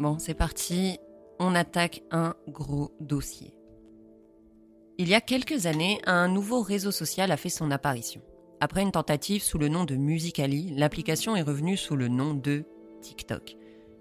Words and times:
Bon, 0.00 0.18
c'est 0.18 0.34
parti, 0.34 0.98
on 1.38 1.54
attaque 1.54 2.02
un 2.10 2.34
gros 2.48 2.90
dossier. 2.98 3.54
Il 4.98 5.08
y 5.08 5.14
a 5.14 5.20
quelques 5.20 5.66
années, 5.66 6.00
un 6.04 6.26
nouveau 6.26 6.62
réseau 6.62 6.90
social 6.90 7.30
a 7.30 7.36
fait 7.36 7.48
son 7.48 7.70
apparition. 7.70 8.20
Après 8.58 8.82
une 8.82 8.90
tentative 8.90 9.40
sous 9.40 9.56
le 9.56 9.68
nom 9.68 9.84
de 9.84 9.94
Musicali, 9.94 10.74
l'application 10.74 11.36
est 11.36 11.42
revenue 11.42 11.76
sous 11.76 11.94
le 11.94 12.08
nom 12.08 12.34
de 12.34 12.64
TikTok. 13.02 13.56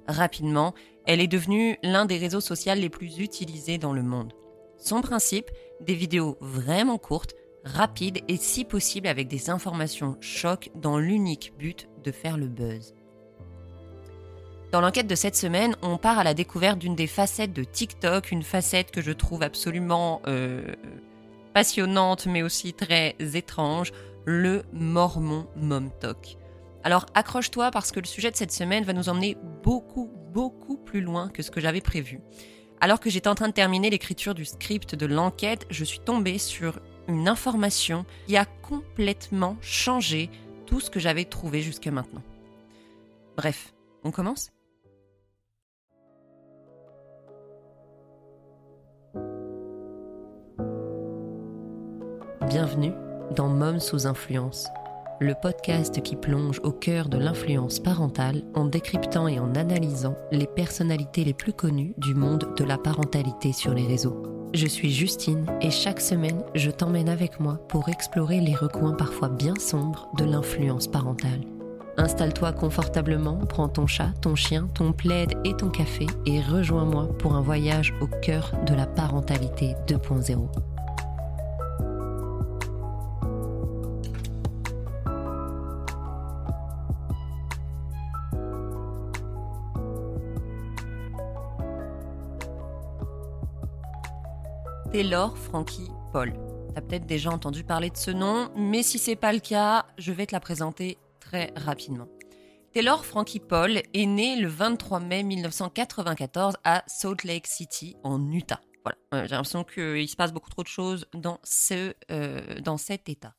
Rapidement, 0.08 0.74
elle 1.06 1.22
est 1.22 1.28
devenue 1.28 1.78
l'un 1.84 2.06
des 2.06 2.18
réseaux 2.18 2.42
sociaux 2.42 2.74
les 2.74 2.90
plus 2.90 3.20
utilisés 3.20 3.78
dans 3.78 3.94
le 3.94 4.02
monde. 4.02 4.34
Son 4.80 5.02
principe, 5.02 5.52
des 5.80 5.94
vidéos 5.94 6.38
vraiment 6.42 6.98
courtes, 6.98 7.36
rapides 7.66 8.24
et 8.28 8.38
si 8.38 8.66
possible 8.66 9.08
avec 9.08 9.28
des 9.28 9.52
informations 9.52 10.18
chocs 10.22 10.72
dans 10.74 10.98
l'unique 10.98 11.54
but 11.60 11.88
de 12.04 12.12
faire 12.12 12.38
le 12.40 12.48
buzz. 12.48 12.96
Dans 14.74 14.82
l'enquête 14.82 15.06
de 15.06 15.14
cette 15.14 15.36
semaine, 15.36 15.76
on 15.84 15.98
part 15.98 16.18
à 16.18 16.24
la 16.24 16.34
découverte 16.34 16.80
d'une 16.80 16.96
des 16.96 17.06
facettes 17.06 17.54
de 17.54 17.64
TikTok, 17.64 18.32
une 18.32 18.42
facette 18.42 18.90
que 18.90 19.02
je 19.02 19.12
trouve 19.12 19.44
absolument 19.44 20.24
euh, 20.26 20.64
passionnante 21.54 22.26
mais 22.26 22.42
aussi 22.42 22.74
très 22.74 23.16
étrange, 23.36 23.92
le 24.26 24.64
Mormon 24.74 25.46
Momtok. 25.56 26.38
Alors 26.84 27.06
accroche-toi 27.14 27.70
parce 27.70 27.92
que 27.92 28.00
le 28.00 28.08
sujet 28.08 28.32
de 28.32 28.36
cette 28.36 28.52
semaine 28.52 28.84
va 28.84 28.94
nous 28.94 29.10
emmener 29.10 29.38
beaucoup, 29.62 30.10
beaucoup 30.34 30.78
plus 30.78 31.02
loin 31.02 31.30
que 31.30 31.44
ce 31.44 31.52
que 31.52 31.62
j'avais 31.62 31.80
prévu. 31.80 32.20
Alors 32.82 33.00
que 33.00 33.12
j'étais 33.12 33.30
en 33.30 33.36
train 33.36 33.50
de 33.50 33.54
terminer 33.54 33.92
l'écriture 33.92 34.34
du 34.34 34.44
script 34.44 34.96
de 34.96 35.06
l'enquête, 35.06 35.68
je 35.70 35.84
suis 35.84 36.00
tombée 36.00 36.40
sur 36.40 36.80
une 37.08 37.28
information 37.28 38.08
qui 38.26 38.38
a 38.38 38.46
complètement 38.46 39.56
changé 39.62 40.32
tout 40.66 40.80
ce 40.80 40.90
que 40.90 41.00
j'avais 41.00 41.26
trouvé 41.26 41.62
jusque 41.62 41.86
maintenant. 41.86 42.24
Bref, 43.38 43.72
on 44.04 44.10
commence? 44.10 44.50
Bienvenue 52.50 52.92
dans 53.36 53.48
Mom 53.48 53.80
sous 53.80 54.06
influence, 54.06 54.68
le 55.22 55.34
podcast 55.34 56.02
qui 56.04 56.16
plonge 56.16 56.60
au 56.64 56.72
cœur 56.72 57.08
de 57.08 57.18
l'influence 57.18 57.80
parentale 57.80 58.44
en 58.54 58.66
décryptant 58.66 59.28
et 59.28 59.40
en 59.40 59.56
analysant 59.56 60.16
les 60.32 60.46
personnalités 60.46 61.24
les 61.24 61.34
plus 61.34 61.54
connues 61.54 61.94
du 61.98 62.14
monde 62.14 62.54
de 62.58 62.64
la 62.66 62.78
parentalité 62.78 63.54
sur 63.54 63.74
les 63.74 63.88
réseaux. 63.88 64.22
Je 64.54 64.68
suis 64.68 64.92
Justine 64.92 65.46
et 65.62 65.72
chaque 65.72 66.02
semaine, 66.02 66.44
je 66.54 66.70
t'emmène 66.70 67.10
avec 67.10 67.40
moi 67.40 67.60
pour 67.70 67.88
explorer 67.88 68.42
les 68.42 68.56
recoins 68.56 68.94
parfois 68.94 69.30
bien 69.30 69.56
sombres 69.58 70.10
de 70.18 70.26
l'influence 70.26 70.88
parentale. 70.88 71.42
Installe-toi 71.98 72.52
confortablement, 72.52 73.38
prends 73.48 73.70
ton 73.70 73.88
chat, 73.88 74.12
ton 74.22 74.36
chien, 74.36 74.68
ton 74.74 74.92
plaid 74.92 75.34
et 75.46 75.56
ton 75.56 75.70
café 75.70 76.08
et 76.26 76.42
rejoins-moi 76.42 77.08
pour 77.20 77.36
un 77.36 77.42
voyage 77.42 77.94
au 78.02 78.08
cœur 78.08 78.52
de 78.68 78.74
la 78.74 78.86
parentalité 78.86 79.76
2.0. 79.88 80.50
Taylor 94.94 95.36
Frankie 95.36 95.90
Paul. 96.12 96.34
T'as 96.76 96.82
peut-être 96.82 97.08
déjà 97.08 97.32
entendu 97.32 97.64
parler 97.64 97.90
de 97.90 97.98
ce 97.98 98.12
nom, 98.12 98.52
mais 98.56 98.84
si 98.84 99.00
c'est 99.00 99.16
pas 99.16 99.34
le 99.34 99.40
cas, 99.40 99.88
je 99.98 100.12
vais 100.12 100.28
te 100.28 100.34
la 100.34 100.40
présenter 100.40 101.00
très 101.20 101.52
rapidement. 101.56 102.08
Taylor 102.76 103.04
Frankie 103.04 103.40
Paul 103.40 103.82
est 103.92 104.06
né 104.06 104.36
le 104.36 104.48
23 104.48 105.00
mai 105.00 105.24
1994 105.24 106.58
à 106.64 106.84
Salt 106.86 107.24
Lake 107.24 107.48
City, 107.48 107.96
en 108.04 108.32
Utah. 108.32 108.62
Voilà, 108.84 109.00
euh, 109.16 109.28
j'ai 109.28 109.32
l'impression 109.32 109.64
qu'il 109.64 110.08
se 110.08 110.16
passe 110.16 110.32
beaucoup 110.32 110.52
trop 110.52 110.62
de 110.62 110.68
choses 110.68 111.08
dans, 111.16 111.40
ce, 111.44 111.96
euh, 112.12 112.60
dans 112.62 112.78
cet 112.78 113.10
état. 113.10 113.34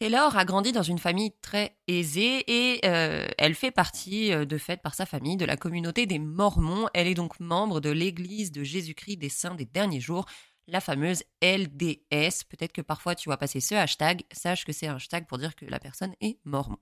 Taylor 0.00 0.36
a 0.36 0.44
grandi 0.44 0.72
dans 0.72 0.82
une 0.82 0.98
famille 0.98 1.32
très 1.40 1.76
aisée 1.88 2.44
et 2.46 2.80
euh, 2.84 3.26
elle 3.38 3.54
fait 3.54 3.70
partie, 3.70 4.30
de 4.30 4.58
fait 4.58 4.80
par 4.82 4.94
sa 4.94 5.06
famille, 5.06 5.38
de 5.38 5.44
la 5.46 5.56
communauté 5.56 6.04
des 6.04 6.18
Mormons. 6.18 6.88
Elle 6.92 7.06
est 7.06 7.14
donc 7.14 7.40
membre 7.40 7.80
de 7.80 7.90
l'Église 7.90 8.52
de 8.52 8.64
Jésus-Christ 8.64 9.16
des 9.16 9.28
Saints 9.30 9.54
des 9.54 9.66
Derniers 9.66 10.00
Jours, 10.00 10.26
la 10.70 10.80
fameuse 10.80 11.22
LDS. 11.42 12.44
Peut-être 12.48 12.72
que 12.72 12.82
parfois 12.82 13.14
tu 13.14 13.28
vois 13.28 13.36
passer 13.36 13.60
ce 13.60 13.74
hashtag, 13.74 14.22
sache 14.32 14.64
que 14.64 14.72
c'est 14.72 14.86
un 14.86 14.96
hashtag 14.96 15.26
pour 15.26 15.38
dire 15.38 15.54
que 15.54 15.66
la 15.66 15.78
personne 15.78 16.14
est 16.20 16.38
mormon. 16.44 16.78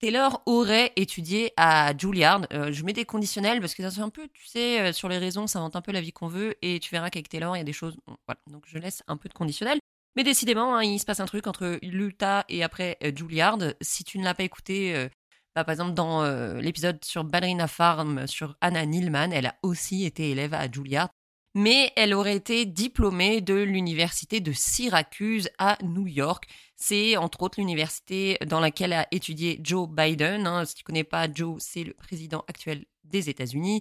Taylor 0.00 0.42
aurait 0.46 0.92
étudié 0.96 1.52
à 1.58 1.92
Juilliard. 1.96 2.46
Euh, 2.52 2.72
je 2.72 2.84
mets 2.84 2.94
des 2.94 3.04
conditionnels 3.04 3.60
parce 3.60 3.74
que 3.74 3.82
ça 3.82 3.90
c'est 3.90 4.00
un 4.00 4.08
peu, 4.08 4.28
tu 4.28 4.46
sais, 4.46 4.80
euh, 4.80 4.92
sur 4.92 5.08
les 5.08 5.18
raisons, 5.18 5.46
ça 5.46 5.58
invente 5.58 5.76
un 5.76 5.82
peu 5.82 5.92
la 5.92 6.00
vie 6.00 6.12
qu'on 6.12 6.28
veut 6.28 6.56
et 6.62 6.80
tu 6.80 6.90
verras 6.90 7.10
qu'avec 7.10 7.28
Taylor, 7.28 7.54
il 7.54 7.58
y 7.58 7.62
a 7.62 7.64
des 7.64 7.74
choses. 7.74 7.98
voilà, 8.26 8.40
donc 8.46 8.64
je 8.66 8.78
laisse 8.78 9.02
un 9.08 9.18
peu 9.18 9.28
de 9.28 9.34
conditionnel. 9.34 9.78
Mais 10.16 10.24
décidément, 10.24 10.74
hein, 10.74 10.82
il 10.82 10.98
se 10.98 11.04
passe 11.04 11.20
un 11.20 11.26
truc 11.26 11.46
entre 11.46 11.78
l'Utah 11.82 12.44
et 12.48 12.62
après 12.64 12.96
euh, 13.04 13.12
Juilliard. 13.14 13.58
Si 13.82 14.02
tu 14.02 14.18
ne 14.18 14.24
l'as 14.24 14.34
pas 14.34 14.42
écouté, 14.42 15.08
bah, 15.54 15.64
par 15.64 15.72
exemple, 15.72 15.92
dans 15.92 16.24
l'épisode 16.60 17.04
sur 17.04 17.24
Ballerina 17.24 17.68
Farm, 17.68 18.26
sur 18.26 18.56
Anna 18.60 18.86
Nilman, 18.86 19.32
elle 19.32 19.46
a 19.46 19.56
aussi 19.62 20.04
été 20.04 20.30
élève 20.30 20.54
à 20.54 20.70
Juilliard 20.70 21.10
mais 21.54 21.92
elle 21.96 22.14
aurait 22.14 22.36
été 22.36 22.64
diplômée 22.64 23.40
de 23.40 23.54
l'université 23.54 24.40
de 24.40 24.52
Syracuse 24.52 25.48
à 25.58 25.78
New 25.82 26.06
York. 26.06 26.46
C'est 26.76 27.16
entre 27.16 27.42
autres 27.42 27.60
l'université 27.60 28.38
dans 28.46 28.60
laquelle 28.60 28.92
a 28.92 29.06
étudié 29.10 29.60
Joe 29.62 29.88
Biden. 29.88 30.46
Hein. 30.46 30.64
Si 30.64 30.74
tu 30.74 30.84
connais 30.84 31.04
pas 31.04 31.28
Joe, 31.32 31.60
c'est 31.60 31.84
le 31.84 31.94
président 31.94 32.44
actuel 32.48 32.84
des 33.04 33.28
États-Unis. 33.28 33.80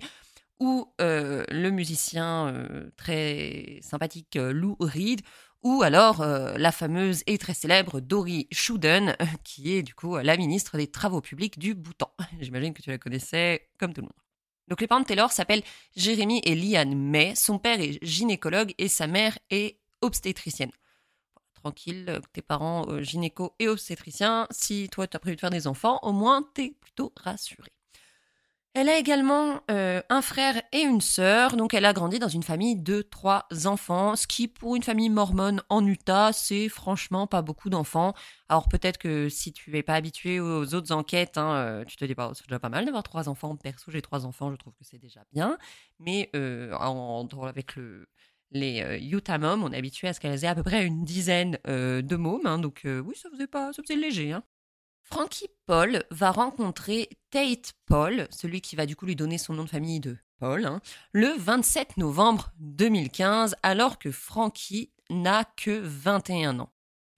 Ou 0.59 0.91
euh, 0.99 1.45
le 1.49 1.69
musicien 1.69 2.47
euh, 2.47 2.89
très 2.97 3.79
sympathique 3.81 4.35
euh, 4.35 4.51
Lou 4.51 4.75
Reed, 4.79 5.21
ou 5.63 5.83
alors 5.83 6.25
la 6.25 6.71
fameuse 6.71 7.21
et 7.27 7.37
très 7.37 7.53
célèbre 7.53 7.99
Dory 7.99 8.47
Shuden, 8.49 9.17
qui 9.43 9.73
est 9.73 9.83
du 9.83 9.93
coup 9.93 10.17
la 10.17 10.37
ministre 10.37 10.77
des 10.77 10.87
Travaux 10.87 11.19
publics 11.19 11.59
du 11.59 11.75
Bhoutan. 11.75 12.13
J'imagine 12.39 12.73
que 12.73 12.81
tu 12.81 12.89
la 12.89 12.97
connaissais 12.97 13.69
comme 13.77 13.93
tout 13.93 13.99
le 13.99 14.05
monde. 14.05 14.28
Donc 14.69 14.81
les 14.81 14.87
parents 14.87 15.01
de 15.01 15.05
Taylor 15.05 15.31
s'appellent 15.31 15.63
Jérémy 15.95 16.41
et 16.45 16.55
Liane 16.55 16.95
May. 16.95 17.35
Son 17.35 17.57
père 17.57 17.81
est 17.81 17.97
gynécologue 18.03 18.73
et 18.77 18.87
sa 18.87 19.07
mère 19.07 19.37
est 19.49 19.79
obstétricienne. 20.01 20.71
Tranquille, 21.55 22.05
euh, 22.07 22.19
tes 22.31 22.41
parents 22.41 22.85
euh, 22.87 23.01
gynéco 23.01 23.53
et 23.59 23.67
obstétriciens. 23.67 24.47
Si 24.51 24.87
toi 24.89 25.07
tu 25.07 25.17
as 25.17 25.19
prévu 25.19 25.35
de 25.35 25.41
faire 25.41 25.49
des 25.49 25.67
enfants, 25.67 25.99
au 26.03 26.13
moins 26.13 26.47
t'es 26.53 26.75
plutôt 26.79 27.11
rassuré. 27.17 27.71
Elle 28.75 28.87
a 28.87 28.99
également 28.99 29.61
euh, 29.71 30.01
un 30.09 30.21
frère 30.21 30.61
et 30.71 30.81
une 30.81 31.01
sœur, 31.01 31.57
donc 31.57 31.73
elle 31.73 31.85
a 31.85 31.91
grandi 31.91 32.19
dans 32.19 32.27
une 32.27 32.43
famille 32.43 32.75
de 32.75 33.01
trois 33.01 33.47
enfants, 33.65 34.15
ce 34.15 34.27
qui 34.27 34.47
pour 34.47 34.75
une 34.75 34.83
famille 34.83 35.09
mormone 35.09 35.63
en 35.69 35.83
Utah, 35.83 36.31
c'est 36.33 36.69
franchement 36.69 37.25
pas 37.25 37.41
beaucoup 37.41 37.71
d'enfants. 37.71 38.13
Alors 38.47 38.69
peut-être 38.69 38.99
que 38.99 39.27
si 39.27 39.53
tu 39.53 39.71
n'es 39.71 39.81
pas 39.81 39.95
habitué 39.95 40.39
aux 40.39 40.75
autres 40.75 40.91
enquêtes, 40.91 41.39
hein, 41.39 41.55
euh, 41.55 41.83
tu 41.83 41.97
te 41.97 42.05
dis 42.05 42.13
bah, 42.13 42.31
c'est 42.35 42.47
déjà 42.47 42.59
pas 42.59 42.69
mal 42.69 42.85
d'avoir 42.85 43.01
trois 43.01 43.27
enfants. 43.27 43.55
Perso, 43.55 43.89
j'ai 43.91 44.03
trois 44.03 44.27
enfants, 44.27 44.51
je 44.51 44.55
trouve 44.55 44.73
que 44.75 44.83
c'est 44.83 44.99
déjà 44.99 45.21
bien. 45.33 45.57
Mais 45.97 46.29
euh, 46.35 46.71
avec 47.43 47.75
le, 47.75 48.07
les 48.51 48.99
Utah 49.01 49.39
Moms, 49.39 49.63
on 49.63 49.71
est 49.71 49.77
habitué 49.77 50.07
à 50.07 50.13
ce 50.13 50.19
qu'elles 50.19 50.45
aient 50.45 50.47
à 50.47 50.55
peu 50.55 50.63
près 50.63 50.85
une 50.85 51.03
dizaine 51.03 51.57
de 51.65 52.15
mômes, 52.15 52.45
hein, 52.45 52.59
donc 52.59 52.81
oui, 52.85 53.15
ça 53.15 53.29
faisait 53.31 53.47
pas, 53.47 53.73
ça 53.73 53.81
faisait 53.81 53.99
léger. 53.99 54.31
Hein. 54.31 54.43
Frankie 55.11 55.49
Paul 55.65 56.03
va 56.11 56.29
rencontrer 56.29 57.09
Tate 57.31 57.73
Paul, 57.87 58.27
celui 58.29 58.61
qui 58.61 58.75
va 58.75 58.85
du 58.85 58.95
coup 58.95 59.07
lui 59.07 59.15
donner 59.15 59.39
son 59.39 59.53
nom 59.53 59.63
de 59.63 59.69
famille 59.69 59.99
de 59.99 60.17
Paul, 60.39 60.65
hein, 60.65 60.81
le 61.13 61.35
27 61.35 61.97
novembre 61.97 62.51
2015, 62.59 63.55
alors 63.63 63.97
que 63.97 64.11
Frankie 64.11 64.91
n'a 65.09 65.45
que 65.57 65.79
21 65.83 66.59
ans. 66.59 66.69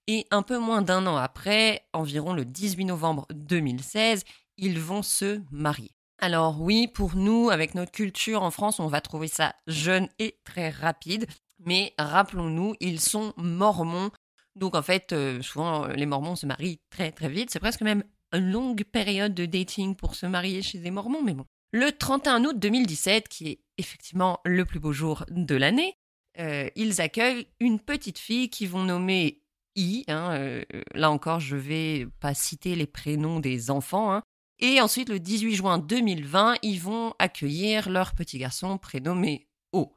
Et 0.06 0.26
un 0.30 0.40
peu 0.40 0.56
moins 0.56 0.80
d'un 0.80 1.06
an 1.06 1.16
après, 1.16 1.86
environ 1.92 2.32
le 2.32 2.46
18 2.46 2.86
novembre 2.86 3.26
2016, 3.34 4.24
ils 4.56 4.80
vont 4.80 5.02
se 5.02 5.42
marier. 5.50 5.90
Alors 6.18 6.62
oui, 6.62 6.88
pour 6.88 7.14
nous, 7.14 7.50
avec 7.50 7.74
notre 7.74 7.92
culture 7.92 8.42
en 8.42 8.50
France, 8.50 8.80
on 8.80 8.86
va 8.86 9.02
trouver 9.02 9.28
ça 9.28 9.54
jeune 9.66 10.08
et 10.18 10.40
très 10.44 10.70
rapide. 10.70 11.26
Mais 11.58 11.92
rappelons-nous, 11.98 12.74
ils 12.80 13.00
sont 13.00 13.34
mormons 13.36 14.10
donc 14.56 14.74
en 14.74 14.82
fait, 14.82 15.12
euh, 15.12 15.40
souvent 15.42 15.84
euh, 15.84 15.92
les 15.94 16.06
Mormons 16.06 16.36
se 16.36 16.46
marient 16.46 16.80
très 16.90 17.10
très 17.12 17.28
vite. 17.28 17.50
C'est 17.50 17.60
presque 17.60 17.80
même 17.80 18.04
une 18.32 18.50
longue 18.50 18.84
période 18.84 19.34
de 19.34 19.46
dating 19.46 19.94
pour 19.94 20.14
se 20.14 20.26
marier 20.26 20.62
chez 20.62 20.78
les 20.78 20.90
Mormons, 20.90 21.22
mais 21.22 21.34
bon. 21.34 21.46
Le 21.72 21.90
31 21.90 22.44
août 22.44 22.58
2017, 22.58 23.28
qui 23.28 23.48
est 23.48 23.60
effectivement 23.78 24.40
le 24.44 24.64
plus 24.66 24.78
beau 24.78 24.92
jour 24.92 25.24
de 25.30 25.54
l'année, 25.54 25.96
euh, 26.38 26.68
ils 26.76 27.00
accueillent 27.00 27.46
une 27.60 27.80
petite 27.80 28.18
fille 28.18 28.50
qu'ils 28.50 28.68
vont 28.68 28.84
nommer 28.84 29.42
I. 29.74 30.04
Hein, 30.08 30.60
là 30.94 31.10
encore, 31.10 31.40
je 31.40 31.56
vais 31.56 32.06
pas 32.20 32.34
citer 32.34 32.74
les 32.74 32.86
prénoms 32.86 33.40
des 33.40 33.70
enfants. 33.70 34.12
Hein. 34.12 34.22
Et 34.58 34.82
ensuite, 34.82 35.08
le 35.08 35.18
18 35.18 35.54
juin 35.54 35.78
2020, 35.78 36.56
ils 36.60 36.78
vont 36.78 37.14
accueillir 37.18 37.88
leur 37.88 38.14
petit 38.14 38.36
garçon 38.36 38.76
prénommé 38.76 39.48
O. 39.72 39.94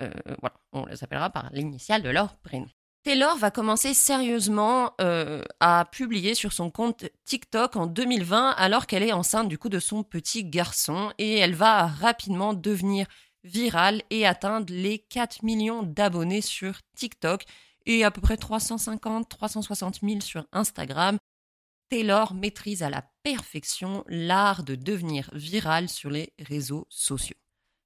voilà, 0.00 0.56
on 0.72 0.86
les 0.86 1.04
appellera 1.04 1.30
par 1.30 1.50
l'initiale 1.52 2.02
de 2.02 2.10
leur 2.10 2.36
prénom. 2.38 2.66
Taylor 3.06 3.38
va 3.38 3.52
commencer 3.52 3.94
sérieusement 3.94 4.92
euh, 5.00 5.40
à 5.60 5.84
publier 5.92 6.34
sur 6.34 6.52
son 6.52 6.72
compte 6.72 7.04
TikTok 7.24 7.76
en 7.76 7.86
2020 7.86 8.50
alors 8.50 8.88
qu'elle 8.88 9.04
est 9.04 9.12
enceinte 9.12 9.48
du 9.48 9.58
coup 9.58 9.68
de 9.68 9.78
son 9.78 10.02
petit 10.02 10.42
garçon 10.42 11.12
et 11.16 11.38
elle 11.38 11.54
va 11.54 11.86
rapidement 11.86 12.52
devenir 12.52 13.06
virale 13.44 14.02
et 14.10 14.26
atteindre 14.26 14.74
les 14.74 14.98
4 14.98 15.44
millions 15.44 15.84
d'abonnés 15.84 16.40
sur 16.40 16.80
TikTok 16.96 17.44
et 17.86 18.02
à 18.02 18.10
peu 18.10 18.20
près 18.20 18.34
350-360 18.34 20.00
000 20.02 20.20
sur 20.20 20.44
Instagram. 20.50 21.16
Taylor 21.88 22.34
maîtrise 22.34 22.82
à 22.82 22.90
la 22.90 23.08
perfection 23.22 24.02
l'art 24.08 24.64
de 24.64 24.74
devenir 24.74 25.30
virale 25.32 25.88
sur 25.88 26.10
les 26.10 26.32
réseaux 26.40 26.88
sociaux. 26.90 27.36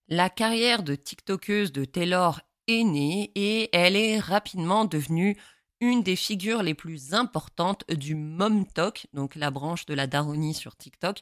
La 0.08 0.30
carrière 0.30 0.82
de 0.82 0.94
TikTokeuse 0.94 1.72
de 1.72 1.84
Taylor 1.84 2.40
née 2.70 3.30
et 3.34 3.68
elle 3.72 3.96
est 3.96 4.18
rapidement 4.18 4.84
devenue 4.84 5.36
une 5.80 6.02
des 6.02 6.16
figures 6.16 6.62
les 6.62 6.74
plus 6.74 7.14
importantes 7.14 7.84
du 7.88 8.14
MomTok, 8.14 9.06
donc 9.12 9.34
la 9.34 9.50
branche 9.50 9.86
de 9.86 9.94
la 9.94 10.06
daronie 10.06 10.54
sur 10.54 10.76
TikTok, 10.76 11.20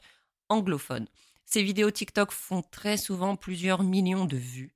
anglophone. 0.49 1.07
Ces 1.45 1.63
vidéos 1.63 1.91
TikTok 1.91 2.31
font 2.31 2.61
très 2.61 2.97
souvent 2.97 3.35
plusieurs 3.35 3.83
millions 3.83 4.25
de 4.25 4.37
vues. 4.37 4.75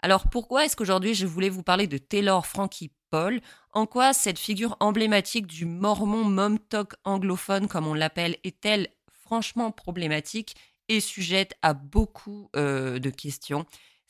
Alors 0.00 0.28
pourquoi 0.30 0.64
est-ce 0.64 0.76
qu'aujourd'hui 0.76 1.14
je 1.14 1.26
voulais 1.26 1.48
vous 1.48 1.62
parler 1.62 1.86
de 1.86 1.98
Taylor 1.98 2.46
Frankie 2.46 2.92
Paul? 3.10 3.40
En 3.72 3.86
quoi 3.86 4.12
cette 4.12 4.38
figure 4.38 4.76
emblématique 4.80 5.46
du 5.46 5.66
mormon 5.66 6.24
MomTok 6.24 6.94
anglophone, 7.04 7.68
comme 7.68 7.86
on 7.86 7.94
l'appelle, 7.94 8.36
est-elle 8.44 8.88
franchement 9.24 9.70
problématique 9.72 10.56
et 10.88 11.00
sujette 11.00 11.54
à 11.62 11.74
beaucoup 11.74 12.48
euh, 12.56 12.98
de 12.98 13.10
questions? 13.10 13.66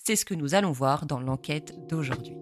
C'est 0.09 0.17
ce 0.17 0.25
que 0.25 0.33
nous 0.33 0.55
allons 0.55 0.73
voir 0.73 1.05
dans 1.05 1.21
l'enquête 1.21 1.87
d'aujourd'hui. 1.87 2.35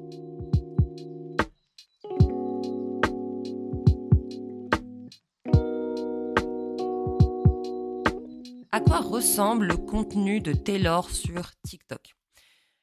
À 8.71 8.79
quoi 8.79 9.01
ressemble 9.01 9.67
le 9.67 9.77
contenu 9.77 10.41
de 10.41 10.53
Taylor 10.53 11.11
sur 11.11 11.51
TikTok? 11.67 12.15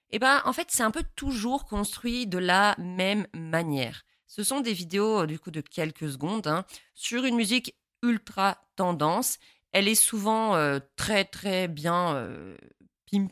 Eh 0.10 0.20
bien, 0.20 0.42
en 0.44 0.52
fait, 0.52 0.68
c'est 0.70 0.84
un 0.84 0.92
peu 0.92 1.06
toujours 1.16 1.64
construit 1.64 2.28
de 2.28 2.40
la 2.40 2.76
même 2.78 3.26
manière. 3.34 4.04
Ce 4.28 4.44
sont 4.44 4.60
des 4.60 4.74
vidéos 4.74 5.26
du 5.26 5.40
coup 5.40 5.52
de 5.52 5.62
quelques 5.62 6.10
secondes 6.12 6.48
hein, 6.48 6.66
sur 6.94 7.24
une 7.24 7.38
musique 7.38 7.74
ultra 8.02 8.58
tendance. 8.76 9.38
Elle 9.72 9.88
est 9.88 9.96
souvent 9.96 10.58
euh, 10.58 10.80
très 10.98 11.24
très 11.24 11.70
bien 11.70 12.16
euh, 12.16 12.58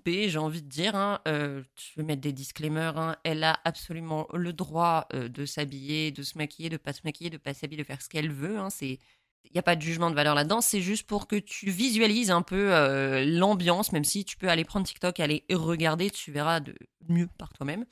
j'ai 0.06 0.38
envie 0.38 0.62
de 0.62 0.68
dire. 0.68 0.96
Hein. 0.96 1.20
Euh, 1.28 1.64
je 1.76 2.00
vais 2.00 2.06
mettre 2.06 2.22
des 2.22 2.34
disclaimers. 2.34 2.98
Hein. 2.98 3.16
Elle 3.24 3.44
a 3.44 3.60
absolument 3.66 4.28
le 4.34 4.54
droit 4.54 5.08
euh, 5.14 5.28
de 5.28 5.46
s'habiller, 5.46 6.12
de 6.12 6.24
se 6.24 6.38
maquiller, 6.38 6.70
de 6.70 6.78
pas 6.78 6.94
se 6.94 7.02
maquiller, 7.04 7.30
de 7.30 7.38
pas 7.38 7.54
s'habiller, 7.54 7.82
de 7.82 7.88
faire 7.88 8.02
ce 8.02 8.10
qu'elle 8.10 8.32
veut. 8.32 8.58
Hein. 8.60 8.70
Il 8.82 8.98
n'y 9.54 9.60
a 9.60 9.64
pas 9.64 9.76
de 9.76 9.82
jugement 9.82 10.10
de 10.10 10.16
valeur 10.16 10.36
là-dedans, 10.36 10.62
c'est 10.62 10.82
juste 10.82 11.08
pour 11.08 11.28
que 11.28 11.36
tu 11.36 11.72
visualises 11.72 12.32
un 12.32 12.44
peu 12.44 12.74
euh, 12.74 13.26
l'ambiance, 13.26 13.92
même 13.92 14.04
si 14.04 14.24
tu 14.24 14.38
peux 14.38 14.50
aller 14.50 14.64
prendre 14.64 14.86
TikTok, 14.86 15.20
aller 15.20 15.44
regarder, 15.52 16.10
tu 16.12 16.32
verras 16.32 16.60
de 16.60 16.76
mieux 17.10 17.28
par 17.38 17.52
toi-même. 17.52 17.86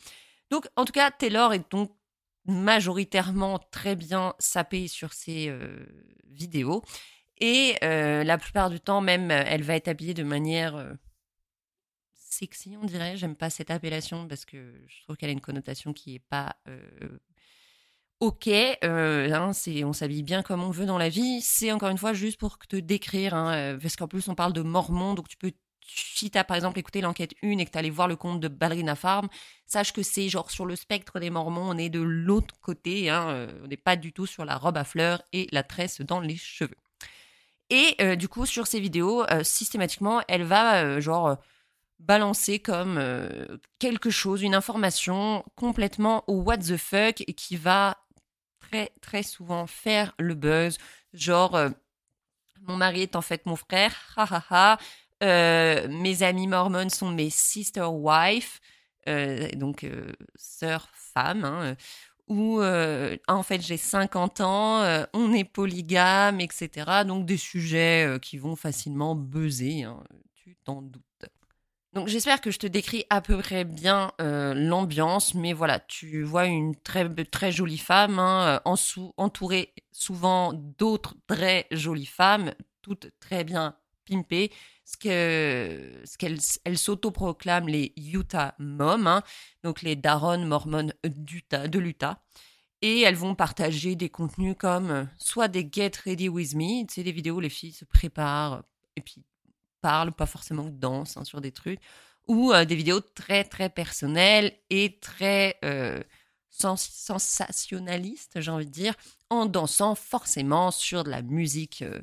Donc, 0.51 0.67
en 0.75 0.85
tout 0.85 0.93
cas, 0.93 1.11
Taylor 1.11 1.53
est 1.53 1.69
donc 1.71 1.91
majoritairement 2.45 3.59
très 3.71 3.95
bien 3.95 4.35
sapée 4.39 4.87
sur 4.87 5.13
ses 5.13 5.53
vidéos. 6.27 6.83
Et 7.39 7.75
la 7.81 8.37
plupart 8.37 8.69
du 8.69 8.79
temps, 8.79 9.01
même, 9.01 9.29
elle 9.29 9.63
va 9.63 9.75
être 9.75 9.89
habillée 9.89 10.15
de 10.15 10.23
manière 10.23 10.97
sexy, 12.39 12.77
on 12.81 12.85
dirait. 12.85 13.17
J'aime 13.17 13.35
pas 13.35 13.49
cette 13.49 13.71
appellation 13.71 14.27
parce 14.27 14.45
que 14.45 14.73
je 14.87 15.03
trouve 15.03 15.17
qu'elle 15.17 15.29
a 15.29 15.33
une 15.33 15.41
connotation 15.41 15.93
qui 15.93 16.15
est 16.15 16.23
pas 16.29 16.55
euh, 16.67 17.19
ok. 18.19 18.47
Euh, 18.83 19.31
hein, 19.33 19.53
c'est, 19.53 19.83
on 19.83 19.93
s'habille 19.93 20.23
bien 20.23 20.41
comme 20.41 20.63
on 20.63 20.71
veut 20.71 20.85
dans 20.85 20.97
la 20.97 21.09
vie. 21.09 21.41
C'est 21.41 21.71
encore 21.71 21.89
une 21.89 21.97
fois 21.97 22.13
juste 22.13 22.39
pour 22.39 22.57
te 22.57 22.77
décrire, 22.77 23.33
hein, 23.33 23.53
euh, 23.53 23.77
parce 23.77 23.95
qu'en 23.95 24.07
plus 24.07 24.27
on 24.29 24.35
parle 24.35 24.53
de 24.53 24.61
mormons, 24.61 25.13
donc 25.13 25.27
tu 25.27 25.37
peux 25.37 25.51
si 25.91 26.29
tu 26.29 26.37
as 26.37 26.43
par 26.43 26.55
exemple 26.55 26.77
écouté 26.77 27.01
l'enquête 27.01 27.33
1 27.41 27.57
et 27.57 27.65
que 27.65 27.71
tu 27.71 27.77
allé 27.77 27.89
voir 27.89 28.07
le 28.07 28.15
compte 28.15 28.39
de 28.39 28.47
Ballerina 28.47 28.95
Farm, 28.95 29.27
sache 29.65 29.91
que 29.91 30.03
c'est 30.03 30.29
genre 30.29 30.51
sur 30.51 30.67
le 30.67 30.75
spectre 30.75 31.19
des 31.19 31.31
Mormons, 31.31 31.67
on 31.67 31.77
est 31.79 31.89
de 31.89 31.99
l'autre 31.99 32.53
côté, 32.61 33.09
hein, 33.09 33.47
on 33.63 33.67
n'est 33.67 33.75
pas 33.75 33.95
du 33.95 34.13
tout 34.13 34.27
sur 34.27 34.45
la 34.45 34.55
robe 34.55 34.77
à 34.77 34.83
fleurs 34.83 35.23
et 35.33 35.47
la 35.51 35.63
tresse 35.63 36.01
dans 36.01 36.19
les 36.19 36.35
cheveux. 36.35 36.77
Et 37.71 38.15
du 38.17 38.27
coup, 38.27 38.45
sur 38.45 38.67
ces 38.67 38.79
vidéos, 38.79 39.25
systématiquement, 39.41 40.21
elle 40.27 40.43
va 40.43 40.99
genre 40.99 41.39
balancé 41.99 42.59
comme 42.59 42.97
euh, 42.97 43.57
quelque 43.77 44.09
chose, 44.09 44.41
une 44.41 44.55
information 44.55 45.43
complètement 45.55 46.23
au 46.27 46.41
what 46.41 46.57
the 46.57 46.77
fuck 46.77 47.21
et 47.21 47.33
qui 47.33 47.57
va 47.57 47.97
très 48.59 48.91
très 49.01 49.23
souvent 49.23 49.67
faire 49.67 50.13
le 50.17 50.33
buzz. 50.33 50.77
Genre, 51.13 51.55
euh, 51.55 51.69
mon 52.61 52.77
mari 52.77 53.01
est 53.01 53.15
en 53.15 53.21
fait 53.21 53.45
mon 53.45 53.55
frère, 53.55 53.95
ha 54.17 54.23
ha 54.23 54.43
ha. 54.49 54.77
Euh, 55.21 55.87
mes 55.89 56.23
amis 56.23 56.47
mormons 56.47 56.89
sont 56.89 57.11
mes 57.11 57.29
sister 57.29 57.85
wife, 57.85 58.61
donc 59.55 59.85
sœur 60.35 60.87
femme. 60.93 61.43
Hein, 61.43 61.75
ou 62.27 62.61
en 62.61 63.43
fait 63.43 63.61
j'ai 63.61 63.75
50 63.75 64.41
ans, 64.41 65.05
on 65.13 65.33
est 65.33 65.43
polygame, 65.43 66.39
etc. 66.39 67.03
Donc 67.05 67.25
des 67.25 67.37
sujets 67.37 68.17
qui 68.21 68.37
vont 68.37 68.55
facilement 68.55 69.15
buzzer, 69.15 69.83
hein, 69.83 70.03
tu 70.35 70.55
t'en 70.63 70.81
doutes. 70.83 71.03
Donc 71.93 72.07
j'espère 72.07 72.39
que 72.39 72.51
je 72.51 72.59
te 72.59 72.67
décris 72.67 73.05
à 73.09 73.19
peu 73.19 73.37
près 73.39 73.65
bien 73.65 74.11
euh, 74.21 74.53
l'ambiance, 74.53 75.33
mais 75.33 75.53
voilà, 75.53 75.79
tu 75.79 76.21
vois 76.21 76.45
une 76.45 76.75
très 76.75 77.09
très 77.25 77.51
jolie 77.51 77.79
femme, 77.79 78.19
hein, 78.19 78.61
en 78.63 78.75
entourée 79.17 79.73
souvent 79.91 80.53
d'autres 80.53 81.15
très 81.25 81.65
jolies 81.71 82.05
femmes, 82.05 82.53
toutes 82.83 83.09
très 83.19 83.43
bien 83.43 83.75
pimpées, 84.07 84.51
ce 84.85 84.97
que 84.97 86.01
ce 86.05 86.17
qu'elle 86.19 86.37
elle 86.63 86.77
s'autoproclament 86.77 87.67
les 87.69 87.91
Utah 87.97 88.53
Moms, 88.59 89.07
hein, 89.07 89.23
donc 89.63 89.81
les 89.81 89.95
Daron 89.95 90.45
mormones 90.45 90.93
de 91.03 91.79
l'Utah. 91.79 92.21
Et 92.81 93.01
elles 93.01 93.15
vont 93.15 93.35
partager 93.35 93.95
des 93.95 94.09
contenus 94.09 94.55
comme 94.57 95.09
soit 95.17 95.47
des 95.47 95.67
Get 95.69 95.91
Ready 96.05 96.29
With 96.29 96.53
Me, 96.55 96.85
sais, 96.87 97.03
des 97.03 97.11
vidéos 97.11 97.37
où 97.37 97.39
les 97.39 97.49
filles 97.49 97.73
se 97.73 97.83
préparent 97.83 98.63
et 98.95 99.01
puis 99.01 99.25
parle, 99.81 100.11
pas 100.11 100.25
forcément 100.25 100.69
danse 100.69 101.17
hein, 101.17 101.23
sur 101.23 101.41
des 101.41 101.51
trucs, 101.51 101.79
ou 102.27 102.53
euh, 102.53 102.63
des 102.65 102.75
vidéos 102.75 103.01
très 103.01 103.43
très 103.43 103.69
personnelles 103.69 104.53
et 104.69 104.99
très 104.99 105.57
euh, 105.65 106.01
sensationnalistes, 106.49 108.39
j'ai 108.39 108.51
envie 108.51 108.65
de 108.65 108.71
dire, 108.71 108.93
en 109.29 109.45
dansant 109.45 109.95
forcément 109.95 110.71
sur 110.71 111.03
de 111.03 111.09
la 111.09 111.21
musique 111.21 111.81
euh, 111.81 112.01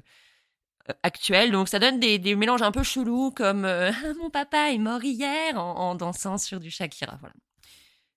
actuelle. 1.02 1.52
Donc 1.52 1.69
ça 1.69 1.78
donne 1.78 2.00
des, 2.00 2.37
mélanges 2.37 2.62
un 2.62 2.73
peu 2.73 2.82
chelous 2.82 3.31
comme 3.31 3.62
mon 4.20 4.31
papa 4.31 4.72
est 4.72 4.79
mort 4.79 5.05
hier 5.05 5.58
en, 5.58 5.94
dansant 5.94 6.38
sur 6.38 6.61
du 6.61 6.70
Shakira. 6.70 7.17
Voilà. 7.20 7.34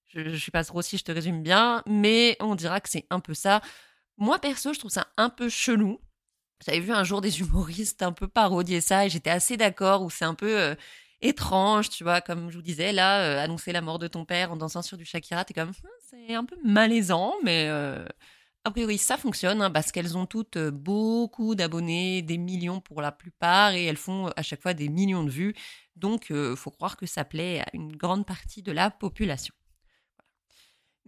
Je, 0.07 0.21
ne 0.21 0.35
suis 0.35 0.51
pas 0.51 0.63
trop 0.63 0.81
si 0.81 0.97
je 0.97 1.03
te 1.03 1.11
résume 1.11 1.43
bien, 1.43 1.83
mais 1.85 2.35
on 2.39 2.55
dira 2.55 2.79
que 2.81 2.89
c'est 2.89 3.05
un 3.09 3.19
peu 3.19 3.35
ça. 3.35 3.61
Moi 4.17 4.39
perso, 4.39 4.73
je 4.73 4.79
trouve 4.79 4.91
ça 4.91 5.07
un 5.17 5.29
peu 5.29 5.49
chelou 5.49 5.99
j'avais 6.65 6.79
vu 6.79 6.91
un 6.91 7.03
jour 7.03 7.21
des 7.21 7.39
humoristes 7.39 8.01
un 8.01 8.11
peu 8.11 8.27
parodier 8.27 8.81
ça 8.81 9.05
et 9.05 9.09
j'étais 9.09 9.29
assez 9.29 9.57
d'accord 9.57 10.01
où 10.03 10.09
c'est 10.09 10.25
un 10.25 10.33
peu 10.33 10.59
euh, 10.59 10.75
étrange, 11.21 11.89
tu 11.89 12.03
vois, 12.03 12.21
comme 12.21 12.49
je 12.49 12.57
vous 12.57 12.61
disais 12.61 12.91
là, 12.91 13.21
euh, 13.21 13.43
annoncer 13.43 13.71
la 13.71 13.81
mort 13.81 13.99
de 13.99 14.07
ton 14.07 14.25
père 14.25 14.51
en 14.51 14.57
dansant 14.57 14.81
sur 14.81 14.97
du 14.97 15.05
Shakira, 15.05 15.45
t'es 15.45 15.53
comme 15.53 15.69
hum, 15.69 15.89
c'est 16.09 16.35
un 16.35 16.45
peu 16.45 16.57
malaisant, 16.63 17.35
mais 17.43 17.67
euh, 17.69 18.05
a 18.65 18.71
priori 18.71 18.97
ça 18.97 19.17
fonctionne 19.17 19.61
hein, 19.61 19.71
parce 19.71 19.91
qu'elles 19.91 20.17
ont 20.17 20.25
toutes 20.25 20.57
beaucoup 20.57 21.55
d'abonnés, 21.55 22.21
des 22.21 22.37
millions 22.37 22.81
pour 22.81 23.01
la 23.01 23.11
plupart 23.11 23.73
et 23.73 23.85
elles 23.85 23.97
font 23.97 24.27
à 24.35 24.41
chaque 24.41 24.61
fois 24.61 24.73
des 24.73 24.89
millions 24.89 25.23
de 25.23 25.31
vues, 25.31 25.55
donc 25.95 26.31
faut 26.55 26.71
croire 26.71 26.97
que 26.97 27.05
ça 27.05 27.25
plaît 27.25 27.61
à 27.61 27.67
une 27.73 27.95
grande 27.95 28.25
partie 28.25 28.63
de 28.63 28.71
la 28.71 28.89
population. 28.89 29.53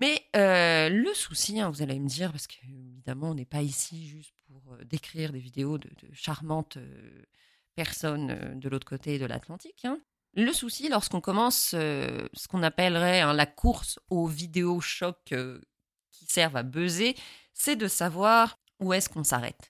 Mais 0.01 0.27
le 0.34 1.13
souci, 1.13 1.60
hein, 1.62 1.70
vous 1.70 1.84
allez 1.84 2.00
me 2.00 2.08
dire, 2.08 2.31
parce 2.31 2.48
qu'évidemment, 2.48 3.29
on 3.29 3.36
n'est 3.36 3.46
pas 3.46 3.62
ici 3.62 4.08
juste 4.08 4.34
pour 4.48 4.75
décrire 4.86 5.31
des 5.31 5.39
vidéos 5.39 5.77
de, 5.77 5.89
charmantes 6.12 6.79
personnes 7.75 8.60
de 8.60 8.67
l'autre 8.67 8.88
côté 8.88 9.20
de 9.20 9.25
l'Atlantique. 9.25 9.86
Hein. 9.86 10.00
Le 10.34 10.51
souci, 10.53 10.89
lorsqu'on 10.89 11.22
commence 11.22 11.70
ce 11.70 12.48
qu'on 12.50 12.63
appellerait 12.63 13.22
hein, 13.22 13.34
la 13.34 13.46
course 13.46 14.00
aux 14.10 14.25
vidéos 14.25 14.81
chocs 14.81 15.34
qui 16.12 16.25
servent 16.25 16.58
à 16.58 16.63
buzzer, 16.63 17.15
c'est 17.53 17.75
de 17.75 17.88
savoir 17.88 18.58
où 18.79 18.93
est-ce 18.93 19.08
qu'on 19.08 19.24
s'arrête. 19.24 19.70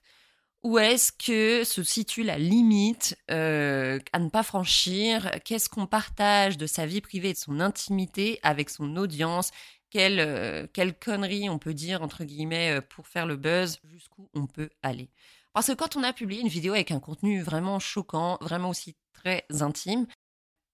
Où 0.62 0.78
est-ce 0.78 1.10
que 1.12 1.64
se 1.64 1.82
situe 1.82 2.22
la 2.22 2.38
limite 2.38 3.16
à 3.28 4.18
ne 4.18 4.28
pas 4.30 4.44
franchir? 4.44 5.30
Qu'est-ce 5.44 5.68
qu'on 5.68 5.86
partage 5.86 6.56
de 6.56 6.66
sa 6.66 6.86
vie 6.86 7.00
privée, 7.00 7.32
de 7.32 7.38
son 7.38 7.60
intimité 7.60 8.38
avec 8.42 8.70
son 8.70 8.96
audience? 8.96 9.50
Quelle, 9.92 10.20
euh, 10.20 10.66
quelle 10.72 10.98
connerie 10.98 11.50
on 11.50 11.58
peut 11.58 11.74
dire, 11.74 12.02
entre 12.02 12.24
guillemets, 12.24 12.78
euh, 12.78 12.80
pour 12.80 13.06
faire 13.06 13.26
le 13.26 13.36
buzz, 13.36 13.78
jusqu'où 13.84 14.30
on 14.34 14.46
peut 14.46 14.70
aller. 14.82 15.10
Parce 15.52 15.66
que 15.66 15.72
quand 15.74 15.96
on 15.96 16.02
a 16.02 16.14
publié 16.14 16.40
une 16.40 16.48
vidéo 16.48 16.72
avec 16.72 16.90
un 16.90 16.98
contenu 16.98 17.42
vraiment 17.42 17.78
choquant, 17.78 18.38
vraiment 18.40 18.70
aussi 18.70 18.96
très 19.12 19.44
intime, 19.60 20.06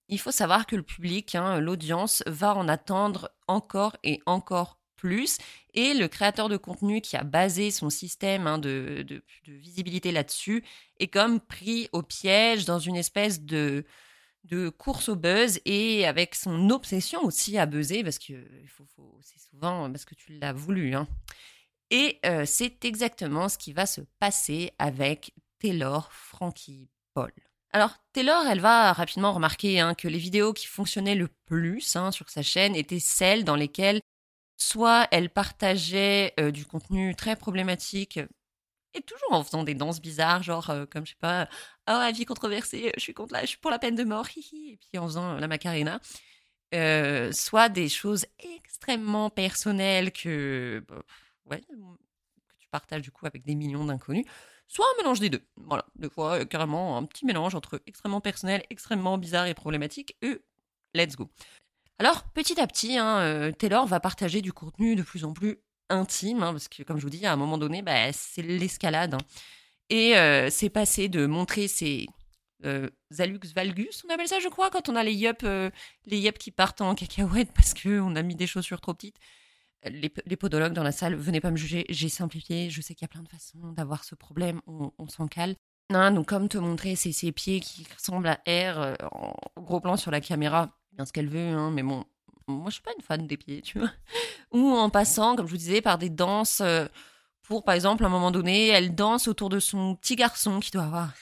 il 0.08 0.20
faut 0.20 0.30
savoir 0.30 0.66
que 0.66 0.76
le 0.76 0.84
public, 0.84 1.34
hein, 1.34 1.58
l'audience, 1.58 2.22
va 2.26 2.54
en 2.54 2.68
attendre 2.68 3.30
encore 3.48 3.96
et 4.04 4.20
encore 4.26 4.78
Et 5.74 5.94
le 5.94 6.08
créateur 6.08 6.48
de 6.48 6.56
contenu 6.56 7.00
qui 7.00 7.16
a 7.16 7.22
basé 7.22 7.70
son 7.70 7.90
système 7.90 8.46
hein, 8.46 8.58
de, 8.58 9.22
visibilité 9.46 10.12
là-dessus 10.12 10.64
est 10.98 11.08
comme 11.08 11.40
pris 11.40 11.88
au 11.92 12.02
piège 12.02 12.64
dans 12.64 12.78
une 12.78 12.96
espèce 12.96 13.42
de, 13.42 13.84
de 14.44 14.68
course 14.68 15.08
au 15.08 15.16
buzz 15.16 15.60
et 15.64 16.06
avec 16.06 16.34
son 16.34 16.70
obsession 16.70 17.22
aussi 17.24 17.58
à 17.58 17.66
buzzer, 17.66 18.02
parce 18.02 18.18
que 18.18 18.34
faut, 18.66 18.86
c'est 19.22 19.40
souvent 19.40 19.90
parce 19.90 20.04
que 20.04 20.14
tu 20.14 20.32
l'as 20.32 20.52
voulu. 20.52 20.94
Hein. 20.94 21.06
Et 21.90 22.18
euh, 22.26 22.44
c'est 22.46 22.84
exactement 22.84 23.48
ce 23.48 23.58
qui 23.58 23.72
va 23.72 23.86
se 23.86 24.02
passer 24.18 24.72
avec 24.78 25.34
Taylor 25.58 26.12
Frankie 26.12 26.88
Paul. 27.14 27.32
Alors, 27.72 27.96
Taylor, 28.12 28.46
elle 28.46 28.60
va 28.60 28.92
rapidement 28.92 29.32
remarquer 29.32 29.80
hein, 29.80 29.94
que 29.94 30.08
les 30.08 30.18
vidéos 30.18 30.52
qui 30.52 30.66
fonctionnaient 30.66 31.14
le 31.14 31.28
plus 31.46 31.96
hein, 31.96 32.10
sur 32.10 32.30
sa 32.30 32.42
chaîne 32.42 32.74
étaient 32.74 33.00
celles 33.00 33.44
dans 33.44 33.56
lesquelles 33.56 34.00
soit 34.56 35.06
elle 35.10 35.30
partageait 35.30 36.34
euh, 36.40 36.50
du 36.50 36.64
contenu 36.64 37.14
très 37.14 37.36
problématique, 37.36 38.18
et 38.94 39.02
toujours 39.02 39.32
en 39.32 39.44
faisant 39.44 39.62
des 39.62 39.74
danses 39.74 40.00
bizarres, 40.00 40.42
genre 40.42 40.70
euh, 40.70 40.86
comme 40.86 41.06
je 41.06 41.10
sais 41.10 41.18
pas, 41.20 41.48
oh 41.88 41.92
avis 41.92 42.24
controversé, 42.24 42.92
je 42.96 43.00
suis 43.00 43.14
contre 43.14 43.34
la, 43.34 43.42
je 43.42 43.46
suis 43.46 43.58
pour 43.58 43.70
la 43.70 43.78
peine 43.78 43.94
de 43.94 44.04
mort, 44.04 44.26
et 44.36 44.78
puis 44.78 44.98
en 44.98 45.06
faisant 45.06 45.34
la 45.34 45.48
Macarena, 45.48 46.00
euh, 46.74 47.32
soit 47.32 47.68
des 47.68 47.88
choses 47.88 48.26
extrêmement 48.38 49.30
personnelles 49.30 50.12
que, 50.12 50.84
bah, 50.88 51.02
ouais, 51.46 51.60
que 51.60 52.54
tu 52.58 52.68
partages 52.70 53.02
du 53.02 53.10
coup 53.10 53.26
avec 53.26 53.44
des 53.44 53.54
millions 53.54 53.84
d'inconnus, 53.84 54.26
soit 54.66 54.86
un 54.94 55.02
mélange 55.02 55.20
des 55.20 55.30
deux. 55.30 55.42
Voilà, 55.56 55.86
deux 55.96 56.10
fois 56.10 56.44
carrément 56.44 56.96
un 56.96 57.04
petit 57.04 57.24
mélange 57.24 57.54
entre 57.54 57.82
extrêmement 57.86 58.20
personnel, 58.20 58.64
extrêmement 58.70 59.18
bizarre 59.18 59.46
et 59.46 59.54
problématique, 59.54 60.16
et 60.22 60.40
let's 60.94 61.16
go. 61.16 61.30
Alors, 61.98 62.24
petit 62.32 62.60
à 62.60 62.66
petit, 62.66 62.96
hein, 62.96 63.18
euh, 63.18 63.50
Taylor 63.50 63.86
va 63.86 63.98
partager 63.98 64.40
du 64.40 64.52
contenu 64.52 64.94
de 64.94 65.02
plus 65.02 65.24
en 65.24 65.32
plus 65.32 65.58
intime, 65.90 66.42
hein, 66.42 66.52
parce 66.52 66.68
que, 66.68 66.82
comme 66.82 66.98
je 66.98 67.02
vous 67.02 67.10
dis, 67.10 67.26
à 67.26 67.32
un 67.32 67.36
moment 67.36 67.58
donné, 67.58 67.82
bah, 67.82 68.12
c'est 68.12 68.42
l'escalade. 68.42 69.14
Hein. 69.14 69.18
Et 69.90 70.16
euh, 70.16 70.50
c'est 70.50 70.70
passé 70.70 71.08
de 71.08 71.26
montrer 71.26 71.68
ses 71.68 72.06
euh, 72.64 72.90
Zalux 73.12 73.40
valgus, 73.54 74.02
on 74.06 74.12
appelle 74.12 74.28
ça, 74.28 74.40
je 74.40 74.48
crois, 74.48 74.70
quand 74.70 74.88
on 74.88 74.96
a 74.96 75.02
les 75.02 75.14
yup, 75.14 75.42
les 76.06 76.18
yep 76.18 76.38
qui 76.38 76.50
partent 76.50 76.80
en 76.80 76.94
cacahuète 76.94 77.52
parce 77.54 77.74
qu'on 77.74 78.16
a 78.16 78.22
mis 78.22 78.34
des 78.34 78.46
chaussures 78.46 78.80
trop 78.80 78.94
petites. 78.94 79.18
Les, 79.84 80.10
podologues 80.36 80.72
dans 80.72 80.82
la 80.82 80.90
salle, 80.90 81.14
venez 81.14 81.40
pas 81.40 81.52
me 81.52 81.56
juger, 81.56 81.86
j'ai 81.88 82.08
simplifié, 82.08 82.68
je 82.68 82.80
sais 82.80 82.94
qu'il 82.94 83.04
y 83.04 83.06
a 83.06 83.08
plein 83.08 83.22
de 83.22 83.28
façons 83.28 83.72
d'avoir 83.72 84.02
ce 84.02 84.16
problème, 84.16 84.60
on, 84.66 85.08
s'en 85.08 85.28
cale. 85.28 85.54
Non, 85.90 86.10
donc 86.10 86.26
comme 86.26 86.48
te 86.48 86.58
montrer 86.58 86.96
ses, 86.96 87.12
ses 87.12 87.30
pieds 87.30 87.60
qui 87.60 87.86
ressemblent 87.96 88.26
à 88.26 88.40
R 88.48 88.96
en 89.12 89.62
gros 89.62 89.80
plan 89.80 89.96
sur 89.96 90.10
la 90.10 90.20
caméra, 90.20 90.76
ce 91.06 91.12
qu'elle 91.12 91.28
veut, 91.28 91.38
hein, 91.38 91.70
mais 91.70 91.84
bon, 91.84 92.04
moi 92.48 92.70
je 92.70 92.74
suis 92.74 92.82
pas 92.82 92.92
une 92.96 93.02
fan 93.02 93.26
des 93.26 93.36
pieds, 93.36 93.62
tu 93.62 93.78
vois. 93.78 93.90
Ou 94.52 94.70
en 94.70 94.90
passant, 94.90 95.36
comme 95.36 95.46
je 95.46 95.52
vous 95.52 95.58
disais, 95.58 95.80
par 95.80 95.98
des 95.98 96.10
danses 96.10 96.60
euh, 96.60 96.86
pour, 97.42 97.64
par 97.64 97.74
exemple, 97.74 98.04
à 98.04 98.08
un 98.08 98.10
moment 98.10 98.30
donné, 98.30 98.68
elle 98.68 98.94
danse 98.94 99.26
autour 99.26 99.48
de 99.48 99.58
son 99.58 99.94
petit 99.96 100.16
garçon 100.16 100.60
qui 100.60 100.70
doit 100.70 100.84
avoir 100.84 101.12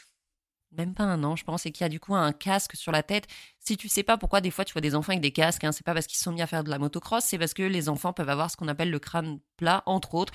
même 0.73 0.95
pas 0.95 1.05
un 1.05 1.23
an, 1.25 1.37
je 1.37 1.45
pense, 1.45 1.67
et 1.67 1.73
qui 1.73 1.85
a 1.85 1.89
du 1.89 2.01
coup 2.01 2.15
un 2.15 2.33
casque 2.33 2.77
sur 2.77 2.93
la 2.93 3.03
tête. 3.03 3.27
Si 3.59 3.77
tu 3.77 3.89
sais 3.89 4.03
pas 4.03 4.19
pourquoi 4.19 4.41
des 4.41 4.51
fois 4.51 4.65
tu 4.65 4.73
vois 4.73 4.83
des 4.83 4.95
enfants 4.95 5.13
avec 5.13 5.23
des 5.23 5.33
casques, 5.33 5.65
hein, 5.65 5.73
c'est 5.73 5.85
pas 5.85 5.95
parce 5.95 6.07
qu'ils 6.07 6.19
sont 6.19 6.33
mis 6.33 6.43
à 6.43 6.47
faire 6.47 6.65
de 6.65 6.71
la 6.71 6.79
motocross, 6.79 7.25
c'est 7.25 7.39
parce 7.39 7.55
que 7.55 7.63
les 7.63 7.89
enfants 7.89 8.13
peuvent 8.13 8.29
avoir 8.29 8.51
ce 8.51 8.57
qu'on 8.57 8.69
appelle 8.69 8.91
le 8.91 8.99
crâne 8.99 9.39
plat, 9.57 9.83
entre 9.87 10.15
autres. 10.15 10.33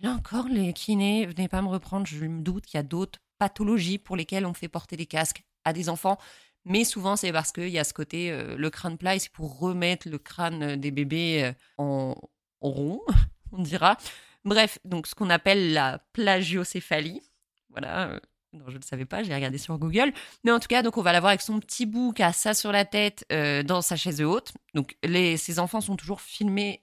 Là 0.00 0.10
encore, 0.10 0.48
les 0.48 0.72
kinés, 0.72 1.26
venez 1.26 1.48
pas 1.48 1.62
me 1.62 1.68
reprendre, 1.68 2.06
je 2.06 2.24
me 2.24 2.42
doute 2.42 2.66
qu'il 2.66 2.78
y 2.78 2.80
a 2.80 2.82
d'autres 2.82 3.18
pathologies 3.38 3.98
pour 3.98 4.16
lesquelles 4.16 4.46
on 4.46 4.54
fait 4.54 4.68
porter 4.68 4.96
des 4.96 5.06
casques 5.06 5.44
à 5.64 5.72
des 5.72 5.88
enfants. 5.88 6.18
Mais 6.66 6.82
souvent, 6.82 7.14
c'est 7.14 7.30
parce 7.30 7.52
qu'il 7.52 7.68
y 7.68 7.78
a 7.78 7.84
ce 7.84 7.94
côté, 7.94 8.32
euh, 8.32 8.56
le 8.56 8.70
crâne 8.70 8.98
plat, 8.98 9.16
c'est 9.20 9.30
pour 9.30 9.60
remettre 9.60 10.08
le 10.08 10.18
crâne 10.18 10.74
des 10.74 10.90
bébés 10.90 11.44
euh, 11.44 11.52
en, 11.78 12.16
rond, 12.60 13.00
on 13.52 13.62
dira. 13.62 13.96
Bref, 14.44 14.80
donc 14.84 15.06
ce 15.06 15.14
qu'on 15.14 15.30
appelle 15.30 15.72
la 15.72 16.00
plagiocéphalie. 16.12 17.22
Voilà. 17.70 18.08
Euh, 18.08 18.18
non, 18.52 18.64
je 18.66 18.72
ne 18.72 18.78
le 18.78 18.82
savais 18.82 19.04
pas, 19.04 19.22
j'ai 19.22 19.32
regardé 19.32 19.58
sur 19.58 19.78
Google. 19.78 20.12
Mais 20.42 20.50
en 20.50 20.58
tout 20.58 20.66
cas, 20.66 20.82
donc 20.82 20.96
on 20.96 21.02
va 21.02 21.12
la 21.12 21.20
voir 21.20 21.30
avec 21.30 21.40
son 21.40 21.60
petit 21.60 21.86
bout 21.86 22.12
qui 22.12 22.24
a 22.24 22.32
ça 22.32 22.52
sur 22.52 22.72
la 22.72 22.84
tête 22.84 23.24
dans 23.66 23.82
sa 23.82 23.96
chaise 23.96 24.22
haute. 24.22 24.52
Donc 24.72 24.96
les, 25.04 25.36
ses 25.36 25.58
enfants 25.58 25.82
sont 25.82 25.94
toujours 25.94 26.22
filmés 26.22 26.80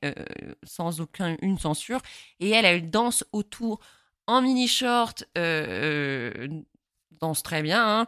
sans 0.64 1.02
aucune 1.02 1.58
censure. 1.58 2.00
Et 2.40 2.52
elle, 2.52 2.66
elle 2.66 2.92
danse 2.92 3.26
autour 3.32 3.80
en 4.28 4.44
mini 4.44 4.68
short, 4.68 5.24
danse 5.36 7.42
très 7.42 7.64
bien. 7.64 8.02
Hein 8.02 8.08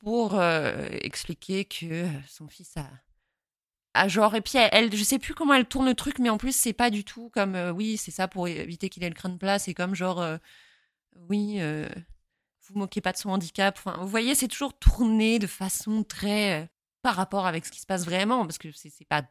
pour 0.00 0.34
euh, 0.34 0.86
expliquer 1.02 1.64
que 1.64 2.06
son 2.26 2.48
fils 2.48 2.74
a, 3.94 4.08
genre 4.08 4.34
et 4.34 4.40
puis 4.40 4.56
elle, 4.56 4.94
je 4.94 5.04
sais 5.04 5.18
plus 5.18 5.34
comment 5.34 5.54
elle 5.54 5.66
tourne 5.66 5.86
le 5.86 5.94
truc 5.94 6.18
mais 6.18 6.30
en 6.30 6.38
plus 6.38 6.56
c'est 6.56 6.72
pas 6.72 6.90
du 6.90 7.04
tout 7.04 7.30
comme 7.30 7.54
euh, 7.54 7.72
oui 7.72 7.96
c'est 7.96 8.10
ça 8.10 8.28
pour 8.28 8.48
éviter 8.48 8.88
qu'il 8.88 9.04
ait 9.04 9.08
le 9.08 9.14
crâne 9.14 9.38
plat 9.38 9.58
c'est 9.58 9.74
comme 9.74 9.94
genre 9.94 10.20
euh, 10.20 10.38
oui 11.28 11.60
vous 12.68 12.78
moquez 12.78 13.00
pas 13.00 13.12
de 13.12 13.18
son 13.18 13.30
handicap 13.30 13.78
vous 14.00 14.08
voyez 14.08 14.34
c'est 14.34 14.48
toujours 14.48 14.78
tourné 14.78 15.38
de 15.38 15.46
façon 15.46 16.02
très 16.04 16.70
par 17.02 17.16
rapport 17.16 17.46
avec 17.46 17.66
ce 17.66 17.70
qui 17.70 17.80
se 17.80 17.86
passe 17.86 18.04
vraiment 18.04 18.46
parce 18.46 18.58
que 18.58 18.68
c'est 18.72 19.08
pas 19.08 19.22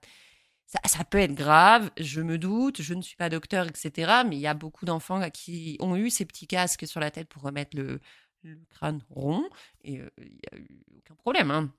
ça, 0.68 0.80
ça, 0.86 1.04
peut 1.04 1.18
être 1.18 1.34
grave, 1.34 1.90
je 1.98 2.22
me 2.22 2.38
doute, 2.38 2.84
je 2.84 2.94
ne 2.94 3.02
suis 3.02 3.16
pas 3.16 3.28
docteur, 3.30 3.66
etc. 3.66 4.22
Mais 4.24 4.36
il 4.36 4.40
y 4.40 4.46
a 4.46 4.54
beaucoup 4.54 4.86
d'enfants 4.86 5.28
qui 5.32 5.78
ont 5.80 5.96
eu 5.96 6.12
ces 6.12 6.26
petits 6.26 6.46
casques 6.46 6.86
sur 6.86 7.00
la 7.00 7.10
tête 7.10 7.28
pour 7.28 7.42
remettre 7.42 7.76
le, 7.76 8.00
le 8.44 8.58
crâne 8.70 9.02
rond 9.10 9.44
et 9.84 10.02
il 10.18 10.24
n'y 10.24 10.42
a 10.52 10.58
eu 10.58 10.82
aucun 10.98 11.16
problème. 11.16 11.52
Hein. 11.52 11.72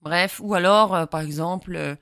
Bref, 0.00 0.40
ou 0.42 0.54
alors, 0.54 1.08
par 1.08 1.20
exemple, 1.20 1.96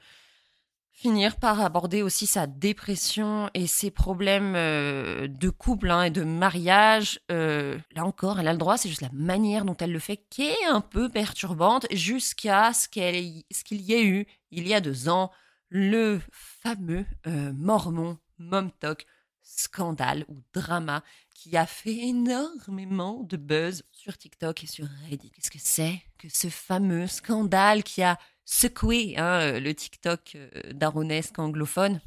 finir 0.90 1.36
par 1.36 1.60
aborder 1.60 2.02
aussi 2.02 2.26
sa 2.26 2.46
dépression 2.46 3.50
et 3.54 3.66
ses 3.66 3.90
problèmes 3.90 4.54
de 4.54 5.50
couple 5.50 5.90
hein, 5.90 6.02
et 6.02 6.10
de 6.10 6.22
mariage. 6.22 7.20
là 7.28 8.04
encore, 8.04 8.40
elle 8.40 8.48
a 8.48 8.52
le 8.52 8.58
droit, 8.58 8.76
c'est 8.76 8.88
juste 8.88 9.00
la 9.00 9.12
manière 9.12 9.64
dont 9.64 9.76
elle 9.76 9.92
le 9.92 9.98
fait 9.98 10.24
qui 10.28 10.42
est 10.42 10.64
un 10.66 10.80
peu 10.80 11.08
perturbante 11.08 11.86
jusqu'à 11.92 12.72
ce 12.72 12.88
qu'il 12.88 13.80
y 13.80 13.92
ait 13.94 14.04
eu, 14.04 14.26
il 14.50 14.68
y 14.68 14.74
a 14.74 14.80
deux 14.80 15.08
ans, 15.08 15.30
le 15.70 16.20
fameux 16.30 17.06
mormon 17.26 18.18
Momtok 18.38 19.06
scandale 19.42 20.24
ou 20.28 20.42
drama 20.52 21.02
qui 21.44 21.58
a 21.58 21.66
fait 21.66 21.98
énormément 22.08 23.22
de 23.22 23.36
buzz 23.36 23.82
sur 23.92 24.16
TikTok 24.16 24.64
et 24.64 24.66
sur 24.66 24.86
Reddit. 25.10 25.30
Qu'est-ce 25.30 25.50
que 25.50 25.58
c'est 25.60 26.00
que 26.16 26.26
ce 26.30 26.48
fameux 26.48 27.06
scandale 27.06 27.82
qui 27.82 28.02
a 28.02 28.18
secoué 28.46 29.18
hein, 29.18 29.60
le 29.60 29.74
TikTok 29.74 30.36
euh, 30.36 30.48
d'Aronesque 30.72 31.38
anglophone? 31.38 32.00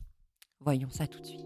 Voyons 0.60 0.90
ça 0.90 1.06
tout 1.06 1.20
de 1.20 1.26
suite. 1.26 1.46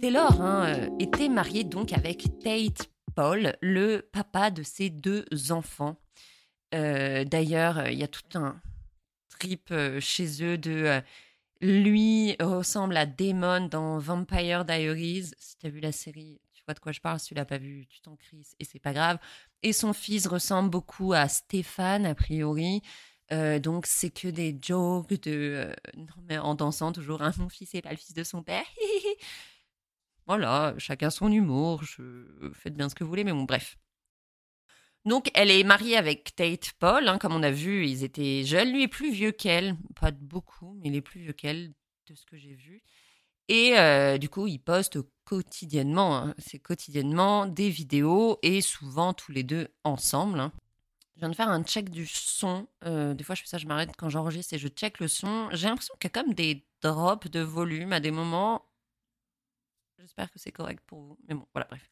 Taylor 0.00 0.40
hein, 0.40 0.64
euh, 0.66 0.88
était 0.98 1.28
marié 1.28 1.64
donc 1.64 1.92
avec 1.92 2.24
Tate 2.42 2.88
Paul, 3.14 3.54
le 3.60 4.00
papa 4.00 4.50
de 4.50 4.62
ses 4.62 4.88
deux 4.88 5.26
enfants. 5.50 6.01
Euh, 6.74 7.24
d'ailleurs, 7.24 7.88
il 7.88 7.98
y 7.98 8.02
a 8.02 8.08
tout 8.08 8.38
un 8.38 8.60
trip 9.28 9.70
euh, 9.70 10.00
chez 10.00 10.42
eux 10.44 10.58
de 10.58 10.70
euh, 10.70 11.00
lui 11.60 12.36
ressemble 12.40 12.96
à 12.96 13.06
Damon 13.06 13.66
dans 13.66 13.98
Vampire 13.98 14.64
Diaries. 14.64 15.30
Si 15.38 15.56
tu 15.58 15.66
as 15.66 15.70
vu 15.70 15.80
la 15.80 15.92
série, 15.92 16.40
tu 16.54 16.62
vois 16.66 16.74
de 16.74 16.80
quoi 16.80 16.92
je 16.92 17.00
parle. 17.00 17.20
Si 17.20 17.28
tu 17.28 17.34
l'as 17.34 17.44
pas 17.44 17.58
vu, 17.58 17.86
tu 17.88 18.00
t'en 18.00 18.16
crises 18.16 18.54
et 18.58 18.64
c'est 18.64 18.78
pas 18.78 18.92
grave. 18.92 19.18
Et 19.62 19.72
son 19.72 19.92
fils 19.92 20.26
ressemble 20.26 20.70
beaucoup 20.70 21.12
à 21.12 21.28
Stéphane, 21.28 22.06
a 22.06 22.14
priori. 22.14 22.82
donc 23.30 23.86
c'est 23.86 24.10
que 24.10 24.28
des 24.28 24.58
jokes 24.60 25.22
de 25.22 25.74
non 25.96 26.22
mais 26.28 26.38
en 26.38 26.54
dansant 26.54 26.92
toujours 26.92 27.22
hein, 27.22 27.32
mon 27.38 27.48
fils 27.48 27.72
n'est 27.72 27.80
pas 27.80 27.90
le 27.90 27.96
fils 27.96 28.12
de 28.12 28.24
son 28.24 28.42
père 28.42 28.66
voilà 30.26 30.74
chacun 30.76 31.08
son 31.08 31.32
humour 31.32 31.82
je 31.82 32.02
faites 32.52 32.76
bien 32.76 32.90
ce 32.90 32.94
que 32.94 33.04
vous 33.04 33.08
voulez 33.08 33.24
mais 33.24 33.32
bon 33.32 33.44
bref 33.44 33.78
donc, 35.04 35.30
elle 35.34 35.50
est 35.50 35.64
mariée 35.64 35.96
avec 35.96 36.34
Tate 36.36 36.72
Paul. 36.78 37.08
Hein, 37.08 37.18
comme 37.18 37.34
on 37.34 37.42
a 37.42 37.50
vu, 37.50 37.86
ils 37.86 38.04
étaient 38.04 38.44
jeunes. 38.44 38.72
Lui 38.72 38.84
est 38.84 38.88
plus 38.88 39.12
vieux 39.12 39.32
qu'elle. 39.32 39.76
Pas 40.00 40.12
beaucoup, 40.12 40.74
mais 40.74 40.88
il 40.88 40.96
est 40.96 41.00
plus 41.00 41.20
vieux 41.20 41.32
qu'elle, 41.32 41.72
de 42.06 42.14
ce 42.14 42.24
que 42.24 42.36
j'ai 42.36 42.54
vu. 42.54 42.82
Et 43.48 43.78
euh, 43.78 44.18
du 44.18 44.28
coup, 44.28 44.46
ils 44.46 44.60
postent 44.60 44.98
quotidiennement, 45.24 46.16
hein, 46.16 46.34
c'est 46.38 46.58
quotidiennement 46.58 47.46
des 47.46 47.70
vidéos 47.70 48.38
et 48.42 48.60
souvent 48.60 49.12
tous 49.12 49.32
les 49.32 49.42
deux 49.42 49.68
ensemble. 49.84 50.38
Hein. 50.38 50.52
Je 51.16 51.20
viens 51.20 51.28
de 51.28 51.34
faire 51.34 51.48
un 51.48 51.62
check 51.64 51.90
du 51.90 52.06
son. 52.06 52.68
Euh, 52.84 53.14
des 53.14 53.24
fois, 53.24 53.34
je 53.34 53.42
fais 53.42 53.48
ça, 53.48 53.58
je 53.58 53.66
m'arrête 53.66 53.90
quand 53.96 54.08
j'enregistre 54.08 54.54
et 54.54 54.58
je 54.58 54.68
check 54.68 55.00
le 55.00 55.08
son. 55.08 55.48
J'ai 55.52 55.68
l'impression 55.68 55.94
qu'il 56.00 56.10
y 56.10 56.18
a 56.18 56.22
comme 56.22 56.34
des 56.34 56.64
drops 56.80 57.28
de 57.30 57.40
volume 57.40 57.92
à 57.92 58.00
des 58.00 58.10
moments. 58.10 58.64
J'espère 59.98 60.30
que 60.30 60.38
c'est 60.38 60.52
correct 60.52 60.82
pour 60.86 61.00
vous. 61.00 61.18
Mais 61.28 61.34
bon, 61.34 61.46
voilà, 61.52 61.66
bref. 61.68 61.90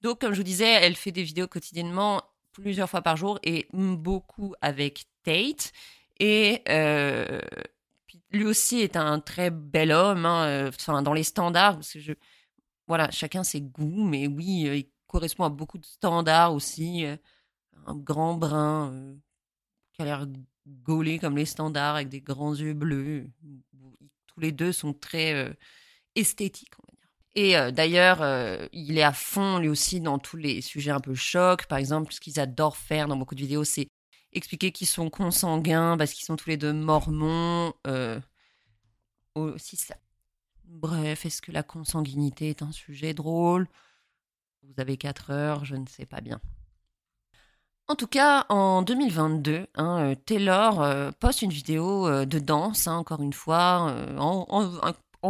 Donc, 0.00 0.20
comme 0.20 0.32
je 0.32 0.38
vous 0.38 0.44
disais, 0.44 0.70
elle 0.70 0.96
fait 0.96 1.12
des 1.12 1.22
vidéos 1.22 1.48
quotidiennement 1.48 2.22
plusieurs 2.54 2.88
fois 2.88 3.02
par 3.02 3.16
jour 3.16 3.38
et 3.42 3.68
beaucoup 3.72 4.54
avec 4.62 5.06
Tate. 5.22 5.72
Et 6.20 6.62
euh, 6.68 7.40
lui 8.30 8.44
aussi 8.44 8.78
est 8.80 8.96
un 8.96 9.20
très 9.20 9.50
bel 9.50 9.92
homme, 9.92 10.24
hein, 10.24 10.46
euh, 10.46 10.68
enfin, 10.68 11.02
dans 11.02 11.12
les 11.12 11.24
standards. 11.24 11.82
Je, 11.82 12.12
voilà, 12.86 13.10
chacun 13.10 13.44
ses 13.44 13.60
goûts, 13.60 14.04
mais 14.04 14.26
oui, 14.26 14.66
euh, 14.68 14.76
il 14.76 14.88
correspond 15.06 15.44
à 15.44 15.50
beaucoup 15.50 15.78
de 15.78 15.84
standards 15.84 16.54
aussi. 16.54 17.04
un 17.86 17.96
grand 17.96 18.34
brun 18.34 19.16
qui 19.92 20.02
a 20.02 20.04
l'air 20.06 20.26
gaulé 20.66 21.18
comme 21.18 21.36
les 21.36 21.44
standards 21.44 21.96
avec 21.96 22.08
des 22.08 22.20
grands 22.20 22.54
yeux 22.54 22.74
bleus. 22.74 23.30
Tous 24.26 24.40
les 24.40 24.52
deux 24.52 24.72
sont 24.72 24.92
très 24.92 25.56
esthétiques. 26.16 26.72
Et 27.34 27.56
euh, 27.56 27.70
d'ailleurs, 27.70 28.22
euh, 28.22 28.66
il 28.72 28.98
est 28.98 29.02
à 29.02 29.12
fond 29.12 29.58
lui 29.58 29.68
aussi 29.68 30.00
dans 30.00 30.18
tous 30.18 30.36
les 30.36 30.60
sujets 30.60 30.92
un 30.92 31.00
peu 31.00 31.14
chocs. 31.14 31.66
Par 31.66 31.78
exemple, 31.78 32.12
ce 32.12 32.20
qu'ils 32.20 32.40
adorent 32.40 32.76
faire 32.76 33.08
dans 33.08 33.16
beaucoup 33.16 33.34
de 33.34 33.40
vidéos, 33.40 33.64
c'est 33.64 33.88
expliquer 34.32 34.72
qu'ils 34.72 34.86
sont 34.86 35.10
consanguins 35.10 35.96
parce 35.96 36.12
qu'ils 36.12 36.24
sont 36.24 36.36
tous 36.36 36.50
les 36.50 36.56
deux 36.56 36.72
mormons. 36.72 37.72
aussi 39.34 39.76
ça. 39.76 39.96
Bref, 40.64 41.26
est-ce 41.26 41.42
que 41.42 41.52
la 41.52 41.62
consanguinité 41.62 42.50
est 42.50 42.62
un 42.62 42.72
sujet 42.72 43.14
drôle? 43.14 43.68
Vous 44.62 44.74
avez 44.78 44.96
4 44.96 45.30
heures, 45.30 45.64
je 45.64 45.76
ne 45.76 45.86
sais 45.86 46.06
pas 46.06 46.20
bien. 46.20 46.40
En 47.86 47.96
tout 47.96 48.06
cas, 48.06 48.46
en 48.48 48.80
2022, 48.80 49.66
hein, 49.74 50.12
euh, 50.12 50.14
Taylor 50.14 50.80
euh, 50.80 51.10
poste 51.20 51.42
une 51.42 51.50
vidéo 51.50 52.08
euh, 52.08 52.24
de 52.24 52.38
danse, 52.38 52.86
hein, 52.86 52.96
encore 52.96 53.20
une 53.20 53.34
fois, 53.34 53.94
en, 54.18 54.70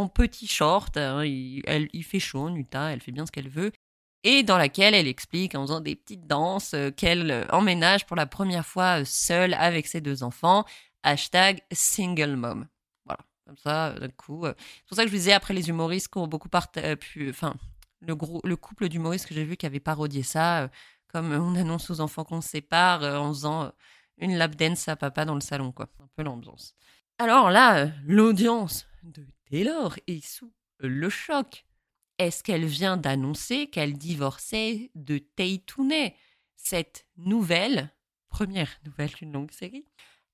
petit 0.09 0.47
short. 0.47 0.97
Hein, 0.97 1.25
il, 1.25 1.63
elle, 1.67 1.89
il 1.93 2.05
fait 2.05 2.21
chaud, 2.21 2.51
Nuta, 2.51 2.93
elle 2.93 3.01
fait 3.01 3.13
bien 3.13 3.27
ce 3.27 3.33
qu'elle 3.33 3.49
veut. 3.49 3.73
Et 4.23 4.43
dans 4.43 4.57
laquelle 4.57 4.95
elle 4.95 5.07
explique, 5.07 5.55
en 5.55 5.63
faisant 5.63 5.81
des 5.81 5.97
petites 5.97 6.27
danses, 6.27 6.75
qu'elle 6.97 7.47
emménage 7.51 8.07
pour 8.07 8.17
la 8.17 8.27
première 8.27 8.65
fois 8.65 9.05
seule 9.05 9.53
avec 9.55 9.87
ses 9.87 10.01
deux 10.01 10.23
enfants. 10.23 10.65
Hashtag 11.03 11.61
single 11.71 12.37
mom. 12.37 12.67
Voilà, 13.05 13.21
comme 13.47 13.59
ça, 13.59 13.93
d'un 14.01 14.09
coup. 14.09 14.47
C'est 14.47 14.87
pour 14.89 14.97
ça 14.97 15.03
que 15.03 15.09
je 15.09 15.13
vous 15.13 15.19
disais, 15.19 15.35
après 15.35 15.53
les 15.53 15.69
humoristes 15.69 16.09
qui 16.09 16.19
ont 16.19 16.27
beaucoup 16.27 16.49
pu. 17.01 17.29
Enfin, 17.29 17.55
le, 18.01 18.17
le 18.45 18.57
couple 18.57 18.89
d'humoristes 18.89 19.27
que 19.27 19.35
j'ai 19.35 19.45
vu 19.45 19.59
qui 19.59 19.67
avait 19.67 19.81
parodié 19.81 20.23
ça 20.23 20.71
comme 21.15 21.33
on 21.33 21.55
annonce 21.55 21.91
aux 21.91 22.01
enfants 22.01 22.25
qu'on 22.25 22.41
se 22.41 22.49
sépare 22.49 23.05
euh, 23.05 23.17
en 23.17 23.29
faisant 23.29 23.63
euh, 23.63 23.69
une 24.19 24.37
lap 24.37 24.57
dance 24.57 24.89
à 24.89 24.97
papa 24.97 25.25
dans 25.25 25.37
le 25.37 25.41
salon, 25.41 25.71
quoi. 25.71 25.87
Un 26.03 26.09
peu 26.17 26.25
l'ambiance. 26.25 26.75
Alors 27.19 27.51
là, 27.51 27.77
euh, 27.77 27.89
l'audience 28.05 28.89
de 29.05 29.27
Taylor 29.51 29.97
est 30.07 30.25
sous 30.25 30.53
le 30.79 31.09
choc. 31.09 31.65
Est-ce 32.19 32.43
qu'elle 32.43 32.65
vient 32.65 32.97
d'annoncer 32.97 33.69
qu'elle 33.69 33.99
divorçait 33.99 34.91
de 34.95 35.19
Tooney 35.67 36.15
Cette 36.57 37.07
nouvelle, 37.17 37.93
première 38.29 38.81
nouvelle 38.85 39.13
d'une 39.13 39.33
longue 39.33 39.51
série, 39.51 39.87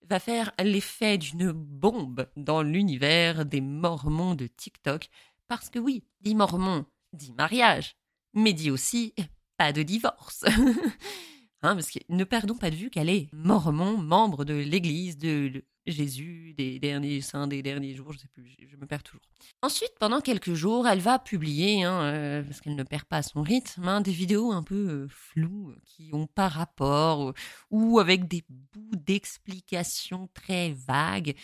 va 0.03 0.19
faire 0.19 0.53
l'effet 0.59 1.19
d'une 1.19 1.53
bombe 1.53 2.29
dans 2.37 2.63
l'univers 2.63 3.45
des 3.45 3.61
mormons 3.61 4.35
de 4.35 4.47
TikTok. 4.47 5.09
Parce 5.49 5.71
que 5.71 5.79
oui, 5.79 6.05
dit 6.21 6.35
mormon, 6.35 6.87
dit 7.13 7.33
mariage, 7.33 7.97
mais 8.35 8.53
dit 8.53 8.71
aussi 8.71 9.15
pas 9.57 9.73
de 9.73 9.83
divorce. 9.83 10.45
hein, 11.63 11.75
parce 11.75 11.91
que 11.91 11.99
ne 12.09 12.25
perdons 12.25 12.57
pas 12.57 12.71
de 12.71 12.77
vue 12.77 12.91
qu'elle 12.91 13.11
est 13.11 13.29
mormon, 13.33 13.99
membre 13.99 14.45
de 14.45 14.55
l'Église 14.55 15.19
de 15.19 15.65
Jésus, 15.91 16.55
des 16.57 16.79
derniers 16.79 17.21
saints, 17.21 17.47
des 17.47 17.63
derniers 17.63 17.95
jours, 17.95 18.13
je 18.13 18.19
sais 18.19 18.29
plus, 18.29 18.57
je 18.59 18.77
me 18.77 18.87
perds 18.87 19.03
toujours. 19.03 19.23
Ensuite, 19.63 19.93
pendant 19.99 20.21
quelques 20.21 20.55
jours, 20.55 20.87
elle 20.89 21.01
va 21.01 21.19
publier, 21.19 21.85
hein, 21.85 22.03
euh, 22.03 22.43
parce 22.43 22.61
qu'elle 22.61 22.77
ne 22.77 22.83
perd 22.83 23.05
pas 23.05 23.23
son 23.23 23.43
rythme, 23.43 23.87
hein, 23.89 24.01
des 24.01 24.13
vidéos 24.13 24.53
un 24.53 24.63
peu 24.63 24.75
euh, 24.75 25.09
floues, 25.09 25.75
qui 25.85 26.11
ont 26.13 26.27
pas 26.27 26.49
rapport, 26.49 27.31
euh, 27.31 27.35
ou 27.71 27.99
avec 27.99 28.29
des 28.29 28.45
bouts 28.49 28.97
d'explications 28.97 30.29
très 30.35 30.73
vagues. 30.73 31.35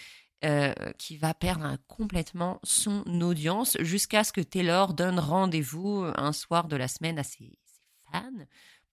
qui 0.98 1.16
va 1.16 1.34
perdre 1.34 1.76
complètement 1.88 2.60
son 2.62 3.02
audience 3.20 3.76
jusqu'à 3.80 4.22
ce 4.22 4.32
que 4.32 4.40
Taylor 4.40 4.94
donne 4.94 5.18
rendez-vous 5.18 6.04
un 6.14 6.32
soir 6.32 6.68
de 6.68 6.76
la 6.76 6.86
semaine 6.86 7.18
à 7.18 7.24
ses, 7.24 7.58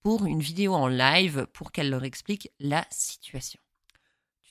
pour 0.02 0.26
une 0.26 0.40
vidéo 0.40 0.74
en 0.74 0.86
live 0.86 1.46
pour 1.52 1.72
qu'elle 1.72 1.90
leur 1.90 2.04
explique 2.04 2.50
la 2.58 2.86
situation. 2.90 3.63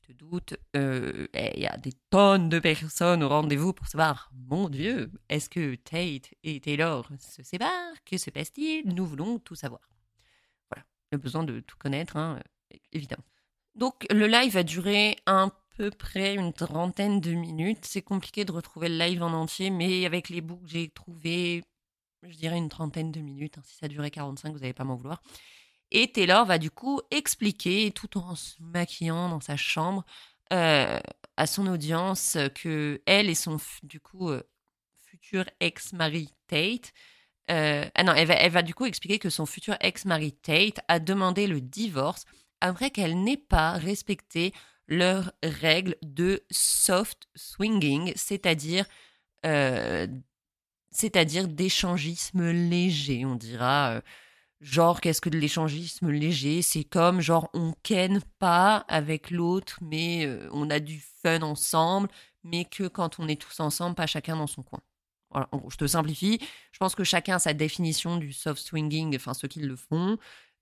Te 0.06 0.12
doutes, 0.12 0.56
euh, 0.76 1.28
il 1.34 1.62
y 1.62 1.66
a 1.66 1.78
des 1.78 1.94
tonnes 2.10 2.50
de 2.50 2.60
personnes 2.60 3.24
au 3.24 3.30
rendez-vous 3.30 3.72
pour 3.72 3.88
savoir, 3.88 4.30
mon 4.34 4.68
Dieu, 4.68 5.10
est-ce 5.30 5.50
que 5.50 5.76
Tate 5.76 6.34
et 6.44 6.60
Taylor 6.60 7.08
se 7.20 7.42
séparent? 7.42 7.96
Que 8.06 8.18
se 8.18 8.30
passe-t-il? 8.30 8.94
Nous 8.94 9.06
voulons 9.06 9.40
tout 9.40 9.56
savoir. 9.56 9.80
Voilà, 10.70 10.86
le 11.14 11.18
besoin 11.18 11.44
de 11.44 11.62
tout 11.62 11.78
connaître, 11.78 12.18
hein, 12.18 12.42
évidemment. 12.92 13.24
Donc 13.76 14.06
le 14.12 14.28
live 14.28 14.58
a 14.58 14.64
duré 14.64 15.16
un 15.26 15.54
peu 15.78 15.90
près 15.90 16.36
une 16.36 16.52
trentaine 16.52 17.22
de 17.22 17.32
minutes. 17.32 17.86
C'est 17.86 18.02
compliqué 18.02 18.44
de 18.44 18.52
retrouver 18.52 18.90
le 18.90 18.98
live 18.98 19.24
en 19.24 19.32
entier, 19.32 19.70
mais 19.70 20.06
avec 20.06 20.28
les 20.28 20.42
bouts 20.42 20.58
que 20.58 20.70
j'ai 20.70 20.90
trouvés, 20.90 21.64
je 22.24 22.36
dirais 22.36 22.58
une 22.58 22.68
trentaine 22.68 23.14
de 23.14 23.22
minutes. 23.22 23.58
Hein. 23.58 23.64
Si 23.64 23.78
ça 23.78 23.88
durait 23.88 24.12
45, 24.12 24.52
vous 24.52 24.60
n'allez 24.60 24.74
pas 24.74 24.84
m'en 24.84 24.96
vouloir. 24.96 25.22
Et 25.94 26.12
Taylor 26.12 26.46
va 26.46 26.58
du 26.58 26.72
coup 26.72 27.02
expliquer, 27.12 27.92
tout 27.92 28.18
en 28.18 28.36
se 28.36 28.56
maquillant 28.60 29.30
dans 29.30 29.40
sa 29.40 29.56
chambre, 29.56 30.04
euh, 30.52 31.00
à 31.38 31.48
son 31.48 31.68
audience 31.68 32.38
que 32.56 33.00
elle 33.06 33.30
et 33.30 33.36
son 33.36 33.58
euh, 33.58 34.42
futur 35.06 35.46
ex-mari 35.60 36.34
Tate, 36.48 36.94
euh, 37.52 37.86
ah 37.94 38.04
non, 38.04 38.14
elle 38.14 38.28
va, 38.28 38.34
elle 38.34 38.52
va 38.52 38.64
du 38.64 38.74
coup 38.74 38.86
expliquer 38.86 39.20
que 39.20 39.30
son 39.30 39.46
futur 39.46 39.78
ex-mari 39.82 40.34
Tate 40.34 40.80
a 40.88 40.98
demandé 41.00 41.46
le 41.46 41.62
divorce 41.62 42.26
après 42.60 42.90
qu'elle 42.90 43.24
n'ait 43.24 43.38
pas 43.38 43.74
respecté 43.74 44.52
leurs 44.88 45.32
règles 45.44 45.96
de 46.02 46.44
soft 46.50 47.28
swinging, 47.36 48.14
c'est-à-dire 48.16 48.86
c'est-à-dire 50.90 51.50
d'échangisme 51.50 52.50
léger, 52.52 53.26
on 53.26 53.36
dira. 53.36 54.02
Genre, 54.64 55.02
qu'est-ce 55.02 55.20
que 55.20 55.30
de 55.30 55.38
l'échangisme 55.38 56.10
léger? 56.10 56.62
C'est 56.62 56.86
comme, 56.86 57.20
genre, 57.20 57.50
on 57.54 57.74
ken 57.84 58.22
pas 58.40 58.78
avec 58.88 59.30
l'autre, 59.30 59.78
mais 59.82 60.26
euh, 60.26 60.48
on 60.54 60.70
a 60.70 60.80
du 60.80 61.04
fun 61.22 61.42
ensemble, 61.42 62.08
mais 62.46 62.64
que 62.64 62.88
quand 62.88 63.20
on 63.20 63.28
est 63.28 63.40
tous 63.42 63.60
ensemble, 63.60 63.96
pas 63.96 64.08
chacun 64.08 64.38
dans 64.38 64.48
son 64.48 64.64
coin. 64.64 64.80
Voilà, 65.32 65.50
en 65.52 65.58
gros, 65.58 65.70
je 65.70 65.76
te 65.76 65.86
simplifie. 65.86 66.40
Je 66.72 66.80
pense 66.80 66.96
que 66.96 67.04
chacun 67.04 67.36
a 67.36 67.40
sa 67.40 67.54
définition 67.54 68.16
du 68.16 68.32
soft 68.32 68.62
swinging, 68.62 69.14
enfin 69.18 69.34
ceux 69.34 69.50
qui 69.50 69.60
le 69.60 69.76
font. 69.76 70.18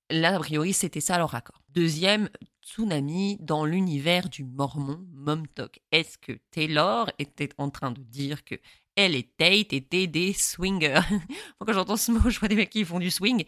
Là, 0.10 0.36
a 0.36 0.40
priori, 0.40 0.74
c'était 0.74 1.00
ça 1.00 1.20
leur 1.20 1.36
accord. 1.36 1.62
Deuxième 1.70 2.28
tsunami 2.64 3.38
dans 3.40 3.66
l'univers 3.66 4.30
du 4.30 4.44
mormon 4.44 5.06
Mom 5.14 5.48
Talk. 5.48 5.80
Est-ce 5.92 6.18
que 6.18 6.34
Taylor 6.50 7.12
était 7.20 7.50
en 7.60 7.70
train 7.70 7.92
de 7.92 8.02
dire 8.02 8.44
que 8.44 8.56
elle 8.96 9.16
et 9.16 9.24
Tate 9.38 9.74
étaient 9.74 10.08
des 10.08 10.34
swingers? 10.34 11.02
quand 11.60 11.72
j'entends 11.72 11.98
ce 11.98 12.12
mot, 12.12 12.32
je 12.32 12.40
vois 12.40 12.50
des 12.50 12.56
mecs 12.56 12.72
qui 12.72 12.84
font 12.84 13.00
du 13.00 13.12
swing. 13.12 13.46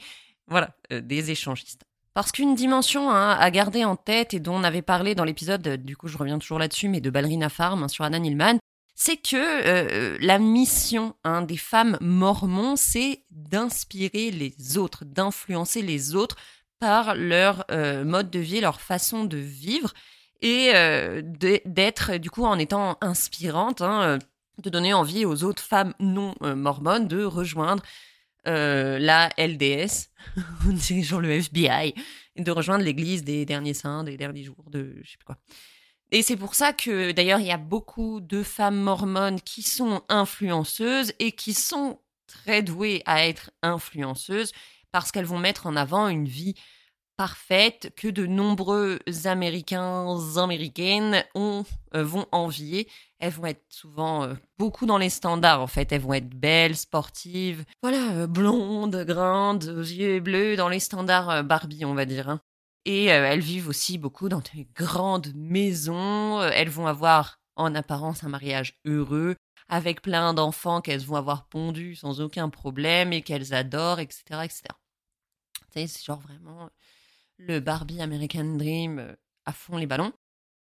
Voilà, 0.53 0.69
euh, 0.91 1.01
des 1.01 1.31
échangistes. 1.31 1.81
Parce 2.13 2.31
qu'une 2.31 2.53
dimension 2.53 3.09
hein, 3.09 3.35
à 3.39 3.49
garder 3.49 3.85
en 3.85 3.95
tête 3.95 4.35
et 4.35 4.39
dont 4.39 4.53
on 4.53 4.63
avait 4.63 4.83
parlé 4.83 5.15
dans 5.15 5.23
l'épisode, 5.23 5.67
euh, 5.67 5.77
du 5.77 5.97
coup 5.97 6.07
je 6.07 6.15
reviens 6.15 6.37
toujours 6.37 6.59
là-dessus, 6.59 6.89
mais 6.89 7.01
de 7.01 7.09
Ballerina 7.09 7.49
Farm 7.49 7.81
hein, 7.81 7.87
sur 7.87 8.05
Anna 8.05 8.19
Nilman, 8.19 8.59
c'est 8.93 9.17
que 9.17 9.35
euh, 9.35 10.15
la 10.21 10.37
mission 10.37 11.15
hein, 11.23 11.41
des 11.41 11.57
femmes 11.57 11.97
mormons, 12.01 12.75
c'est 12.75 13.23
d'inspirer 13.31 14.29
les 14.29 14.77
autres, 14.77 15.05
d'influencer 15.05 15.81
les 15.81 16.13
autres 16.13 16.35
par 16.79 17.15
leur 17.15 17.65
mode 18.05 18.29
de 18.29 18.39
vie, 18.39 18.61
leur 18.61 18.79
façon 18.79 19.23
de 19.23 19.37
vivre 19.37 19.93
et 20.41 20.73
d'être 21.65 22.17
du 22.17 22.29
coup 22.29 22.43
en 22.43 22.59
étant 22.59 22.97
inspirante 22.99 23.81
de 23.81 24.69
donner 24.69 24.93
envie 24.93 25.25
aux 25.25 25.45
autres 25.45 25.63
femmes 25.63 25.93
non 26.01 26.35
mormones 26.41 27.07
de 27.07 27.23
rejoindre 27.23 27.81
euh, 28.47 28.99
la 28.99 29.29
LDS, 29.37 30.09
genre 31.03 31.21
le 31.21 31.31
FBI, 31.31 31.93
de 32.37 32.51
rejoindre 32.51 32.83
l'église 32.83 33.23
des 33.23 33.45
derniers 33.45 33.73
saints, 33.73 34.03
des 34.03 34.17
derniers 34.17 34.43
jours 34.43 34.69
de 34.69 34.95
je 35.03 35.11
sais 35.11 35.17
plus 35.17 35.25
quoi. 35.25 35.37
Et 36.11 36.21
c'est 36.21 36.37
pour 36.37 36.53
ça 36.53 36.73
que 36.73 37.11
d'ailleurs 37.11 37.39
il 37.39 37.47
y 37.47 37.51
a 37.51 37.57
beaucoup 37.57 38.21
de 38.21 38.43
femmes 38.43 38.79
mormones 38.79 39.41
qui 39.41 39.63
sont 39.63 40.03
influenceuses 40.09 41.13
et 41.19 41.31
qui 41.31 41.53
sont 41.53 41.99
très 42.27 42.61
douées 42.61 43.01
à 43.05 43.25
être 43.27 43.51
influenceuses 43.61 44.51
parce 44.91 45.11
qu'elles 45.11 45.25
vont 45.25 45.39
mettre 45.39 45.65
en 45.65 45.75
avant 45.75 46.07
une 46.07 46.27
vie 46.27 46.53
parfaite 47.17 47.93
que 47.95 48.07
de 48.07 48.25
nombreux 48.25 48.99
Américains, 49.25 50.17
Américaines 50.37 51.23
ont, 51.35 51.63
euh, 51.95 52.03
vont 52.03 52.25
envier. 52.31 52.87
Elles 53.19 53.31
vont 53.31 53.45
être 53.45 53.63
souvent 53.69 54.23
euh, 54.23 54.33
beaucoup 54.57 54.85
dans 54.85 54.97
les 54.97 55.09
standards 55.09 55.61
en 55.61 55.67
fait. 55.67 55.91
Elles 55.91 56.01
vont 56.01 56.13
être 56.13 56.29
belles, 56.29 56.75
sportives, 56.75 57.65
voilà, 57.81 58.11
euh, 58.13 58.27
blondes, 58.27 59.03
grandes, 59.05 59.65
aux 59.65 59.81
yeux 59.81 60.19
bleus, 60.19 60.55
dans 60.55 60.69
les 60.69 60.79
standards 60.79 61.43
Barbie 61.43 61.85
on 61.85 61.93
va 61.93 62.05
dire. 62.05 62.29
Hein. 62.29 62.41
Et 62.85 63.05
elles 63.05 63.39
vivent 63.39 63.69
aussi 63.69 63.97
beaucoup 63.97 64.27
dans 64.27 64.41
des 64.53 64.67
grandes 64.75 65.31
maisons. 65.35 66.41
Elles 66.41 66.69
vont 66.69 66.87
avoir 66.87 67.39
en 67.55 67.75
apparence 67.75 68.25
un 68.25 68.29
mariage 68.29 68.77
heureux 68.83 69.35
avec 69.69 70.01
plein 70.01 70.33
d'enfants 70.33 70.81
qu'elles 70.81 71.05
vont 71.05 71.15
avoir 71.15 71.47
pondus 71.47 71.95
sans 71.95 72.19
aucun 72.19 72.49
problème 72.49 73.13
et 73.13 73.21
qu'elles 73.21 73.53
adorent, 73.53 73.99
etc., 73.99 74.41
etc. 74.43 74.63
c'est 75.71 76.03
genre 76.03 76.19
vraiment 76.19 76.69
le 77.37 77.59
Barbie 77.59 78.01
American 78.01 78.55
Dream 78.57 78.99
euh, 78.99 79.13
à 79.45 79.53
fond 79.53 79.77
les 79.77 79.87
ballons. 79.87 80.13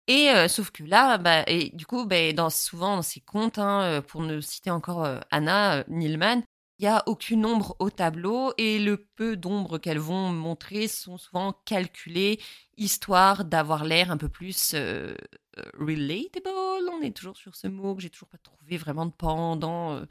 Et 0.07 0.29
euh, 0.29 0.47
sauf 0.47 0.71
que 0.71 0.83
là, 0.83 1.17
bah, 1.17 1.43
et 1.47 1.69
du 1.71 1.85
coup, 1.85 2.05
bah, 2.05 2.31
dans, 2.33 2.49
souvent 2.49 2.95
dans 2.95 3.01
ses 3.01 3.19
contes, 3.19 3.57
hein, 3.57 3.81
euh, 3.83 4.01
pour 4.01 4.21
ne 4.21 4.39
citer 4.39 4.71
encore 4.71 5.05
Anna 5.31 5.83
Nilman, 5.87 6.43
Il 6.79 6.83
n'y 6.83 6.87
a 6.87 7.03
aucune 7.07 7.45
ombre 7.45 7.75
au 7.79 7.89
tableau 7.89 8.53
et 8.57 8.79
le 8.79 8.97
peu 9.15 9.35
d'ombre 9.35 9.79
qu'elles 9.79 9.99
vont 9.99 10.31
montrer 10.31 10.87
sont 10.87 11.17
souvent 11.17 11.53
calculées 11.65 12.39
histoire 12.77 13.43
d'avoir 13.43 13.83
l'air 13.83 14.11
un 14.11 14.17
peu 14.17 14.29
plus 14.29 14.73
euh, 14.73 15.15
euh, 15.57 15.63
relatable. 15.77 16.89
On 16.91 17.01
est 17.01 17.15
toujours 17.15 17.37
sur 17.37 17.55
ce 17.55 17.67
mot 17.67 17.95
que 17.95 18.01
j'ai 18.01 18.09
toujours 18.09 18.29
pas 18.29 18.37
trouvé 18.37 18.77
vraiment 18.77 19.05
de 19.05 19.11
pendant 19.11 19.93
euh, 19.93 20.05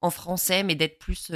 en 0.00 0.10
français, 0.10 0.62
mais 0.62 0.74
d'être 0.74 0.98
plus 0.98 1.32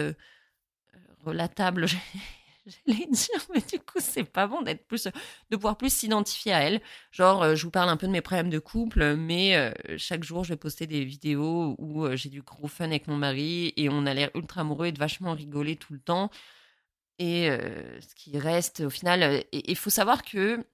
relatable. 1.25 1.87
j'allais 2.87 3.07
dire, 3.07 3.47
mais 3.55 3.61
du 3.61 3.79
coup, 3.79 3.99
c'est 4.01 4.25
pas 4.25 4.47
bon 4.47 4.63
d'être 4.63 4.87
plus, 4.87 5.09
de 5.51 5.57
pouvoir 5.57 5.77
plus 5.77 5.93
s'identifier 5.93 6.53
à 6.53 6.61
elle. 6.61 6.81
Genre, 7.11 7.43
euh, 7.43 7.55
je 7.55 7.65
vous 7.65 7.71
parle 7.71 7.89
un 7.89 7.97
peu 7.97 8.07
de 8.07 8.13
mes 8.13 8.21
problèmes 8.21 8.51
de 8.51 8.59
couple, 8.59 9.17
mais 9.17 9.57
euh, 9.57 9.73
chaque 9.97 10.25
jour, 10.25 10.45
je 10.45 10.51
vais 10.51 10.57
poster 10.57 10.87
des 10.87 11.05
vidéos 11.05 11.75
où 11.79 12.05
euh, 12.05 12.17
j'ai 12.17 12.29
du 12.29 12.43
gros 12.43 12.69
fun 12.69 12.87
avec 12.87 13.09
mon 13.09 13.17
mari 13.17 13.73
et 13.77 13.89
on 13.89 14.07
a 14.07 14.15
l'air 14.15 14.31
ultra 14.35 14.63
amoureux 14.63 14.87
et 14.87 14.93
de 14.93 14.99
vachement 14.99 15.35
rigoler 15.35 15.77
tout 15.77 15.93
le 15.93 16.01
temps. 16.01 16.31
Et 17.19 17.51
ce 17.51 18.15
qui 18.15 18.39
reste, 18.39 18.81
au 18.81 18.89
final, 18.89 19.45
il 19.53 19.77
faut 19.77 19.91
savoir 19.91 20.23
que 20.23 20.65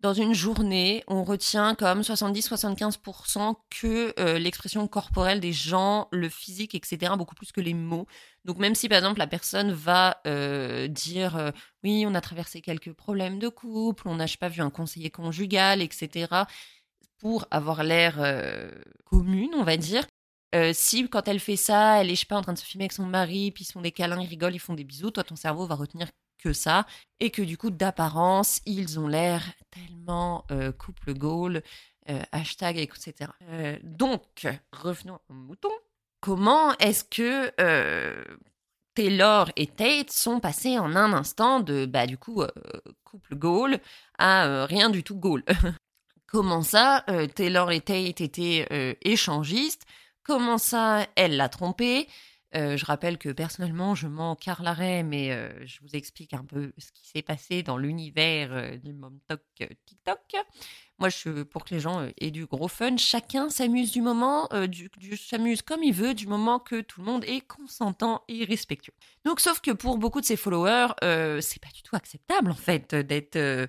dans 0.00 0.14
une 0.14 0.32
journée, 0.32 1.04
on 1.08 1.24
retient 1.24 1.74
comme 1.74 2.00
70-75% 2.00 3.54
que 3.68 4.14
euh, 4.18 4.38
l'expression 4.38 4.88
corporelle 4.88 5.40
des 5.40 5.52
gens, 5.52 6.08
le 6.10 6.28
physique, 6.28 6.74
etc., 6.74 7.12
beaucoup 7.18 7.34
plus 7.34 7.52
que 7.52 7.60
les 7.60 7.74
mots. 7.74 8.06
Donc 8.46 8.58
même 8.58 8.74
si 8.74 8.88
par 8.88 8.98
exemple 8.98 9.18
la 9.18 9.26
personne 9.26 9.72
va 9.72 10.20
euh, 10.26 10.88
dire 10.88 11.36
euh, 11.36 11.50
oui, 11.84 12.04
on 12.06 12.14
a 12.14 12.20
traversé 12.22 12.62
quelques 12.62 12.92
problèmes 12.94 13.38
de 13.38 13.48
couple, 13.48 14.08
on 14.08 14.16
n'a 14.16 14.26
pas 14.38 14.48
vu 14.48 14.62
un 14.62 14.70
conseiller 14.70 15.10
conjugal, 15.10 15.82
etc., 15.82 16.44
pour 17.18 17.46
avoir 17.50 17.84
l'air 17.84 18.18
commune, 19.04 19.50
on 19.54 19.62
va 19.62 19.76
dire. 19.76 20.06
si 20.72 21.06
quand 21.10 21.28
elle 21.28 21.40
fait 21.40 21.56
ça, 21.56 22.00
elle 22.00 22.10
est 22.10 22.14
je 22.14 22.20
sais 22.20 22.26
pas 22.26 22.38
en 22.38 22.42
train 22.42 22.54
de 22.54 22.58
se 22.58 22.64
filmer 22.64 22.84
avec 22.84 22.92
son 22.92 23.04
mari, 23.04 23.50
puis 23.50 23.64
ils 23.68 23.72
font 23.72 23.82
des 23.82 23.92
câlins, 23.92 24.22
ils 24.22 24.26
rigolent, 24.26 24.54
ils 24.54 24.58
font 24.58 24.72
des 24.72 24.84
bisous, 24.84 25.10
toi 25.10 25.22
ton 25.22 25.36
cerveau 25.36 25.66
va 25.66 25.74
retenir 25.74 26.08
que 26.40 26.52
ça, 26.52 26.86
et 27.20 27.30
que 27.30 27.42
du 27.42 27.56
coup, 27.56 27.70
d'apparence, 27.70 28.60
ils 28.66 28.98
ont 28.98 29.06
l'air 29.06 29.42
tellement 29.70 30.44
euh, 30.50 30.72
couple 30.72 31.14
goal, 31.14 31.62
euh, 32.08 32.22
hashtag, 32.32 32.78
etc. 32.78 33.30
Euh, 33.50 33.78
donc, 33.82 34.48
revenons 34.72 35.18
au 35.28 35.34
mouton. 35.34 35.70
Comment 36.20 36.76
est-ce 36.78 37.04
que 37.04 37.50
Taylor 38.94 39.50
et 39.56 39.66
Tate 39.66 40.10
sont 40.10 40.40
passés 40.40 40.78
en 40.78 40.94
un 40.96 41.12
instant 41.14 41.60
de, 41.60 41.86
bah, 41.86 42.06
du 42.06 42.18
coup, 42.18 42.42
couple 43.04 43.36
goal 43.36 43.78
à 44.18 44.66
rien 44.66 44.90
du 44.90 45.02
tout 45.02 45.16
goal 45.16 45.44
Comment 46.26 46.62
ça, 46.62 47.06
Taylor 47.34 47.72
et 47.72 47.80
Tate 47.80 48.20
étaient 48.20 48.98
échangistes? 49.00 49.86
Comment 50.22 50.58
ça, 50.58 51.06
elle 51.16 51.38
l'a 51.38 51.48
trompé? 51.48 52.06
Euh, 52.56 52.76
je 52.76 52.84
rappelle 52.84 53.16
que 53.16 53.28
personnellement, 53.28 53.94
je 53.94 54.08
m'en 54.08 54.34
carlerai, 54.34 55.04
mais 55.04 55.30
euh, 55.30 55.52
je 55.66 55.78
vous 55.82 55.94
explique 55.94 56.34
un 56.34 56.44
peu 56.44 56.72
ce 56.78 56.90
qui 56.90 57.06
s'est 57.06 57.22
passé 57.22 57.62
dans 57.62 57.76
l'univers 57.76 58.52
euh, 58.52 58.76
du 58.76 58.92
MomTok 58.92 59.40
TikTok. 59.86 60.18
Moi, 60.98 61.10
je 61.10 61.44
pour 61.44 61.64
que 61.64 61.74
les 61.74 61.80
gens 61.80 62.08
aient 62.18 62.32
du 62.32 62.46
gros 62.46 62.66
fun. 62.66 62.96
Chacun 62.96 63.50
s'amuse 63.50 63.92
du 63.92 64.02
moment, 64.02 64.48
du, 64.68 64.90
s'amuse 65.16 65.62
comme 65.62 65.82
il 65.82 65.94
veut, 65.94 66.12
du 66.12 66.26
moment 66.26 66.58
que 66.58 66.80
tout 66.80 67.00
le 67.00 67.06
monde 67.06 67.24
est 67.24 67.40
consentant 67.40 68.22
et 68.28 68.44
respectueux. 68.44 68.92
Donc, 69.24 69.40
sauf 69.40 69.60
que 69.60 69.70
pour 69.70 69.96
beaucoup 69.96 70.20
de 70.20 70.26
ses 70.26 70.36
followers, 70.36 70.92
c'est 71.40 71.62
pas 71.62 71.70
du 71.74 71.82
tout 71.82 71.96
acceptable 71.96 72.50
en 72.50 72.54
fait 72.54 72.94
d'être 72.94 73.68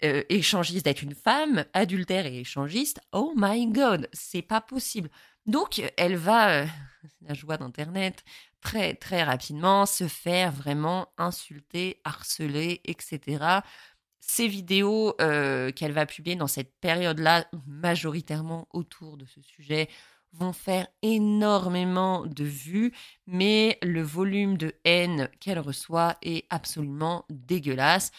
échangiste, 0.00 0.84
d'être 0.84 1.02
une 1.02 1.16
femme 1.16 1.64
adultère 1.72 2.26
et 2.26 2.38
échangiste. 2.38 3.00
Oh 3.12 3.32
my 3.34 3.66
god, 3.66 4.08
c'est 4.12 4.42
pas 4.42 4.60
possible. 4.60 5.10
Donc, 5.50 5.82
elle 5.96 6.14
va, 6.14 6.64
c'est 6.64 6.70
la 7.28 7.34
joie 7.34 7.56
d'Internet, 7.56 8.22
très 8.60 8.94
très 8.94 9.24
rapidement 9.24 9.84
se 9.84 10.06
faire 10.06 10.52
vraiment 10.52 11.08
insulter, 11.18 12.00
harceler, 12.04 12.80
etc. 12.84 13.60
Ces 14.20 14.46
vidéos 14.46 15.16
euh, 15.20 15.72
qu'elle 15.72 15.90
va 15.90 16.06
publier 16.06 16.36
dans 16.36 16.46
cette 16.46 16.78
période-là, 16.78 17.46
majoritairement 17.66 18.68
autour 18.72 19.16
de 19.16 19.26
ce 19.26 19.42
sujet, 19.42 19.88
vont 20.32 20.52
faire 20.52 20.86
énormément 21.02 22.26
de 22.26 22.44
vues, 22.44 22.92
mais 23.26 23.76
le 23.82 24.02
volume 24.02 24.56
de 24.56 24.76
haine 24.84 25.28
qu'elle 25.40 25.58
reçoit 25.58 26.16
est 26.22 26.46
absolument 26.50 27.24
dégueulasse, 27.28 28.12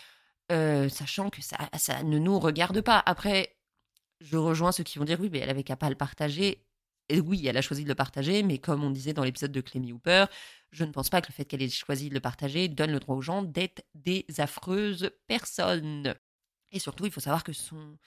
euh, 0.51 0.89
sachant 0.89 1.29
que 1.29 1.41
ça, 1.41 1.55
ça 1.77 2.03
ne 2.03 2.19
nous 2.19 2.39
regarde 2.39 2.81
pas. 2.81 3.01
Après, 3.05 3.55
je 4.19 4.35
rejoins 4.35 4.73
ceux 4.73 4.83
qui 4.83 4.99
vont 4.99 5.05
dire 5.05 5.21
oui, 5.21 5.29
mais 5.31 5.39
elle 5.39 5.49
avait 5.49 5.63
qu'à 5.63 5.77
pas 5.77 5.89
le 5.89 5.95
partager 5.95 6.65
oui, 7.19 7.45
elle 7.47 7.57
a 7.57 7.61
choisi 7.61 7.83
de 7.83 7.89
le 7.89 7.95
partager, 7.95 8.43
mais 8.43 8.57
comme 8.57 8.83
on 8.83 8.89
disait 8.89 9.13
dans 9.13 9.23
l'épisode 9.23 9.51
de 9.51 9.61
Clémy 9.61 9.91
Hooper, 9.91 10.25
je 10.71 10.85
ne 10.85 10.91
pense 10.91 11.09
pas 11.09 11.21
que 11.21 11.27
le 11.27 11.33
fait 11.33 11.45
qu'elle 11.45 11.61
ait 11.61 11.69
choisi 11.69 12.09
de 12.09 12.13
le 12.13 12.19
partager 12.19 12.67
donne 12.67 12.91
le 12.91 12.99
droit 12.99 13.15
aux 13.15 13.21
gens 13.21 13.41
d'être 13.41 13.83
des 13.93 14.25
affreuses 14.37 15.11
personnes. 15.27 16.15
Et 16.71 16.79
surtout, 16.79 17.05
il 17.05 17.11
faut 17.11 17.19
savoir 17.19 17.43
que 17.43 17.53
son 17.53 17.97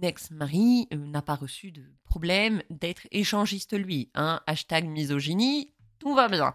ex-mari 0.00 0.88
euh, 0.92 0.96
n'a 0.96 1.22
pas 1.22 1.34
reçu 1.34 1.70
de 1.70 1.84
problème 2.04 2.62
d'être 2.70 3.06
échangiste 3.10 3.76
lui. 3.76 4.10
Hein. 4.14 4.40
Hashtag 4.46 4.86
misogynie, 4.86 5.72
tout 5.98 6.14
va 6.14 6.28
bien. 6.28 6.54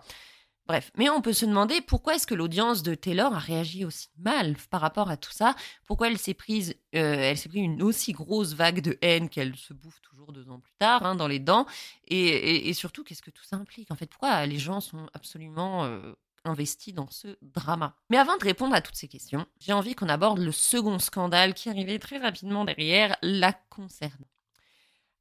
Bref, 0.70 0.92
mais 0.96 1.10
on 1.10 1.20
peut 1.20 1.34
se 1.34 1.48
demander 1.48 1.82
pourquoi 1.82 2.14
est-ce 2.14 2.28
que 2.28 2.36
l'audience 2.36 2.84
de 2.84 2.94
Taylor 2.94 3.34
a 3.34 3.40
réagi 3.40 3.86
aussi 3.86 4.10
mal 4.20 4.56
par 4.70 4.82
rapport 4.82 5.10
à 5.10 5.18
tout 5.18 5.32
ça? 5.32 5.56
Pourquoi 5.88 6.10
elle 6.10 6.20
s'est 6.20 6.36
prise, 6.36 6.76
euh, 6.94 7.16
elle 7.16 7.40
s'est 7.40 7.50
pris 7.50 7.62
une 7.62 7.82
aussi 7.82 8.12
grosse 8.12 8.54
vague 8.54 8.80
de 8.82 8.96
haine 9.02 9.30
qu'elle 9.30 9.56
se 9.56 9.74
bouffe 9.74 10.00
toujours 10.02 10.32
deux 10.32 10.48
ans 10.52 10.60
plus 10.60 10.76
tard 10.78 11.04
hein, 11.08 11.16
dans 11.16 11.28
les 11.28 11.40
dents? 11.40 11.66
Et, 12.08 12.72
surtout, 12.76 13.04
qu'est-ce 13.04 13.24
que 13.24 13.32
tout 13.32 13.44
ça 13.44 13.56
implique? 13.56 13.90
En 13.90 13.96
fait, 13.96 14.06
pourquoi 14.06 14.46
les 14.46 14.60
gens 14.60 14.80
sont 14.80 15.10
absolument 15.16 15.86
euh, 15.86 16.14
investis 16.46 16.94
dans 16.94 17.10
ce 17.10 17.36
drama? 17.42 17.96
Mais 18.12 18.18
avant 18.18 18.38
de 18.38 18.44
répondre 18.44 18.76
à 18.76 18.82
toutes 18.82 18.96
ces 18.96 19.08
questions, 19.08 19.48
j'ai 19.60 19.74
envie 19.74 19.96
qu'on 19.96 20.08
aborde 20.08 20.38
le 20.38 20.52
second 20.52 21.00
scandale 21.00 21.56
qui 21.56 21.72
arrivait 21.72 21.98
très 21.98 22.20
rapidement 22.20 22.64
derrière, 22.64 23.18
la 23.24 23.54
concernant. 23.54 24.30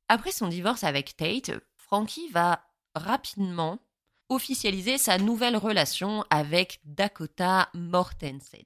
Après 0.08 0.30
son 0.30 0.48
divorce 0.48 0.84
avec 0.84 1.16
Tate, 1.16 1.52
Frankie 1.78 2.28
va 2.28 2.60
rapidement 2.94 3.78
officialiser 4.28 4.98
sa 4.98 5.18
nouvelle 5.18 5.56
relation 5.56 6.24
avec 6.30 6.80
Dakota 6.84 7.68
Mortensen. 7.74 8.64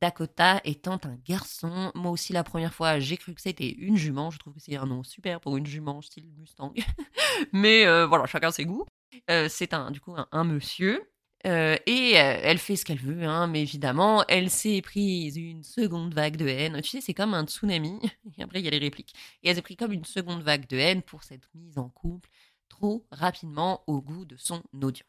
Dakota 0.00 0.60
étant 0.64 1.00
un 1.04 1.16
garçon, 1.26 1.90
moi 1.94 2.10
aussi 2.10 2.32
la 2.32 2.44
première 2.44 2.74
fois 2.74 2.98
j'ai 2.98 3.16
cru 3.16 3.34
que 3.34 3.40
c'était 3.40 3.70
une 3.70 3.96
jument, 3.96 4.30
je 4.30 4.38
trouve 4.38 4.54
que 4.54 4.60
c'est 4.60 4.76
un 4.76 4.86
nom 4.86 5.02
super 5.02 5.40
pour 5.40 5.56
une 5.56 5.66
jument 5.66 6.02
style 6.02 6.28
Mustang, 6.36 6.74
mais 7.52 7.86
euh, 7.86 8.06
voilà, 8.06 8.26
chacun 8.26 8.50
ses 8.50 8.64
goûts. 8.64 8.84
Euh, 9.30 9.48
c'est 9.48 9.72
un, 9.72 9.90
du 9.90 10.00
coup 10.00 10.14
un, 10.30 10.44
monsieur, 10.44 11.10
euh, 11.46 11.76
et 11.86 12.12
elle 12.12 12.58
fait 12.58 12.76
ce 12.76 12.84
qu'elle 12.84 12.98
veut, 12.98 13.24
hein, 13.24 13.46
mais 13.46 13.62
évidemment, 13.62 14.24
elle 14.28 14.50
s'est 14.50 14.82
prise 14.82 15.36
une 15.36 15.62
seconde 15.62 16.12
vague 16.12 16.36
de 16.36 16.46
haine. 16.46 16.80
Tu 16.82 16.90
sais, 16.90 17.00
c'est 17.00 17.14
comme 17.14 17.32
un 17.32 17.46
tsunami, 17.46 17.98
et 18.38 18.42
après 18.42 18.60
il 18.60 18.64
y 18.64 18.68
a 18.68 18.72
les 18.72 18.78
répliques. 18.78 19.14
Et 19.42 19.48
elle 19.48 19.56
s'est 19.56 19.62
pris 19.62 19.76
comme 19.76 19.92
une 19.92 20.04
seconde 20.04 20.42
vague 20.42 20.68
de 20.68 20.76
haine 20.76 21.02
pour 21.02 21.22
cette 21.22 21.48
mise 21.54 21.78
en 21.78 21.88
couple 21.88 22.28
trop 22.76 23.06
rapidement 23.10 23.82
au 23.86 24.00
goût 24.00 24.24
de 24.24 24.36
son 24.36 24.62
audience. 24.82 25.08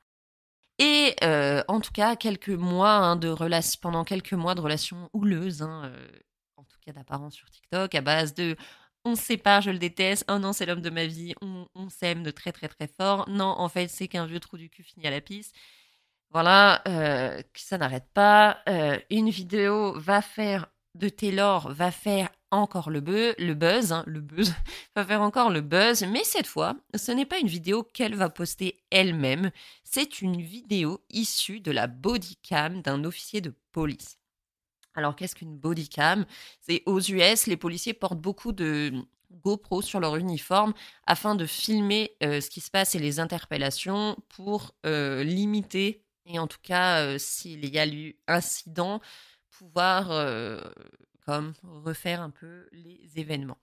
Et 0.79 1.15
euh, 1.23 1.63
en 1.67 1.79
tout 1.79 1.91
cas, 1.91 2.15
quelques 2.15 2.49
mois 2.49 2.93
hein, 2.93 3.15
de 3.15 3.29
relation, 3.29 3.79
pendant 3.81 4.03
quelques 4.03 4.33
mois 4.33 4.55
de 4.55 4.61
relations 4.61 5.09
houleuses, 5.13 5.61
hein, 5.61 5.85
euh, 5.85 6.07
en 6.55 6.63
tout 6.63 6.77
cas 6.85 6.93
d'apparence 6.93 7.33
sur 7.33 7.49
TikTok, 7.49 7.95
à 7.95 8.01
base 8.01 8.33
de 8.33 8.55
on 9.05 9.15
se 9.15 9.23
sépare, 9.23 9.61
je 9.61 9.71
le 9.71 9.79
déteste, 9.79 10.25
oh 10.29 10.37
non, 10.37 10.53
c'est 10.53 10.65
l'homme 10.65 10.81
de 10.81 10.89
ma 10.89 11.05
vie, 11.05 11.33
on, 11.41 11.89
s'aime 11.89 12.23
de 12.23 12.31
très 12.31 12.51
très 12.51 12.67
très 12.67 12.87
fort, 12.87 13.27
non, 13.29 13.45
en 13.45 13.69
fait, 13.69 13.87
c'est 13.87 14.07
qu'un 14.07 14.25
vieux 14.25 14.39
trou 14.39 14.57
du 14.57 14.69
cul 14.69 14.83
fini 14.83 15.07
à 15.07 15.11
la 15.11 15.21
piste. 15.21 15.55
Voilà, 16.29 16.81
euh, 16.89 17.41
ça 17.55 17.77
n'arrête 17.77 18.07
pas. 18.13 18.61
une 19.09 19.29
vidéo 19.29 19.97
va 19.97 20.21
faire 20.21 20.67
de 20.95 21.09
Taylor 21.09 21.71
va 21.71 21.91
faire 21.91 22.29
encore 22.51 22.89
le, 22.89 23.01
buzz, 23.01 23.35
le 23.37 23.53
buzz, 23.53 23.91
hein, 23.91 24.03
le 24.07 24.21
buzz, 24.21 24.53
va 24.95 25.05
faire 25.05 25.21
encore 25.21 25.49
le 25.49 25.61
buzz, 25.61 26.03
mais 26.03 26.23
cette 26.23 26.47
fois, 26.47 26.75
ce 26.95 27.11
n'est 27.11 27.25
pas 27.25 27.39
une 27.39 27.47
vidéo 27.47 27.83
qu'elle 27.83 28.15
va 28.15 28.29
poster 28.29 28.77
elle-même, 28.89 29.51
c'est 29.83 30.21
une 30.21 30.41
vidéo 30.41 31.01
issue 31.09 31.59
de 31.59 31.71
la 31.71 31.87
bodycam 31.87 32.81
d'un 32.81 33.03
officier 33.03 33.41
de 33.41 33.53
police. 33.71 34.17
Alors 34.95 35.15
qu'est-ce 35.15 35.35
qu'une 35.35 35.57
bodycam? 35.57 36.25
C'est 36.61 36.81
aux 36.85 36.99
US, 36.99 37.45
les 37.45 37.57
policiers 37.57 37.93
portent 37.93 38.19
beaucoup 38.19 38.51
de 38.51 38.93
GoPro 39.31 39.81
sur 39.81 39.99
leur 39.99 40.15
uniforme 40.15 40.73
afin 41.05 41.35
de 41.35 41.45
filmer 41.45 42.15
euh, 42.23 42.41
ce 42.41 42.49
qui 42.49 42.61
se 42.61 42.71
passe 42.71 42.95
et 42.95 42.99
les 42.99 43.19
interpellations 43.19 44.17
pour 44.29 44.73
euh, 44.85 45.23
limiter, 45.23 46.03
et 46.25 46.39
en 46.39 46.47
tout 46.47 46.59
cas 46.63 47.01
euh, 47.01 47.17
s'il 47.19 47.65
y 47.69 47.77
a 47.77 47.87
eu 47.87 48.15
incident, 48.27 49.01
pouvoir 49.49 50.11
comme 51.27 51.53
refaire 51.83 52.21
un 52.21 52.29
peu 52.29 52.67
les 52.71 53.11
événements. 53.17 53.57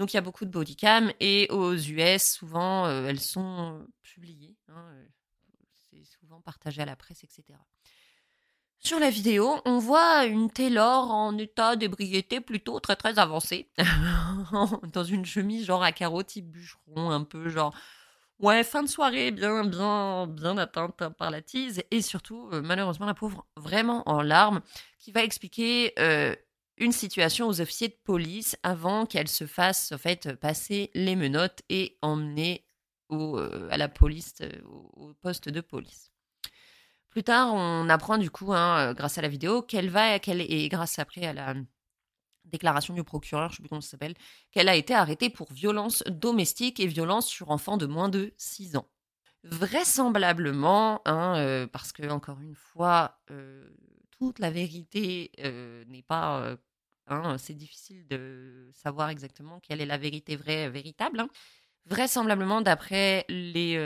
Donc 0.00 0.12
il 0.12 0.16
y 0.16 0.18
a 0.18 0.22
beaucoup 0.22 0.44
de 0.44 0.50
bodycam 0.50 1.12
et 1.20 1.46
aux 1.50 1.74
US, 1.74 2.22
souvent, 2.22 2.86
euh, 2.86 3.06
elles 3.06 3.20
sont 3.20 3.86
publiées. 4.02 4.56
Hein, 4.68 4.84
euh, 4.94 5.06
c'est 5.90 6.04
souvent 6.04 6.40
partagé 6.40 6.82
à 6.82 6.84
la 6.84 6.96
presse, 6.96 7.22
etc. 7.22 7.44
Sur 8.80 8.98
la 8.98 9.10
vidéo, 9.10 9.60
on 9.64 9.78
voit 9.78 10.26
une 10.26 10.50
Taylor 10.50 11.10
en 11.10 11.38
état 11.38 11.76
d'ébriété 11.76 12.40
plutôt 12.40 12.80
très 12.80 12.96
très 12.96 13.18
avancé, 13.20 13.70
dans 14.92 15.04
une 15.04 15.24
chemise 15.24 15.64
genre 15.64 15.84
à 15.84 15.92
carreaux 15.92 16.24
type 16.24 16.50
bûcheron, 16.50 17.10
un 17.10 17.22
peu 17.22 17.48
genre 17.48 17.74
Ouais, 18.40 18.64
fin 18.64 18.82
de 18.82 18.88
soirée 18.88 19.30
bien, 19.30 19.64
bien, 19.64 20.26
bien 20.26 20.58
atteinte 20.58 20.96
par 21.16 21.30
la 21.30 21.40
tease 21.40 21.82
et 21.90 22.02
surtout, 22.02 22.48
euh, 22.52 22.62
malheureusement, 22.62 23.06
la 23.06 23.14
pauvre 23.14 23.46
vraiment 23.56 24.02
en 24.08 24.22
larmes, 24.22 24.60
qui 24.98 25.12
va 25.12 25.22
expliquer 25.22 25.92
euh, 26.00 26.34
une 26.76 26.92
situation 26.92 27.48
aux 27.48 27.60
officiers 27.60 27.88
de 27.88 27.98
police 28.04 28.56
avant 28.62 29.06
qu'elle 29.06 29.28
se 29.28 29.46
fasse 29.46 29.92
en 29.92 29.98
fait 29.98 30.34
passer 30.34 30.90
les 30.94 31.16
menottes 31.16 31.62
et 31.68 31.98
emmener 32.02 32.66
au, 33.08 33.38
euh, 33.38 33.68
à 33.70 33.76
la 33.76 33.88
police, 33.88 34.34
au 34.64 35.14
poste 35.20 35.48
de 35.48 35.60
police. 35.60 36.10
Plus 37.10 37.22
tard, 37.22 37.54
on 37.54 37.88
apprend 37.88 38.18
du 38.18 38.30
coup, 38.30 38.52
hein, 38.52 38.92
grâce 38.94 39.18
à 39.18 39.22
la 39.22 39.28
vidéo, 39.28 39.62
qu'elle 39.62 39.88
va, 39.88 40.18
qu'elle 40.18 40.40
et 40.40 40.68
grâce 40.68 40.98
après 40.98 41.24
à 41.24 41.32
la 41.32 41.54
déclaration 42.44 42.94
du 42.94 43.04
procureur, 43.04 43.50
je 43.50 43.56
sais 43.56 43.62
plus 43.62 43.68
comment 43.68 43.80
ça 43.80 43.90
s'appelle, 43.90 44.14
qu'elle 44.50 44.68
a 44.68 44.76
été 44.76 44.94
arrêtée 44.94 45.30
pour 45.30 45.52
violence 45.52 46.02
domestique 46.08 46.80
et 46.80 46.86
violence 46.86 47.26
sur 47.26 47.50
enfants 47.50 47.76
de 47.76 47.86
moins 47.86 48.08
de 48.08 48.34
6 48.36 48.76
ans. 48.76 48.88
Vraisemblablement, 49.44 51.02
hein, 51.04 51.36
euh, 51.36 51.66
parce 51.66 51.92
que 51.92 52.08
encore 52.08 52.40
une 52.40 52.54
fois, 52.54 53.20
euh, 53.30 53.68
toute 54.24 54.38
la 54.38 54.50
vérité 54.50 55.30
euh, 55.40 55.84
n'est 55.86 56.02
pas, 56.02 56.56
hein, 57.06 57.38
c'est 57.38 57.54
difficile 57.54 58.06
de 58.08 58.70
savoir 58.72 59.10
exactement 59.10 59.60
quelle 59.60 59.80
est 59.80 59.86
la 59.86 59.98
vérité 59.98 60.36
vraie, 60.36 60.70
véritable. 60.70 61.20
Hein. 61.20 61.28
Vraisemblablement, 61.86 62.62
d'après 62.62 63.26
les, 63.28 63.76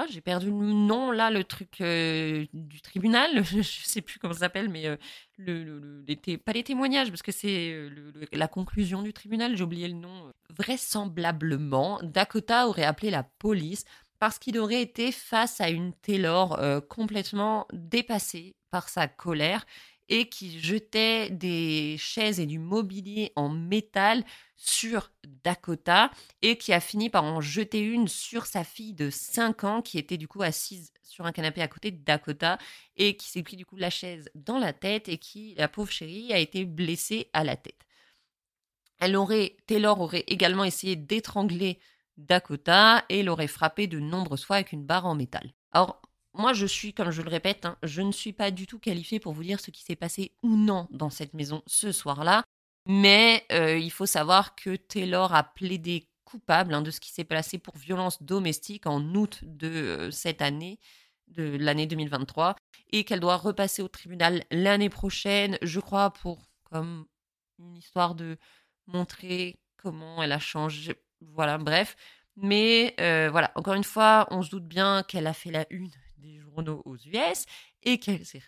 ah, 0.00 0.06
j'ai 0.08 0.20
perdu 0.20 0.46
le 0.46 0.52
nom 0.52 1.10
là, 1.10 1.28
le 1.28 1.42
truc 1.42 1.80
euh, 1.80 2.46
du 2.52 2.80
tribunal. 2.80 3.42
je 3.44 3.62
sais 3.62 4.00
plus 4.00 4.20
comment 4.20 4.32
ça 4.32 4.40
s'appelle, 4.40 4.68
mais 4.68 4.86
euh, 4.86 4.96
le, 5.38 6.36
pas 6.36 6.52
les 6.52 6.62
témoignages, 6.62 7.08
parce 7.08 7.22
que 7.22 7.32
c'est 7.32 7.72
euh, 7.72 7.90
la 8.32 8.46
conclusion 8.46 9.02
du 9.02 9.12
tribunal. 9.12 9.56
J'ai 9.56 9.64
oublié 9.64 9.88
le 9.88 9.94
nom. 9.94 10.32
Vraisemblablement, 10.56 11.98
Dakota 12.04 12.68
aurait 12.68 12.84
appelé 12.84 13.10
la 13.10 13.24
police 13.24 13.84
parce 14.20 14.38
qu'il 14.38 14.58
aurait 14.58 14.82
été 14.82 15.10
face 15.10 15.60
à 15.60 15.68
une 15.68 15.92
Taylor 15.94 16.60
complètement 16.88 17.66
dépassée 17.72 18.54
par 18.70 18.88
sa 18.88 19.08
colère 19.08 19.64
et 20.08 20.28
qui 20.28 20.60
jetait 20.60 21.30
des 21.30 21.96
chaises 21.98 22.40
et 22.40 22.46
du 22.46 22.58
mobilier 22.58 23.32
en 23.36 23.48
métal 23.48 24.24
sur 24.56 25.12
Dakota 25.44 26.10
et 26.42 26.56
qui 26.56 26.72
a 26.72 26.80
fini 26.80 27.10
par 27.10 27.24
en 27.24 27.40
jeter 27.40 27.80
une 27.80 28.08
sur 28.08 28.46
sa 28.46 28.64
fille 28.64 28.94
de 28.94 29.10
5 29.10 29.64
ans 29.64 29.82
qui 29.82 29.98
était 29.98 30.16
du 30.16 30.26
coup 30.26 30.42
assise 30.42 30.92
sur 31.02 31.26
un 31.26 31.32
canapé 31.32 31.60
à 31.60 31.68
côté 31.68 31.90
de 31.90 32.02
Dakota 32.02 32.58
et 32.96 33.16
qui 33.16 33.28
s'est 33.28 33.42
pris 33.42 33.56
du 33.56 33.66
coup 33.66 33.76
la 33.76 33.90
chaise 33.90 34.28
dans 34.34 34.58
la 34.58 34.72
tête 34.72 35.08
et 35.08 35.18
qui, 35.18 35.54
la 35.56 35.68
pauvre 35.68 35.90
chérie, 35.90 36.32
a 36.32 36.38
été 36.38 36.64
blessée 36.64 37.28
à 37.32 37.44
la 37.44 37.56
tête. 37.56 37.86
Elle 38.98 39.16
aurait, 39.16 39.56
Taylor 39.66 40.00
aurait 40.00 40.24
également 40.26 40.64
essayé 40.64 40.96
d'étrangler 40.96 41.78
Dakota 42.16 43.04
et 43.08 43.22
l'aurait 43.22 43.46
frappé 43.46 43.86
de 43.86 44.00
nombreuses 44.00 44.44
fois 44.44 44.56
avec 44.56 44.72
une 44.72 44.84
barre 44.84 45.06
en 45.06 45.14
métal. 45.14 45.52
Alors, 45.70 46.02
moi, 46.34 46.52
je 46.52 46.66
suis, 46.66 46.92
comme 46.92 47.10
je 47.10 47.22
le 47.22 47.30
répète, 47.30 47.64
hein, 47.64 47.76
je 47.82 48.02
ne 48.02 48.12
suis 48.12 48.32
pas 48.32 48.50
du 48.50 48.66
tout 48.66 48.78
qualifiée 48.78 49.20
pour 49.20 49.32
vous 49.32 49.42
dire 49.42 49.60
ce 49.60 49.70
qui 49.70 49.82
s'est 49.82 49.96
passé 49.96 50.32
ou 50.42 50.56
non 50.56 50.86
dans 50.90 51.10
cette 51.10 51.34
maison 51.34 51.62
ce 51.66 51.92
soir-là. 51.92 52.44
Mais 52.86 53.44
euh, 53.52 53.76
il 53.76 53.90
faut 53.90 54.06
savoir 54.06 54.54
que 54.54 54.76
Taylor 54.76 55.34
a 55.34 55.42
plaidé 55.44 56.08
coupable 56.24 56.74
hein, 56.74 56.82
de 56.82 56.90
ce 56.90 57.00
qui 57.00 57.10
s'est 57.10 57.24
passé 57.24 57.58
pour 57.58 57.76
violence 57.76 58.22
domestique 58.22 58.86
en 58.86 59.02
août 59.14 59.40
de 59.42 59.68
euh, 59.68 60.10
cette 60.10 60.42
année, 60.42 60.78
de 61.28 61.56
l'année 61.58 61.86
2023, 61.86 62.56
et 62.90 63.04
qu'elle 63.04 63.20
doit 63.20 63.36
repasser 63.36 63.82
au 63.82 63.88
tribunal 63.88 64.44
l'année 64.50 64.90
prochaine, 64.90 65.58
je 65.62 65.80
crois, 65.80 66.10
pour 66.10 66.38
comme 66.64 67.06
une 67.58 67.76
histoire 67.76 68.14
de 68.14 68.38
montrer 68.86 69.58
comment 69.76 70.22
elle 70.22 70.32
a 70.32 70.38
changé. 70.38 70.94
Voilà, 71.20 71.58
bref. 71.58 71.96
Mais 72.36 72.94
euh, 73.00 73.28
voilà, 73.30 73.50
encore 73.56 73.74
une 73.74 73.84
fois, 73.84 74.28
on 74.30 74.42
se 74.42 74.50
doute 74.50 74.66
bien 74.66 75.02
qu'elle 75.02 75.26
a 75.26 75.32
fait 75.32 75.50
la 75.50 75.66
une 75.70 75.90
des 76.18 76.38
journaux 76.38 76.82
aux 76.84 76.96
US 76.96 77.46
et 77.82 77.98
qu'elle 77.98 78.24
s'est 78.24 78.40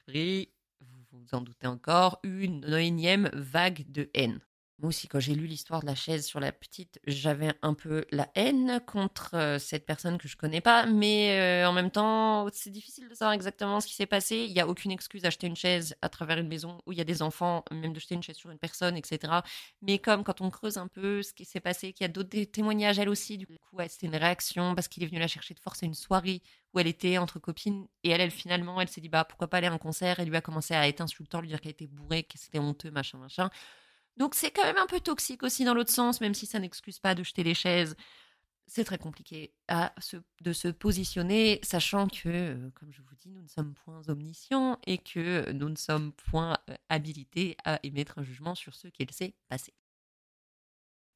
vous 0.81 1.05
vous 1.13 1.35
en 1.35 1.41
doutez 1.41 1.67
encore, 1.67 2.21
une 2.23 2.65
énième 2.81 3.31
vague 3.33 3.91
de 3.91 4.11
haine. 4.15 4.41
Moi 4.81 4.89
aussi, 4.89 5.09
quand 5.09 5.21
j'ai 5.21 5.35
lu 5.35 5.47
l'histoire 5.47 5.83
de 5.83 5.87
la 5.87 5.95
chaise 5.95 6.25
sur 6.25 6.41
la 6.41 6.53
petite, 6.53 7.01
j'avais 7.07 7.53
un 7.61 7.75
peu 7.75 8.07
la 8.11 8.31
haine 8.35 8.81
contre 8.87 9.35
euh, 9.35 9.59
cette 9.59 9.85
personne 9.85 10.17
que 10.17 10.27
je 10.27 10.39
connais 10.39 10.63
pas, 10.63 10.87
mais 10.87 11.39
euh, 11.39 11.69
en 11.69 11.73
même 11.75 11.91
temps, 11.91 12.49
c'est 12.55 12.71
difficile 12.71 13.07
de 13.07 13.15
savoir 13.15 13.35
exactement 13.35 13.81
ce 13.81 13.87
qui 13.87 13.93
s'est 13.93 14.07
passé. 14.07 14.39
Il 14.49 14.55
n'y 14.55 14.61
a 14.61 14.67
aucune 14.67 14.91
excuse 14.91 15.21
d'acheter 15.21 15.47
une 15.47 15.57
chaise 15.57 15.95
à 16.01 16.09
travers 16.09 16.39
une 16.39 16.49
maison 16.49 16.81
où 16.87 16.93
il 16.93 16.99
y 16.99 17.03
a 17.03 17.05
des 17.05 17.21
enfants, 17.21 17.63
même 17.71 17.93
de 17.93 18.01
jeter 18.01 18.15
une 18.15 18.23
chaise 18.23 18.37
sur 18.37 18.51
une 18.51 18.59
personne, 18.59 18.97
etc. 18.97 19.43
Mais 19.83 19.99
comme 19.99 20.25
quand 20.25 20.41
on 20.41 20.49
creuse 20.49 20.79
un 20.79 20.89
peu 20.89 21.23
ce 21.23 21.35
qui 21.35 21.45
s'est 21.45 21.61
passé, 21.61 21.93
qu'il 21.93 22.05
y 22.05 22.09
a 22.09 22.13
d'autres 22.13 22.45
témoignages, 22.45 22.99
elle 22.99 23.11
aussi, 23.11 23.37
du 23.37 23.47
coup, 23.47 23.77
c'était 23.87 24.07
une 24.07 24.17
réaction 24.17 24.75
parce 24.75 24.89
qu'il 24.89 25.03
est 25.03 25.07
venu 25.07 25.21
la 25.21 25.29
chercher 25.29 25.53
de 25.53 25.61
force 25.61 25.83
à 25.83 25.87
une 25.87 25.95
soirée 25.95 26.41
où 26.73 26.79
elle 26.79 26.87
était 26.87 27.19
entre 27.19 27.39
copines, 27.39 27.87
et 28.03 28.11
elle, 28.11 28.21
elle 28.21 28.31
finalement, 28.31 28.81
elle 28.81 28.89
s'est 28.89 29.01
dit, 29.01 29.09
bah 29.09 29.25
pourquoi 29.25 29.49
pas 29.49 29.59
aller 29.59 29.67
à 29.67 29.73
un 29.73 29.79
concert, 29.79 30.21
et 30.21 30.25
lui 30.25 30.37
a 30.37 30.41
commencé 30.41 30.73
à 30.73 30.89
être 30.89 31.01
insultant, 31.01 31.41
lui 31.41 31.49
dire 31.49 31.61
qu'elle 31.61 31.73
était 31.73 31.87
bourrée, 31.87 32.23
que 32.23 32.39
c'était 32.39 32.61
honteux, 32.61 32.91
machin, 32.91 33.19
machin. 33.19 33.51
Donc 34.21 34.35
c'est 34.35 34.51
quand 34.51 34.65
même 34.65 34.77
un 34.77 34.87
peu 34.87 35.01
toxique 35.01 35.43
aussi 35.43 35.65
dans 35.65 35.73
l'autre 35.73 35.91
sens, 35.91 36.21
même 36.21 36.35
si 36.35 36.45
ça 36.45 36.59
n'excuse 36.59 36.99
pas 36.99 37.15
de 37.15 37.25
jeter 37.25 37.43
les 37.43 37.55
chaises. 37.55 37.97
C'est 38.67 38.85
très 38.85 38.99
compliqué 38.99 39.55
de 40.43 40.53
se 40.53 40.69
positionner, 40.69 41.59
sachant 41.63 42.07
que, 42.07 42.29
euh, 42.29 42.71
comme 42.75 42.93
je 42.93 43.01
vous 43.01 43.17
dis, 43.17 43.31
nous 43.31 43.41
ne 43.41 43.49
sommes 43.49 43.73
point 43.73 44.03
omniscients 44.09 44.79
et 44.87 44.99
que 44.99 45.51
nous 45.53 45.71
ne 45.71 45.75
sommes 45.75 46.13
point 46.13 46.59
euh, 46.69 46.75
habilités 46.91 47.57
à 47.65 47.81
émettre 47.83 48.19
un 48.19 48.23
jugement 48.23 48.55
sur 48.55 48.75
ce 48.75 48.89
qu'il 48.89 49.11
s'est 49.11 49.35
passé. 49.49 49.73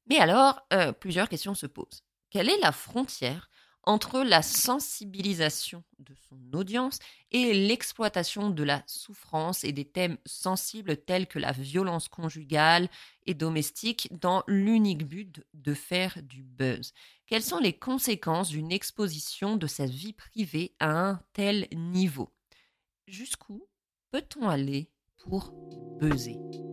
Mais 0.07 0.17
alors, 0.17 0.65
euh, 0.73 0.91
plusieurs 0.91 1.29
questions 1.29 1.53
se 1.53 1.67
posent. 1.67 2.03
Quelle 2.31 2.49
est 2.49 2.59
la 2.59 2.71
frontière 2.71 3.51
entre 3.85 4.21
la 4.21 4.41
sensibilisation 4.41 5.83
de 5.99 6.13
son 6.27 6.39
audience 6.53 6.99
et 7.31 7.53
l'exploitation 7.53 8.49
de 8.49 8.63
la 8.63 8.83
souffrance 8.87 9.63
et 9.63 9.71
des 9.71 9.85
thèmes 9.85 10.17
sensibles 10.25 10.97
tels 10.97 11.27
que 11.27 11.39
la 11.39 11.51
violence 11.51 12.07
conjugale 12.07 12.89
et 13.25 13.33
domestique 13.33 14.07
dans 14.11 14.43
l'unique 14.47 15.05
but 15.05 15.45
de 15.53 15.73
faire 15.73 16.17
du 16.23 16.43
buzz. 16.43 16.93
Quelles 17.27 17.43
sont 17.43 17.59
les 17.59 17.73
conséquences 17.73 18.49
d'une 18.49 18.71
exposition 18.71 19.57
de 19.57 19.67
sa 19.67 19.85
vie 19.85 20.13
privée 20.13 20.75
à 20.79 20.89
un 20.89 21.21
tel 21.33 21.67
niveau? 21.71 22.29
Jusqu'où 23.07 23.67
peut-on 24.11 24.49
aller 24.49 24.89
pour 25.17 25.53
buzzer? 25.99 26.64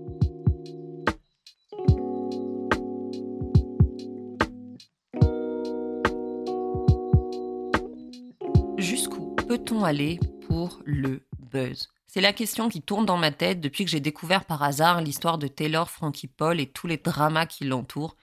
Peut-on 9.53 9.85
aller 9.85 10.19
pour 10.49 10.81
le 10.87 11.27
buzz? 11.39 11.91
C'est 12.07 12.23
la 12.23 12.33
question 12.33 12.71
qui 12.71 12.81
tourne 12.81 13.05
dans 13.05 13.19
ma 13.19 13.33
tête 13.33 13.61
depuis 13.61 13.85
que 13.85 13.91
j'ai 13.91 14.01
découvert 14.01 14.47
par 14.47 14.63
hasard 14.63 15.03
l'histoire 15.03 15.37
de 15.37 15.47
Taylor 15.47 15.91
Frankie 15.91 16.27
Paul 16.27 16.59
et 16.59 16.71
tous 16.71 16.87
les 16.87 16.97
dramas 16.97 17.45
qui 17.45 17.67
l'entourent. 17.67 18.17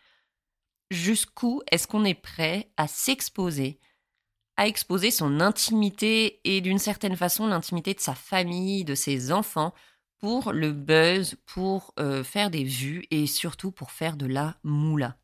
Jusqu'où 0.89 1.61
est-ce 1.71 1.85
qu'on 1.85 2.03
est 2.03 2.19
prêt 2.19 2.71
à 2.77 2.87
s'exposer, 2.87 3.79
à 4.57 4.65
exposer 4.65 5.11
son 5.11 5.39
intimité 5.39 6.41
et 6.45 6.61
d'une 6.61 6.79
certaine 6.79 7.15
façon 7.15 7.45
l'intimité 7.45 7.93
de 7.93 7.99
sa 7.99 8.15
famille, 8.15 8.83
de 8.83 8.95
ses 8.95 9.31
enfants, 9.31 9.75
pour 10.17 10.51
le 10.51 10.71
buzz, 10.71 11.35
pour 11.45 11.93
euh, 11.99 12.23
faire 12.23 12.49
des 12.49 12.63
vues 12.63 13.05
et 13.11 13.27
surtout 13.27 13.69
pour 13.69 13.91
faire 13.91 14.17
de 14.17 14.25
la 14.25 14.57
moula? 14.63 15.15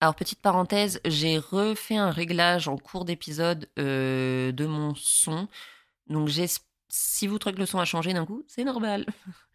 Alors, 0.00 0.14
petite 0.14 0.40
parenthèse, 0.42 1.00
j'ai 1.06 1.38
refait 1.38 1.96
un 1.96 2.10
réglage 2.10 2.68
en 2.68 2.76
cours 2.76 3.06
d'épisode 3.06 3.70
euh, 3.78 4.52
de 4.52 4.66
mon 4.66 4.94
son. 4.94 5.48
Donc, 6.08 6.30
si 6.88 7.26
vous 7.26 7.38
trouvez 7.38 7.54
que 7.54 7.60
le 7.60 7.66
son 7.66 7.78
a 7.78 7.86
changé 7.86 8.12
d'un 8.12 8.26
coup, 8.26 8.44
c'est 8.46 8.64
normal. 8.64 9.06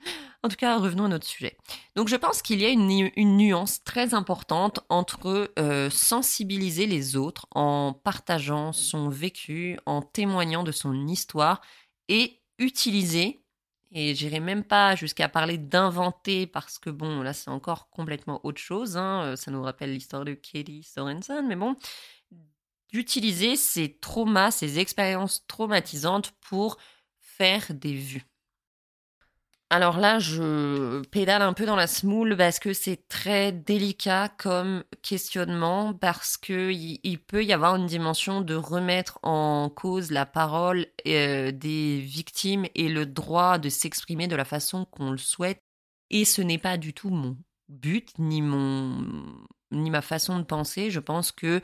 en 0.43 0.49
tout 0.49 0.55
cas, 0.55 0.79
revenons 0.79 1.05
à 1.05 1.09
notre 1.09 1.27
sujet. 1.27 1.57
Donc, 1.95 2.07
je 2.07 2.15
pense 2.15 2.41
qu'il 2.41 2.59
y 2.59 2.65
a 2.65 2.69
une, 2.69 3.37
nuance 3.37 3.83
très 3.83 4.15
importante 4.15 4.79
entre 4.89 5.51
euh, 5.59 5.91
sensibiliser 5.91 6.87
les 6.87 7.15
autres 7.15 7.45
en 7.51 7.93
partageant 7.93 8.73
son 8.73 9.09
vécu, 9.09 9.77
en 9.85 10.01
témoignant 10.01 10.63
de 10.63 10.71
son 10.71 11.07
histoire 11.07 11.61
et 12.07 12.41
utiliser 12.57 13.43
et 13.91 14.15
j'irai 14.15 14.39
même 14.39 14.63
pas 14.63 14.95
jusqu'à 14.95 15.27
parler 15.29 15.57
d'inventer 15.57 16.47
parce 16.47 16.79
que 16.79 16.89
bon, 16.89 17.21
là 17.21 17.33
c'est 17.33 17.49
encore 17.49 17.89
complètement 17.89 18.39
autre 18.45 18.61
chose. 18.61 18.97
Hein. 18.97 19.23
Euh, 19.23 19.35
ça 19.35 19.51
nous 19.51 19.61
rappelle 19.61 19.93
l'histoire 19.93 20.25
de 20.25 20.33
Kelly 20.33 20.83
Sorensen, 20.83 21.47
mais 21.47 21.55
bon, 21.55 21.75
d'utiliser 22.89 23.55
ces 23.55 23.97
traumas, 23.97 24.51
ces 24.51 24.79
expériences 24.79 25.45
traumatisantes 25.47 26.31
pour 26.41 26.77
faire 27.19 27.73
des 27.73 27.93
vues. 27.93 28.30
Alors 29.73 29.99
là, 29.99 30.19
je 30.19 31.01
pédale 31.11 31.41
un 31.41 31.53
peu 31.53 31.65
dans 31.65 31.77
la 31.77 31.87
smoule 31.87 32.35
parce 32.35 32.59
que 32.59 32.73
c'est 32.73 33.07
très 33.07 33.53
délicat 33.53 34.27
comme 34.27 34.83
questionnement 35.01 35.93
parce 35.93 36.35
que 36.35 36.73
il, 36.73 37.17
peut 37.19 37.45
y 37.45 37.53
avoir 37.53 37.77
une 37.77 37.85
dimension 37.85 38.41
de 38.41 38.53
remettre 38.53 39.17
en 39.23 39.69
cause 39.69 40.11
la 40.11 40.25
parole 40.25 40.87
euh, 41.07 41.53
des 41.53 42.01
victimes 42.01 42.65
et 42.75 42.89
le 42.89 43.05
droit 43.05 43.59
de 43.59 43.69
s'exprimer 43.69 44.27
de 44.27 44.35
la 44.35 44.43
façon 44.43 44.83
qu'on 44.83 45.11
le 45.11 45.17
souhaite. 45.17 45.61
Et 46.09 46.25
ce 46.25 46.41
n'est 46.41 46.57
pas 46.57 46.75
du 46.75 46.93
tout 46.93 47.09
mon 47.09 47.37
but 47.69 48.09
ni 48.19 48.41
mon 48.41 49.07
ni 49.71 49.89
ma 49.89 50.01
façon 50.01 50.37
de 50.37 50.43
penser. 50.43 50.91
Je 50.91 50.99
pense 50.99 51.31
que 51.31 51.61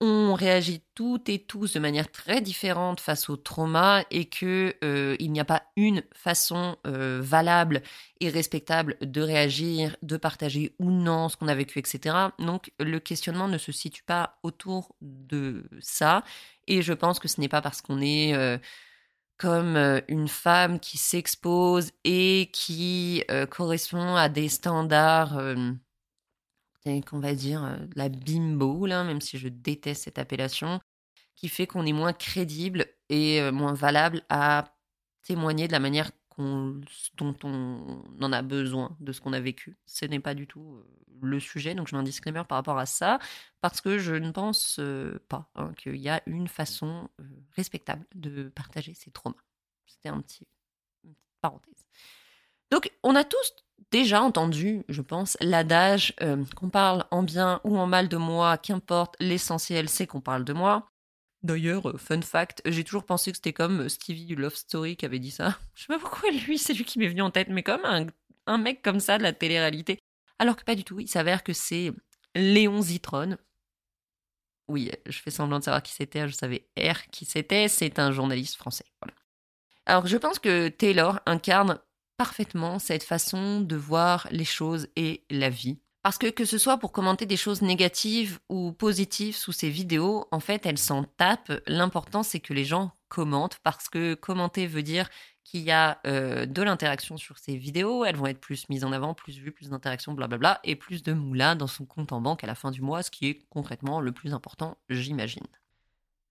on 0.00 0.34
réagit 0.34 0.82
toutes 0.94 1.28
et 1.28 1.38
tous 1.38 1.74
de 1.74 1.78
manière 1.78 2.10
très 2.10 2.40
différente 2.40 3.00
face 3.00 3.28
au 3.28 3.36
trauma 3.36 4.02
et 4.10 4.24
que 4.24 4.74
euh, 4.82 5.16
n'y 5.20 5.40
a 5.40 5.44
pas 5.44 5.62
une 5.76 6.02
façon 6.14 6.76
euh, 6.86 7.20
valable 7.22 7.82
et 8.20 8.30
respectable 8.30 8.96
de 9.02 9.20
réagir, 9.20 9.96
de 10.02 10.16
partager 10.16 10.74
ou 10.78 10.90
non 10.90 11.28
ce 11.28 11.36
qu'on 11.36 11.48
a 11.48 11.54
vécu, 11.54 11.78
etc. 11.78 12.16
Donc 12.38 12.72
le 12.80 12.98
questionnement 12.98 13.46
ne 13.46 13.58
se 13.58 13.72
situe 13.72 14.02
pas 14.02 14.38
autour 14.42 14.94
de 15.02 15.64
ça 15.80 16.24
et 16.66 16.80
je 16.80 16.94
pense 16.94 17.18
que 17.18 17.28
ce 17.28 17.40
n'est 17.40 17.48
pas 17.48 17.60
parce 17.60 17.82
qu'on 17.82 18.00
est 18.00 18.34
euh, 18.34 18.56
comme 19.36 19.76
une 20.08 20.28
femme 20.28 20.80
qui 20.80 20.98
s'expose 20.98 21.92
et 22.04 22.50
qui 22.52 23.24
correspond 23.48 24.14
à 24.14 24.28
des 24.28 24.50
standards 24.50 25.38
qu'on 26.84 27.20
va 27.20 27.34
dire 27.34 27.64
euh, 27.64 27.76
la 27.94 28.08
bimbo, 28.08 28.86
là, 28.86 29.04
même 29.04 29.20
si 29.20 29.38
je 29.38 29.48
déteste 29.48 30.04
cette 30.04 30.18
appellation, 30.18 30.80
qui 31.36 31.48
fait 31.48 31.66
qu'on 31.66 31.86
est 31.86 31.92
moins 31.92 32.12
crédible 32.12 32.86
et 33.08 33.40
euh, 33.40 33.52
moins 33.52 33.74
valable 33.74 34.22
à 34.28 34.76
témoigner 35.22 35.66
de 35.66 35.72
la 35.72 35.80
manière 35.80 36.10
dont 36.38 37.36
on 37.44 38.02
en 38.22 38.32
a 38.32 38.40
besoin 38.40 38.96
de 39.00 39.12
ce 39.12 39.20
qu'on 39.20 39.34
a 39.34 39.40
vécu. 39.40 39.76
Ce 39.84 40.06
n'est 40.06 40.20
pas 40.20 40.34
du 40.34 40.46
tout 40.46 40.76
euh, 40.76 40.86
le 41.20 41.38
sujet, 41.38 41.74
donc 41.74 41.88
je 41.88 41.94
mets 41.94 42.00
un 42.00 42.04
disclaimer 42.04 42.44
par 42.48 42.56
rapport 42.56 42.78
à 42.78 42.86
ça, 42.86 43.18
parce 43.60 43.82
que 43.82 43.98
je 43.98 44.14
ne 44.14 44.30
pense 44.30 44.80
pas 45.28 45.50
hein, 45.54 45.74
qu'il 45.76 45.96
y 45.96 46.08
a 46.08 46.22
une 46.24 46.48
façon 46.48 47.10
respectable 47.56 48.06
de 48.14 48.48
partager 48.48 48.94
ses 48.94 49.10
traumas. 49.10 49.36
C'était 49.84 50.08
un 50.08 50.20
petit, 50.22 50.46
une 51.04 51.12
petite 51.12 51.36
parenthèse. 51.42 51.84
Donc, 52.70 52.90
on 53.02 53.14
a 53.14 53.24
tous 53.24 53.54
déjà 53.90 54.22
entendu, 54.22 54.84
je 54.88 55.02
pense, 55.02 55.36
l'adage 55.40 56.14
euh, 56.22 56.44
qu'on 56.56 56.70
parle 56.70 57.04
en 57.10 57.22
bien 57.22 57.60
ou 57.64 57.76
en 57.78 57.86
mal 57.86 58.08
de 58.08 58.16
moi, 58.16 58.56
qu'importe, 58.58 59.16
l'essentiel 59.20 59.88
c'est 59.88 60.06
qu'on 60.06 60.20
parle 60.20 60.44
de 60.44 60.52
moi. 60.52 60.88
D'ailleurs, 61.42 61.88
euh, 61.88 61.96
fun 61.96 62.20
fact, 62.22 62.62
j'ai 62.66 62.84
toujours 62.84 63.04
pensé 63.04 63.30
que 63.30 63.38
c'était 63.38 63.52
comme 63.52 63.80
euh, 63.80 63.88
Stevie 63.88 64.26
du 64.26 64.36
Love 64.36 64.54
Story 64.54 64.96
qui 64.96 65.06
avait 65.06 65.18
dit 65.18 65.30
ça. 65.30 65.58
Je 65.74 65.82
sais 65.82 65.88
pas 65.88 65.98
pourquoi 65.98 66.30
lui, 66.30 66.58
c'est 66.58 66.74
lui 66.74 66.84
qui 66.84 66.98
m'est 66.98 67.08
venu 67.08 67.22
en 67.22 67.30
tête, 67.30 67.48
mais 67.48 67.62
comme 67.62 67.84
un, 67.84 68.58
mec 68.58 68.82
comme 68.82 69.00
ça 69.00 69.18
de 69.18 69.22
la 69.22 69.32
télé-réalité. 69.32 69.98
Alors 70.38 70.56
que 70.56 70.64
pas 70.64 70.74
du 70.74 70.84
tout, 70.84 71.00
il 71.00 71.08
s'avère 71.08 71.42
que 71.42 71.52
c'est 71.52 71.92
Léon 72.34 72.82
Zitron. 72.82 73.36
Oui, 74.68 74.90
je 75.06 75.18
fais 75.18 75.30
semblant 75.30 75.58
de 75.58 75.64
savoir 75.64 75.82
qui 75.82 75.92
c'était, 75.92 76.28
je 76.28 76.34
savais 76.34 76.68
R 76.78 77.06
qui 77.10 77.24
c'était, 77.24 77.68
c'est 77.68 77.98
un 77.98 78.12
journaliste 78.12 78.56
français. 78.56 78.84
Alors 79.86 80.06
je 80.06 80.16
pense 80.16 80.38
que 80.38 80.68
Taylor 80.68 81.18
incarne 81.26 81.80
parfaitement 82.20 82.78
cette 82.78 83.02
façon 83.02 83.62
de 83.62 83.76
voir 83.76 84.28
les 84.30 84.44
choses 84.44 84.88
et 84.94 85.24
la 85.30 85.48
vie. 85.48 85.78
Parce 86.02 86.18
que 86.18 86.26
que 86.26 86.44
ce 86.44 86.58
soit 86.58 86.76
pour 86.76 86.92
commenter 86.92 87.24
des 87.24 87.38
choses 87.38 87.62
négatives 87.62 88.40
ou 88.50 88.72
positives 88.72 89.34
sous 89.34 89.52
ces 89.52 89.70
vidéos, 89.70 90.26
en 90.30 90.38
fait, 90.38 90.66
elle 90.66 90.76
s'en 90.76 91.04
tape. 91.04 91.50
L'important, 91.66 92.22
c'est 92.22 92.40
que 92.40 92.52
les 92.52 92.66
gens 92.66 92.92
commentent, 93.08 93.58
parce 93.62 93.88
que 93.88 94.12
commenter 94.12 94.66
veut 94.66 94.82
dire 94.82 95.08
qu'il 95.44 95.62
y 95.62 95.70
a 95.70 95.98
euh, 96.06 96.44
de 96.44 96.60
l'interaction 96.60 97.16
sur 97.16 97.38
ces 97.38 97.56
vidéos, 97.56 98.04
elles 98.04 98.16
vont 98.16 98.26
être 98.26 98.38
plus 98.38 98.68
mises 98.68 98.84
en 98.84 98.92
avant, 98.92 99.14
plus 99.14 99.38
vues, 99.38 99.50
plus 99.50 99.70
d'interactions, 99.70 100.12
blablabla, 100.12 100.60
et 100.62 100.76
plus 100.76 101.02
de 101.02 101.14
moula 101.14 101.54
dans 101.54 101.68
son 101.68 101.86
compte 101.86 102.12
en 102.12 102.20
banque 102.20 102.44
à 102.44 102.46
la 102.46 102.54
fin 102.54 102.70
du 102.70 102.82
mois, 102.82 103.02
ce 103.02 103.10
qui 103.10 103.28
est 103.28 103.46
concrètement 103.48 104.02
le 104.02 104.12
plus 104.12 104.34
important, 104.34 104.76
j'imagine. 104.90 105.46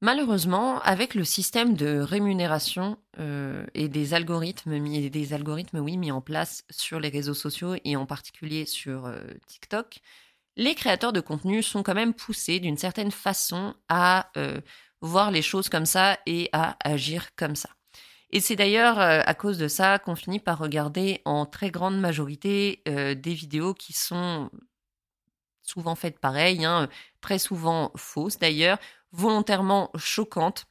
Malheureusement, 0.02 0.80
avec 0.82 1.14
le 1.14 1.26
système 1.26 1.74
de 1.74 2.00
rémunération 2.00 2.98
euh, 3.20 3.66
et 3.74 3.90
des 3.90 4.14
algorithmes, 4.14 4.78
mis, 4.78 5.10
des 5.10 5.34
algorithmes 5.34 5.80
oui, 5.80 5.98
mis 5.98 6.12
en 6.12 6.22
place 6.22 6.64
sur 6.70 7.02
les 7.02 7.10
réseaux 7.10 7.34
sociaux 7.34 7.76
et 7.84 7.98
en 7.98 8.06
particulier 8.06 8.66
sur 8.66 9.08
euh, 9.08 9.20
TikTok, 9.48 10.00
les 10.56 10.74
créateurs 10.74 11.12
de 11.12 11.20
contenu 11.20 11.62
sont 11.62 11.84
quand 11.84 11.96
même 11.96 12.14
poussés 12.14 12.62
d'une 12.62 12.78
certaine 12.78 13.12
façon 13.12 13.76
à 13.90 14.32
euh, 14.38 14.62
voir 15.02 15.32
les 15.32 15.42
choses 15.42 15.68
comme 15.68 15.86
ça 15.86 16.18
et 16.26 16.50
à 16.54 16.78
agir 16.82 17.36
comme 17.36 17.58
ça. 17.58 17.70
Et 18.32 18.40
c'est 18.40 18.56
d'ailleurs 18.56 19.00
à 19.00 19.34
cause 19.34 19.58
de 19.58 19.68
ça 19.68 19.98
qu'on 19.98 20.16
finit 20.16 20.40
par 20.40 20.60
regarder 20.60 21.20
en 21.26 21.48
très 21.48 21.72
grande 21.72 22.00
majorité 22.00 22.84
des 22.86 23.34
vidéos 23.34 23.74
qui 23.74 23.92
sont 23.92 24.52
souvent 25.64 25.96
faites 25.96 26.20
pareil, 26.20 26.64
hein, 26.64 26.90
très 27.22 27.40
souvent 27.40 27.92
fausses 27.96 28.38
d'ailleurs, 28.38 28.78
volontairement 29.12 29.92
choquantes 29.96 30.66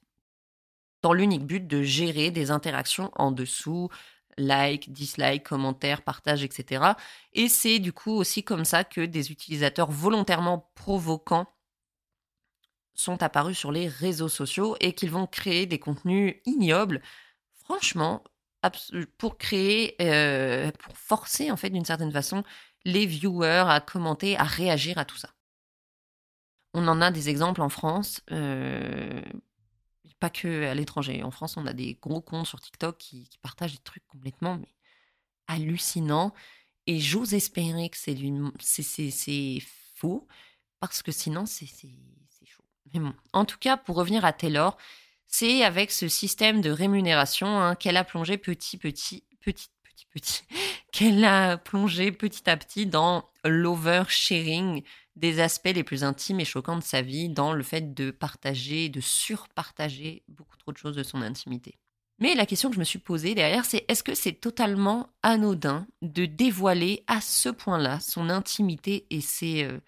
dans 1.02 1.12
l'unique 1.12 1.46
but 1.46 1.66
de 1.66 1.82
gérer 1.82 2.30
des 2.30 2.50
interactions 2.50 3.10
en 3.14 3.30
dessous, 3.30 3.88
like, 4.36 4.92
dislike, 4.92 5.44
commentaires, 5.44 6.02
partage, 6.02 6.42
etc. 6.42 6.92
Et 7.32 7.48
c'est 7.48 7.78
du 7.78 7.92
coup 7.92 8.12
aussi 8.12 8.42
comme 8.42 8.64
ça 8.64 8.84
que 8.84 9.00
des 9.00 9.30
utilisateurs 9.30 9.90
volontairement 9.90 10.70
provoquants 10.74 11.46
sont 12.94 13.22
apparus 13.22 13.56
sur 13.56 13.70
les 13.72 13.86
réseaux 13.88 14.28
sociaux 14.28 14.76
et 14.80 14.92
qu'ils 14.92 15.10
vont 15.10 15.26
créer 15.26 15.66
des 15.66 15.78
contenus 15.78 16.36
ignobles, 16.46 17.00
franchement, 17.64 18.24
pour 19.18 19.38
créer, 19.38 19.94
euh, 20.02 20.72
pour 20.72 20.96
forcer 20.98 21.50
en 21.50 21.56
fait 21.56 21.70
d'une 21.70 21.84
certaine 21.84 22.12
façon 22.12 22.42
les 22.84 23.06
viewers 23.06 23.64
à 23.68 23.80
commenter, 23.80 24.36
à 24.36 24.44
réagir 24.44 24.98
à 24.98 25.04
tout 25.04 25.16
ça. 25.16 25.30
On 26.78 26.86
en 26.86 27.00
a 27.00 27.10
des 27.10 27.28
exemples 27.28 27.60
en 27.60 27.68
France, 27.68 28.20
euh, 28.30 29.20
pas 30.20 30.30
que 30.30 30.66
à 30.66 30.74
l'étranger. 30.74 31.24
En 31.24 31.32
France, 31.32 31.56
on 31.56 31.66
a 31.66 31.72
des 31.72 31.98
gros 32.00 32.20
comptes 32.20 32.46
sur 32.46 32.60
TikTok 32.60 32.96
qui, 32.98 33.28
partagent 33.42 33.72
des 33.72 33.82
trucs 33.82 34.06
complètement 34.06 34.56
mais, 34.58 34.72
hallucinants. 35.48 36.32
Et 36.86 37.00
j'ose 37.00 37.34
espérer 37.34 37.90
que 37.90 37.96
c'est 37.98 39.58
faux, 39.96 40.28
parce 40.78 41.02
que 41.02 41.10
sinon, 41.10 41.46
c'est 41.46 41.66
chaud. 41.66 42.62
Mais 42.94 43.00
bon, 43.00 43.12
en 43.32 43.44
tout 43.44 43.58
cas, 43.58 43.76
pour 43.76 43.96
revenir 43.96 44.24
à 44.24 44.32
Taylor, 44.32 44.76
c'est 45.26 45.64
avec 45.64 45.90
ce 45.90 46.06
système 46.06 46.60
de 46.60 46.70
rémunération 46.70 47.60
hein, 47.60 47.74
qu'elle 47.74 47.96
a 47.96 48.04
plongé 48.04 48.38
petit, 48.38 48.78
petit, 48.78 49.24
petit, 49.40 49.68
petit, 49.82 50.06
petit, 50.06 50.42
qu'elle 50.92 51.24
a 51.24 51.58
plongé 51.58 52.12
petit 52.12 52.48
à 52.48 52.56
petit 52.56 52.86
dans 52.86 53.28
l'oversharing 53.44 54.84
des 55.18 55.40
aspects 55.40 55.72
les 55.74 55.84
plus 55.84 56.04
intimes 56.04 56.40
et 56.40 56.44
choquants 56.44 56.76
de 56.78 56.82
sa 56.82 57.02
vie 57.02 57.28
dans 57.28 57.52
le 57.52 57.62
fait 57.62 57.94
de 57.94 58.10
partager, 58.10 58.88
de 58.88 59.00
surpartager 59.00 60.22
beaucoup 60.28 60.56
trop 60.56 60.72
de 60.72 60.78
choses 60.78 60.96
de 60.96 61.02
son 61.02 61.22
intimité. 61.22 61.78
Mais 62.20 62.34
la 62.34 62.46
question 62.46 62.68
que 62.68 62.74
je 62.74 62.80
me 62.80 62.84
suis 62.84 62.98
posée 62.98 63.34
derrière, 63.34 63.64
c'est 63.64 63.84
est-ce 63.88 64.02
que 64.02 64.14
c'est 64.14 64.32
totalement 64.32 65.08
anodin 65.22 65.86
de 66.02 66.26
dévoiler 66.26 67.04
à 67.06 67.20
ce 67.20 67.48
point-là 67.48 68.00
son 68.00 68.28
intimité 68.28 69.06
et 69.10 69.20
ses, 69.20 69.64
euh, 69.64 69.78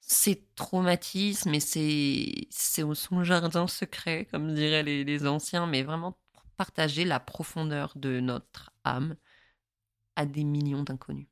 ses 0.00 0.46
traumatismes 0.54 1.54
et 1.54 2.48
son 2.50 3.24
jardin 3.24 3.66
secret, 3.66 4.26
comme 4.30 4.54
diraient 4.54 4.84
les, 4.84 5.02
les 5.02 5.26
anciens, 5.26 5.66
mais 5.66 5.82
vraiment 5.82 6.16
partager 6.56 7.04
la 7.04 7.18
profondeur 7.18 7.92
de 7.96 8.20
notre 8.20 8.70
âme 8.84 9.16
à 10.14 10.24
des 10.24 10.44
millions 10.44 10.84
d'inconnus? 10.84 11.31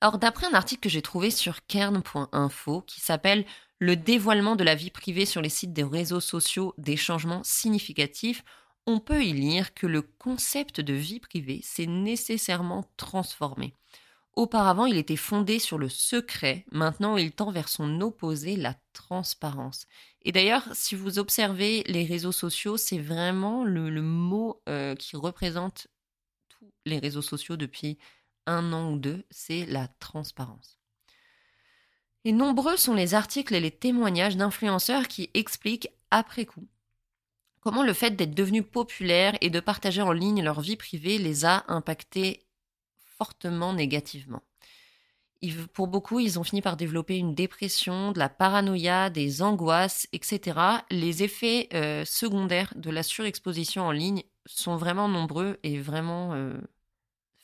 Alors, 0.00 0.18
d'après 0.18 0.46
un 0.46 0.54
article 0.54 0.82
que 0.82 0.88
j'ai 0.88 1.02
trouvé 1.02 1.30
sur 1.30 1.66
kern.info 1.66 2.82
qui 2.82 3.00
s'appelle 3.00 3.44
Le 3.80 3.96
dévoilement 3.96 4.54
de 4.54 4.62
la 4.62 4.76
vie 4.76 4.90
privée 4.90 5.26
sur 5.26 5.42
les 5.42 5.48
sites 5.48 5.72
des 5.72 5.82
réseaux 5.82 6.20
sociaux, 6.20 6.72
des 6.78 6.96
changements 6.96 7.42
significatifs, 7.42 8.44
on 8.86 9.00
peut 9.00 9.24
y 9.24 9.32
lire 9.32 9.74
que 9.74 9.86
le 9.86 10.02
concept 10.02 10.80
de 10.80 10.94
vie 10.94 11.20
privée 11.20 11.60
s'est 11.62 11.86
nécessairement 11.86 12.84
transformé. 12.96 13.74
Auparavant, 14.34 14.86
il 14.86 14.96
était 14.96 15.16
fondé 15.16 15.58
sur 15.58 15.78
le 15.78 15.88
secret, 15.88 16.64
maintenant 16.70 17.16
il 17.16 17.32
tend 17.32 17.50
vers 17.50 17.68
son 17.68 18.00
opposé, 18.00 18.54
la 18.54 18.76
transparence. 18.92 19.86
Et 20.22 20.30
d'ailleurs, 20.30 20.62
si 20.74 20.94
vous 20.94 21.18
observez 21.18 21.82
les 21.88 22.04
réseaux 22.04 22.32
sociaux, 22.32 22.76
c'est 22.76 23.00
vraiment 23.00 23.64
le, 23.64 23.90
mot 24.00 24.62
euh, 24.68 24.94
qui 24.94 25.16
représente 25.16 25.88
tous 26.48 26.72
les 26.86 27.00
réseaux 27.00 27.20
sociaux 27.20 27.56
depuis 27.56 27.98
un 28.48 28.72
an 28.72 28.92
ou 28.92 28.98
deux, 28.98 29.24
c'est 29.30 29.66
la 29.66 29.86
transparence. 29.86 30.78
Et 32.24 32.32
nombreux 32.32 32.76
sont 32.76 32.94
les 32.94 33.14
articles 33.14 33.54
et 33.54 33.60
les 33.60 33.70
témoignages 33.70 34.36
d'influenceurs 34.36 35.06
qui 35.06 35.30
expliquent 35.34 35.90
après 36.10 36.46
coup 36.46 36.66
comment 37.60 37.82
le 37.82 37.92
fait 37.92 38.12
d'être 38.12 38.34
devenu 38.34 38.62
populaire 38.62 39.36
et 39.40 39.50
de 39.50 39.60
partager 39.60 40.02
en 40.02 40.12
ligne 40.12 40.42
leur 40.42 40.60
vie 40.60 40.76
privée 40.76 41.18
les 41.18 41.44
a 41.44 41.64
impactés 41.68 42.46
fortement 43.18 43.72
négativement. 43.72 44.42
Pour 45.72 45.86
beaucoup, 45.86 46.18
ils 46.18 46.38
ont 46.38 46.44
fini 46.44 46.62
par 46.62 46.76
développer 46.76 47.16
une 47.16 47.34
dépression, 47.34 48.12
de 48.12 48.18
la 48.18 48.28
paranoïa, 48.28 49.08
des 49.10 49.42
angoisses, 49.42 50.08
etc. 50.12 50.58
Les 50.90 51.22
effets 51.22 51.68
euh, 51.74 52.04
secondaires 52.04 52.72
de 52.74 52.90
la 52.90 53.04
surexposition 53.04 53.84
en 53.84 53.92
ligne 53.92 54.22
sont 54.46 54.76
vraiment 54.76 55.08
nombreux 55.08 55.58
et 55.62 55.78
vraiment 55.78 56.32
euh, 56.34 56.58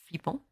flippants. 0.07 0.45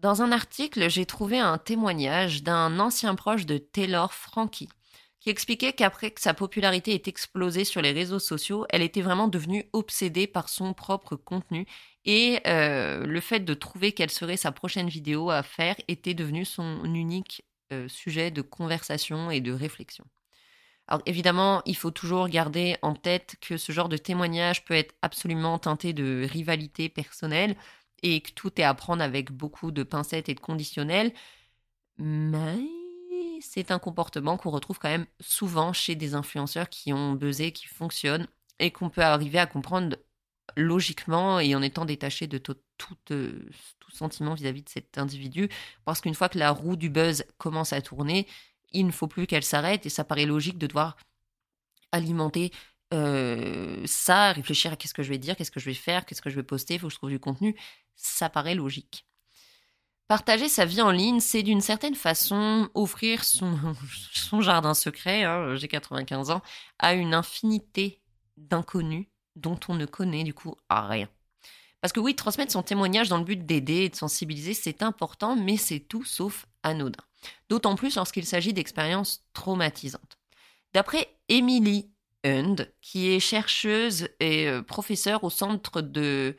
Dans 0.00 0.22
un 0.22 0.32
article, 0.32 0.88
j'ai 0.88 1.04
trouvé 1.04 1.38
un 1.38 1.58
témoignage 1.58 2.42
d'un 2.42 2.80
ancien 2.80 3.14
proche 3.14 3.44
de 3.44 3.58
Taylor 3.58 4.14
Frankie 4.14 4.70
qui 5.20 5.28
expliquait 5.28 5.74
qu'après 5.74 6.10
que 6.10 6.22
sa 6.22 6.32
popularité 6.32 6.94
ait 6.94 7.02
explosé 7.04 7.64
sur 7.64 7.82
les 7.82 7.92
réseaux 7.92 8.18
sociaux, 8.18 8.64
elle 8.70 8.80
était 8.80 9.02
vraiment 9.02 9.28
devenue 9.28 9.68
obsédée 9.74 10.26
par 10.26 10.48
son 10.48 10.72
propre 10.72 11.16
contenu 11.16 11.66
et 12.06 12.40
euh, 12.46 13.04
le 13.04 13.20
fait 13.20 13.40
de 13.40 13.52
trouver 13.52 13.92
quelle 13.92 14.08
serait 14.08 14.38
sa 14.38 14.52
prochaine 14.52 14.88
vidéo 14.88 15.28
à 15.28 15.42
faire 15.42 15.76
était 15.86 16.14
devenu 16.14 16.46
son 16.46 16.82
unique 16.84 17.44
euh, 17.70 17.86
sujet 17.86 18.30
de 18.30 18.40
conversation 18.40 19.30
et 19.30 19.42
de 19.42 19.52
réflexion. 19.52 20.06
Alors 20.88 21.02
évidemment, 21.04 21.62
il 21.66 21.76
faut 21.76 21.92
toujours 21.92 22.28
garder 22.28 22.76
en 22.80 22.94
tête 22.94 23.36
que 23.40 23.58
ce 23.58 23.70
genre 23.70 23.90
de 23.90 23.98
témoignage 23.98 24.64
peut 24.64 24.74
être 24.74 24.94
absolument 25.02 25.58
teinté 25.58 25.92
de 25.92 26.26
rivalité 26.28 26.88
personnelle 26.88 27.54
et 28.02 28.20
que 28.20 28.30
tout 28.32 28.60
est 28.60 28.64
à 28.64 28.74
prendre 28.74 29.02
avec 29.02 29.32
beaucoup 29.32 29.70
de 29.70 29.82
pincettes 29.82 30.28
et 30.28 30.34
de 30.34 30.40
conditionnels. 30.40 31.12
Mais 31.98 32.58
c'est 33.40 33.70
un 33.70 33.78
comportement 33.78 34.36
qu'on 34.36 34.50
retrouve 34.50 34.78
quand 34.78 34.88
même 34.88 35.06
souvent 35.20 35.72
chez 35.72 35.94
des 35.94 36.14
influenceurs 36.14 36.68
qui 36.68 36.92
ont 36.92 37.12
buzzé, 37.12 37.52
qui 37.52 37.66
fonctionnent 37.66 38.26
et 38.58 38.70
qu'on 38.70 38.90
peut 38.90 39.02
arriver 39.02 39.38
à 39.38 39.46
comprendre 39.46 39.96
logiquement 40.56 41.40
et 41.40 41.54
en 41.54 41.62
étant 41.62 41.84
détaché 41.84 42.26
de 42.26 42.38
tout, 42.38 42.56
euh, 43.10 43.48
sentiment 43.92 44.34
vis-à-vis 44.34 44.62
de 44.62 44.68
cet 44.68 44.98
individu. 44.98 45.48
Parce 45.84 46.00
qu'une 46.00 46.14
fois 46.14 46.28
que 46.28 46.38
la 46.38 46.50
roue 46.50 46.76
du 46.76 46.90
buzz 46.90 47.24
commence 47.38 47.72
à 47.72 47.80
tourner, 47.82 48.26
il 48.72 48.86
ne 48.86 48.92
faut 48.92 49.08
plus 49.08 49.26
qu'elle 49.26 49.42
s'arrête 49.44 49.86
et 49.86 49.88
ça 49.88 50.04
paraît 50.04 50.26
logique 50.26 50.58
de 50.58 50.66
devoir 50.66 50.96
alimenter 51.92 52.52
euh, 52.92 53.82
ça, 53.86 54.32
réfléchir 54.32 54.72
à 54.72 54.76
qu'est-ce 54.76 54.94
que 54.94 55.02
je 55.02 55.10
vais 55.10 55.18
dire, 55.18 55.36
qu'est-ce 55.36 55.50
que 55.50 55.60
je 55.60 55.66
vais 55.66 55.74
faire, 55.74 56.04
qu'est-ce 56.06 56.22
que 56.22 56.30
je 56.30 56.36
vais 56.36 56.42
poster, 56.42 56.74
il 56.74 56.80
faut 56.80 56.88
que 56.88 56.92
je 56.92 56.98
trouve 56.98 57.10
du 57.10 57.20
contenu. 57.20 57.56
Ça 58.02 58.30
paraît 58.30 58.54
logique. 58.54 59.04
Partager 60.08 60.48
sa 60.48 60.64
vie 60.64 60.80
en 60.80 60.90
ligne, 60.90 61.20
c'est 61.20 61.42
d'une 61.42 61.60
certaine 61.60 61.94
façon 61.94 62.68
offrir 62.74 63.22
son, 63.22 63.76
jardin 64.40 64.74
secret, 64.74 65.22
hein, 65.22 65.54
j'ai 65.54 65.68
95 65.68 66.30
ans, 66.30 66.42
à 66.78 66.94
une 66.94 67.14
infinité 67.14 68.00
d'inconnus 68.36 69.06
dont 69.36 69.60
on 69.68 69.74
ne 69.74 69.86
connaît 69.86 70.24
du 70.24 70.34
coup 70.34 70.56
rien. 70.68 71.08
Parce 71.80 71.92
que 71.92 72.00
oui, 72.00 72.16
transmettre 72.16 72.52
son 72.52 72.62
témoignage 72.62 73.08
dans 73.08 73.18
le 73.18 73.24
but 73.24 73.46
d'aider 73.46 73.84
et 73.84 73.88
de 73.88 73.94
sensibiliser, 73.94 74.54
c'est 74.54 74.82
important, 74.82 75.36
mais 75.36 75.56
c'est 75.56 75.80
tout 75.80 76.04
sauf 76.04 76.46
anodin. 76.62 77.04
D'autant 77.48 77.76
plus 77.76 77.96
lorsqu'il 77.96 78.26
s'agit 78.26 78.52
d'expériences 78.52 79.24
traumatisantes. 79.32 80.18
D'après 80.72 81.14
Emily 81.28 81.90
Hund, 82.24 82.72
qui 82.80 83.08
est 83.08 83.20
chercheuse 83.20 84.08
et 84.18 84.48
euh, 84.48 84.62
professeure 84.62 85.22
au 85.24 85.30
Centre 85.30 85.80
de, 85.80 86.36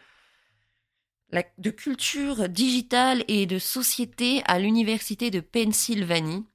de 1.58 1.70
culture 1.70 2.50
digitale 2.50 3.24
et 3.28 3.46
de 3.46 3.60
société 3.60 4.42
à 4.46 4.60
l'Université 4.60 5.32
de 5.32 5.40
Pennsylvanie, 5.40 6.46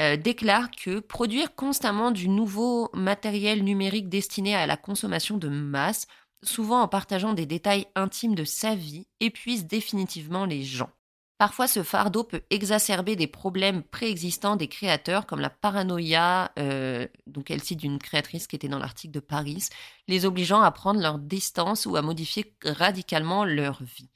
euh, 0.00 0.16
déclare 0.16 0.70
que 0.70 0.98
produire 0.98 1.54
constamment 1.54 2.10
du 2.10 2.28
nouveau 2.28 2.90
matériel 2.94 3.62
numérique 3.62 4.08
destiné 4.08 4.54
à 4.54 4.66
la 4.66 4.76
consommation 4.76 5.36
de 5.36 5.48
masse, 5.48 6.06
souvent 6.42 6.80
en 6.80 6.88
partageant 6.88 7.32
des 7.32 7.46
détails 7.46 7.86
intimes 7.94 8.34
de 8.34 8.44
sa 8.44 8.74
vie, 8.74 9.06
épuise 9.20 9.66
définitivement 9.66 10.46
les 10.46 10.64
gens. 10.64 10.90
Parfois, 11.36 11.66
ce 11.66 11.82
fardeau 11.82 12.22
peut 12.22 12.42
exacerber 12.50 13.16
des 13.16 13.26
problèmes 13.26 13.82
préexistants 13.82 14.54
des 14.54 14.68
créateurs, 14.68 15.26
comme 15.26 15.40
la 15.40 15.50
paranoïa, 15.50 16.52
euh, 16.58 17.08
donc 17.26 17.50
elle 17.50 17.62
cite 17.62 17.80
d'une 17.80 17.98
créatrice 17.98 18.46
qui 18.46 18.54
était 18.54 18.68
dans 18.68 18.78
l'article 18.78 19.14
de 19.14 19.20
Paris, 19.20 19.68
les 20.06 20.26
obligeant 20.26 20.62
à 20.62 20.70
prendre 20.70 21.00
leur 21.00 21.18
distance 21.18 21.86
ou 21.86 21.96
à 21.96 22.02
modifier 22.02 22.54
radicalement 22.64 23.44
leur 23.44 23.82
vie. 23.82 24.10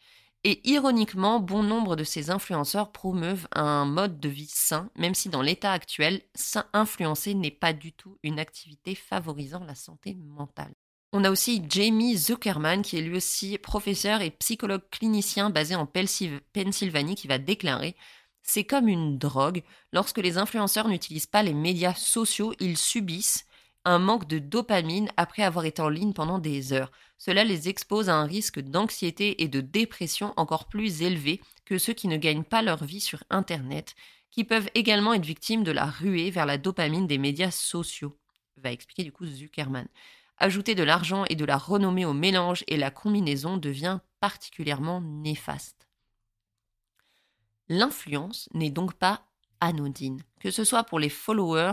Et 0.44 0.60
ironiquement, 0.70 1.40
bon 1.40 1.64
nombre 1.64 1.96
de 1.96 2.04
ces 2.04 2.30
influenceurs 2.30 2.92
promeuvent 2.92 3.48
un 3.52 3.84
mode 3.84 4.20
de 4.20 4.28
vie 4.28 4.48
sain, 4.48 4.88
même 4.94 5.14
si 5.14 5.28
dans 5.28 5.42
l'état 5.42 5.72
actuel, 5.72 6.22
influencer 6.72 7.34
n'est 7.34 7.50
pas 7.50 7.72
du 7.72 7.92
tout 7.92 8.16
une 8.22 8.38
activité 8.38 8.94
favorisant 8.94 9.64
la 9.64 9.74
santé 9.74 10.14
mentale. 10.14 10.74
On 11.12 11.24
a 11.24 11.30
aussi 11.30 11.62
Jamie 11.66 12.18
Zuckerman, 12.18 12.82
qui 12.82 12.98
est 12.98 13.02
lui 13.02 13.16
aussi 13.16 13.56
professeur 13.56 14.20
et 14.20 14.30
psychologue 14.30 14.82
clinicien 14.90 15.48
basé 15.48 15.74
en 15.74 15.86
Pennsylvanie, 15.86 17.14
qui 17.14 17.26
va 17.28 17.38
déclarer 17.38 17.96
C'est 18.42 18.64
comme 18.64 18.88
une 18.88 19.16
drogue. 19.16 19.62
Lorsque 19.94 20.18
les 20.18 20.36
influenceurs 20.36 20.88
n'utilisent 20.88 21.26
pas 21.26 21.42
les 21.42 21.54
médias 21.54 21.94
sociaux, 21.94 22.52
ils 22.60 22.76
subissent 22.76 23.46
un 23.86 23.98
manque 23.98 24.28
de 24.28 24.38
dopamine 24.38 25.10
après 25.16 25.42
avoir 25.42 25.64
été 25.64 25.80
en 25.80 25.88
ligne 25.88 26.12
pendant 26.12 26.38
des 26.38 26.74
heures. 26.74 26.90
Cela 27.16 27.42
les 27.42 27.70
expose 27.70 28.10
à 28.10 28.16
un 28.16 28.26
risque 28.26 28.60
d'anxiété 28.60 29.42
et 29.42 29.48
de 29.48 29.62
dépression 29.62 30.34
encore 30.36 30.68
plus 30.68 31.00
élevé 31.00 31.40
que 31.64 31.78
ceux 31.78 31.94
qui 31.94 32.08
ne 32.08 32.18
gagnent 32.18 32.44
pas 32.44 32.60
leur 32.60 32.84
vie 32.84 33.00
sur 33.00 33.24
Internet, 33.30 33.94
qui 34.30 34.44
peuvent 34.44 34.68
également 34.74 35.14
être 35.14 35.24
victimes 35.24 35.64
de 35.64 35.72
la 35.72 35.86
ruée 35.86 36.30
vers 36.30 36.44
la 36.44 36.58
dopamine 36.58 37.06
des 37.06 37.16
médias 37.16 37.50
sociaux, 37.50 38.18
va 38.58 38.72
expliquer 38.72 39.04
du 39.04 39.12
coup 39.12 39.24
Zuckerman. 39.24 39.88
Ajouter 40.38 40.74
de 40.74 40.82
l'argent 40.82 41.24
et 41.28 41.34
de 41.34 41.44
la 41.44 41.56
renommée 41.56 42.04
au 42.04 42.12
mélange 42.12 42.64
et 42.68 42.76
la 42.76 42.90
combinaison 42.90 43.56
devient 43.56 43.98
particulièrement 44.20 45.00
néfaste. 45.00 45.88
L'influence 47.68 48.48
n'est 48.54 48.70
donc 48.70 48.94
pas 48.94 49.26
anodine, 49.60 50.22
que 50.40 50.50
ce 50.50 50.64
soit 50.64 50.84
pour 50.84 50.98
les 50.98 51.08
followers, 51.08 51.72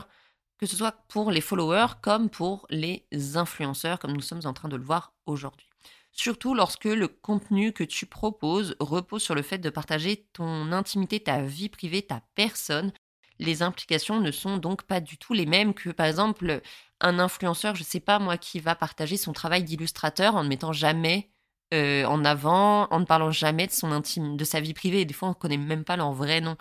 que 0.57 0.66
ce 0.66 0.76
soit 0.76 0.93
pour 1.07 1.32
les 1.32 1.41
followers 1.41 1.93
comme 2.01 2.30
pour 2.30 2.66
les 2.70 3.05
influenceurs, 3.36 3.99
comme 3.99 4.13
nous 4.13 4.22
sommes 4.22 4.45
en 4.45 4.53
train 4.53 4.70
de 4.70 4.76
le 4.76 4.84
voir 4.84 5.13
aujourd'hui. 5.26 5.70
Surtout 6.11 6.53
lorsque 6.53 6.86
le 6.86 7.09
contenu 7.09 7.74
que 7.74 7.84
tu 7.84 8.05
proposes 8.05 8.76
repose 8.80 9.22
sur 9.22 9.36
le 9.36 9.41
fait 9.41 9.57
de 9.57 9.70
partager 9.70 10.28
ton 10.32 10.72
intimité, 10.72 11.20
ta 11.20 11.41
vie 11.41 11.68
privée, 11.68 12.03
ta 12.03 12.22
personne. 12.36 12.93
Les 13.40 13.62
implications 13.62 14.20
ne 14.22 14.32
sont 14.32 14.58
donc 14.58 14.84
pas 14.84 15.02
du 15.02 15.18
tout 15.18 15.34
les 15.34 15.46
mêmes 15.46 15.74
que, 15.74 15.90
par 15.90 16.06
exemple, 16.06 16.62
un 17.02 17.20
influenceur, 17.20 17.76
je 17.76 17.82
ne 17.82 17.86
sais 17.86 18.00
pas 18.00 18.20
moi, 18.20 18.38
qui 18.38 18.60
va 18.60 18.76
partager 18.76 19.18
son 19.18 19.34
travail 19.34 19.64
d'illustrateur 19.64 20.36
en 20.36 20.44
ne 20.44 20.50
mettant 20.50 20.74
jamais 20.74 21.30
euh, 21.74 22.06
en 22.06 22.24
avant, 22.26 22.88
en 22.92 23.00
ne 23.00 23.06
parlant 23.06 23.32
jamais 23.32 23.68
de 23.68 23.72
son 23.72 23.92
intime, 23.92 24.38
de 24.38 24.44
sa 24.46 24.60
vie 24.60 24.74
privée. 24.74 25.06
des 25.06 25.14
fois, 25.14 25.30
on 25.30 25.32
ne 25.32 25.36
connaît 25.36 25.58
même 25.58 25.84
pas 25.84 25.98
leur 25.98 26.14
vrai 26.14 26.42
nom. 26.42 26.58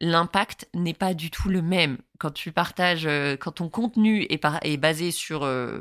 L'impact 0.00 0.68
n'est 0.74 0.94
pas 0.94 1.12
du 1.14 1.30
tout 1.30 1.48
le 1.48 1.60
même. 1.62 1.98
Quand 2.18 2.30
tu 2.30 2.52
partages, 2.52 3.06
euh, 3.06 3.36
quand 3.36 3.52
ton 3.52 3.68
contenu 3.68 4.26
est, 4.30 4.76
basé 4.76 5.10
sur 5.10 5.42
euh, 5.44 5.80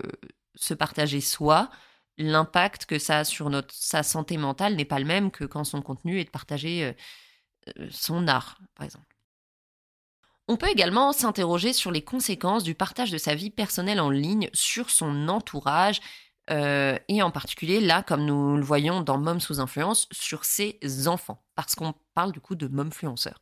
se 0.55 0.73
partager 0.73 1.21
soi, 1.21 1.69
l'impact 2.17 2.85
que 2.85 2.99
ça 2.99 3.19
a 3.19 3.23
sur 3.23 3.49
notre, 3.49 3.73
sa 3.73 4.03
santé 4.03 4.37
mentale 4.37 4.75
n'est 4.75 4.85
pas 4.85 4.99
le 4.99 5.05
même 5.05 5.31
que 5.31 5.43
quand 5.45 5.63
son 5.63 5.81
contenu 5.81 6.19
est 6.19 6.29
euh, 6.83 6.93
son 7.89 8.27
art, 8.27 8.59
par 8.75 8.85
exemple. 8.85 9.15
On 10.47 10.57
peut 10.57 10.69
également 10.69 11.11
s'interroger 11.11 11.73
sur 11.73 11.91
les 11.91 12.01
conséquences 12.01 12.63
du 12.63 12.73
partage 12.73 13.11
de 13.11 13.17
sa 13.17 13.35
vie 13.35 13.49
personnelle 13.49 13.99
en 13.99 14.09
ligne 14.09 14.49
sur 14.53 14.89
son 14.89 15.27
entourage, 15.27 15.99
et 16.49 17.21
en 17.21 17.31
particulier 17.31 17.81
là, 17.81 18.01
comme 18.03 18.23
nous 18.23 18.55
le 18.55 18.63
voyons 18.63 19.01
dans 19.01 19.17
Mom 19.17 19.41
sous 19.41 19.59
influence, 19.59 20.07
sur 20.13 20.45
ses 20.45 20.79
enfants, 21.07 21.43
parce 21.55 21.75
qu'on 21.75 21.93
parle 22.13 22.31
du 22.31 22.39
coup 22.39 22.55
de 22.55 22.69
momfluenceurs. 22.69 23.41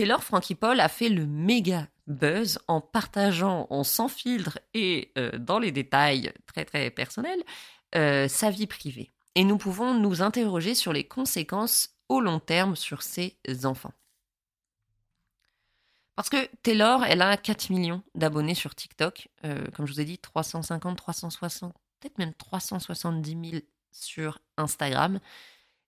Taylor 0.00 0.24
Frankie 0.24 0.54
Paul 0.54 0.80
a 0.80 0.88
fait 0.88 1.08
le 1.08 1.26
méga 1.26 1.88
buzz 2.06 2.58
en 2.68 2.80
partageant 2.80 3.66
en 3.70 3.84
sans 3.84 4.08
filtre 4.08 4.58
et 4.72 5.12
euh, 5.18 5.30
dans 5.38 5.58
les 5.58 5.72
détails 5.72 6.32
très 6.46 6.64
très 6.64 6.90
personnels 6.90 7.42
euh, 7.94 8.28
sa 8.28 8.50
vie 8.50 8.66
privée. 8.66 9.10
Et 9.34 9.44
nous 9.44 9.58
pouvons 9.58 9.94
nous 9.94 10.22
interroger 10.22 10.74
sur 10.74 10.92
les 10.92 11.04
conséquences 11.04 11.90
au 12.10 12.20
long 12.20 12.40
terme 12.40 12.76
sur 12.76 13.02
ses 13.02 13.38
enfants. 13.64 13.94
Parce 16.16 16.28
que 16.28 16.50
Taylor, 16.62 17.04
elle 17.04 17.22
a 17.22 17.36
4 17.38 17.70
millions 17.70 18.02
d'abonnés 18.14 18.54
sur 18.54 18.74
TikTok, 18.74 19.28
euh, 19.44 19.64
comme 19.74 19.86
je 19.86 19.94
vous 19.94 20.00
ai 20.00 20.04
dit, 20.04 20.18
350, 20.18 20.98
360, 20.98 21.72
peut-être 21.98 22.18
même 22.18 22.34
370 22.34 23.50
000 23.50 23.62
sur 23.92 24.40
Instagram. 24.58 25.20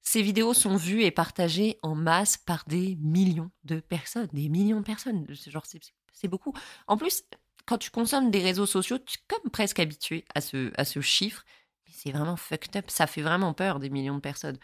Ces 0.01 0.23
vidéos 0.23 0.55
sont 0.55 0.77
vues 0.77 1.03
et 1.03 1.11
partagées 1.11 1.79
en 1.83 1.95
masse 1.95 2.37
par 2.37 2.65
des 2.67 2.97
millions 2.97 3.51
de 3.65 3.81
personnes, 3.81 4.29
des 4.33 4.49
millions 4.49 4.81
de 4.81 4.85
personnes. 4.85 5.27
Genre, 5.29 5.65
c'est 6.13 6.29
beaucoup. 6.29 6.55
En 6.87 6.97
plus, 6.97 7.25
quand 7.67 7.79
tu 7.79 7.91
consommes 7.91 8.31
des 8.31 8.43
réseaux 8.43 8.67
sociaux, 8.67 8.99
tu 8.99 9.19
es 9.19 9.23
comme 9.29 9.51
presque 9.51 9.81
habitué 9.81 10.25
à 10.35 10.41
ce, 10.41 10.73
à 10.77 10.85
ce 10.85 11.01
chiffre. 11.01 11.45
Mais 11.87 11.93
c'est 11.95 12.13
vraiment 12.13 12.37
fucked 12.37 12.77
up. 12.77 12.91
Ça 12.91 13.07
fait 13.07 13.23
vraiment 13.23 13.55
peur, 13.55 13.81
des 13.81 13.91
millions 13.91 14.17
de 14.17 14.21
personnes. 14.21 14.59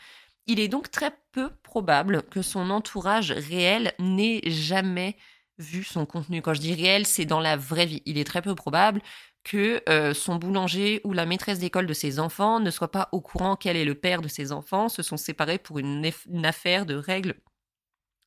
Il 0.48 0.60
est 0.60 0.68
donc 0.68 0.90
très 0.90 1.12
peu 1.32 1.50
probable 1.62 2.22
que 2.24 2.42
son 2.42 2.70
entourage 2.70 3.32
réel 3.32 3.92
n'ait 3.98 4.40
jamais 4.46 5.16
vu 5.58 5.84
son 5.84 6.06
contenu. 6.06 6.40
Quand 6.40 6.54
je 6.54 6.60
dis 6.60 6.74
réel, 6.74 7.04
c'est 7.06 7.26
dans 7.26 7.40
la 7.40 7.56
vraie 7.56 7.86
vie. 7.86 8.02
Il 8.06 8.16
est 8.16 8.24
très 8.24 8.40
peu 8.40 8.54
probable 8.54 9.02
que 9.44 9.82
euh, 9.88 10.14
son 10.14 10.36
boulanger 10.36 11.00
ou 11.04 11.12
la 11.12 11.26
maîtresse 11.26 11.58
d'école 11.58 11.86
de 11.86 11.92
ses 11.92 12.18
enfants 12.18 12.60
ne 12.60 12.70
soit 12.70 12.90
pas 12.90 13.08
au 13.12 13.20
courant 13.20 13.56
qu'elle 13.56 13.76
est 13.76 13.84
le 13.84 13.94
père 13.94 14.22
de 14.22 14.28
ses 14.28 14.52
enfants, 14.52 14.88
se 14.88 15.02
sont 15.02 15.16
séparés 15.16 15.58
pour 15.58 15.78
une, 15.78 16.10
affaire 16.44 16.86
de 16.86 16.94
règles 16.94 17.34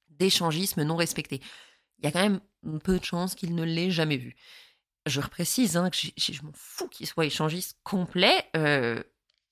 d'échangisme 0.09 0.83
non 0.83 0.95
respectées. 0.95 1.41
Il 1.99 2.05
y 2.05 2.07
a 2.07 2.11
quand 2.11 2.21
même 2.21 2.39
peu 2.83 2.99
de 2.99 3.03
chances 3.03 3.35
qu'il 3.35 3.55
ne 3.55 3.63
l'ait 3.63 3.91
jamais 3.91 4.17
vu. 4.17 4.35
Je 5.07 5.21
reprécise 5.21 5.77
hein, 5.77 5.89
que 5.89 5.97
je 5.97 6.43
m'en 6.43 6.51
fous 6.53 6.87
qu'il 6.87 7.07
soit 7.07 7.25
échangiste 7.25 7.79
complet. 7.83 8.45
Euh, 8.55 9.01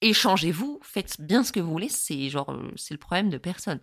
échangez-vous, 0.02 0.80
faites 0.84 1.20
bien 1.20 1.44
ce 1.44 1.52
que 1.52 1.60
vous 1.60 1.72
voulez, 1.72 1.90
c'est 1.90 2.30
genre 2.30 2.52
euh, 2.52 2.72
c'est 2.76 2.94
le 2.94 3.00
problème 3.00 3.30
de 3.30 3.38
personne 3.38 3.80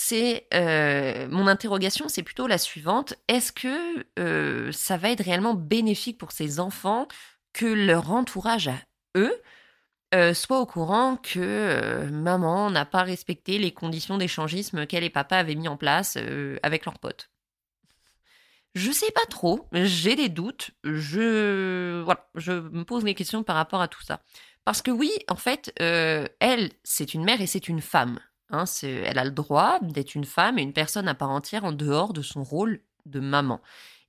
c'est 0.00 0.46
euh, 0.54 1.26
mon 1.28 1.48
interrogation, 1.48 2.08
c'est 2.08 2.22
plutôt 2.22 2.46
la 2.46 2.56
suivante. 2.56 3.14
Est-ce 3.26 3.50
que 3.50 4.06
euh, 4.20 4.70
ça 4.70 4.96
va 4.96 5.10
être 5.10 5.24
réellement 5.24 5.54
bénéfique 5.54 6.18
pour 6.18 6.30
ces 6.30 6.60
enfants 6.60 7.08
que 7.52 7.66
leur 7.66 8.12
entourage 8.12 8.68
à 8.68 8.76
eux 9.16 9.42
soit 10.34 10.60
au 10.60 10.66
courant 10.66 11.16
que 11.16 12.08
maman 12.12 12.70
n'a 12.70 12.84
pas 12.84 13.02
respecté 13.02 13.58
les 13.58 13.72
conditions 13.72 14.18
d'échangisme 14.18 14.86
qu'elle 14.86 15.02
et 15.02 15.10
papa 15.10 15.36
avaient 15.36 15.56
mis 15.56 15.66
en 15.66 15.76
place 15.76 16.16
avec 16.62 16.84
leurs 16.84 17.00
potes? 17.00 17.28
Je 18.74 18.92
sais 18.92 19.10
pas 19.10 19.26
trop, 19.28 19.66
j'ai 19.72 20.14
des 20.14 20.28
doutes. 20.28 20.70
Je 20.84 22.04
je 22.36 22.52
me 22.52 22.84
pose 22.84 23.02
des 23.02 23.14
questions 23.14 23.42
par 23.42 23.56
rapport 23.56 23.80
à 23.80 23.88
tout 23.88 24.02
ça. 24.02 24.20
Parce 24.64 24.82
que 24.82 24.90
oui, 24.90 25.10
en 25.28 25.36
fait, 25.36 25.72
euh, 25.80 26.26
elle, 26.40 26.70
c'est 26.84 27.14
une 27.14 27.24
mère 27.24 27.40
et 27.40 27.46
c'est 27.46 27.68
une 27.68 27.80
femme. 27.80 28.20
Hein, 28.50 28.64
elle 28.82 29.18
a 29.18 29.24
le 29.24 29.30
droit 29.30 29.78
d'être 29.80 30.14
une 30.14 30.24
femme 30.24 30.58
et 30.58 30.62
une 30.62 30.72
personne 30.72 31.08
à 31.08 31.14
part 31.14 31.30
entière 31.30 31.64
en 31.64 31.72
dehors 31.72 32.12
de 32.12 32.22
son 32.22 32.42
rôle 32.42 32.80
de 33.06 33.20
maman. 33.20 33.60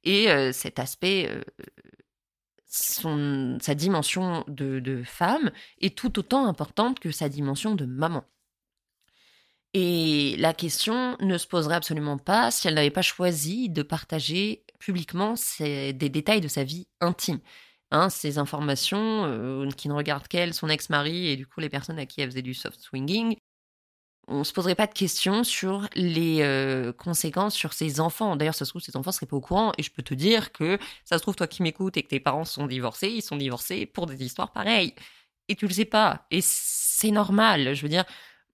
Et 0.03 0.29
euh, 0.31 0.51
cet 0.51 0.79
aspect, 0.79 1.29
euh, 1.29 1.43
sa 2.67 3.75
dimension 3.75 4.43
de, 4.47 5.03
femme 5.05 5.51
est 5.81 5.97
tout 5.97 6.19
autant 6.19 6.45
importante 6.45 6.99
que 6.99 7.11
sa 7.11 7.27
dimension 7.29 7.75
de 7.75 7.85
maman. 7.85 8.23
Et 9.73 10.35
la 10.39 10.53
question 10.53 11.15
ne 11.19 11.37
se 11.37 11.47
poserait 11.47 11.75
absolument 11.75 12.17
pas 12.17 12.49
si 12.49 12.67
elle 12.67 12.73
n'avait 12.73 12.89
pas 12.89 13.01
choisi 13.01 13.69
de 13.69 13.83
partager 13.83 14.65
publiquement 14.79 15.35
des 15.59 15.93
détails 15.93 16.41
de 16.41 16.47
sa 16.47 16.63
vie 16.63 16.87
intime. 17.01 17.39
Hein, 17.91 18.09
ces 18.09 18.37
informations 18.37 19.25
euh, 19.25 19.67
qui 19.71 19.89
ne 19.89 19.93
regardent 19.93 20.27
qu'elle, 20.27 20.53
son 20.53 20.69
ex-mari 20.69 21.27
et 21.27 21.35
du 21.35 21.47
coup 21.47 21.59
les 21.59 21.69
personnes 21.69 21.97
à 21.97 22.05
qui 22.05 22.21
elle 22.21 22.29
faisait 22.29 22.43
du 22.43 22.53
soft 22.53 22.79
swinging. 22.79 23.35
On 24.27 24.43
se 24.43 24.53
poserait 24.53 24.75
pas 24.75 24.85
de 24.85 24.93
questions 24.93 25.43
sur 25.43 25.87
les 25.95 26.43
euh, 26.43 26.93
conséquences 26.93 27.55
sur 27.55 27.73
ses 27.73 27.99
enfants. 27.99 28.35
D'ailleurs, 28.35 28.53
ça 28.53 28.63
se 28.65 28.69
trouve, 28.71 28.81
ses 28.81 28.95
enfants 28.95 29.11
seraient 29.11 29.25
pas 29.25 29.35
au 29.37 29.41
courant. 29.41 29.71
Et 29.79 29.83
je 29.83 29.91
peux 29.91 30.03
te 30.03 30.13
dire 30.13 30.51
que 30.51 30.77
ça 31.03 31.17
se 31.17 31.23
trouve, 31.23 31.35
toi 31.35 31.47
qui 31.47 31.63
m'écoutes 31.63 31.97
et 31.97 32.03
que 32.03 32.09
tes 32.09 32.19
parents 32.19 32.45
sont 32.45 32.67
divorcés, 32.67 33.09
ils 33.09 33.23
sont 33.23 33.37
divorcés 33.37 33.87
pour 33.87 34.05
des 34.05 34.23
histoires 34.23 34.51
pareilles. 34.53 34.93
Et 35.47 35.55
tu 35.55 35.67
le 35.67 35.73
sais 35.73 35.85
pas. 35.85 36.27
Et 36.31 36.41
c'est 36.43 37.11
normal. 37.11 37.73
Je 37.73 37.81
veux 37.81 37.89
dire, 37.89 38.05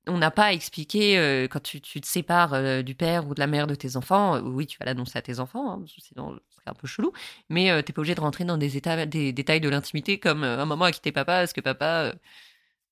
on 0.08 0.18
n'a 0.18 0.32
pas 0.32 0.54
expliqué 0.54 1.18
euh, 1.18 1.48
quand 1.48 1.62
tu, 1.62 1.82
te 1.82 2.08
sépares 2.08 2.54
euh, 2.54 2.82
du 2.82 2.96
père 2.96 3.28
ou 3.28 3.34
de 3.34 3.40
la 3.40 3.48
mère 3.48 3.68
de 3.68 3.76
tes 3.76 3.96
enfants. 3.96 4.36
Euh, 4.36 4.42
oui, 4.42 4.68
tu 4.68 4.78
vas 4.80 4.86
l'annoncer 4.86 5.18
à 5.18 5.22
tes 5.22 5.40
enfants, 5.40 5.72
hein, 5.72 5.86
c'est 5.98 6.18
un 6.18 6.74
peu 6.74 6.88
chelou. 6.88 7.12
Mais 7.50 7.76
tu 7.78 7.86
t'es 7.86 7.94
pas 7.94 8.02
obligé 8.02 8.16
de 8.16 8.22
rentrer 8.22 8.46
dans 8.46 8.58
des, 8.58 8.70
des 8.70 9.34
détails 9.34 9.62
de 9.62 9.70
l'intimité 9.70 10.20
comme 10.20 10.44
un 10.44 10.66
moment 10.66 10.86
a 10.86 10.92
quitté 10.92 11.12
papa, 11.12 11.44
est-ce 11.44 11.54
que 11.54 11.62
papa. 11.62 12.14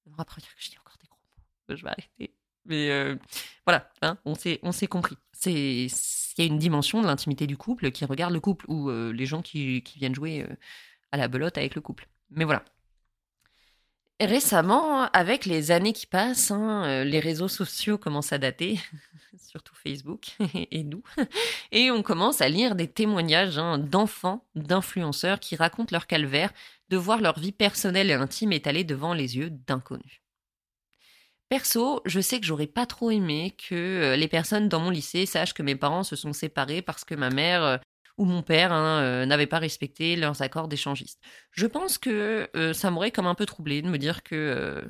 On 0.05 0.11
dire 0.11 0.25
que 0.25 0.63
je 0.63 0.69
dis 0.69 0.77
encore 0.77 0.97
des 1.01 1.07
gros 1.07 1.17
mots. 1.17 1.75
Je 1.75 1.83
vais 1.83 1.89
arrêter. 1.89 2.35
Mais 2.65 3.17
voilà, 3.65 3.89
hein, 4.01 4.17
on 4.25 4.35
s'est 4.35 4.87
compris. 4.87 5.17
Il 5.45 5.89
y 6.37 6.41
a 6.41 6.45
une 6.45 6.59
dimension 6.59 7.01
de 7.01 7.07
l'intimité 7.07 7.47
du 7.47 7.57
couple 7.57 7.91
qui 7.91 8.05
regarde 8.05 8.33
le 8.33 8.39
couple 8.39 8.65
ou 8.69 8.89
les 8.89 9.25
gens 9.25 9.41
qui, 9.41 9.81
qui 9.81 9.97
viennent 9.97 10.15
jouer 10.15 10.45
à 11.11 11.17
la 11.17 11.27
belote 11.27 11.57
avec 11.57 11.75
le 11.75 11.81
couple. 11.81 12.07
Mais 12.29 12.45
voilà. 12.45 12.63
Récemment, 14.25 15.03
avec 15.11 15.45
les 15.45 15.71
années 15.71 15.91
qui 15.91 16.05
passent, 16.05 16.49
hein, 16.49 16.85
euh, 16.85 17.03
les 17.03 17.19
réseaux 17.19 17.49
sociaux 17.49 17.97
commencent 17.97 18.31
à 18.31 18.37
dater, 18.37 18.79
surtout 19.37 19.75
Facebook 19.75 20.37
et 20.71 20.83
nous, 20.83 21.03
et 21.73 21.91
on 21.91 22.03
commence 22.03 22.39
à 22.39 22.47
lire 22.47 22.75
des 22.75 22.87
témoignages 22.87 23.57
hein, 23.57 23.77
d'enfants, 23.77 24.45
d'influenceurs 24.55 25.41
qui 25.41 25.57
racontent 25.57 25.91
leur 25.91 26.07
calvaire 26.07 26.53
de 26.87 26.95
voir 26.95 27.19
leur 27.19 27.37
vie 27.37 27.51
personnelle 27.51 28.09
et 28.11 28.13
intime 28.13 28.53
étalée 28.53 28.85
devant 28.85 29.13
les 29.13 29.35
yeux 29.35 29.49
d'inconnus. 29.49 30.21
Perso, 31.49 32.01
je 32.05 32.21
sais 32.21 32.39
que 32.39 32.45
j'aurais 32.45 32.67
pas 32.67 32.85
trop 32.85 33.11
aimé 33.11 33.53
que 33.69 33.75
euh, 33.75 34.15
les 34.15 34.29
personnes 34.29 34.69
dans 34.69 34.79
mon 34.79 34.89
lycée 34.89 35.25
sachent 35.25 35.53
que 35.53 35.63
mes 35.63 35.75
parents 35.75 36.03
se 36.03 36.15
sont 36.15 36.33
séparés 36.33 36.81
parce 36.81 37.03
que 37.03 37.15
ma 37.15 37.29
mère 37.29 37.81
euh, 38.19 38.23
ou 38.23 38.25
mon 38.25 38.41
père 38.41 38.71
hein, 38.71 39.01
euh, 39.01 39.25
n'avait 39.25 39.47
pas 39.47 39.59
respecté 39.59 40.15
leurs 40.15 40.41
accords 40.41 40.67
d'échangistes. 40.67 41.19
Je 41.51 41.65
pense 41.65 41.97
que 41.97 42.49
euh, 42.55 42.73
ça 42.73 42.91
m'aurait 42.91 43.11
comme 43.11 43.27
un 43.27 43.35
peu 43.35 43.45
troublé 43.45 43.81
de 43.81 43.87
me 43.89 43.97
dire 43.97 44.23
que 44.23 44.35
euh, 44.35 44.81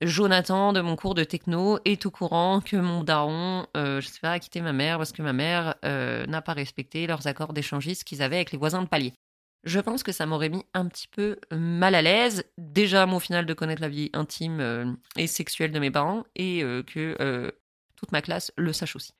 Jonathan 0.00 0.72
de 0.72 0.80
mon 0.80 0.96
cours 0.96 1.14
de 1.14 1.24
techno 1.24 1.78
est 1.84 2.06
au 2.06 2.10
courant 2.10 2.60
que 2.60 2.76
mon 2.76 3.04
daron, 3.04 3.66
je 3.76 4.00
sais 4.00 4.18
pas, 4.20 4.32
a 4.32 4.38
quitté 4.40 4.60
ma 4.60 4.72
mère 4.72 4.98
parce 4.98 5.12
que 5.12 5.22
ma 5.22 5.32
mère 5.32 5.76
n'a 5.84 6.42
pas 6.42 6.54
respecté 6.54 7.06
leurs 7.06 7.28
accords 7.28 7.52
d'échangistes 7.52 8.02
qu'ils 8.02 8.20
avaient 8.20 8.34
avec 8.34 8.50
les 8.50 8.58
voisins 8.58 8.82
de 8.82 8.88
palier. 8.88 9.14
Je 9.62 9.78
pense 9.78 10.02
que 10.02 10.10
ça 10.10 10.26
m'aurait 10.26 10.48
mis 10.48 10.64
un 10.74 10.88
petit 10.88 11.06
peu 11.06 11.38
mal 11.52 11.94
à 11.94 12.02
l'aise, 12.02 12.42
déjà 12.58 13.06
au 13.06 13.20
final 13.20 13.46
de 13.46 13.54
connaître 13.54 13.80
la 13.80 13.88
vie 13.88 14.10
intime 14.12 14.98
et 15.16 15.28
sexuelle 15.28 15.70
de 15.70 15.78
mes 15.78 15.92
parents 15.92 16.24
et 16.34 16.64
que 16.88 17.52
toute 17.94 18.10
ma 18.10 18.22
classe 18.22 18.50
le 18.56 18.72
sache 18.72 18.96
aussi. 18.96 19.12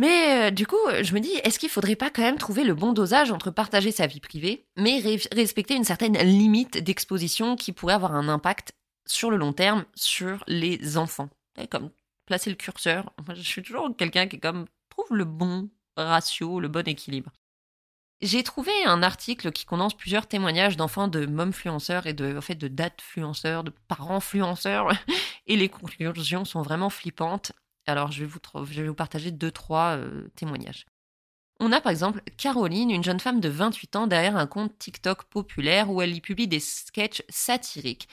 Mais 0.00 0.48
euh, 0.48 0.50
du 0.50 0.66
coup, 0.66 0.78
je 1.02 1.12
me 1.12 1.20
dis, 1.20 1.32
est-ce 1.44 1.58
qu'il 1.58 1.68
faudrait 1.68 1.94
pas 1.94 2.08
quand 2.08 2.22
même 2.22 2.38
trouver 2.38 2.64
le 2.64 2.72
bon 2.72 2.94
dosage 2.94 3.30
entre 3.30 3.50
partager 3.50 3.92
sa 3.92 4.06
vie 4.06 4.20
privée, 4.20 4.64
mais 4.78 5.02
respecter 5.30 5.74
une 5.74 5.84
certaine 5.84 6.16
limite 6.16 6.78
d'exposition 6.78 7.54
qui 7.54 7.72
pourrait 7.72 7.92
avoir 7.92 8.14
un 8.14 8.30
impact 8.30 8.72
sur 9.06 9.30
le 9.30 9.36
long 9.36 9.52
terme 9.52 9.84
sur 9.94 10.42
les 10.48 10.96
enfants? 10.96 11.28
Comme 11.70 11.90
placer 12.24 12.48
le 12.48 12.56
curseur. 12.56 13.12
je 13.28 13.42
suis 13.42 13.62
toujours 13.62 13.94
quelqu'un 13.94 14.26
qui 14.26 14.40
comme 14.40 14.64
trouve 14.88 15.14
le 15.14 15.26
bon 15.26 15.68
ratio, 15.98 16.60
le 16.60 16.68
bon 16.68 16.88
équilibre. 16.88 17.30
J'ai 18.22 18.42
trouvé 18.42 18.72
un 18.86 19.02
article 19.02 19.52
qui 19.52 19.66
condense 19.66 19.94
plusieurs 19.94 20.26
témoignages 20.26 20.78
d'enfants 20.78 21.08
de 21.08 21.26
momfluenceurs 21.26 22.06
et 22.06 22.14
de, 22.14 22.38
en 22.38 22.40
fait, 22.40 22.54
de 22.54 22.68
datefluenceurs, 22.68 23.64
de 23.64 23.72
parents-fluenceurs, 23.88 24.92
et 25.46 25.56
les 25.56 25.68
conclusions 25.68 26.46
sont 26.46 26.62
vraiment 26.62 26.88
flippantes. 26.88 27.52
Alors, 27.86 28.12
je 28.12 28.20
vais 28.20 28.26
vous, 28.26 28.38
je 28.70 28.82
vais 28.82 28.88
vous 28.88 28.94
partager 28.94 29.30
deux, 29.30 29.50
trois 29.50 29.96
euh, 29.96 30.28
témoignages. 30.36 30.86
On 31.62 31.72
a 31.72 31.80
par 31.82 31.92
exemple 31.92 32.22
Caroline, 32.38 32.90
une 32.90 33.04
jeune 33.04 33.20
femme 33.20 33.38
de 33.38 33.50
28 33.50 33.96
ans 33.96 34.06
derrière 34.06 34.36
un 34.36 34.46
compte 34.46 34.78
TikTok 34.78 35.24
populaire 35.24 35.90
où 35.90 36.00
elle 36.00 36.14
y 36.14 36.20
publie 36.22 36.48
des 36.48 36.58
sketchs 36.58 37.22
satiriques, 37.28 38.08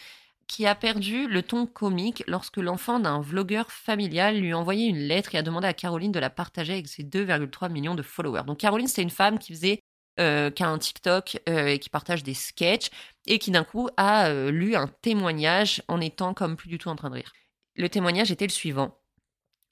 qui 0.47 0.65
a 0.65 0.76
perdu 0.76 1.28
le 1.28 1.41
ton 1.41 1.65
comique 1.65 2.26
lorsque 2.28 2.57
l'enfant 2.57 2.99
d'un 2.99 3.22
vlogueur 3.22 3.72
familial 3.72 4.38
lui 4.38 4.51
a 4.51 4.57
envoyé 4.57 4.88
une 4.88 4.97
lettre 4.97 5.34
et 5.34 5.38
a 5.38 5.43
demandé 5.43 5.65
à 5.65 5.74
Caroline 5.74 6.11
de 6.11 6.20
la 6.20 6.30
partager 6.30 6.74
avec 6.74 6.89
ses 6.89 7.03
2,3 7.03 7.72
millions 7.72 7.95
de 7.95 8.03
followers. 8.03 8.43
Donc 8.45 8.57
Caroline, 8.57 8.88
c'est 8.88 9.01
une 9.01 9.09
femme 9.09 9.39
qui 9.39 9.53
faisait 9.53 9.80
euh, 10.20 10.51
un 10.59 10.78
TikTok 10.78 11.39
euh, 11.47 11.68
et 11.68 11.80
qui 11.80 11.89
partage 11.89 12.24
des 12.24 12.34
sketchs 12.34 12.89
et 13.28 13.39
qui 13.39 13.51
d'un 13.51 13.63
coup 13.63 13.88
a 13.95 14.30
lu 14.49 14.76
un 14.76 14.88
témoignage 14.88 15.84
en 15.88 16.01
étant 16.01 16.34
comme 16.34 16.57
plus 16.57 16.70
du 16.70 16.78
tout 16.78 16.89
en 16.89 16.97
train 16.97 17.09
de 17.09 17.15
rire. 17.15 17.32
Le 17.76 17.88
témoignage 17.88 18.32
était 18.32 18.47
le 18.47 18.51
suivant. 18.51 18.97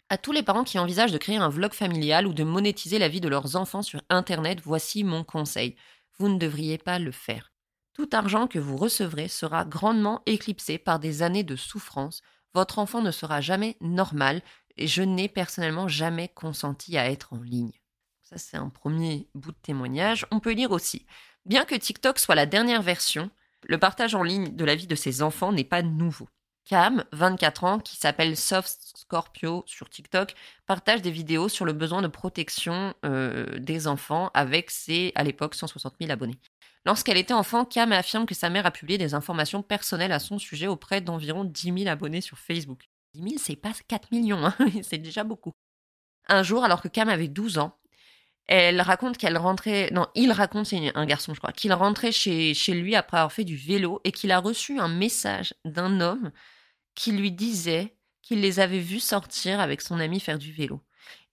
À 0.08 0.20
tous 0.20 0.32
les 0.32 0.44
parents 0.44 0.64
qui 0.64 0.78
envisagent 0.78 1.12
de 1.12 1.18
créer 1.18 1.38
un 1.38 1.50
vlog 1.50 1.74
familial 1.74 2.28
ou 2.28 2.34
de 2.34 2.44
monétiser 2.44 3.00
la 3.00 3.08
vie 3.08 3.22
de 3.22 3.28
leurs 3.28 3.56
enfants 3.56 3.82
sur 3.82 4.04
Internet, 4.10 4.60
voici 4.64 5.04
mon 5.04 5.24
conseil. 5.24 5.76
Vous 6.20 6.30
ne 6.30 6.38
devriez 6.38 6.78
pas 6.78 7.00
le 7.00 7.12
faire. 7.12 7.52
Tout 7.94 8.10
argent 8.12 8.46
que 8.46 8.60
vous 8.60 8.78
recevrez 8.78 9.28
sera 9.28 9.66
grandement 9.66 10.22
éclipsé 10.28 10.78
par 10.78 11.00
des 11.00 11.24
années 11.24 11.44
de 11.44 11.56
souffrance. 11.56 12.22
Votre 12.54 12.78
enfant 12.78 13.02
ne 13.02 13.10
sera 13.10 13.42
jamais 13.42 13.78
normal 13.82 14.44
et 14.78 14.86
je 14.86 15.02
n'ai 15.02 15.28
personnellement 15.28 15.88
jamais 15.88 16.28
consenti 16.28 16.98
à 17.00 17.10
être 17.10 17.34
en 17.34 17.42
ligne. 17.42 17.74
Ça, 18.22 18.38
c'est 18.38 18.58
un 18.58 18.70
premier 18.70 19.28
bout 19.34 19.54
de 19.54 19.58
témoignage. 19.62 20.28
On 20.30 20.40
peut 20.40 20.54
lire 20.54 20.72
aussi. 20.72 21.08
Bien 21.46 21.66
que 21.66 21.76
TikTok 21.76 22.20
soit 22.20 22.36
la 22.36 22.46
dernière 22.46 22.84
version, 22.84 23.32
le 23.64 23.80
partage 23.80 24.14
en 24.14 24.22
ligne 24.22 24.56
de 24.56 24.66
la 24.66 24.76
vie 24.76 24.88
de 24.88 24.96
ses 24.96 25.24
enfants 25.24 25.52
n'est 25.52 25.64
pas 25.64 25.82
nouveau. 25.82 26.28
Cam, 26.66 27.04
24 27.12 27.64
ans, 27.64 27.80
qui 27.80 27.96
s'appelle 27.96 28.36
Soft 28.36 28.80
Scorpio 28.96 29.64
sur 29.68 29.88
TikTok, 29.88 30.34
partage 30.66 31.04
des 31.04 31.12
vidéos 31.12 31.48
sur 31.48 31.64
le 31.64 31.74
besoin 31.74 32.02
de 32.02 32.08
protection 32.08 32.96
euh, 33.06 33.60
des 33.60 33.88
enfants 33.88 34.32
avec 34.34 34.72
ses, 34.72 35.12
à 35.14 35.24
l'époque, 35.24 35.54
160 35.54 35.94
000 36.00 36.12
abonnés. 36.12 36.40
Lorsqu'elle 36.86 37.18
était 37.18 37.34
enfant, 37.34 37.66
Cam 37.66 37.92
affirme 37.92 38.26
que 38.26 38.34
sa 38.34 38.50
mère 38.50 38.66
a 38.66 38.72
publié 38.72 38.98
des 38.98 39.14
informations 39.14 39.62
personnelles 39.62 40.12
à 40.12 40.20
son 40.20 40.40
sujet 40.40 40.68
auprès 40.68 41.02
d'environ 41.02 41.44
10 41.44 41.74
000 41.84 41.88
abonnés 41.88 42.22
sur 42.22 42.40
Facebook. 42.40 42.90
10 43.14 43.22
000, 43.22 43.36
c'est 43.38 43.56
pas 43.56 43.72
4 43.88 44.12
millions, 44.12 44.44
hein, 44.44 44.56
c'est 44.82 44.98
déjà 44.98 45.24
beaucoup. 45.24 45.52
Un 46.28 46.42
jour, 46.42 46.64
alors 46.64 46.82
que 46.82 46.88
Cam 46.88 47.10
avait 47.10 47.28
12 47.28 47.60
ans, 47.60 47.78
elle 48.48 48.82
raconte 48.82 49.18
qu'elle 49.18 49.38
rentrait, 49.38 49.90
non, 49.92 50.08
il 50.16 50.32
raconte, 50.32 50.68
c'est 50.68 50.92
un 50.96 51.06
garçon, 51.06 51.34
je 51.34 51.40
crois, 51.40 51.52
qu'il 51.52 51.74
rentrait 51.74 52.12
chez, 52.12 52.54
chez 52.54 52.74
lui 52.74 52.96
après 52.96 53.18
avoir 53.18 53.32
fait 53.32 53.44
du 53.44 53.56
vélo 53.56 54.02
et 54.04 54.12
qu'il 54.12 54.32
a 54.32 54.40
reçu 54.40 54.80
un 54.80 54.88
message 54.88 55.54
d'un 55.64 56.00
homme 56.00 56.32
qui 56.96 57.12
lui 57.12 57.32
disait 57.32 57.96
qu'il 58.22 58.42
les 58.42 58.60
avait 58.60 58.80
vus 58.80 59.00
sortir 59.00 59.60
avec 59.60 59.82
son 59.82 60.00
ami 60.00 60.20
faire 60.20 60.40
du 60.40 60.52
vélo. 60.52 60.82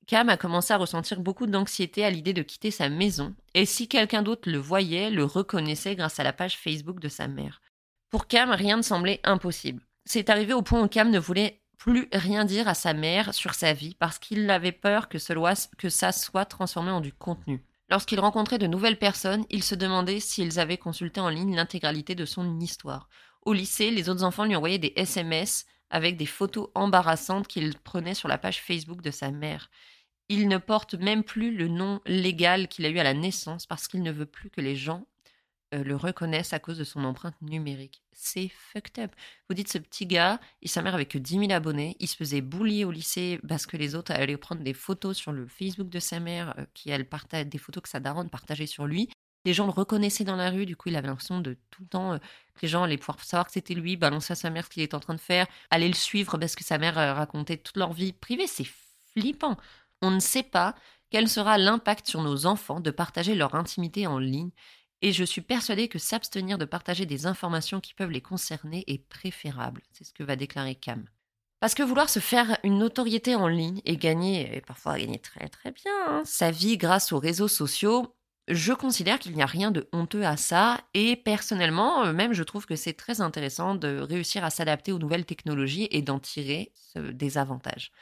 Cam 0.06 0.28
a 0.28 0.36
commencé 0.36 0.72
à 0.74 0.76
ressentir 0.76 1.20
beaucoup 1.20 1.46
d'anxiété 1.46 2.04
à 2.04 2.10
l'idée 2.10 2.32
de 2.32 2.42
quitter 2.42 2.70
sa 2.70 2.88
maison, 2.88 3.34
et 3.54 3.64
si 3.64 3.88
quelqu'un 3.88 4.22
d'autre 4.22 4.50
le 4.50 4.58
voyait, 4.58 5.10
le 5.10 5.24
reconnaissait 5.24 5.94
grâce 5.94 6.18
à 6.18 6.24
la 6.24 6.32
page 6.32 6.58
Facebook 6.58 7.00
de 7.00 7.08
sa 7.08 7.28
mère. 7.28 7.62
Pour 8.10 8.26
Cam, 8.26 8.50
rien 8.50 8.76
ne 8.76 8.82
semblait 8.82 9.20
impossible. 9.24 9.86
C'est 10.04 10.28
arrivé 10.28 10.52
au 10.52 10.62
point 10.62 10.82
où 10.82 10.88
Cam 10.88 11.08
ne 11.08 11.18
voulait 11.18 11.62
plus 11.78 12.08
rien 12.12 12.44
dire 12.44 12.68
à 12.68 12.74
sa 12.74 12.92
mère 12.92 13.32
sur 13.32 13.54
sa 13.54 13.72
vie 13.72 13.96
parce 13.98 14.18
qu'il 14.18 14.48
avait 14.50 14.72
peur 14.72 15.08
que, 15.08 15.18
que 15.76 15.88
ça 15.88 16.12
soit 16.12 16.44
transformé 16.44 16.90
en 16.90 17.00
du 17.00 17.12
contenu. 17.12 17.64
Lorsqu'il 17.88 18.20
rencontrait 18.20 18.58
de 18.58 18.66
nouvelles 18.66 18.98
personnes, 18.98 19.44
il 19.50 19.62
se 19.62 19.74
demandait 19.74 20.20
s'ils 20.20 20.60
avaient 20.60 20.78
consulté 20.78 21.20
en 21.20 21.28
ligne 21.28 21.56
l'intégralité 21.56 22.14
de 22.14 22.24
son 22.24 22.60
histoire. 22.60 23.08
Au 23.44 23.52
lycée, 23.52 23.90
les 23.90 24.08
autres 24.08 24.24
enfants 24.24 24.44
lui 24.44 24.56
envoyaient 24.56 24.78
des 24.78 24.92
SMS 24.96 25.66
avec 25.90 26.16
des 26.16 26.26
photos 26.26 26.68
embarrassantes 26.74 27.48
qu'il 27.48 27.76
prenait 27.78 28.14
sur 28.14 28.28
la 28.28 28.38
page 28.38 28.62
Facebook 28.62 29.02
de 29.02 29.10
sa 29.10 29.30
mère. 29.30 29.70
Il 30.28 30.48
ne 30.48 30.58
porte 30.58 30.94
même 30.94 31.24
plus 31.24 31.54
le 31.54 31.68
nom 31.68 32.00
légal 32.06 32.68
qu'il 32.68 32.86
a 32.86 32.88
eu 32.88 32.98
à 32.98 33.02
la 33.02 33.14
naissance 33.14 33.66
parce 33.66 33.88
qu'il 33.88 34.02
ne 34.02 34.12
veut 34.12 34.26
plus 34.26 34.48
que 34.48 34.60
les 34.60 34.76
gens 34.76 35.06
euh, 35.74 35.82
le 35.82 35.96
reconnaissent 35.96 36.52
à 36.52 36.58
cause 36.58 36.78
de 36.78 36.84
son 36.84 37.04
empreinte 37.04 37.40
numérique. 37.40 38.02
C'est 38.12 38.48
fucked 38.48 39.02
up. 39.02 39.12
Vous 39.48 39.54
dites 39.54 39.72
ce 39.72 39.78
petit 39.78 40.06
gars, 40.06 40.38
et 40.60 40.68
sa 40.68 40.82
mère 40.82 40.94
avait 40.94 41.06
que 41.06 41.18
10 41.18 41.38
000 41.40 41.52
abonnés, 41.52 41.96
il 41.98 42.08
se 42.08 42.16
faisait 42.16 42.42
bully 42.42 42.84
au 42.84 42.90
lycée 42.90 43.40
parce 43.48 43.66
que 43.66 43.76
les 43.76 43.94
autres 43.94 44.12
allaient 44.12 44.36
prendre 44.36 44.62
des 44.62 44.74
photos 44.74 45.16
sur 45.16 45.32
le 45.32 45.46
Facebook 45.46 45.88
de 45.88 45.98
sa 45.98 46.20
mère, 46.20 46.54
euh, 46.58 46.64
qui 46.74 46.90
elle 46.90 47.08
partage 47.08 47.46
des 47.46 47.58
photos 47.58 47.82
que 47.82 47.88
sa 47.88 48.00
daronne 48.00 48.30
partageait 48.30 48.66
sur 48.66 48.86
lui. 48.86 49.08
Les 49.44 49.54
gens 49.54 49.66
le 49.66 49.72
reconnaissaient 49.72 50.24
dans 50.24 50.36
la 50.36 50.50
rue, 50.50 50.66
du 50.66 50.76
coup 50.76 50.88
il 50.88 50.96
avait 50.96 51.08
l'impression 51.08 51.40
de 51.40 51.56
tout 51.70 51.82
le 51.82 51.88
temps 51.88 52.18
que 52.54 52.60
les 52.62 52.68
gens 52.68 52.84
allaient 52.84 52.96
pouvoir 52.96 53.22
savoir 53.24 53.46
que 53.46 53.52
c'était 53.52 53.74
lui, 53.74 53.96
balancer 53.96 54.32
à 54.32 54.36
sa 54.36 54.50
mère 54.50 54.64
ce 54.64 54.70
qu'il 54.70 54.82
était 54.82 54.94
en 54.94 55.00
train 55.00 55.14
de 55.14 55.20
faire, 55.20 55.46
aller 55.70 55.88
le 55.88 55.94
suivre 55.94 56.38
parce 56.38 56.54
que 56.54 56.64
sa 56.64 56.78
mère 56.78 56.94
racontait 56.94 57.56
toute 57.56 57.76
leur 57.76 57.92
vie 57.92 58.12
privée. 58.12 58.46
C'est 58.46 58.68
flippant. 59.12 59.56
On 60.00 60.10
ne 60.10 60.20
sait 60.20 60.42
pas 60.42 60.74
quel 61.10 61.28
sera 61.28 61.58
l'impact 61.58 62.06
sur 62.08 62.22
nos 62.22 62.46
enfants 62.46 62.80
de 62.80 62.90
partager 62.90 63.34
leur 63.34 63.54
intimité 63.54 64.06
en 64.06 64.18
ligne 64.18 64.50
et 65.02 65.12
je 65.12 65.24
suis 65.24 65.40
persuadée 65.40 65.88
que 65.88 65.98
s'abstenir 65.98 66.58
de 66.58 66.64
partager 66.64 67.06
des 67.06 67.26
informations 67.26 67.80
qui 67.80 67.92
peuvent 67.92 68.10
les 68.10 68.20
concerner 68.20 68.84
est 68.86 69.04
préférable. 69.08 69.82
C'est 69.92 70.04
ce 70.04 70.12
que 70.12 70.22
va 70.22 70.36
déclarer 70.36 70.76
Cam. 70.76 71.04
Parce 71.58 71.74
que 71.74 71.82
vouloir 71.82 72.08
se 72.08 72.20
faire 72.20 72.56
une 72.62 72.78
notoriété 72.78 73.34
en 73.34 73.48
ligne 73.48 73.82
et 73.84 73.96
gagner, 73.96 74.56
et 74.56 74.60
parfois 74.60 74.98
gagner 74.98 75.18
très 75.18 75.48
très 75.48 75.72
bien, 75.72 75.92
hein, 76.08 76.22
sa 76.24 76.50
vie 76.50 76.76
grâce 76.76 77.12
aux 77.12 77.18
réseaux 77.18 77.48
sociaux, 77.48 78.14
je 78.48 78.72
considère 78.72 79.18
qu'il 79.18 79.34
n'y 79.34 79.42
a 79.42 79.46
rien 79.46 79.70
de 79.70 79.88
honteux 79.92 80.24
à 80.24 80.36
ça 80.36 80.80
et 80.94 81.16
personnellement, 81.16 82.04
euh, 82.04 82.12
même 82.12 82.32
je 82.32 82.42
trouve 82.42 82.66
que 82.66 82.76
c'est 82.76 82.92
très 82.92 83.20
intéressant 83.20 83.74
de 83.74 83.98
réussir 84.00 84.44
à 84.44 84.50
s'adapter 84.50 84.92
aux 84.92 84.98
nouvelles 84.98 85.26
technologies 85.26 85.88
et 85.90 86.02
d'en 86.02 86.18
tirer 86.18 86.72
des 86.96 87.38
avantages 87.38 87.92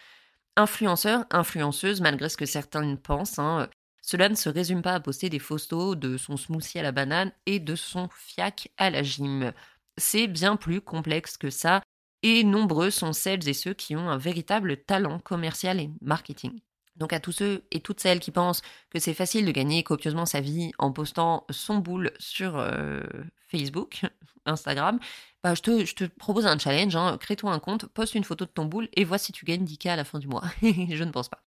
influenceur, 0.57 1.25
influenceuse, 1.31 2.01
malgré 2.01 2.29
ce 2.29 2.37
que 2.37 2.47
certains 2.47 2.97
pensent. 2.97 3.39
Hein, 3.39 3.69
cela 4.03 4.29
ne 4.29 4.35
se 4.35 4.49
résume 4.49 4.83
pas 4.83 4.95
à 4.95 5.01
poster 5.01 5.29
des 5.29 5.39
photos 5.39 5.97
de 5.97 6.17
son 6.17 6.37
smoothie 6.37 6.79
à 6.79 6.83
la 6.83 6.93
banane 6.93 7.33
et 7.47 7.61
de 7.61 7.75
son 7.75 8.09
fiac 8.15 8.71
à 8.77 8.91
la 8.91 9.03
gym. 9.03 9.53
C'est 9.97 10.27
bien 10.27 10.57
plus 10.57 10.81
complexe 10.81 11.37
que 11.37 11.51
ça, 11.51 11.83
et 12.23 12.45
nombreux 12.45 12.91
sont 12.91 13.13
celles 13.13 13.49
et 13.49 13.55
ceux 13.55 13.75
qui 13.75 13.97
ont 13.97 14.09
un 14.11 14.19
véritable 14.19 14.77
talent 14.79 15.19
commercial 15.21 15.81
et 15.81 15.91
marketing. 16.01 16.61
Donc 17.01 17.13
à 17.13 17.19
tous 17.19 17.33
ceux 17.33 17.65
et 17.73 17.81
toutes 17.81 18.01
celles 18.01 18.21
qui 18.21 18.31
pensent 18.31 18.63
que 18.91 18.99
c'est 18.99 19.15
facile 19.15 19.47
de 19.47 19.51
gagner 19.51 19.83
copieusement 19.83 20.27
sa 20.27 20.41
vie 20.41 20.71
en 20.79 20.93
postant 20.93 21.47
son 21.51 21.79
boule 21.79 22.13
sur 22.19 22.59
euh, 22.59 23.01
Facebook, 23.49 24.03
Instagram, 24.47 25.01
bah, 25.43 25.55
je, 25.55 25.63
te, 25.63 26.05
propose 26.05 26.47
un 26.47 26.59
challenge, 26.59 26.95
hein. 26.95 27.17
crée-toi 27.19 27.51
un 27.53 27.59
compte, 27.59 27.87
poste 27.87 28.15
une 28.15 28.25
photo 28.25 28.45
de 28.45 28.51
ton 28.51 28.67
boule 28.67 28.89
et 28.95 29.05
vois 29.05 29.19
si 29.19 29.33
tu 29.33 29.47
gagnes 29.47 29.65
10K 29.65 29.89
à 29.89 29.97
la 29.97 30.05
fin 30.05 30.19
du 30.19 30.29
mois. 30.29 30.45
je 30.63 31.05
ne 31.05 31.11
pense 31.11 31.31
pas. 31.31 31.43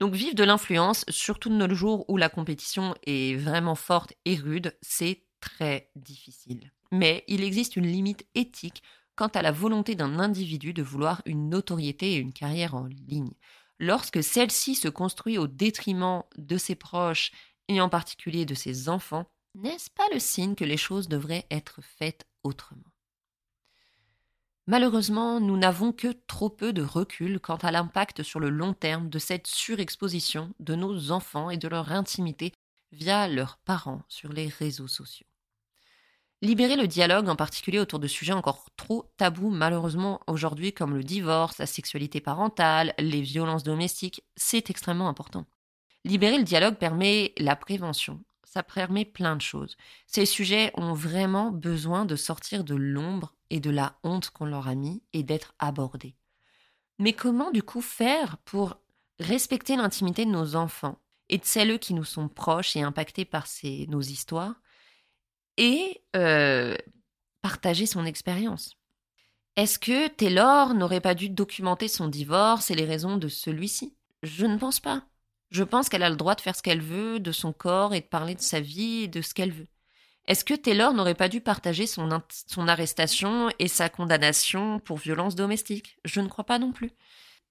Donc 0.00 0.14
vivre 0.14 0.34
de 0.34 0.44
l'influence, 0.44 1.04
surtout 1.08 1.48
de 1.48 1.54
nos 1.54 1.74
jours 1.74 2.04
où 2.08 2.16
la 2.16 2.28
compétition 2.28 2.94
est 3.04 3.36
vraiment 3.36 3.74
forte 3.74 4.12
et 4.26 4.36
rude, 4.36 4.76
c'est 4.82 5.24
très 5.40 5.90
difficile. 5.96 6.70
Mais 6.92 7.24
il 7.26 7.42
existe 7.42 7.76
une 7.76 7.86
limite 7.86 8.26
éthique 8.34 8.82
quant 9.16 9.28
à 9.28 9.42
la 9.42 9.50
volonté 9.50 9.96
d'un 9.96 10.20
individu 10.20 10.72
de 10.72 10.82
vouloir 10.82 11.22
une 11.26 11.48
notoriété 11.48 12.12
et 12.12 12.18
une 12.18 12.32
carrière 12.32 12.74
en 12.74 12.84
ligne. 12.84 13.32
Lorsque 13.78 14.22
celle-ci 14.22 14.74
se 14.74 14.88
construit 14.88 15.38
au 15.38 15.46
détriment 15.46 16.24
de 16.36 16.56
ses 16.56 16.74
proches 16.74 17.30
et 17.68 17.80
en 17.80 17.88
particulier 17.88 18.44
de 18.44 18.54
ses 18.54 18.88
enfants, 18.88 19.26
n'est-ce 19.54 19.90
pas 19.90 20.06
le 20.12 20.18
signe 20.18 20.54
que 20.54 20.64
les 20.64 20.76
choses 20.76 21.08
devraient 21.08 21.46
être 21.50 21.80
faites 21.82 22.26
autrement? 22.42 22.92
Malheureusement, 24.66 25.40
nous 25.40 25.56
n'avons 25.56 25.92
que 25.92 26.12
trop 26.26 26.50
peu 26.50 26.74
de 26.74 26.82
recul 26.82 27.40
quant 27.40 27.56
à 27.56 27.70
l'impact 27.70 28.22
sur 28.22 28.38
le 28.38 28.50
long 28.50 28.74
terme 28.74 29.08
de 29.08 29.18
cette 29.18 29.46
surexposition 29.46 30.52
de 30.60 30.74
nos 30.74 31.10
enfants 31.10 31.48
et 31.48 31.56
de 31.56 31.68
leur 31.68 31.90
intimité 31.92 32.52
via 32.92 33.28
leurs 33.28 33.56
parents 33.58 34.02
sur 34.08 34.30
les 34.30 34.48
réseaux 34.48 34.88
sociaux. 34.88 35.26
Libérer 36.40 36.76
le 36.76 36.86
dialogue, 36.86 37.28
en 37.28 37.34
particulier 37.34 37.80
autour 37.80 37.98
de 37.98 38.06
sujets 38.06 38.32
encore 38.32 38.66
trop 38.76 39.10
tabous 39.16 39.50
malheureusement 39.50 40.20
aujourd'hui 40.28 40.72
comme 40.72 40.94
le 40.94 41.02
divorce, 41.02 41.58
la 41.58 41.66
sexualité 41.66 42.20
parentale, 42.20 42.94
les 42.98 43.22
violences 43.22 43.64
domestiques, 43.64 44.22
c'est 44.36 44.70
extrêmement 44.70 45.08
important. 45.08 45.46
Libérer 46.04 46.38
le 46.38 46.44
dialogue 46.44 46.76
permet 46.76 47.32
la 47.38 47.56
prévention, 47.56 48.22
ça 48.44 48.62
permet 48.62 49.04
plein 49.04 49.34
de 49.34 49.42
choses. 49.42 49.76
Ces 50.06 50.26
sujets 50.26 50.70
ont 50.74 50.92
vraiment 50.92 51.50
besoin 51.50 52.04
de 52.04 52.14
sortir 52.14 52.62
de 52.62 52.76
l'ombre 52.76 53.34
et 53.50 53.58
de 53.58 53.70
la 53.70 53.98
honte 54.04 54.30
qu'on 54.30 54.46
leur 54.46 54.68
a 54.68 54.76
mis 54.76 55.02
et 55.12 55.24
d'être 55.24 55.54
abordés. 55.58 56.14
Mais 57.00 57.14
comment 57.14 57.50
du 57.50 57.64
coup 57.64 57.82
faire 57.82 58.38
pour 58.44 58.78
respecter 59.18 59.74
l'intimité 59.74 60.24
de 60.24 60.30
nos 60.30 60.54
enfants 60.54 61.00
et 61.28 61.38
de 61.38 61.44
celles 61.44 61.80
qui 61.80 61.94
nous 61.94 62.04
sont 62.04 62.28
proches 62.28 62.76
et 62.76 62.82
impactés 62.82 63.24
par 63.24 63.48
ces, 63.48 63.86
nos 63.88 64.00
histoires 64.00 64.54
et 65.58 66.02
euh, 66.16 66.74
partager 67.42 67.84
son 67.84 68.06
expérience 68.06 68.76
Est-ce 69.56 69.78
que 69.78 70.08
Taylor 70.08 70.72
n'aurait 70.72 71.02
pas 71.02 71.14
dû 71.14 71.28
documenter 71.28 71.88
son 71.88 72.08
divorce 72.08 72.70
et 72.70 72.74
les 72.74 72.86
raisons 72.86 73.18
de 73.18 73.28
celui-ci? 73.28 73.94
Je 74.22 74.46
ne 74.46 74.56
pense 74.56 74.80
pas. 74.80 75.04
Je 75.50 75.64
pense 75.64 75.88
qu'elle 75.88 76.02
a 76.02 76.10
le 76.10 76.16
droit 76.16 76.34
de 76.34 76.40
faire 76.40 76.56
ce 76.56 76.62
qu'elle 76.62 76.80
veut 76.80 77.20
de 77.20 77.32
son 77.32 77.52
corps 77.52 77.94
et 77.94 78.00
de 78.00 78.06
parler 78.06 78.34
de 78.34 78.40
sa 78.40 78.60
vie 78.60 79.04
et 79.04 79.08
de 79.08 79.20
ce 79.20 79.34
qu'elle 79.34 79.52
veut. 79.52 79.68
Est-ce 80.26 80.44
que 80.44 80.54
Taylor 80.54 80.92
n'aurait 80.92 81.14
pas 81.14 81.28
dû 81.28 81.40
partager 81.40 81.86
son, 81.86 82.08
son 82.46 82.68
arrestation 82.68 83.48
et 83.58 83.66
sa 83.66 83.88
condamnation 83.88 84.78
pour 84.78 84.98
violence 84.98 85.34
domestique? 85.34 85.98
Je 86.04 86.20
ne 86.20 86.28
crois 86.28 86.44
pas 86.44 86.58
non 86.58 86.72
plus. 86.72 86.92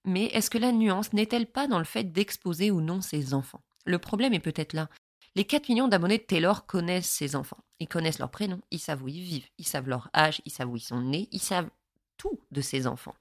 Mais 0.05 0.25
est-ce 0.25 0.49
que 0.49 0.59
la 0.59 0.71
nuance 0.71 1.11
n'est-elle 1.11 1.47
pas 1.47 1.67
dans 1.67 1.79
le 1.79 1.85
fait 1.85 2.05
d'exposer 2.05 2.71
ou 2.71 2.79
non 2.79 3.01
ses 3.01 3.33
enfants? 3.33 3.63
Le 3.85 3.97
problème 3.97 4.33
est 4.33 4.39
peut-être 4.39 4.73
là. 4.73 4.89
Les 5.37 5.45
4 5.45 5.69
millions 5.69 5.87
d'abonnés 5.87 6.17
de 6.17 6.23
Taylor 6.23 6.65
connaissent 6.65 7.11
ses 7.11 7.35
enfants. 7.35 7.63
Ils 7.79 7.87
connaissent 7.87 8.17
leur 8.17 8.31
prénom, 8.31 8.59
ils 8.71 8.79
savent 8.79 9.03
où 9.03 9.07
ils 9.07 9.21
vivent, 9.21 9.47
ils 9.59 9.67
savent 9.67 9.87
leur 9.87 10.09
âge, 10.15 10.41
ils 10.45 10.51
savent 10.51 10.71
où 10.71 10.77
ils 10.77 10.79
sont 10.79 10.99
nés, 10.99 11.29
ils 11.31 11.39
savent 11.39 11.69
tout 12.17 12.39
de 12.49 12.59
ses 12.59 12.87
enfants. 12.87 13.13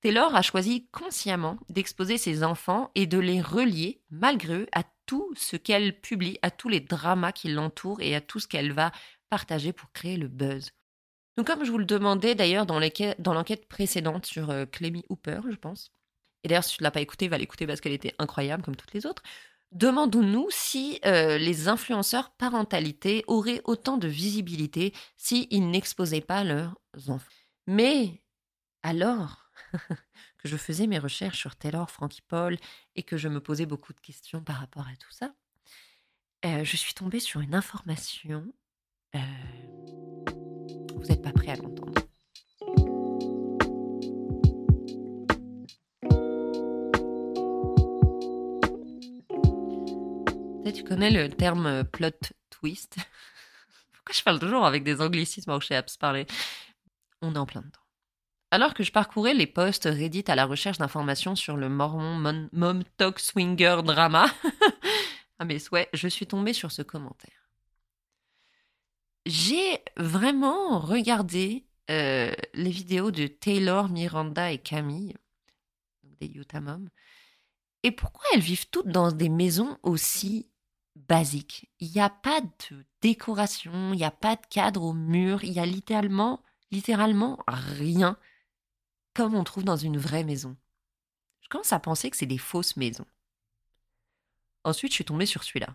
Taylor 0.00 0.32
a 0.36 0.42
choisi 0.42 0.86
consciemment 0.92 1.58
d'exposer 1.68 2.18
ses 2.18 2.44
enfants 2.44 2.92
et 2.94 3.08
de 3.08 3.18
les 3.18 3.40
relier, 3.40 4.00
malgré 4.10 4.58
eux, 4.58 4.68
à 4.70 4.84
tout 5.06 5.34
ce 5.34 5.56
qu'elle 5.56 6.00
publie, 6.00 6.38
à 6.42 6.52
tous 6.52 6.68
les 6.68 6.78
dramas 6.78 7.32
qui 7.32 7.48
l'entourent 7.48 8.00
et 8.00 8.14
à 8.14 8.20
tout 8.20 8.38
ce 8.38 8.46
qu'elle 8.46 8.70
va 8.70 8.92
partager 9.28 9.72
pour 9.72 9.90
créer 9.90 10.16
le 10.16 10.28
buzz. 10.28 10.70
Donc 11.36 11.48
comme 11.48 11.64
je 11.64 11.72
vous 11.72 11.78
le 11.78 11.84
demandais 11.84 12.36
d'ailleurs 12.36 12.66
dans 12.66 12.78
l'enquête 12.78 13.66
précédente 13.66 14.24
sur 14.24 14.50
euh, 14.50 14.66
Hooper, 15.08 15.40
je 15.50 15.56
pense, 15.56 15.90
et 16.44 16.48
d'ailleurs 16.48 16.62
si 16.62 16.76
tu 16.76 16.84
ne 16.84 16.84
l'as 16.84 16.92
pas 16.92 17.00
écoutée, 17.00 17.26
va 17.26 17.38
l'écouter 17.38 17.66
parce 17.66 17.80
qu'elle 17.80 17.90
était 17.90 18.14
incroyable 18.20 18.62
comme 18.62 18.76
toutes 18.76 18.94
les 18.94 19.04
autres, 19.04 19.24
demandons-nous 19.72 20.48
si 20.50 21.00
euh, 21.04 21.38
les 21.38 21.68
influenceurs 21.68 22.30
parentalité 22.30 23.24
auraient 23.26 23.60
autant 23.64 23.96
de 23.96 24.08
visibilité 24.08 24.92
s'ils 25.16 25.70
n'exposaient 25.70 26.20
pas 26.20 26.44
leurs 26.44 26.76
enfants. 27.08 27.30
Mais 27.66 28.22
alors, 28.82 29.50
que 30.38 30.48
je 30.48 30.56
faisais 30.56 30.86
mes 30.86 30.98
recherches 30.98 31.38
sur 31.38 31.56
Taylor, 31.56 31.90
Frankie 31.90 32.22
Paul 32.22 32.56
et 32.94 33.02
que 33.02 33.16
je 33.16 33.28
me 33.28 33.40
posais 33.40 33.66
beaucoup 33.66 33.92
de 33.92 34.00
questions 34.00 34.42
par 34.42 34.56
rapport 34.56 34.86
à 34.86 34.96
tout 34.96 35.10
ça, 35.10 35.34
euh, 36.44 36.64
je 36.64 36.76
suis 36.76 36.94
tombée 36.94 37.20
sur 37.20 37.40
une 37.40 37.54
information. 37.54 38.46
Euh, 39.14 39.18
vous 40.94 41.06
n'êtes 41.06 41.22
pas 41.22 41.32
prêt 41.32 41.48
à 41.48 41.56
l'entendre. 41.56 41.95
Tu 50.72 50.82
connais 50.82 51.10
le 51.10 51.28
terme 51.28 51.66
euh, 51.66 51.84
plot 51.84 52.10
twist? 52.50 52.96
Pourquoi 53.92 54.12
je 54.12 54.22
parle 54.22 54.40
toujours 54.40 54.66
avec 54.66 54.82
des 54.82 55.00
anglicismes 55.00 55.50
alors 55.50 55.60
que 55.60 55.66
je 55.66 55.74
sais 55.74 55.98
parler? 56.00 56.26
On 57.22 57.34
est 57.34 57.38
en 57.38 57.46
plein 57.46 57.60
dedans. 57.60 57.78
Alors 58.50 58.74
que 58.74 58.82
je 58.82 58.90
parcourais 58.90 59.34
les 59.34 59.46
posts 59.46 59.84
Reddit 59.84 60.24
à 60.26 60.34
la 60.34 60.44
recherche 60.44 60.78
d'informations 60.78 61.36
sur 61.36 61.56
le 61.56 61.68
Mormon 61.68 62.48
Mom 62.52 62.82
Talk 62.96 63.20
Swinger 63.20 63.82
Drama, 63.84 64.26
ah 65.38 65.44
mais 65.44 65.58
ouais, 65.70 65.88
je 65.92 66.08
suis 66.08 66.26
tombée 66.26 66.52
sur 66.52 66.72
ce 66.72 66.82
commentaire. 66.82 67.48
J'ai 69.24 69.82
vraiment 69.96 70.80
regardé 70.80 71.66
euh, 71.90 72.32
les 72.54 72.70
vidéos 72.70 73.12
de 73.12 73.28
Taylor, 73.28 73.88
Miranda 73.88 74.50
et 74.50 74.58
Camille, 74.58 75.16
des 76.20 76.26
Utah 76.26 76.60
Moms, 76.60 76.88
et 77.82 77.92
pourquoi 77.92 78.24
elles 78.34 78.40
vivent 78.40 78.68
toutes 78.70 78.88
dans 78.88 79.12
des 79.12 79.28
maisons 79.28 79.78
aussi 79.82 80.48
basiques 80.96 81.70
Il 81.80 81.90
n'y 81.90 82.00
a 82.00 82.10
pas 82.10 82.40
de 82.40 82.84
décoration, 83.02 83.92
il 83.92 83.96
n'y 83.96 84.04
a 84.04 84.10
pas 84.10 84.36
de 84.36 84.46
cadre 84.50 84.82
au 84.82 84.92
mur, 84.92 85.44
il 85.44 85.52
y 85.52 85.60
a 85.60 85.66
littéralement, 85.66 86.42
littéralement 86.70 87.38
rien 87.46 88.16
comme 89.14 89.34
on 89.34 89.44
trouve 89.44 89.64
dans 89.64 89.76
une 89.76 89.96
vraie 89.96 90.24
maison. 90.24 90.56
Je 91.40 91.48
commence 91.48 91.72
à 91.72 91.78
penser 91.78 92.10
que 92.10 92.16
c'est 92.16 92.26
des 92.26 92.38
fausses 92.38 92.76
maisons. 92.76 93.06
Ensuite, 94.64 94.92
je 94.92 94.96
suis 94.96 95.04
tombée 95.04 95.26
sur 95.26 95.42
celui-là. 95.42 95.74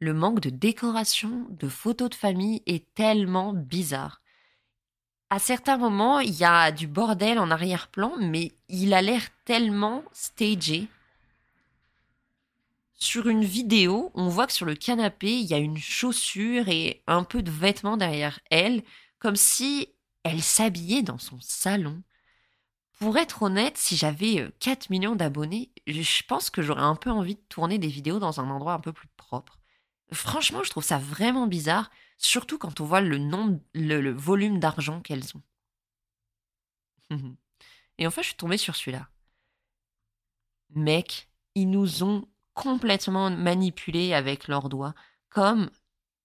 Le 0.00 0.12
manque 0.12 0.40
de 0.40 0.50
décoration, 0.50 1.46
de 1.50 1.68
photos 1.68 2.10
de 2.10 2.14
famille 2.14 2.62
est 2.66 2.92
tellement 2.94 3.52
bizarre. 3.52 4.20
À 5.30 5.38
certains 5.38 5.76
moments, 5.76 6.20
il 6.20 6.34
y 6.34 6.44
a 6.44 6.72
du 6.72 6.86
bordel 6.86 7.38
en 7.38 7.50
arrière-plan, 7.50 8.14
mais 8.18 8.52
il 8.68 8.94
a 8.94 9.02
l'air 9.02 9.22
tellement 9.44 10.02
stagé. 10.12 10.88
Sur 12.96 13.28
une 13.28 13.44
vidéo, 13.44 14.10
on 14.14 14.28
voit 14.28 14.46
que 14.46 14.52
sur 14.54 14.64
le 14.66 14.74
canapé, 14.74 15.38
il 15.38 15.46
y 15.46 15.54
a 15.54 15.58
une 15.58 15.76
chaussure 15.76 16.68
et 16.68 17.02
un 17.06 17.24
peu 17.24 17.42
de 17.42 17.50
vêtements 17.50 17.98
derrière 17.98 18.40
elle, 18.50 18.82
comme 19.18 19.36
si 19.36 19.88
elle 20.22 20.42
s'habillait 20.42 21.02
dans 21.02 21.18
son 21.18 21.38
salon. 21.40 22.02
Pour 22.98 23.18
être 23.18 23.42
honnête, 23.42 23.76
si 23.76 23.96
j'avais 23.96 24.50
4 24.60 24.88
millions 24.88 25.14
d'abonnés, 25.14 25.70
je 25.86 26.22
pense 26.26 26.48
que 26.48 26.62
j'aurais 26.62 26.80
un 26.82 26.96
peu 26.96 27.10
envie 27.10 27.34
de 27.34 27.44
tourner 27.50 27.78
des 27.78 27.88
vidéos 27.88 28.18
dans 28.18 28.40
un 28.40 28.48
endroit 28.48 28.72
un 28.72 28.80
peu 28.80 28.94
plus 28.94 29.08
propre. 29.18 29.58
Franchement, 30.12 30.62
je 30.62 30.70
trouve 30.70 30.84
ça 30.84 30.98
vraiment 30.98 31.46
bizarre, 31.46 31.90
surtout 32.16 32.56
quand 32.58 32.80
on 32.80 32.86
voit 32.86 33.02
le 33.02 33.18
nombre, 33.18 33.60
le, 33.74 34.12
volume 34.12 34.58
d'argent 34.58 35.02
qu'elles 35.02 35.36
ont. 35.36 35.42
Et 37.98 38.06
enfin, 38.06 38.22
je 38.22 38.28
suis 38.28 38.36
tombée 38.36 38.56
sur 38.56 38.74
celui-là. 38.74 39.08
Mec, 40.70 41.28
ils 41.54 41.70
nous 41.70 42.02
ont 42.02 42.26
complètement 42.56 43.30
manipulés 43.30 44.14
avec 44.14 44.48
leurs 44.48 44.68
doigts, 44.68 44.94
comme 45.28 45.70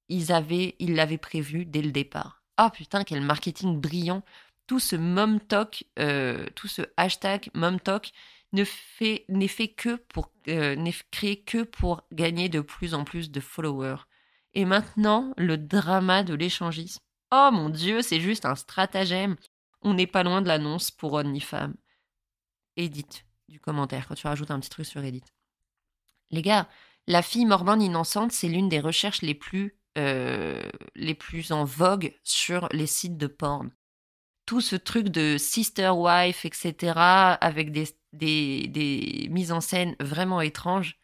ils 0.09 0.31
avaient, 0.31 0.75
ils 0.79 0.95
l'avaient 0.95 1.17
prévu 1.17 1.65
dès 1.65 1.81
le 1.81 1.91
départ. 1.91 2.41
Oh 2.59 2.69
putain, 2.73 3.03
quel 3.03 3.21
marketing 3.21 3.79
brillant 3.79 4.23
Tout 4.65 4.79
ce 4.79 4.95
mom 4.95 5.39
talk, 5.41 5.85
euh, 5.99 6.47
tout 6.55 6.67
ce 6.67 6.81
hashtag 6.97 7.49
mom 7.53 7.79
talk 7.79 8.11
ne 8.53 8.63
fait 8.63 9.25
n'est 9.29 9.47
fait 9.47 9.67
que 9.67 9.95
pour 9.95 10.31
euh, 10.47 10.75
n'est 10.75 10.95
créé 11.11 11.41
que 11.43 11.63
pour 11.63 12.03
gagner 12.11 12.49
de 12.49 12.61
plus 12.61 12.93
en 12.93 13.03
plus 13.03 13.29
de 13.29 13.39
followers. 13.39 14.03
Et 14.53 14.65
maintenant, 14.65 15.33
le 15.37 15.57
drama 15.57 16.23
de 16.23 16.33
l'échangisme. 16.33 16.99
Oh 17.31 17.49
mon 17.51 17.69
dieu, 17.69 18.01
c'est 18.01 18.19
juste 18.21 18.45
un 18.45 18.55
stratagème. 18.55 19.35
On 19.81 19.93
n'est 19.93 20.07
pas 20.07 20.23
loin 20.23 20.41
de 20.41 20.47
l'annonce 20.47 20.91
pour 20.91 21.13
OnlyFans. 21.13 21.73
Edith, 22.77 23.25
du 23.49 23.59
commentaire, 23.59 24.07
quand 24.07 24.15
tu 24.15 24.27
rajoutes 24.27 24.51
un 24.51 24.59
petit 24.59 24.69
truc 24.69 24.85
sur 24.85 25.03
Edith. 25.03 25.33
Les 26.31 26.41
gars, 26.41 26.67
la 27.07 27.21
fille 27.21 27.45
mormone 27.45 27.81
innocente, 27.81 28.31
c'est 28.31 28.47
l'une 28.47 28.69
des 28.69 28.79
recherches 28.79 29.21
les 29.21 29.33
plus, 29.33 29.75
euh, 29.97 30.61
les 30.95 31.15
plus 31.15 31.51
en 31.51 31.65
vogue 31.65 32.17
sur 32.23 32.69
les 32.71 32.87
sites 32.87 33.17
de 33.17 33.27
porn. 33.27 33.71
Tout 34.45 34.61
ce 34.61 34.75
truc 34.75 35.09
de 35.09 35.37
sister 35.37 35.89
wife, 35.89 36.45
etc., 36.45 36.93
avec 36.95 37.71
des, 37.71 37.87
des, 38.13 38.67
des 38.67 39.27
mises 39.29 39.51
en 39.51 39.61
scène 39.61 39.95
vraiment 39.99 40.41
étranges. 40.41 40.97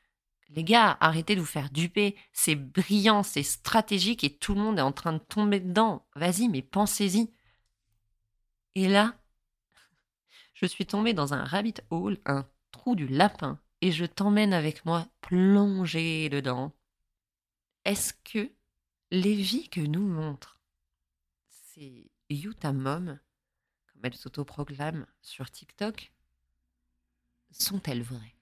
Les 0.49 0.63
gars, 0.63 0.97
arrêtez 1.01 1.36
de 1.36 1.41
vous 1.41 1.45
faire 1.45 1.69
duper. 1.69 2.15
C'est 2.32 2.55
brillant, 2.55 3.21
c'est 3.23 3.43
stratégique 3.43 4.23
et 4.23 4.38
tout 4.38 4.53
le 4.53 4.61
monde 4.61 4.80
est 4.80 4.84
en 4.84 4.93
train 4.93 5.13
de 5.13 5.17
tomber 5.17 5.59
dedans. 5.59 6.05
Vas-y, 6.15 6.47
mais 6.47 6.61
pensez-y. 6.61 7.32
Et 8.75 8.88
là, 8.88 9.15
je 10.53 10.65
suis 10.65 10.86
tombée 10.86 11.13
dans 11.13 11.34
un 11.34 11.43
rabbit 11.43 11.75
hole, 11.89 12.17
un 12.25 12.47
trou 12.71 12.95
du 12.95 13.07
lapin, 13.07 13.59
et 13.88 13.91
je 13.93 14.03
t'emmène 14.03 14.51
avec 14.51 14.83
moi 14.83 15.07
plonger 15.21 16.27
dedans. 16.27 16.73
Est-ce 17.85 18.13
que 18.13 18.51
les 19.11 19.33
vies 19.33 19.69
que 19.69 19.79
nous 19.79 20.05
montrent 20.05 20.59
ces 21.47 22.11
Utah 22.29 22.73
Mom, 22.73 23.17
comme 23.88 24.01
elle 24.03 24.13
s'autoproclame 24.13 25.05
sur 25.21 25.49
TikTok, 25.49 26.11
sont-elles 27.49 28.03
vraies? 28.03 28.35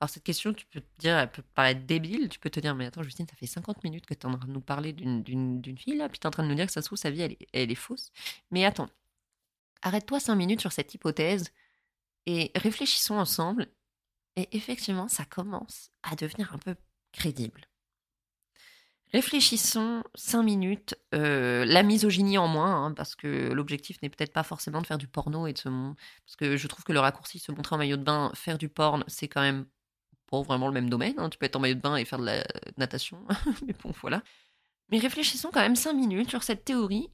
Alors 0.00 0.08
cette 0.08 0.24
question, 0.24 0.54
tu 0.54 0.64
peux 0.64 0.80
te 0.80 0.98
dire, 0.98 1.18
elle 1.18 1.30
peut 1.30 1.44
paraître 1.54 1.82
débile, 1.82 2.30
tu 2.30 2.38
peux 2.38 2.48
te 2.48 2.58
dire, 2.58 2.74
mais 2.74 2.86
attends 2.86 3.02
Justine, 3.02 3.26
ça 3.28 3.36
fait 3.36 3.46
50 3.46 3.84
minutes 3.84 4.06
que 4.06 4.14
tu 4.14 4.20
es 4.20 4.26
en 4.26 4.38
train 4.38 4.48
de 4.48 4.52
nous 4.52 4.62
parler 4.62 4.94
d'une 4.94 5.76
fille 5.78 5.96
là, 5.96 6.08
puis 6.08 6.18
tu 6.18 6.24
es 6.24 6.26
en 6.26 6.30
train 6.30 6.42
de 6.42 6.48
nous 6.48 6.54
dire 6.54 6.66
que 6.66 6.72
ça 6.72 6.80
se 6.80 6.86
trouve, 6.86 6.98
sa 6.98 7.10
vie, 7.10 7.20
elle 7.20 7.36
elle 7.52 7.70
est 7.70 7.74
fausse. 7.74 8.10
Mais 8.50 8.64
attends, 8.64 8.88
arrête-toi 9.82 10.20
5 10.20 10.34
minutes 10.36 10.62
sur 10.62 10.72
cette 10.72 10.94
hypothèse 10.94 11.52
et 12.26 12.52
réfléchissons 12.54 13.14
ensemble. 13.14 13.68
Et 14.36 14.48
effectivement, 14.56 15.08
ça 15.08 15.24
commence 15.24 15.90
à 16.02 16.16
devenir 16.16 16.54
un 16.54 16.58
peu 16.58 16.74
crédible. 17.12 17.68
Réfléchissons 19.12 20.02
cinq 20.14 20.42
minutes, 20.42 20.94
euh, 21.14 21.66
la 21.66 21.82
misogynie 21.82 22.38
en 22.38 22.48
moins, 22.48 22.86
hein, 22.86 22.92
parce 22.92 23.14
que 23.14 23.52
l'objectif 23.52 24.00
n'est 24.00 24.08
peut-être 24.08 24.32
pas 24.32 24.42
forcément 24.42 24.80
de 24.80 24.86
faire 24.86 24.96
du 24.96 25.06
porno 25.06 25.46
et 25.46 25.52
de 25.52 25.58
se 25.58 25.68
parce 25.68 26.36
que 26.38 26.56
je 26.56 26.66
trouve 26.66 26.82
que 26.82 26.94
le 26.94 27.00
raccourci 27.00 27.38
se 27.38 27.52
montrer 27.52 27.74
en 27.74 27.78
maillot 27.78 27.98
de 27.98 28.04
bain, 28.04 28.32
faire 28.34 28.56
du 28.56 28.70
porn, 28.70 29.04
c'est 29.08 29.28
quand 29.28 29.42
même 29.42 29.66
pas 30.30 30.40
vraiment 30.40 30.66
le 30.66 30.72
même 30.72 30.88
domaine. 30.88 31.14
Hein. 31.18 31.28
Tu 31.28 31.36
peux 31.36 31.44
être 31.44 31.56
en 31.56 31.60
maillot 31.60 31.74
de 31.74 31.80
bain 31.80 31.96
et 31.96 32.06
faire 32.06 32.18
de 32.18 32.24
la 32.24 32.42
natation, 32.78 33.26
mais 33.66 33.74
bon 33.82 33.92
voilà. 34.00 34.22
Mais 34.88 34.98
réfléchissons 34.98 35.50
quand 35.52 35.60
même 35.60 35.76
cinq 35.76 35.92
minutes 35.92 36.30
sur 36.30 36.42
cette 36.42 36.64
théorie 36.64 37.10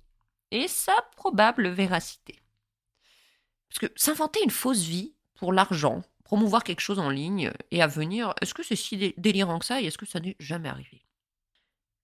et 0.53 0.69
sa 0.69 0.95
probable 1.17 1.69
véracité. 1.69 2.39
Parce 3.69 3.79
que 3.81 3.93
s'inventer 3.97 4.41
une 4.43 4.51
fausse 4.51 4.83
vie 4.83 5.15
pour 5.35 5.53
l'argent, 5.53 6.03
promouvoir 6.25 6.65
quelque 6.65 6.81
chose 6.81 6.99
en 6.99 7.11
ligne 7.11 7.53
et 7.71 7.83
à 7.83 7.87
venir, 7.87 8.35
est-ce 8.41 8.55
que 8.55 8.63
c'est 8.63 8.77
si 8.77 9.15
délirant 9.17 9.59
que 9.59 9.65
ça 9.65 9.81
et 9.81 9.87
est-ce 9.87 9.99
que 9.99 10.07
ça 10.07 10.21
n'est 10.21 10.37
jamais 10.39 10.69
arrivé? 10.69 11.05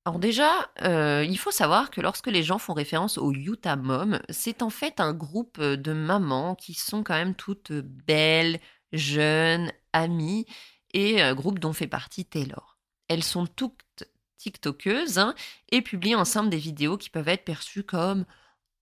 Alors 0.07 0.19
déjà, 0.19 0.71
euh, 0.83 1.25
il 1.27 1.39
faut 1.39 1.51
savoir 1.51 1.91
que 1.91 2.03
lorsque 2.03 2.27
les 2.27 2.43
gens 2.43 2.59
font 2.59 2.75
référence 2.75 3.17
au 3.17 3.33
Utah 3.33 3.77
Mom, 3.77 4.21
c'est 4.29 4.61
en 4.61 4.69
fait 4.69 5.01
un 5.01 5.15
groupe 5.15 5.61
de 5.61 5.93
mamans 5.95 6.55
qui 6.55 6.75
sont 6.75 7.03
quand 7.03 7.15
même 7.15 7.35
toutes 7.35 7.73
belles, 7.73 8.61
jeunes, 8.93 9.73
amies, 9.95 10.47
et 10.93 11.23
un 11.23 11.35
groupe 11.35 11.59
dont 11.59 11.73
fait 11.73 11.87
partie 11.87 12.27
Taylor. 12.27 12.79
Elles 13.09 13.25
sont 13.25 13.47
toutes 13.47 14.05
TikTokeuses 14.39 15.19
hein, 15.19 15.35
et 15.71 15.81
publient 15.81 16.15
ensemble 16.15 16.51
des 16.51 16.59
vidéos 16.59 16.99
qui 16.99 17.09
peuvent 17.09 17.29
être 17.29 17.45
perçues 17.45 17.85
comme 17.85 18.27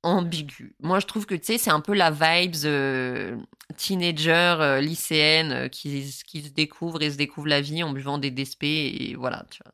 ambiguës. 0.03 0.72
Moi, 0.80 1.00
je 1.00 1.07
trouve 1.07 1.26
que 1.26 1.34
tu 1.34 1.44
sais, 1.44 1.59
c'est 1.59 1.70
un 1.70 1.80
peu 1.80 1.94
la 1.94 2.11
vibes 2.11 2.64
euh, 2.64 3.36
teenager 3.76 4.57
euh, 4.61 4.80
lycéenne 4.80 5.70
qui, 5.70 6.12
qui, 6.26 6.42
se 6.42 6.50
découvre 6.50 7.03
et 7.03 7.11
se 7.11 7.16
découvre 7.16 7.48
la 7.48 7.61
vie 7.61 7.82
en 7.82 7.92
buvant 7.92 8.18
des 8.18 8.30
DSP 8.30 8.64
et 8.64 9.14
voilà, 9.16 9.44
tu 9.50 9.62
vois. 9.64 9.72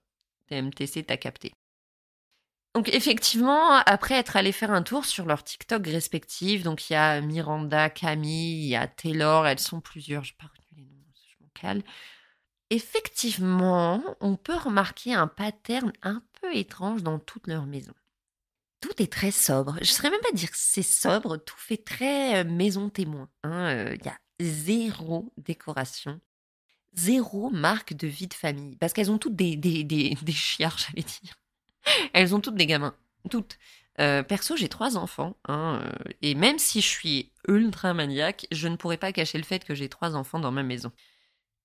TMTC, 0.49 1.05
t'as 1.05 1.17
capté. 1.17 1.53
Donc 2.75 2.89
effectivement, 2.91 3.73
après 3.73 4.15
être 4.15 4.37
allé 4.37 4.53
faire 4.53 4.71
un 4.71 4.83
tour 4.83 5.05
sur 5.05 5.27
leurs 5.27 5.43
TikTok 5.43 5.87
respectifs, 5.87 6.63
donc 6.63 6.89
il 6.89 6.93
y 6.93 6.97
a 6.97 7.21
Miranda, 7.21 7.91
Camille, 7.91 8.65
il 8.65 8.69
y 8.69 8.77
a 8.77 8.87
Taylor, 8.87 9.47
elles 9.47 9.59
sont 9.59 9.81
plusieurs, 9.81 10.25
je 10.25 10.35
pas 10.35 10.51
les 10.77 10.83
noms, 10.83 11.05
je 11.13 11.43
m'en 11.43 11.51
cale. 11.55 11.83
Effectivement, 12.71 14.03
on 14.21 14.37
peut 14.37 14.57
remarquer 14.57 15.15
un 15.15 15.27
pattern 15.27 15.93
un 16.03 16.23
peu 16.41 16.55
étrange 16.55 17.03
dans 17.03 17.19
toute 17.19 17.47
leur 17.47 17.67
maison. 17.67 17.95
Tout 18.81 19.03
est 19.03 19.13
très 19.13 19.31
sobre. 19.31 19.75
Je 19.75 19.81
ne 19.81 19.85
saurais 19.85 20.11
même 20.11 20.21
pas 20.21 20.33
dire 20.33 20.51
que 20.51 20.57
c'est 20.59 20.83
sobre, 20.83 21.37
tout 21.37 21.59
fait 21.59 21.79
très 21.79 22.41
euh, 22.41 22.45
maison 22.45 22.91
témoin. 22.91 23.29
Hein, 23.43 23.71
euh, 23.71 23.97
il 23.99 24.07
y 24.07 24.09
a 24.09 24.19
zéro 24.41 25.33
décoration 25.37 26.21
zéro 26.99 27.51
marque 27.51 27.95
de 27.95 28.07
vie 28.07 28.27
de 28.27 28.35
famille. 28.35 28.77
Parce 28.77 28.93
qu'elles 28.93 29.11
ont 29.11 29.19
toutes 29.19 29.37
des, 29.37 29.57
des, 29.57 29.85
des, 29.85 30.17
chiards, 30.33 30.79
j'allais 30.79 31.03
dire. 31.03 31.35
Elles 32.13 32.35
ont 32.35 32.41
toutes 32.41 32.57
des 32.57 32.67
gamins. 32.67 32.95
Toutes. 33.31 33.59
Euh, 34.01 34.23
perso, 34.23 34.57
j'ai 34.57 34.69
trois 34.69 34.97
enfants. 34.97 35.37
Hein, 35.47 35.83
et 36.23 36.35
même 36.35 36.59
si 36.59 36.81
je 36.81 36.87
suis 36.87 37.33
ultra 37.49 37.95
maniaque, 37.95 38.47
je 38.53 38.69
ne 38.69 38.77
pourrais 38.77 38.97
pas 38.97 39.13
cacher 39.13 39.39
le 39.39 39.45
fait 39.45 39.65
que 39.65 39.75
j'ai 39.75 39.89
trois 39.89 40.15
enfants 40.15 40.41
dans 40.41 40.53
ma 40.53 40.63
maison. 40.63 40.93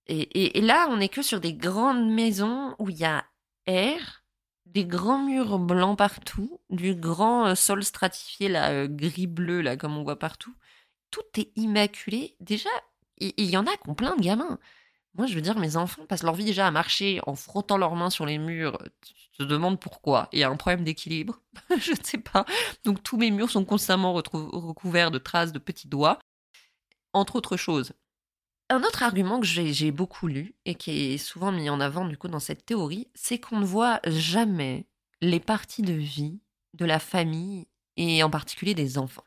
Et, 0.08 0.58
et, 0.58 0.62
là, 0.62 0.88
on 0.90 0.98
n'est 0.98 1.10
que 1.10 1.22
sur 1.22 1.40
des 1.40 1.54
grandes 1.54 2.10
maisons 2.10 2.76
où 2.78 2.90
il 2.90 2.98
y 2.98 3.06
a 3.06 3.24
air, 3.68 4.23
des 4.66 4.86
grands 4.86 5.24
murs 5.24 5.60
blancs 5.60 5.98
partout, 5.98 6.60
du 6.70 6.96
grand 6.96 7.48
euh, 7.48 7.56
sol 7.56 7.84
stratifié, 7.84 8.50
là, 8.50 8.88
gris-bleu, 8.88 9.62
là, 9.62 9.78
comme 9.78 9.98
on 9.98 10.04
voit 10.04 10.20
partout. 10.20 10.54
Tout 11.12 11.22
est 11.38 11.52
immaculé. 11.56 12.36
Déjà, 12.40 12.70
il 13.20 13.46
y, 13.46 13.58
en 13.58 13.68
a 13.68 13.72
qui 13.72 13.90
ont 13.90 13.94
plein 13.94 14.16
de 14.16 14.22
gamins. 14.22 14.60
Moi, 15.16 15.28
je 15.28 15.36
veux 15.36 15.42
dire, 15.42 15.60
mes 15.60 15.78
enfants 15.78 16.06
passent 16.08 16.24
leur 16.24 16.34
vie 16.34 16.46
déjà 16.46 16.66
à 16.66 16.72
marcher 16.72 17.20
en 17.28 17.36
frottant 17.36 17.78
leurs 17.78 17.96
mains 17.96 18.10
sur 18.10 18.26
les 18.26 18.40
murs. 18.40 18.80
Tu 19.02 19.38
te 19.38 19.44
demandes 19.44 19.80
pourquoi. 19.80 20.28
Il 20.32 20.40
y 20.40 20.44
a 20.44 20.50
un 20.50 20.56
problème 20.56 20.84
d'équilibre. 20.84 21.40
je 21.78 21.92
ne 21.92 22.04
sais 22.04 22.18
pas. 22.18 22.46
Donc, 22.84 23.04
tous 23.04 23.18
mes 23.18 23.30
murs 23.30 23.52
sont 23.52 23.66
constamment 23.66 24.14
recouverts 24.14 25.12
de 25.12 25.20
traces 25.20 25.52
de 25.52 25.60
petits 25.60 25.88
doigts. 25.88 26.20
Entre 27.14 27.36
autres 27.36 27.58
choses. 27.58 27.94
Un 28.74 28.82
autre 28.82 29.04
argument 29.04 29.40
que 29.40 29.46
j'ai 29.46 29.92
beaucoup 29.92 30.26
lu 30.26 30.56
et 30.66 30.74
qui 30.74 31.14
est 31.14 31.18
souvent 31.20 31.52
mis 31.52 31.70
en 31.70 31.80
avant 31.80 32.06
du 32.06 32.18
coup 32.18 32.28
dans 32.28 32.40
cette 32.40 32.66
théorie, 32.66 33.08
c'est 33.14 33.38
qu'on 33.38 33.60
ne 33.60 33.66
voit 33.66 34.00
jamais 34.08 34.88
les 35.22 35.40
parties 35.40 35.84
de 35.84 35.94
vie 35.94 36.42
de 36.74 36.84
la 36.84 36.98
famille 36.98 37.68
et 37.98 38.24
en 38.24 38.32
particulier 38.32 38.74
des 38.74 38.98
enfants. 38.98 39.26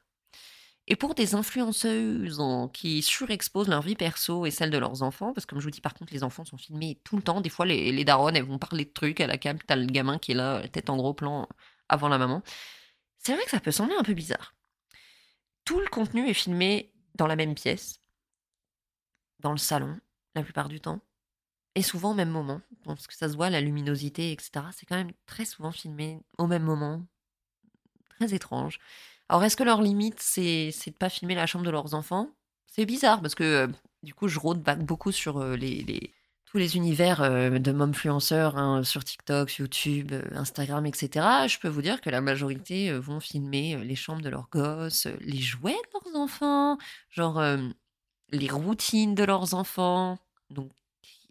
Et 0.89 0.97
pour 0.97 1.15
des 1.15 1.37
influenceuses 1.37 2.43
qui 2.73 3.03
surexposent 3.03 3.69
leur 3.69 3.83
vie 3.83 3.95
perso 3.95 4.47
et 4.47 4.51
celle 4.51 4.71
de 4.71 4.79
leurs 4.79 5.05
enfants, 5.05 5.33
parce 5.33 5.47
que 5.47 5.51
comme 5.51 5.61
je 5.61 5.67
vous 5.67 5.71
dis, 5.71 5.81
par 5.81 5.95
contre, 5.95 6.13
les 6.13 6.25
enfants 6.25 6.45
sont 6.45 6.59
filmés 6.59 6.99
tout 7.05 7.15
le 7.15 7.23
temps. 7.23 7.41
Des 7.41 7.49
fois, 7.49 7.67
les, 7.67 7.93
les 7.93 8.05
daronnes, 8.05 8.35
elles 8.35 8.43
vont 8.43 8.59
parler 8.59 8.85
de 8.85 8.91
trucs 8.91 9.21
à 9.21 9.29
la 9.29 9.39
cam, 9.39 9.59
t'as 9.65 9.77
le 9.77 9.87
gamin 9.87 10.19
qui 10.19 10.33
est 10.33 10.35
là, 10.35 10.67
tête 10.67 10.91
en 10.91 10.97
gros 10.97 11.15
plan, 11.15 11.49
avant 11.89 12.09
la 12.09 12.19
maman. 12.19 12.43
C'est 13.19 13.33
vrai 13.33 13.45
que 13.45 13.51
ça 13.51 13.61
peut 13.61 13.71
sembler 13.71 13.95
un 13.97 14.03
peu 14.03 14.15
bizarre. 14.15 14.57
Tout 15.65 15.79
le 15.79 15.87
contenu 15.87 16.29
est 16.29 16.35
filmé 16.35 16.93
dans 17.15 17.29
la 17.29 17.37
même 17.37 17.55
pièce, 17.55 18.01
dans 19.41 19.53
le 19.53 19.59
salon, 19.59 19.99
la 20.35 20.43
plupart 20.43 20.69
du 20.69 20.81
temps, 20.81 21.01
et 21.77 21.83
souvent 21.83 22.13
au 22.13 22.15
même 22.15 22.31
moment, 22.31 22.63
parce 22.85 23.07
que 23.07 23.15
ça 23.15 23.29
se 23.29 23.37
voit, 23.37 23.51
la 23.51 23.61
luminosité, 23.61 24.33
etc. 24.33 24.51
C'est 24.73 24.87
quand 24.87 24.97
même 24.97 25.13
très 25.27 25.45
souvent 25.45 25.73
filmé 25.73 26.23
au 26.39 26.47
même 26.47 26.63
moment. 26.63 27.05
Très 28.19 28.35
étrange. 28.35 28.79
Alors, 29.29 29.45
est-ce 29.45 29.57
que 29.59 29.63
leur 29.63 29.83
limite, 29.83 30.19
c'est 30.21 30.71
de 30.87 30.91
pas 30.93 31.11
filmer 31.11 31.35
la 31.35 31.47
chambre 31.47 31.67
de 31.67 31.71
leurs 31.71 31.93
enfants? 31.93 32.31
C'est 32.67 32.87
bizarre 32.87 33.21
parce 33.21 33.35
que 33.35 33.45
euh, 33.45 33.67
Du 34.03 34.15
coup, 34.15 34.27
je 34.27 34.39
rôde 34.39 34.63
beaucoup 34.63 35.13
sur 35.13 35.45
les, 35.45 36.15
tous 36.47 36.57
les 36.57 36.77
univers 36.77 37.21
de 37.61 37.73
momfluenceurs 37.73 38.57
hein, 38.57 38.83
sur 38.83 39.05
TikTok, 39.05 39.57
YouTube, 39.57 40.15
Instagram, 40.33 40.87
etc. 40.87 41.47
Je 41.47 41.59
peux 41.59 41.69
vous 41.69 41.83
dire 41.83 42.01
que 42.01 42.09
la 42.09 42.23
majorité 42.23 42.91
vont 42.93 43.21
filmer 43.21 43.77
les 43.85 43.97
chambres 43.97 44.23
de 44.23 44.31
leurs 44.31 44.49
gosses, 44.49 45.09
les 45.21 45.41
jouets 45.41 45.73
de 45.73 46.11
leurs 46.11 46.23
enfants, 46.23 46.79
genre 47.11 47.39
les 48.31 48.51
routines 48.51 49.15
de 49.15 49.25
leurs 49.25 49.55
enfants. 49.55 50.19
Donc, 50.51 50.73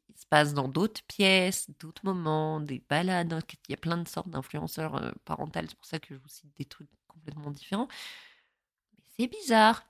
il 0.09 0.17
se 0.17 0.25
passe 0.27 0.53
dans 0.53 0.67
d'autres 0.67 1.01
pièces, 1.07 1.69
d'autres 1.79 2.05
moments, 2.05 2.59
des 2.59 2.83
balades. 2.89 3.33
Hein, 3.33 3.41
il 3.67 3.71
y 3.71 3.73
a 3.73 3.77
plein 3.77 3.97
de 3.97 4.07
sortes 4.07 4.29
d'influenceurs 4.29 5.13
parentales. 5.25 5.67
C'est 5.69 5.77
pour 5.77 5.85
ça 5.85 5.99
que 5.99 6.13
je 6.13 6.19
vous 6.19 6.27
cite 6.27 6.55
des 6.57 6.65
trucs 6.65 6.89
complètement 7.07 7.51
différents. 7.51 7.87
Mais 8.97 9.03
c'est 9.17 9.27
bizarre. 9.27 9.85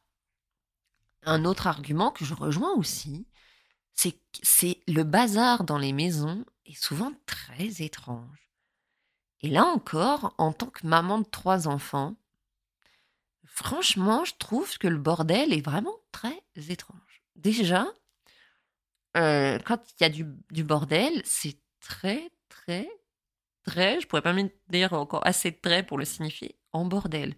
Un 1.24 1.46
autre 1.46 1.68
argument 1.68 2.12
que 2.12 2.24
je 2.26 2.36
rejoins 2.36 2.74
aussi, 2.76 3.26
c'est 3.94 4.20
c'est 4.44 4.80
le 4.88 5.04
bazar 5.04 5.64
dans 5.64 5.80
les 5.80 5.94
maisons 5.94 6.46
est 6.66 6.80
souvent 6.80 7.12
très 7.26 7.82
étrange. 7.82 8.52
Et 9.42 9.50
là 9.50 9.66
encore, 9.66 10.34
en 10.38 10.54
tant 10.54 10.68
que 10.68 10.86
maman 10.86 11.20
de 11.20 11.26
trois 11.26 11.68
enfants, 11.68 12.16
franchement, 13.46 14.26
je 14.26 14.34
trouve 14.38 14.78
que 14.78 14.88
le 14.88 14.98
bordel 14.98 15.54
est 15.54 15.66
vraiment 15.66 15.96
très 16.12 16.44
étrange. 16.70 17.24
Déjà, 17.36 17.86
euh, 19.18 19.60
quand 19.66 19.80
il 20.00 20.04
y 20.04 20.06
a 20.06 20.10
du, 20.10 20.64
bordel, 20.64 21.22
c'est 21.24 21.58
très, 21.80 22.30
très, 22.50 22.88
très, 23.64 24.00
je 24.02 24.08
pourrais 24.08 24.22
pas 24.22 24.34
me 24.34 24.50
dire 24.70 24.94
encore 24.94 25.26
assez 25.26 25.52
de 25.52 25.58
très 25.62 25.84
pour 25.84 25.98
le 25.98 26.06
signifier, 26.06 26.56
en 26.74 26.86
bordel. 26.86 27.36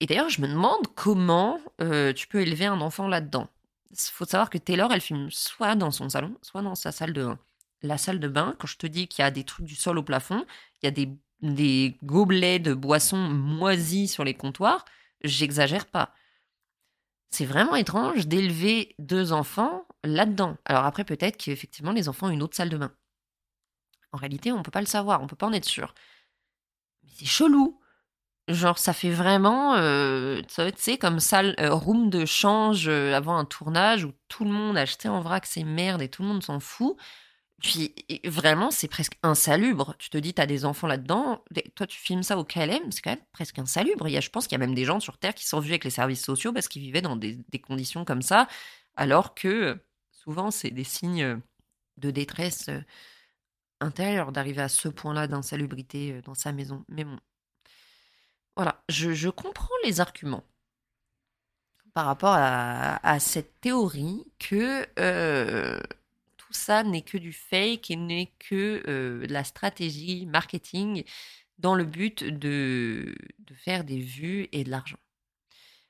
Et 0.00 0.06
d'ailleurs, 0.06 0.28
je 0.28 0.40
me 0.40 0.48
demande 0.48 0.86
comment 0.94 1.60
euh, 1.80 2.12
tu 2.12 2.26
peux 2.26 2.40
élever 2.40 2.66
un 2.66 2.80
enfant 2.80 3.08
là-dedans. 3.08 3.48
Il 3.90 3.98
faut 3.98 4.24
savoir 4.24 4.50
que 4.50 4.58
Taylor, 4.58 4.92
elle 4.92 5.00
filme 5.00 5.28
soit 5.30 5.74
dans 5.74 5.90
son 5.90 6.08
salon, 6.08 6.36
soit 6.42 6.62
dans 6.62 6.74
sa 6.74 6.92
salle 6.92 7.12
de 7.12 7.24
bain. 7.24 7.38
La 7.82 7.98
salle 7.98 8.20
de 8.20 8.28
bain, 8.28 8.54
quand 8.58 8.66
je 8.66 8.78
te 8.78 8.86
dis 8.86 9.08
qu'il 9.08 9.22
y 9.22 9.26
a 9.26 9.30
des 9.30 9.44
trucs 9.44 9.66
du 9.66 9.74
sol 9.74 9.98
au 9.98 10.02
plafond, 10.02 10.46
il 10.82 10.86
y 10.86 10.88
a 10.88 10.92
des, 10.92 11.10
des 11.42 11.98
gobelets 12.02 12.58
de 12.58 12.74
boissons 12.74 13.18
moisis 13.18 14.12
sur 14.12 14.24
les 14.24 14.34
comptoirs, 14.34 14.84
j'exagère 15.24 15.86
pas. 15.86 16.14
C'est 17.30 17.46
vraiment 17.46 17.76
étrange 17.76 18.26
d'élever 18.26 18.94
deux 18.98 19.32
enfants 19.32 19.86
là-dedans. 20.04 20.58
Alors 20.64 20.84
après, 20.84 21.04
peut-être 21.04 21.38
qu'effectivement, 21.38 21.92
les 21.92 22.08
enfants 22.08 22.26
ont 22.26 22.30
une 22.30 22.42
autre 22.42 22.56
salle 22.56 22.68
de 22.68 22.76
bain. 22.76 22.92
En 24.12 24.18
réalité, 24.18 24.52
on 24.52 24.58
ne 24.58 24.62
peut 24.62 24.70
pas 24.70 24.80
le 24.80 24.86
savoir, 24.86 25.22
on 25.22 25.26
peut 25.26 25.36
pas 25.36 25.46
en 25.46 25.52
être 25.52 25.64
sûr. 25.64 25.94
Mais 27.02 27.10
c'est 27.16 27.26
chelou. 27.26 27.80
Genre, 28.48 28.76
ça 28.78 28.92
fait 28.92 29.10
vraiment, 29.10 29.76
euh, 29.76 30.42
tu 30.42 30.62
sais, 30.76 30.98
comme 30.98 31.20
salle, 31.20 31.54
euh, 31.60 31.72
room 31.72 32.10
de 32.10 32.26
change 32.26 32.88
euh, 32.88 33.14
avant 33.14 33.36
un 33.38 33.44
tournage 33.44 34.04
où 34.04 34.12
tout 34.28 34.44
le 34.44 34.50
monde 34.50 34.76
a 34.76 34.80
acheté 34.82 35.08
en 35.08 35.20
vrac 35.20 35.46
ses 35.46 35.62
merdes 35.64 36.02
et 36.02 36.08
tout 36.08 36.22
le 36.22 36.28
monde 36.28 36.42
s'en 36.42 36.58
fout. 36.58 36.96
Puis 37.62 37.94
vraiment, 38.24 38.72
c'est 38.72 38.88
presque 38.88 39.16
insalubre. 39.22 39.94
Tu 39.98 40.10
te 40.10 40.18
dis, 40.18 40.34
tu 40.34 40.42
as 40.42 40.46
des 40.46 40.64
enfants 40.64 40.88
là-dedans. 40.88 41.44
Toi, 41.76 41.86
tu 41.86 41.98
filmes 41.98 42.24
ça 42.24 42.36
au 42.36 42.44
KLM, 42.44 42.90
c'est 42.90 43.02
quand 43.02 43.10
même 43.10 43.24
presque 43.32 43.58
insalubre. 43.58 44.08
Il 44.08 44.12
y 44.12 44.16
a, 44.16 44.20
je 44.20 44.30
pense 44.30 44.46
qu'il 44.46 44.58
y 44.58 44.60
a 44.62 44.66
même 44.66 44.74
des 44.74 44.84
gens 44.84 44.98
sur 44.98 45.16
Terre 45.18 45.34
qui 45.34 45.46
sont 45.46 45.60
vus 45.60 45.70
avec 45.70 45.84
les 45.84 45.90
services 45.90 46.24
sociaux 46.24 46.52
parce 46.52 46.66
qu'ils 46.66 46.82
vivaient 46.82 47.02
dans 47.02 47.16
des, 47.16 47.38
conditions 47.62 48.04
comme 48.04 48.22
ça, 48.22 48.48
alors 48.96 49.34
que 49.34 49.78
souvent, 50.10 50.50
c'est 50.50 50.70
des 50.70 50.84
signes 50.84 51.40
de 51.98 52.10
détresse 52.10 52.68
intérieure 53.80 54.32
d'arriver 54.32 54.62
à 54.62 54.68
ce 54.68 54.88
point-là 54.88 55.28
d'insalubrité 55.28 56.20
dans 56.22 56.34
sa 56.34 56.50
maison. 56.52 56.84
Mais 56.88 57.04
bon, 57.04 57.18
voilà, 58.56 58.82
je, 58.88 59.28
comprends 59.30 59.68
les 59.84 60.00
arguments 60.00 60.44
par 61.94 62.06
rapport 62.06 62.34
à, 62.34 63.18
cette 63.20 63.60
théorie 63.60 64.24
que 64.38 64.86
euh, 64.98 65.78
tout 66.52 66.58
ça 66.58 66.82
n'est 66.82 67.02
que 67.02 67.18
du 67.18 67.32
fake 67.32 67.90
et 67.90 67.96
n'est 67.96 68.32
que 68.38 68.82
euh, 68.86 69.26
de 69.26 69.32
la 69.32 69.44
stratégie 69.44 70.26
marketing 70.26 71.04
dans 71.58 71.74
le 71.74 71.84
but 71.84 72.24
de, 72.24 73.14
de, 73.38 73.54
faire 73.54 73.84
des 73.84 73.98
vues 73.98 74.48
et 74.52 74.64
de 74.64 74.70
l'argent. 74.70 74.98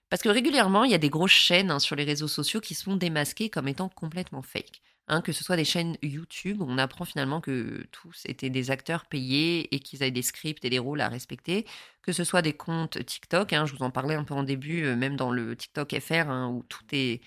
Parce 0.08 0.22
que 0.22 0.28
régulièrement, 0.28 0.84
il 0.84 0.90
y 0.90 0.94
a 0.94 0.98
des 0.98 1.08
grosses 1.08 1.30
chaînes 1.32 1.70
hein, 1.70 1.78
sur 1.78 1.96
les 1.96 2.04
réseaux 2.04 2.28
sociaux 2.28 2.60
qui 2.60 2.74
sont 2.74 2.96
démasquées 2.96 3.48
comme 3.48 3.68
étant 3.68 3.88
complètement 3.88 4.42
fake. 4.42 4.82
Hein, 5.08 5.20
que 5.20 5.32
ce 5.32 5.42
soit 5.42 5.56
des 5.56 5.64
chaînes 5.64 5.96
YouTube, 6.02 6.62
on 6.62 6.78
apprend 6.78 7.04
finalement 7.04 7.40
que 7.40 7.84
tous 7.90 8.22
étaient 8.26 8.50
des 8.50 8.70
acteurs 8.70 9.06
payés 9.06 9.74
et 9.74 9.80
qu'ils 9.80 10.02
avaient 10.02 10.12
des 10.12 10.22
scripts 10.22 10.64
et 10.64 10.70
des 10.70 10.78
rôles 10.78 11.00
à 11.00 11.08
respecter, 11.08 11.66
que 12.02 12.12
ce 12.12 12.22
soit 12.22 12.40
des 12.40 12.52
comptes 12.52 13.04
TikTok, 13.04 13.52
hein, 13.52 13.66
je 13.66 13.74
vous 13.74 13.82
en 13.82 13.90
parlais 13.90 14.14
un 14.14 14.22
peu 14.24 14.34
en 14.34 14.44
début, 14.44 14.84
euh, 14.84 14.94
même 14.94 15.16
dans 15.16 15.32
le 15.32 15.56
TikTok 15.56 15.98
FR, 15.98 16.30
où 16.50 16.62
tout 16.68 16.84
est 16.92 17.20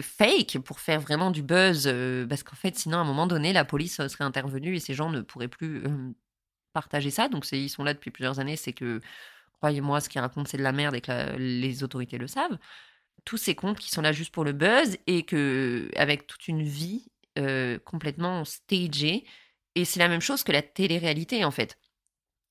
fake 0.00 0.58
pour 0.64 0.80
faire 0.80 1.00
vraiment 1.00 1.30
du 1.30 1.42
buzz, 1.42 1.84
euh, 1.86 2.26
parce 2.26 2.42
qu'en 2.42 2.56
fait, 2.56 2.76
sinon, 2.76 2.98
à 2.98 3.00
un 3.00 3.04
moment 3.04 3.26
donné, 3.26 3.52
la 3.52 3.64
police 3.64 3.96
serait 3.96 4.24
intervenue 4.24 4.76
et 4.76 4.80
ces 4.80 4.94
gens 4.94 5.10
ne 5.10 5.20
pourraient 5.20 5.48
plus 5.48 5.84
partager 6.72 7.10
ça. 7.10 7.28
Donc, 7.28 7.50
ils 7.52 7.68
sont 7.68 7.84
là 7.84 7.94
depuis 7.94 8.10
plusieurs 8.10 8.40
années, 8.40 8.56
c'est 8.56 8.72
que, 8.72 9.00
croyez-moi, 9.58 10.00
ce 10.00 10.08
qu'ils 10.08 10.20
racontent, 10.20 10.48
c'est 10.50 10.56
de 10.56 10.62
la 10.62 10.72
merde 10.72 10.94
et 10.94 11.00
que 11.00 11.36
les 11.36 11.82
autorités 11.82 12.18
le 12.18 12.26
savent 12.26 12.58
tous 13.24 13.36
ces 13.36 13.54
comptes 13.54 13.78
qui 13.78 13.90
sont 13.90 14.02
là 14.02 14.12
juste 14.12 14.32
pour 14.32 14.44
le 14.44 14.52
buzz 14.52 14.96
et 15.06 15.24
que 15.24 15.90
avec 15.96 16.26
toute 16.26 16.48
une 16.48 16.62
vie 16.62 17.06
euh, 17.38 17.78
complètement 17.78 18.44
stagée. 18.44 19.24
Et 19.74 19.84
c'est 19.84 19.98
la 19.98 20.08
même 20.08 20.20
chose 20.20 20.44
que 20.44 20.52
la 20.52 20.62
télé-réalité 20.62 21.44
en 21.44 21.50
fait. 21.50 21.78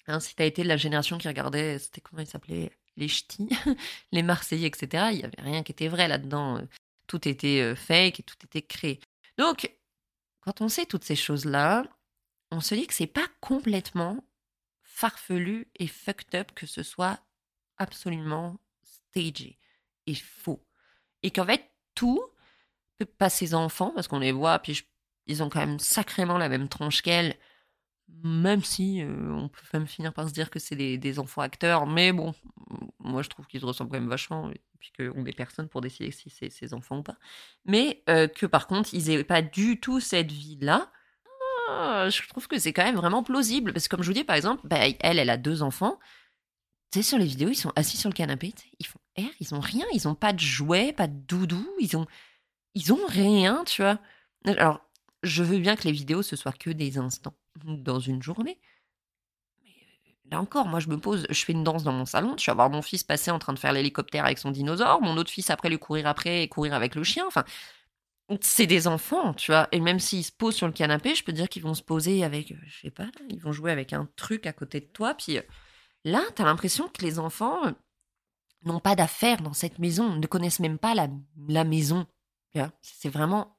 Hein, 0.07 0.19
si 0.19 0.35
tu 0.35 0.43
as 0.43 0.45
été 0.45 0.63
de 0.63 0.67
la 0.67 0.77
génération 0.77 1.17
qui 1.17 1.27
regardait, 1.27 1.79
c'était 1.79 2.01
comment 2.01 2.21
il 2.21 2.27
s'appelait? 2.27 2.71
Les 2.95 3.07
ch'tis, 3.07 3.49
les 4.11 4.21
Marseillais, 4.21 4.67
etc. 4.67 5.05
Il 5.11 5.17
n'y 5.17 5.23
avait 5.23 5.41
rien 5.41 5.63
qui 5.63 5.71
était 5.71 5.87
vrai 5.87 6.07
là-dedans. 6.07 6.61
Tout 7.07 7.27
était 7.27 7.61
euh, 7.61 7.75
fake 7.75 8.19
et 8.19 8.23
tout 8.23 8.35
était 8.43 8.61
créé. 8.61 8.99
Donc, 9.37 9.71
quand 10.41 10.61
on 10.61 10.69
sait 10.69 10.85
toutes 10.85 11.03
ces 11.03 11.15
choses-là, 11.15 11.85
on 12.51 12.61
se 12.61 12.75
dit 12.75 12.87
que 12.87 12.93
c'est 12.93 13.07
pas 13.07 13.27
complètement 13.41 14.23
farfelu 14.83 15.67
et 15.75 15.87
fucked 15.87 16.35
up 16.35 16.51
que 16.53 16.67
ce 16.67 16.83
soit 16.83 17.19
absolument 17.77 18.59
stagé 18.83 19.57
est 20.05 20.21
faux. 20.21 20.65
Et 21.23 21.31
qu'en 21.31 21.45
fait, 21.45 21.69
tout, 21.95 22.21
pas 23.17 23.29
ses 23.29 23.53
enfants, 23.53 23.91
parce 23.93 24.07
qu'on 24.07 24.19
les 24.19 24.31
voit, 24.31 24.59
puis 24.59 24.83
ils 25.27 25.43
ont 25.43 25.49
quand 25.49 25.59
même 25.59 25.79
sacrément 25.79 26.37
la 26.37 26.49
même 26.49 26.67
tronche 26.67 27.01
qu'elle, 27.01 27.35
même 28.23 28.63
si 28.63 29.01
euh, 29.01 29.31
on 29.31 29.49
peut 29.49 29.61
même 29.73 29.87
finir 29.87 30.13
par 30.13 30.27
se 30.27 30.33
dire 30.33 30.49
que 30.49 30.59
c'est 30.59 30.75
des, 30.75 31.19
enfants 31.19 31.41
acteurs, 31.41 31.87
mais 31.87 32.11
bon, 32.11 32.33
moi 32.99 33.21
je 33.21 33.29
trouve 33.29 33.47
qu'ils 33.47 33.61
se 33.61 33.65
ressemblent 33.65 33.91
quand 33.91 33.99
même 33.99 34.09
vachement, 34.09 34.51
et 34.83 34.91
puis 34.91 35.11
qu'on 35.11 35.25
est 35.25 35.35
personne 35.35 35.69
pour 35.69 35.81
décider 35.81 36.11
si 36.11 36.29
c'est 36.29 36.49
ses 36.49 36.73
enfants 36.73 36.99
ou 36.99 37.03
pas. 37.03 37.17
Mais 37.65 38.03
euh, 38.09 38.27
que 38.27 38.45
par 38.45 38.67
contre, 38.67 38.93
ils 38.93 39.07
n'aient 39.07 39.23
pas 39.23 39.41
du 39.41 39.79
tout 39.79 39.99
cette 39.99 40.31
vie-là. 40.31 40.91
Ah, 41.69 42.09
je 42.09 42.27
trouve 42.27 42.47
que 42.47 42.59
c'est 42.59 42.73
quand 42.73 42.83
même 42.83 42.95
vraiment 42.95 43.23
plausible, 43.23 43.73
parce 43.73 43.87
que 43.87 43.95
comme 43.95 44.03
je 44.03 44.07
vous 44.09 44.13
dis, 44.13 44.23
par 44.23 44.35
exemple, 44.35 44.61
bah, 44.65 44.77
elle, 44.99 45.19
elle 45.19 45.29
a 45.29 45.37
deux 45.37 45.63
enfants, 45.63 45.97
tu 46.91 46.99
sais, 47.01 47.03
sur 47.09 47.17
les 47.17 47.25
vidéos, 47.25 47.49
ils 47.49 47.55
sont 47.55 47.71
assis 47.75 47.97
sur 47.97 48.09
le 48.09 48.13
canapé, 48.13 48.53
ils 48.79 48.85
font 48.85 48.99
air, 49.15 49.29
ils 49.39 49.55
ont 49.55 49.59
rien, 49.59 49.85
ils 49.93 50.07
ont 50.07 50.15
pas 50.15 50.33
de 50.33 50.39
jouets, 50.39 50.93
pas 50.93 51.07
de 51.07 51.13
doudou, 51.13 51.65
ils 51.79 51.95
ont, 51.97 52.05
ils 52.75 52.93
ont 52.93 53.05
rien, 53.07 53.63
tu 53.65 53.81
vois. 53.81 53.99
Alors, 54.45 54.81
je 55.23 55.43
veux 55.43 55.59
bien 55.59 55.75
que 55.75 55.85
les 55.85 55.91
vidéos, 55.91 56.21
ce 56.21 56.35
soit 56.35 56.51
que 56.51 56.69
des 56.69 56.97
instants 56.97 57.35
dans 57.65 57.99
une 57.99 58.21
journée. 58.21 58.59
Là 60.33 60.41
encore, 60.41 60.65
moi, 60.65 60.79
je 60.79 60.89
me 60.89 60.97
pose, 60.97 61.27
je 61.29 61.45
fais 61.45 61.53
une 61.53 61.63
danse 61.63 61.83
dans 61.83 61.91
mon 61.91 62.05
salon, 62.05 62.35
je 62.39 62.49
vais 62.49 62.55
voir 62.55 62.69
mon 62.69 62.81
fils 62.81 63.03
passer 63.03 63.29
en 63.29 63.37
train 63.37 63.53
de 63.53 63.59
faire 63.59 63.71
l'hélicoptère 63.71 64.25
avec 64.25 64.39
son 64.39 64.49
dinosaure, 64.49 64.99
mon 64.99 65.15
autre 65.17 65.29
fils 65.29 65.51
après 65.51 65.69
lui 65.69 65.77
courir 65.77 66.07
après 66.07 66.41
et 66.41 66.47
courir 66.47 66.73
avec 66.73 66.95
le 66.95 67.03
chien. 67.03 67.23
Enfin, 67.27 67.43
c'est 68.41 68.65
des 68.65 68.87
enfants, 68.87 69.35
tu 69.35 69.51
vois. 69.51 69.67
Et 69.71 69.79
même 69.79 69.99
s'ils 69.99 70.23
se 70.23 70.31
posent 70.31 70.55
sur 70.55 70.65
le 70.65 70.73
canapé, 70.73 71.13
je 71.13 71.23
peux 71.23 71.33
dire 71.33 71.47
qu'ils 71.47 71.61
vont 71.61 71.75
se 71.75 71.83
poser 71.83 72.23
avec, 72.23 72.51
euh, 72.51 72.55
je 72.65 72.81
sais 72.81 72.89
pas, 72.89 73.05
ils 73.29 73.39
vont 73.39 73.51
jouer 73.51 73.71
avec 73.71 73.93
un 73.93 74.09
truc 74.15 74.47
à 74.47 74.53
côté 74.53 74.79
de 74.79 74.85
toi, 74.85 75.13
puis 75.13 75.37
euh, 75.37 75.41
Là, 76.05 76.21
tu 76.35 76.41
as 76.41 76.45
l'impression 76.45 76.89
que 76.89 77.01
les 77.01 77.17
enfants 77.19 77.65
euh, 77.65 77.71
n'ont 78.65 78.79
pas 78.79 78.95
d'affaires 78.95 79.41
dans 79.41 79.53
cette 79.53 79.79
maison, 79.79 80.15
ne 80.15 80.27
connaissent 80.27 80.59
même 80.59 80.77
pas 80.77 80.95
la, 80.95 81.07
la 81.47 81.63
maison. 81.63 82.05
C'est 82.81 83.09
vraiment, 83.09 83.57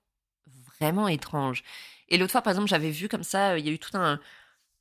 vraiment 0.79 1.09
étrange. 1.09 1.65
Et 2.09 2.19
l'autre 2.19 2.33
fois, 2.33 2.43
par 2.43 2.51
exemple, 2.53 2.69
j'avais 2.69 2.91
vu 2.91 3.09
comme 3.09 3.23
ça, 3.23 3.59
il 3.59 3.67
y 3.67 3.69
a 3.69 3.73
eu 3.73 3.79
tout 3.79 3.97
un. 3.97 4.21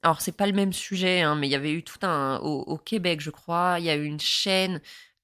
Alors, 0.03 0.21
c'est 0.21 0.33
pas 0.33 0.47
le 0.47 0.53
même 0.53 0.73
sujet, 0.73 1.21
hein, 1.21 1.35
mais 1.35 1.47
il 1.47 1.51
y 1.51 1.55
avait 1.55 1.71
eu 1.73 1.83
tout 1.83 1.99
un. 2.05 2.37
Au, 2.39 2.77
Québec, 2.77 3.21
je 3.21 3.29
crois, 3.31 3.77
il 3.79 3.85
y 3.85 3.89
a 3.89 3.95
eu 3.95 4.05
une 4.05 4.19
chaîne. 4.19 4.81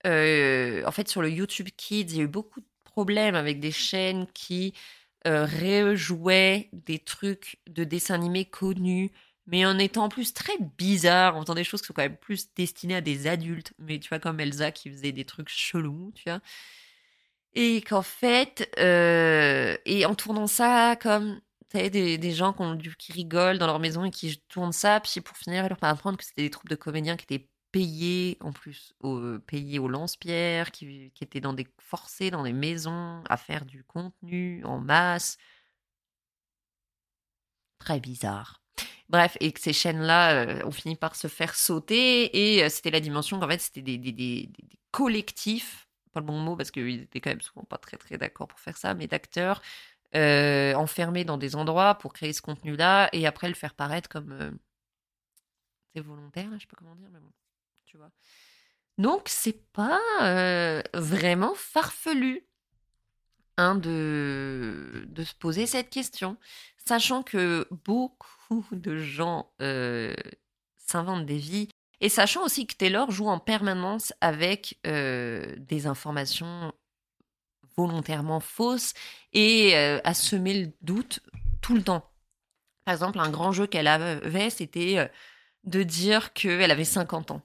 Euh, 0.07 0.83
en 0.85 0.91
fait, 0.91 1.09
sur 1.09 1.21
le 1.21 1.29
YouTube 1.29 1.69
Kids, 1.77 2.07
il 2.11 2.17
y 2.17 2.19
a 2.21 2.23
eu 2.23 2.27
beaucoup 2.27 2.61
de 2.61 2.65
problèmes 2.85 3.35
avec 3.35 3.59
des 3.59 3.71
chaînes 3.71 4.25
qui 4.33 4.73
euh, 5.27 5.45
rejouaient 5.45 6.69
des 6.73 6.99
trucs 6.99 7.59
de 7.67 7.83
dessins 7.83 8.15
animés 8.15 8.45
connus 8.45 9.11
mais 9.49 9.65
en 9.65 9.79
étant 9.79 10.05
en 10.05 10.09
plus 10.09 10.33
très 10.33 10.57
bizarre, 10.77 11.35
en 11.35 11.41
faisant 11.41 11.55
des 11.55 11.63
choses 11.63 11.81
qui 11.81 11.87
sont 11.87 11.93
quand 11.93 12.03
même 12.03 12.17
plus 12.17 12.53
destinées 12.55 12.95
à 12.95 13.01
des 13.01 13.27
adultes, 13.27 13.73
mais 13.79 13.99
tu 13.99 14.09
vois, 14.09 14.19
comme 14.19 14.39
Elsa 14.39 14.71
qui 14.71 14.91
faisait 14.91 15.11
des 15.11 15.25
trucs 15.25 15.49
chelous, 15.49 16.11
tu 16.15 16.29
vois. 16.29 16.39
Et 17.55 17.81
qu'en 17.81 18.03
fait, 18.03 18.71
euh, 18.79 19.75
et 19.85 20.05
en 20.05 20.13
tournant 20.15 20.47
ça 20.47 20.95
comme, 21.01 21.41
des, 21.73 22.31
gens 22.31 22.53
qui, 22.97 23.11
rigolent 23.11 23.57
dans 23.57 23.67
leur 23.67 23.79
maison 23.79 24.05
et 24.05 24.11
qui 24.11 24.41
tournent 24.47 24.71
ça, 24.73 24.99
puis 24.99 25.21
pour 25.21 25.37
finir, 25.37 25.67
leur 25.69 25.77
apprendre 25.81 26.17
que 26.17 26.23
c'était 26.23 26.43
des 26.43 26.49
troupes 26.49 26.69
de 26.69 26.75
comédiens 26.75 27.15
qui 27.15 27.25
étaient 27.25 27.47
payés 27.71 28.37
en 28.41 28.51
plus, 28.51 28.93
au, 28.99 29.39
payés 29.39 29.79
au 29.79 29.87
lance-pierre, 29.87 30.71
qui, 30.71 31.11
étaient 31.21 31.41
dans 31.41 31.53
des 31.53 31.67
forcés 31.79 32.31
dans 32.31 32.43
des 32.43 32.53
maisons 32.53 33.23
à 33.29 33.37
faire 33.37 33.65
du 33.65 33.83
contenu 33.83 34.63
en 34.65 34.79
masse. 34.79 35.37
Très 37.79 37.99
bizarre. 37.99 38.61
Bref, 39.09 39.37
et 39.39 39.51
que 39.51 39.59
ces 39.59 39.73
chaînes-là 39.73 40.33
euh, 40.33 40.65
ont 40.65 40.71
fini 40.71 40.95
par 40.95 41.15
se 41.15 41.27
faire 41.27 41.55
sauter, 41.55 42.55
et 42.55 42.63
euh, 42.63 42.69
c'était 42.69 42.91
la 42.91 42.99
dimension 42.99 43.39
qu'en 43.39 43.47
fait, 43.47 43.59
c'était 43.59 43.81
des, 43.81 43.97
des 43.97 44.49
collectifs, 44.91 45.87
pas 46.13 46.19
le 46.19 46.25
bon 46.25 46.39
mot 46.39 46.55
parce 46.55 46.71
qu'ils 46.71 47.01
étaient 47.01 47.21
quand 47.21 47.29
même 47.29 47.41
souvent 47.41 47.63
pas 47.63 47.77
très 47.77 47.97
très 47.97 48.17
d'accord 48.17 48.47
pour 48.47 48.59
faire 48.59 48.77
ça, 48.77 48.93
mais 48.93 49.07
d'acteurs 49.07 49.61
euh, 50.15 50.73
enfermés 50.73 51.23
dans 51.23 51.37
des 51.37 51.55
endroits 51.55 51.95
pour 51.95 52.13
créer 52.13 52.33
ce 52.33 52.41
contenu-là, 52.41 53.09
et 53.13 53.27
après 53.27 53.47
le 53.47 53.53
faire 53.53 53.73
paraître 53.75 54.09
comme. 54.09 54.31
euh, 54.31 54.51
c'est 55.93 56.01
volontaire, 56.01 56.49
je 56.53 56.59
sais 56.59 56.67
pas 56.67 56.77
comment 56.77 56.95
dire, 56.95 57.09
mais 57.11 57.19
bon, 57.19 57.31
tu 57.85 57.97
vois. 57.97 58.11
Donc, 58.97 59.29
c'est 59.29 59.71
pas 59.71 59.99
euh, 60.21 60.81
vraiment 60.93 61.53
farfelu 61.55 62.45
hein, 63.57 63.75
de, 63.75 65.05
de 65.07 65.23
se 65.23 65.33
poser 65.35 65.65
cette 65.65 65.89
question, 65.89 66.37
sachant 66.85 67.23
que 67.23 67.67
beaucoup 67.85 68.65
de 68.71 68.97
gens 68.97 69.51
s'inventent 70.77 71.25
des 71.25 71.37
vies, 71.37 71.69
et 72.01 72.09
sachant 72.09 72.43
aussi 72.43 72.67
que 72.67 72.75
Taylor 72.75 73.11
joue 73.11 73.27
en 73.27 73.39
permanence 73.39 74.13
avec 74.21 74.79
des 74.83 75.87
informations 75.87 76.73
volontairement 77.79 78.39
fausses 78.39 78.93
et 79.33 79.75
euh, 79.75 79.99
à 80.03 80.13
semer 80.13 80.53
le 80.65 80.71
doute 80.81 81.21
tout 81.61 81.75
le 81.75 81.83
temps. 81.83 82.11
Par 82.85 82.93
exemple, 82.93 83.19
un 83.19 83.29
grand 83.29 83.51
jeu 83.51 83.67
qu'elle 83.67 83.87
avait, 83.87 84.49
c'était 84.49 84.97
euh, 84.97 85.07
de 85.63 85.83
dire 85.83 86.33
qu'elle 86.33 86.71
avait 86.71 86.85
50 86.85 87.31
ans. 87.31 87.41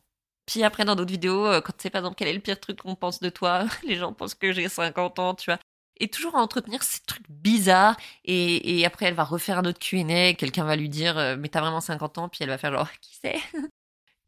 Puis 0.47 0.63
après, 0.63 0.85
dans 0.85 0.97
d'autres 0.97 1.13
vidéos, 1.13 1.47
euh, 1.47 1.61
quand 1.61 1.81
sais 1.81 1.91
par 1.91 2.01
exemple 2.01 2.17
quel 2.17 2.29
est 2.29 2.35
le 2.35 2.41
pire 2.41 2.61
truc 2.61 2.79
qu'on 2.79 2.97
pense 2.97 3.21
de 3.21 3.31
toi, 3.31 3.65
les 3.85 3.97
gens 3.97 4.13
pensent 4.13 4.35
que 4.35 4.53
j'ai 4.53 4.69
50 4.69 5.19
ans, 5.19 5.35
tu 5.35 5.51
vois. 5.51 5.59
Et 5.99 6.09
toujours 6.09 6.37
à 6.37 6.41
entretenir 6.41 6.83
ces 6.83 7.01
trucs 7.07 7.29
bizarres. 7.31 7.97
Et, 8.25 8.81
et 8.81 8.85
après, 8.85 9.07
elle 9.07 9.15
va 9.15 9.25
refaire 9.25 9.59
un 9.59 9.65
autre 9.65 9.79
Q&A, 9.79 10.35
quelqu'un 10.35 10.65
va 10.65 10.75
lui 10.75 10.89
dire 10.89 11.37
Mais 11.39 11.49
t'as 11.49 11.61
vraiment 11.61 11.81
50 11.81 12.19
ans?» 12.19 12.29
Puis 12.31 12.41
elle 12.43 12.49
va 12.49 12.59
faire 12.59 12.73
genre 12.73 12.91
«Qui 13.01 13.17
c'est?» 13.23 13.39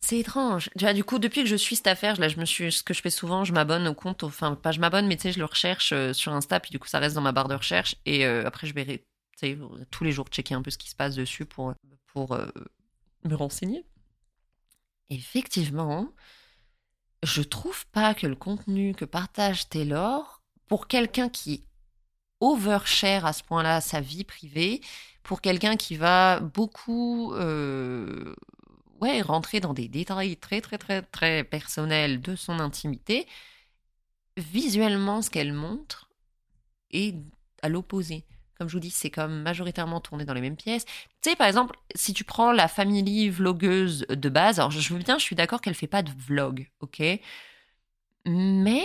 C'est 0.07 0.21
étrange. 0.21 0.71
Du 0.77 1.03
coup, 1.03 1.19
depuis 1.19 1.43
que 1.43 1.49
je 1.49 1.57
suis 1.57 1.75
cette 1.75 1.89
affaire, 1.89 2.17
là, 2.21 2.29
je 2.29 2.39
me 2.39 2.45
suis, 2.45 2.71
ce 2.71 2.85
que 2.85 2.95
je 2.95 3.01
fais 3.01 3.11
souvent, 3.11 3.43
je 3.43 3.53
m'abonne 3.53 3.89
au 3.89 3.95
compte, 3.95 4.23
enfin, 4.23 4.55
pas 4.55 4.71
je 4.71 4.79
m'abonne, 4.79 5.09
mais 5.09 5.17
tu 5.17 5.23
sais, 5.23 5.33
je 5.33 5.41
le 5.41 5.47
recherche 5.47 5.93
euh, 5.93 6.13
sur 6.13 6.33
Insta, 6.33 6.61
puis 6.61 6.71
du 6.71 6.79
coup, 6.79 6.87
ça 6.87 7.01
reste 7.01 7.17
dans 7.17 7.23
ma 7.23 7.33
barre 7.33 7.49
de 7.49 7.57
recherche. 7.57 7.97
Et 8.07 8.25
euh, 8.25 8.47
après, 8.47 8.69
je 8.69 8.75
vais, 8.75 9.05
tous 9.91 10.05
les 10.05 10.13
jours 10.13 10.29
checker 10.29 10.55
un 10.55 10.63
peu 10.63 10.71
ce 10.71 10.79
qui 10.79 10.89
se 10.89 10.95
passe 10.95 11.17
dessus 11.17 11.45
pour, 11.45 11.75
pour 12.13 12.35
euh, 12.35 12.47
me 13.25 13.35
renseigner. 13.35 13.85
Effectivement, 15.11 16.13
je 17.25 17.43
trouve 17.43 17.85
pas 17.89 18.15
que 18.15 18.29
le 18.29 18.37
contenu 18.37 18.95
que 18.95 19.05
partage 19.05 19.69
Taylor, 19.69 20.41
pour 20.69 20.87
quelqu'un 20.87 21.29
qui 21.29 21.65
overshare 22.39 23.27
à 23.27 23.33
ce 23.33 23.43
point-là 23.43 23.81
sa 23.81 24.01
vie 24.01 24.23
privée, 24.23 24.83
pour 25.25 25.41
quelqu'un 25.41 25.75
qui 25.75 25.97
va 25.97 26.39
beaucoup 26.39 27.35
ouais, 29.01 29.23
rentrer 29.23 29.61
dans 29.61 29.75
des 29.75 29.89
détails 29.89 30.37
très 30.37 30.61
très 30.61 30.79
très 30.79 31.03
très 31.03 31.45
personnels 31.45 32.21
de 32.21 32.37
son 32.37 32.61
intimité, 32.61 33.27
visuellement 34.37 35.23
ce 35.23 35.31
qu'elle 35.31 35.53
montre 35.53 36.11
est 36.93 37.17
à 37.63 37.69
l'opposé. 37.69 38.25
Comme 38.59 38.69
je 38.69 38.75
vous 38.75 38.81
dis, 38.81 38.91
c'est 38.91 39.11
comme 39.11 39.43
majoritairement 39.43 40.01
tourné 40.01 40.25
dans 40.25 40.33
les 40.35 40.41
mêmes 40.41 40.57
pièces. 40.57 40.87
Tu 40.87 41.31
sais, 41.31 41.37
par 41.37 41.47
exemple, 41.47 41.77
si 41.95 42.15
tu 42.15 42.25
prends 42.25 42.53
la 42.53 42.69
famille 42.69 43.29
vlogueuse 43.29 44.07
de 44.09 44.29
base, 44.31 44.59
alors 44.61 44.71
je 44.71 44.95
veux 44.95 45.01
bien, 45.03 45.19
je 45.19 45.25
suis 45.25 45.37
d'accord 45.37 45.61
qu'elle 45.61 45.75
fait 45.75 45.87
pas 45.87 46.03
de 46.03 46.11
vlog, 46.27 46.69
ok? 46.81 47.03
Mais 48.27 48.85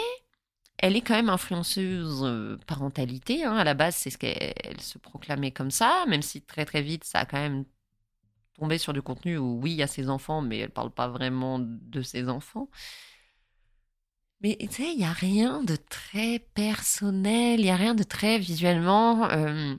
elle 0.77 0.95
est 0.95 1.01
quand 1.01 1.15
même 1.15 1.29
influenceuse 1.29 2.23
euh, 2.23 2.57
parentalité. 2.67 3.43
hein. 3.45 3.55
À 3.55 3.63
la 3.63 3.73
base, 3.73 3.95
c'est 3.95 4.09
ce 4.09 4.17
qu'elle 4.17 4.53
elle 4.63 4.81
se 4.81 4.97
proclamait 4.97 5.51
comme 5.51 5.71
ça, 5.71 6.05
même 6.07 6.21
si 6.21 6.41
très 6.41 6.65
très 6.65 6.81
vite, 6.81 7.03
ça 7.03 7.19
a 7.19 7.25
quand 7.25 7.37
même 7.37 7.65
tombé 8.61 8.77
sur 8.77 8.93
du 8.93 9.01
contenu 9.01 9.37
où 9.37 9.59
oui, 9.61 9.71
il 9.71 9.77
y 9.77 9.83
a 9.83 9.87
ses 9.87 10.09
enfants, 10.09 10.41
mais 10.41 10.59
elle 10.59 10.69
parle 10.69 10.91
pas 10.91 11.07
vraiment 11.07 11.57
de 11.59 12.01
ses 12.01 12.29
enfants. 12.29 12.69
Mais 14.41 14.57
tu 14.59 14.67
sais, 14.71 14.91
il 14.93 14.97
n'y 14.97 15.05
a 15.05 15.11
rien 15.11 15.63
de 15.63 15.75
très 15.75 16.39
personnel, 16.53 17.59
il 17.59 17.63
n'y 17.63 17.69
a 17.71 17.75
rien 17.75 17.95
de 17.95 18.03
très 18.03 18.39
visuellement. 18.39 19.25
euh, 19.29 19.75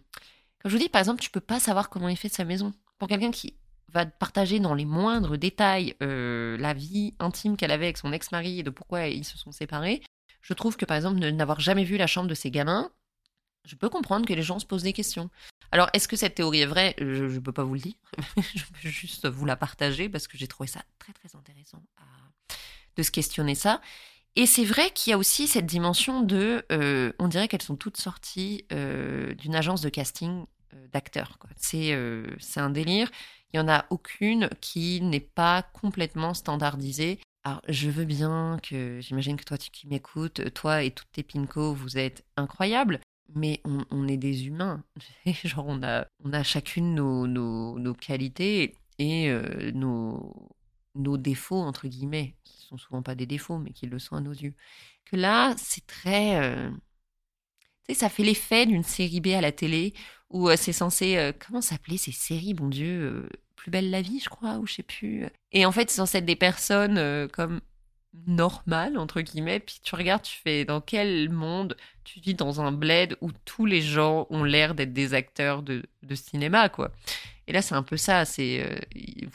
Comme 0.61 0.71
je 0.71 0.77
vous 0.77 0.83
dis, 0.83 0.89
par 0.89 1.01
exemple, 1.01 1.21
tu 1.21 1.31
peux 1.31 1.41
pas 1.41 1.61
savoir 1.61 1.91
comment 1.91 2.09
il 2.09 2.17
fait 2.17 2.29
de 2.29 2.35
sa 2.35 2.45
maison. 2.45 2.73
Pour 2.99 3.09
quelqu'un 3.09 3.31
qui 3.33 3.57
va 3.89 4.07
partager 4.07 4.61
dans 4.61 4.75
les 4.75 4.85
moindres 4.85 5.37
détails 5.37 5.95
euh, 6.03 6.57
la 6.59 6.75
vie 6.75 7.15
intime 7.19 7.57
qu'elle 7.57 7.73
avait 7.73 7.87
avec 7.87 7.99
son 7.99 8.13
ex-mari 8.13 8.61
et 8.61 8.63
de 8.63 8.71
pourquoi 8.71 9.09
ils 9.09 9.25
se 9.25 9.37
sont 9.37 9.53
séparés, 9.53 10.03
je 10.41 10.55
trouve 10.55 10.77
que 10.77 10.85
par 10.85 10.97
exemple, 10.97 11.19
n'avoir 11.19 11.61
jamais 11.61 11.85
vu 11.85 11.97
la 11.97 12.07
chambre 12.07 12.29
de 12.29 12.35
ses 12.35 12.51
gamins, 12.51 12.91
je 13.65 13.77
peux 13.77 13.89
comprendre 13.89 14.27
que 14.27 14.33
les 14.33 14.43
gens 14.43 14.59
se 14.59 14.67
posent 14.67 14.83
des 14.83 14.93
questions. 14.93 15.31
Alors, 15.71 15.89
est-ce 15.95 16.07
que 16.07 16.17
cette 16.17 16.35
théorie 16.35 16.61
est 16.61 16.67
vraie? 16.67 16.95
Je 16.99 17.25
ne 17.25 17.39
peux 17.39 17.53
pas 17.53 17.65
vous 17.65 17.75
le 17.75 17.81
dire. 17.81 17.95
je 18.55 18.65
peux 18.65 18.89
juste 18.89 19.27
vous 19.27 19.47
la 19.47 19.57
partager 19.57 20.09
parce 20.09 20.29
que 20.29 20.37
j'ai 20.37 20.47
trouvé 20.47 20.69
ça 20.69 20.83
très 20.99 21.13
très 21.13 21.35
intéressant 21.37 21.83
de 22.97 23.03
se 23.03 23.11
questionner 23.11 23.55
ça. 23.55 23.81
Et 24.37 24.47
c'est 24.47 24.65
vrai 24.65 24.91
qu'il 24.91 25.11
y 25.11 25.15
a 25.15 25.19
aussi 25.19 25.47
cette 25.47 25.67
dimension 25.67 26.23
de, 26.23 26.65
euh, 26.73 27.13
on 27.19 27.29
dirait 27.29 27.49
qu'elles 27.49 27.63
sont 27.63 27.77
toutes 27.77 27.99
sorties 27.99 28.65
euh, 28.73 29.35
d'une 29.35 29.55
agence 29.55 29.83
de 29.83 29.91
casting 29.91 30.47
euh, 30.75 30.87
d'acteurs. 30.93 31.39
C'est 31.57 31.93
un 32.57 32.71
délire. 32.71 33.11
Il 33.53 33.59
y 33.59 33.61
en 33.61 33.69
a 33.69 33.85
aucune 33.91 34.49
qui 34.61 35.03
n'est 35.03 35.21
pas 35.21 35.63
complètement 35.63 36.33
standardisée. 36.33 37.19
Alors, 37.45 37.61
je 37.69 37.91
veux 37.91 38.05
bien 38.05 38.59
que, 38.63 39.01
j'imagine 39.01 39.37
que 39.37 39.45
toi 39.45 39.59
tu- 39.59 39.71
qui 39.71 39.87
m'écoutes, 39.87 40.53
toi 40.55 40.83
et 40.83 40.93
toutes 40.93 41.11
tes 41.13 41.23
pincos, 41.23 41.75
vous 41.75 41.99
êtes 41.99 42.25
incroyables, 42.37 43.01
mais 43.35 43.61
on, 43.65 44.09
est 44.09 44.17
des 44.17 44.47
humains. 44.47 44.85
Genre, 45.45 45.67
on 45.67 45.83
a, 45.83 46.07
on 46.25 46.33
a 46.33 46.43
chacune 46.43 46.95
nos, 46.95 47.27
nos, 47.27 47.95
qualités 47.95 48.75
et 48.99 49.29
euh, 49.31 49.71
nos, 49.73 50.51
nos 50.95 51.17
défauts, 51.17 51.61
entre 51.61 51.89
guillemets, 51.89 52.35
qui 52.45 52.67
sont 52.67 52.79
souvent 52.79 53.03
pas 53.03 53.15
des 53.15 53.27
défauts, 53.27 53.59
mais 53.59 53.73
qui 53.73 53.87
le 53.87 53.99
sont 53.99 54.17
à 54.17 54.21
nos 54.21 54.33
yeux. 54.33 54.55
Que 55.05 55.17
là, 55.17 55.55
c'est 55.57 55.87
très. 55.87 56.41
euh, 56.43 56.71
Tu 57.89 57.95
sais, 57.95 58.01
ça 58.01 58.09
fait 58.09 58.25
l'effet 58.25 58.67
d'une 58.67 58.85
série 58.85 59.21
B 59.21 59.29
à 59.29 59.41
la 59.41 59.53
télé 59.53 59.95
où 60.31 60.49
euh, 60.49 60.57
c'est 60.57 60.73
censé. 60.73 61.33
comment 61.45 61.61
s'appelait 61.61 61.99
ces 61.99 62.13
séries, 62.13 62.55
bon 62.55 62.69
Dieu 62.69 63.29
Plus 63.57 63.71
belle 63.71 63.91
la 63.91 64.03
vie, 64.03 64.21
je 64.21 64.29
crois, 64.29 64.59
ou 64.59 64.67
je 64.67 64.75
sais 64.75 64.83
plus. 64.83 65.27
Et 65.53 65.67
en 65.67 65.73
fait, 65.73 65.91
c'est 65.91 65.97
censé 65.97 66.19
être 66.19 66.25
des 66.25 66.37
personnes 66.37 67.29
comme 67.29 67.61
normales, 68.27 68.99
entre 68.99 69.21
guillemets. 69.21 69.61
Puis 69.61 69.81
tu 69.83 69.95
regardes, 69.95 70.23
tu 70.23 70.37
fais 70.37 70.65
dans 70.65 70.81
quel 70.81 71.31
monde 71.31 71.77
tu 72.05 72.21
vis 72.21 72.35
dans 72.35 72.61
un 72.61 72.73
bled 72.73 73.17
où 73.21 73.31
tous 73.45 73.67
les 73.67 73.83
gens 73.83 74.27
ont 74.31 74.45
l'air 74.45 74.75
d'être 74.75 74.93
des 74.93 75.15
acteurs 75.15 75.63
de, 75.63 75.83
de 76.03 76.15
cinéma, 76.15 76.69
quoi. 76.69 76.93
Et 77.47 77.53
là, 77.53 77.63
c'est 77.63 77.75
un 77.75 77.83
peu 77.83 77.97
ça. 77.97 78.25
C'est 78.25 78.63
euh, 78.65 78.79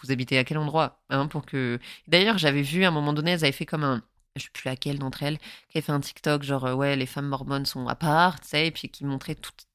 vous 0.02 0.12
habitez 0.12 0.38
à 0.38 0.44
quel 0.44 0.58
endroit 0.58 1.02
hein, 1.10 1.28
pour 1.28 1.46
que. 1.46 1.80
D'ailleurs, 2.08 2.38
j'avais 2.38 2.62
vu 2.62 2.84
à 2.86 2.90
un 2.90 2.92
moment 2.92 3.14
donné, 3.14 3.32
elles 3.32 3.44
avaient 3.44 3.52
fait 3.52 3.66
comme 3.66 3.84
un. 3.84 4.04
Je 4.36 4.44
sais 4.44 4.50
plus 4.54 4.66
laquelle 4.70 5.00
d'entre 5.00 5.24
elles, 5.24 5.40
qui 5.70 5.78
avait 5.78 5.82
fait 5.82 5.92
un 5.92 6.00
TikTok, 6.00 6.44
genre, 6.44 6.66
euh, 6.66 6.74
ouais, 6.76 6.96
les 6.96 7.08
femmes 7.08 7.28
mormones 7.28 7.66
sont 7.66 7.88
à 7.88 7.96
part, 7.96 8.40
tu 8.40 8.50
sais, 8.50 8.68
et 8.68 8.72
puis 8.72 8.88
qui 8.90 9.04
montrait 9.04 9.34
toute, 9.34 9.66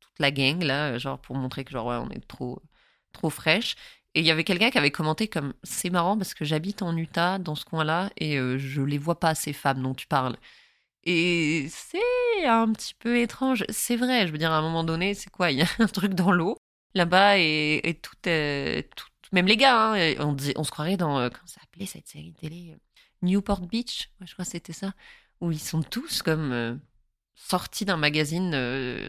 toute 0.00 0.18
la 0.18 0.30
gang, 0.30 0.62
là, 0.62 0.98
genre, 0.98 1.18
pour 1.18 1.34
montrer 1.34 1.64
que, 1.64 1.70
genre, 1.72 1.86
ouais, 1.86 1.96
on 1.96 2.10
est 2.10 2.26
trop, 2.28 2.60
trop 3.12 3.30
fraîche. 3.30 3.74
Et 4.14 4.20
il 4.20 4.26
y 4.26 4.30
avait 4.30 4.44
quelqu'un 4.44 4.70
qui 4.70 4.78
avait 4.78 4.90
commenté 4.90 5.28
comme 5.28 5.54
c'est 5.62 5.88
marrant 5.90 6.18
parce 6.18 6.34
que 6.34 6.44
j'habite 6.44 6.82
en 6.82 6.96
Utah, 6.96 7.38
dans 7.38 7.54
ce 7.54 7.64
coin-là, 7.64 8.10
et 8.18 8.38
euh, 8.38 8.58
je 8.58 8.82
les 8.82 8.98
vois 8.98 9.18
pas, 9.18 9.34
ces 9.34 9.52
femmes 9.54 9.82
dont 9.82 9.94
tu 9.94 10.06
parles. 10.06 10.36
Et 11.04 11.66
c'est 11.70 12.46
un 12.46 12.72
petit 12.72 12.94
peu 12.94 13.18
étrange. 13.20 13.64
C'est 13.70 13.96
vrai, 13.96 14.26
je 14.26 14.32
veux 14.32 14.38
dire, 14.38 14.52
à 14.52 14.58
un 14.58 14.62
moment 14.62 14.84
donné, 14.84 15.14
c'est 15.14 15.30
quoi? 15.30 15.50
Il 15.52 15.58
y 15.58 15.62
a 15.62 15.66
un 15.78 15.86
truc 15.88 16.14
dans 16.14 16.32
l'eau, 16.32 16.56
là-bas, 16.94 17.38
et, 17.38 17.80
et 17.88 17.94
tout, 17.94 18.16
euh, 18.26 18.82
tout- 18.96 19.06
Même 19.32 19.46
les 19.46 19.56
gars, 19.56 19.92
hein, 19.94 20.14
on, 20.20 20.32
dit- 20.34 20.52
on 20.56 20.64
se 20.64 20.70
croirait 20.70 20.96
dans. 20.96 21.18
euh, 21.20 21.30
comment 21.30 21.46
ça 21.46 21.60
s'appelait 21.60 21.86
cette 21.86 22.08
série 22.08 22.32
télé? 22.34 22.76
Newport 23.22 23.66
Beach? 23.66 24.10
Je 24.24 24.32
crois 24.34 24.44
que 24.44 24.50
c'était 24.50 24.72
ça. 24.72 24.92
Où 25.40 25.50
ils 25.52 25.58
sont 25.60 25.82
tous 25.82 26.22
comme 26.22 26.52
euh, 26.52 26.74
sortis 27.34 27.84
d'un 27.84 27.96
magazine 27.96 28.54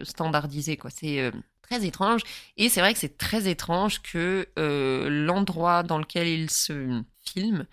standardisé, 0.04 0.76
quoi. 0.76 0.90
C'est 0.90 1.30
très 1.68 1.84
étrange. 1.86 2.22
Et 2.56 2.68
c'est 2.68 2.80
vrai 2.80 2.92
que 2.94 2.98
c'est 3.00 3.18
très 3.18 3.48
étrange 3.48 4.02
que 4.02 4.48
euh, 4.58 5.08
l'endroit 5.10 5.82
dans 5.82 5.98
lequel 5.98 6.28
ils 6.28 6.50
se 6.50 7.02
filment 7.24 7.66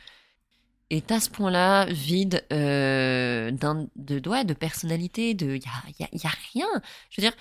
est 0.90 1.12
à 1.12 1.20
ce 1.20 1.30
point-là 1.30 1.86
vide 1.86 2.46
euh, 2.52 3.52
de, 3.96 4.30
ouais, 4.30 4.44
de 4.46 4.54
personnalité, 4.54 5.34
de 5.34 5.56
il 5.56 5.64
y 5.64 6.04
a, 6.04 6.08
y 6.12 6.28
a- 6.28 6.30
rien. 6.54 6.68
Je 7.10 7.22
veux 7.22 7.28
dire, 7.28 7.36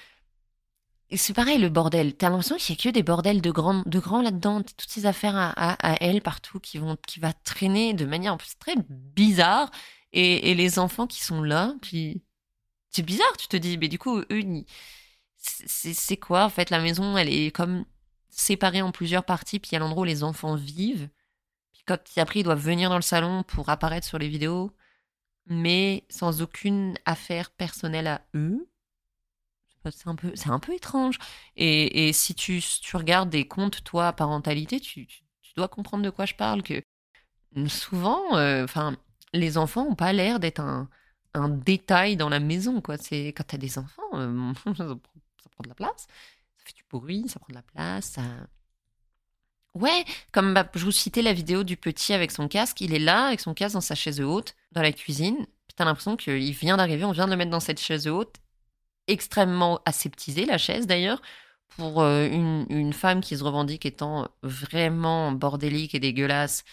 c'est 1.16 1.34
pareil 1.34 1.59
le 1.59 1.68
bordel. 1.68 2.14
T'as 2.16 2.28
l'impression 2.30 2.57
qu'il 2.57 2.76
y 2.76 2.78
a 2.78 2.82
que 2.82 2.88
des 2.94 3.03
bordels 3.03 3.40
de 3.42 3.51
grands, 3.51 3.82
de 3.84 3.98
grands 3.98 4.22
là-dedans, 4.22 4.62
toutes 4.62 4.88
ces 4.90 5.07
affaires 5.07 5.34
à, 5.36 5.51
à, 5.72 5.96
elle 6.01 6.22
partout 6.22 6.61
qui 6.61 6.78
vont, 6.78 6.96
qui 7.07 7.18
va 7.20 7.32
traîner 7.32 7.94
de 7.94 8.05
manière 8.07 8.34
en 8.34 8.36
plus 8.36 8.57
très 8.59 8.74
bizarre. 8.88 9.70
Et, 10.12 10.51
et 10.51 10.55
les 10.55 10.78
enfants 10.78 11.07
qui 11.07 11.22
sont 11.22 11.42
là, 11.42 11.74
puis 11.82 12.22
c'est 12.90 13.03
bizarre. 13.05 13.36
Tu 13.38 13.48
te 13.48 13.57
dis, 13.59 13.78
mais 13.78 13.88
du 13.88 13.98
coup, 13.98 14.18
eux, 14.20 14.26
ils- 14.32 14.66
c'est 15.41 16.16
quoi 16.16 16.45
en 16.45 16.51
fait? 16.51 16.70
La 16.70 16.80
maison 16.80 17.16
Elle 17.16 17.28
est 17.28 17.51
comme 17.51 17.84
séparée 18.28 18.82
en 18.82 18.93
plusieurs 18.93 19.24
parties, 19.24 19.59
puis 19.59 19.70
il 19.70 19.74
y 19.74 19.76
a 19.76 19.80
l'endroit 19.80 20.03
où 20.03 20.07
les 20.07 20.22
enfants 20.22 20.57
vivent. 20.57 21.09
Puis 21.72 21.82
Quand 21.86 21.99
après, 22.16 22.41
ils 22.41 22.45
doivent 22.45 22.61
venir 22.61 22.91
dans 22.91 22.97
le 22.97 23.03
salon 23.03 23.43
pour 23.43 23.68
apparaître 23.68 24.07
sur 24.07 24.18
les 24.18 24.28
vidéos, 24.28 24.72
mais 25.47 26.05
sans 26.09 26.43
aucune 26.43 26.97
affaire 27.07 27.51
personnelle 27.51 28.07
à 28.07 28.22
eux. 28.34 28.68
C'est 29.91 30.09
un 30.09 30.14
peu, 30.14 30.32
c'est 30.34 30.51
un 30.51 30.59
peu 30.59 30.74
étrange. 30.74 31.18
Et, 31.57 32.12
si 32.12 32.34
tu, 32.34 32.62
regardes 32.95 33.30
des 33.30 33.49
comptes, 33.49 33.82
toi, 33.82 34.12
parentalité, 34.12 34.78
tu, 34.78 35.09
dois 35.57 35.68
comprendre 35.68 36.05
de 36.05 36.11
quoi 36.11 36.26
je 36.26 36.34
parle. 36.34 36.62
Que 36.62 36.82
souvent, 37.66 38.36
euh, 38.36 38.64
enfin, 38.64 38.97
les 39.32 39.59
enfants 39.59 39.84
n'ont 39.88 39.95
pas 39.95 40.12
l'air 40.12 40.38
d'être 40.38 40.61
un, 40.61 40.88
détail 41.49 42.16
dans 42.16 42.28
la 42.28 42.41
maison. 42.41 42.80
Quoi. 42.80 42.99
C'est 42.99 43.28
quand 43.28 43.45
tu 43.47 43.55
as 43.55 43.59
des 43.59 43.78
enfants, 43.78 44.03
euh, 44.14 44.53
ça, 45.43 45.51
prend, 45.51 45.62
de 45.62 45.68
la 45.68 45.74
place, 45.74 46.07
ça 46.57 46.64
fait 46.64 46.74
du 46.74 46.84
bruit, 46.91 47.28
ça 47.28 47.38
prend 47.38 47.49
de 47.51 47.55
la 47.55 47.62
place, 47.62 48.07
ça. 48.07 48.22
Ouais, 49.74 50.05
comme 50.32 50.53
bah, 50.55 50.68
je 50.74 50.84
vous 50.84 50.91
citais 50.91 51.22
la 51.22 51.32
vidéo 51.32 51.62
du 51.62 51.76
petit 51.76 52.12
avec 52.12 52.32
son 52.32 52.49
casque, 52.49 52.80
il 52.80 52.93
est 52.93 52.99
là 52.99 53.26
avec 53.26 53.41
son 53.41 53.55
casque 53.55 53.74
dans 53.74 53.80
sa 53.80 53.95
chaise 53.95 54.20
haute, 54.20 54.55
dans 54.72 54.82
la 54.82 54.93
cuisine. 54.93 55.36
Puis 55.36 55.74
t'as 55.76 55.84
l'impression 55.84 56.16
qu'il 56.16 56.53
vient 56.53 56.76
d'arriver, 56.76 57.05
on 57.05 57.12
vient 57.12 57.26
de 57.26 57.30
le 57.30 57.36
mettre 57.36 57.53
dans 57.53 57.61
cette 57.61 57.80
chaise 57.80 58.09
haute, 58.09 58.36
extrêmement 59.07 59.80
aseptisée 59.86 60.45
la 60.45 60.59
chaise 60.59 60.86
d'ailleurs, 60.86 61.22
pour 61.68 62.03
euh, 62.03 62.26
une, 62.26 62.66
une, 62.68 62.93
femme 62.93 63.20
qui 63.20 63.36
se 63.38 63.45
revendique 63.45 63.86
étant 63.86 64.28
vraiment 64.43 65.32
bordélique 65.32 65.95
et 65.95 66.01
dégueulasse, 66.01 66.64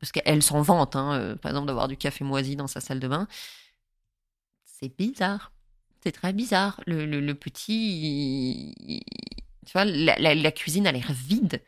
parce 0.00 0.12
qu'elle 0.12 0.42
s'en 0.42 0.62
vante, 0.62 0.96
hein, 0.96 1.12
euh, 1.14 1.36
par 1.36 1.50
exemple 1.50 1.66
d'avoir 1.68 1.88
du 1.88 1.96
café 1.96 2.24
moisi 2.24 2.56
dans 2.56 2.66
sa 2.66 2.80
salle 2.80 3.00
de 3.00 3.08
bain. 3.08 3.26
C'est 4.64 4.94
bizarre. 4.96 5.52
C'est 6.02 6.12
très 6.12 6.32
bizarre. 6.32 6.80
Le, 6.86 7.06
le, 7.06 7.34
petit. 7.34 8.74
tu 9.66 9.72
vois, 9.72 9.84
la, 9.84 10.52
cuisine 10.52 10.86
a 10.86 10.92
l'air 10.92 11.12
vide. 11.12 11.62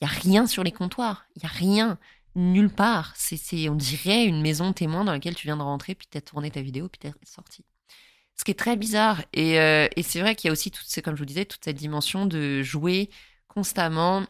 Il 0.00 0.06
n'y 0.06 0.10
a 0.10 0.14
rien 0.14 0.46
sur 0.46 0.62
les 0.64 0.72
comptoirs. 0.72 1.26
Il 1.36 1.40
n'y 1.40 1.46
a 1.46 1.52
rien. 1.52 1.98
Nulle 2.36 2.70
part. 2.70 3.12
C'est, 3.16 3.68
on 3.68 3.76
dirait 3.76 4.24
une 4.24 4.40
maison 4.40 4.72
témoin 4.72 5.04
dans 5.04 5.12
laquelle 5.12 5.34
tu 5.34 5.46
viens 5.46 5.56
de 5.56 5.62
rentrer, 5.62 5.94
puis 5.94 6.08
tu 6.10 6.18
as 6.18 6.20
tourné 6.20 6.50
ta 6.50 6.62
vidéo, 6.62 6.88
puis 6.88 6.98
tu 6.98 7.06
es 7.06 7.12
sorti. 7.24 7.64
Ce 8.36 8.44
qui 8.44 8.50
est 8.50 8.58
très 8.58 8.76
bizarre. 8.76 9.22
Et, 9.32 9.60
euh, 9.60 9.88
et 9.96 10.02
c'est 10.02 10.20
vrai 10.20 10.34
qu'il 10.34 10.48
y 10.48 10.50
a 10.50 10.52
aussi, 10.52 10.70
tout, 10.70 10.82
comme 11.02 11.14
je 11.14 11.20
vous 11.20 11.26
disais, 11.26 11.44
toute 11.44 11.64
cette 11.64 11.76
dimension 11.76 12.26
de 12.26 12.62
jouer 12.62 13.10
constamment 13.46 14.24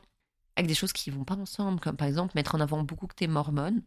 avec 0.56 0.68
des 0.68 0.74
choses 0.74 0.92
qui 0.92 1.10
vont 1.10 1.24
pas 1.24 1.36
ensemble, 1.36 1.80
comme 1.80 1.96
par 1.96 2.06
exemple 2.06 2.32
mettre 2.34 2.54
en 2.54 2.60
avant 2.60 2.82
beaucoup 2.82 3.06
que 3.06 3.14
tu 3.14 3.24
es 3.24 3.26
mormone, 3.26 3.82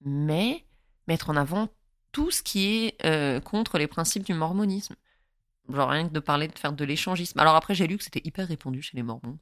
mais 0.00 0.64
mettre 1.08 1.30
en 1.30 1.36
avant 1.36 1.68
tout 2.14 2.30
ce 2.30 2.42
qui 2.42 2.86
est 2.86 3.04
euh, 3.04 3.40
contre 3.40 3.76
les 3.76 3.88
principes 3.88 4.22
du 4.22 4.34
mormonisme. 4.34 4.94
Genre 5.68 5.90
rien 5.90 6.08
que 6.08 6.12
de 6.12 6.20
parler 6.20 6.46
de 6.46 6.56
faire 6.56 6.72
de 6.72 6.84
l'échangisme. 6.84 7.38
Alors 7.40 7.56
après, 7.56 7.74
j'ai 7.74 7.88
lu 7.88 7.98
que 7.98 8.04
c'était 8.04 8.22
hyper 8.24 8.46
répandu 8.46 8.82
chez 8.82 8.96
les 8.96 9.02
mormons. 9.02 9.38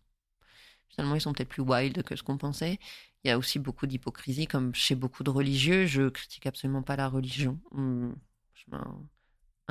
Finalement, 0.88 1.14
ils 1.14 1.20
sont 1.20 1.32
peut-être 1.32 1.50
plus 1.50 1.62
wild 1.62 2.02
que 2.02 2.16
ce 2.16 2.22
qu'on 2.22 2.38
pensait. 2.38 2.78
Il 3.22 3.28
y 3.28 3.30
a 3.30 3.38
aussi 3.38 3.58
beaucoup 3.58 3.86
d'hypocrisie, 3.86 4.46
comme 4.46 4.74
chez 4.74 4.94
beaucoup 4.94 5.22
de 5.22 5.28
religieux. 5.28 5.84
Je 5.86 6.08
critique 6.08 6.46
absolument 6.46 6.82
pas 6.82 6.96
la 6.96 7.08
religion. 7.08 7.60
Un, 7.72 8.14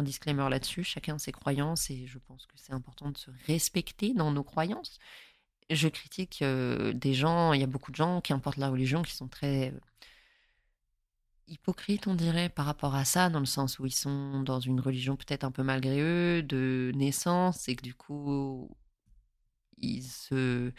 disclaimer 0.04 0.48
là-dessus. 0.50 0.84
Chacun 0.84 1.16
a 1.16 1.20
ses 1.20 1.32
croyances 1.32 1.90
et 1.90 2.06
je 2.08 2.20
pense 2.20 2.46
que 2.46 2.54
c'est 2.56 2.74
important 2.74 3.10
de 3.10 3.18
se 3.18 3.30
respecter 3.48 4.14
dans 4.14 4.32
nos 4.32 4.44
croyances. 4.44 5.00
Je 5.70 5.88
critique 5.88 6.42
euh, 6.42 6.92
des 6.94 7.14
gens, 7.14 7.54
il 7.54 7.62
y 7.62 7.64
a 7.64 7.68
beaucoup 7.68 7.92
de 7.92 7.96
gens 7.96 8.20
qui 8.20 8.34
importent 8.34 8.58
la 8.58 8.70
religion 8.70 9.04
qui 9.04 9.16
sont 9.16 9.28
très 9.28 9.74
hypocrites, 11.52 12.08
on 12.08 12.16
dirait, 12.16 12.50
par 12.50 12.66
rapport 12.66 12.96
à 12.96 13.06
ça, 13.06 13.30
dans 13.30 13.40
le 13.40 13.46
sens 13.46 13.80
où 13.80 13.86
ils 13.86 13.94
sont 13.94 14.42
dans 14.42 14.60
une 14.60 14.80
religion 14.80 15.16
peut-être 15.16 15.44
un 15.44 15.52
peu 15.52 15.64
malgré 15.64 16.00
eux, 16.02 16.44
de 16.44 16.92
naissance, 16.96 17.68
et 17.70 17.76
que 17.76 17.84
du 17.84 17.94
coup, 17.94 18.70
ils 19.78 20.04
se... 20.04 20.72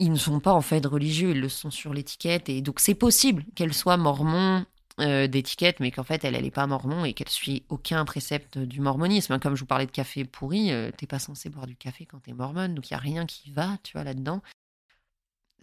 Ils 0.00 0.10
ne 0.10 0.16
sont 0.16 0.40
pas 0.40 0.52
en 0.52 0.60
fait 0.60 0.84
religieux, 0.84 1.30
ils 1.30 1.40
le 1.40 1.48
sont 1.48 1.70
sur 1.70 1.94
l'étiquette, 1.94 2.48
et 2.48 2.62
donc 2.62 2.80
c'est 2.80 2.94
possible 2.96 3.44
qu'elle 3.54 3.72
soit 3.72 3.96
mormon 3.96 4.66
euh, 5.00 5.28
d'étiquette, 5.28 5.80
mais 5.80 5.92
qu'en 5.92 6.02
fait 6.02 6.24
elle, 6.24 6.40
n'est 6.40 6.50
pas 6.50 6.66
mormon 6.66 7.04
et 7.04 7.14
qu'elle 7.14 7.28
suit 7.28 7.64
aucun 7.68 8.04
précepte 8.04 8.58
du 8.58 8.80
mormonisme. 8.80 9.38
Comme 9.38 9.54
je 9.54 9.60
vous 9.60 9.66
parlais 9.66 9.86
de 9.86 9.92
café 9.92 10.24
pourri, 10.24 10.72
euh, 10.72 10.90
t'es 10.96 11.06
pas 11.06 11.20
censé 11.20 11.48
boire 11.48 11.66
du 11.66 11.76
café 11.76 12.06
quand 12.06 12.20
t'es 12.20 12.32
mormone, 12.32 12.74
donc 12.74 12.90
il 12.90 12.92
y 12.92 12.96
a 12.96 12.98
rien 12.98 13.24
qui 13.24 13.52
va, 13.52 13.78
tu 13.84 13.92
vois, 13.92 14.04
là-dedans 14.04 14.42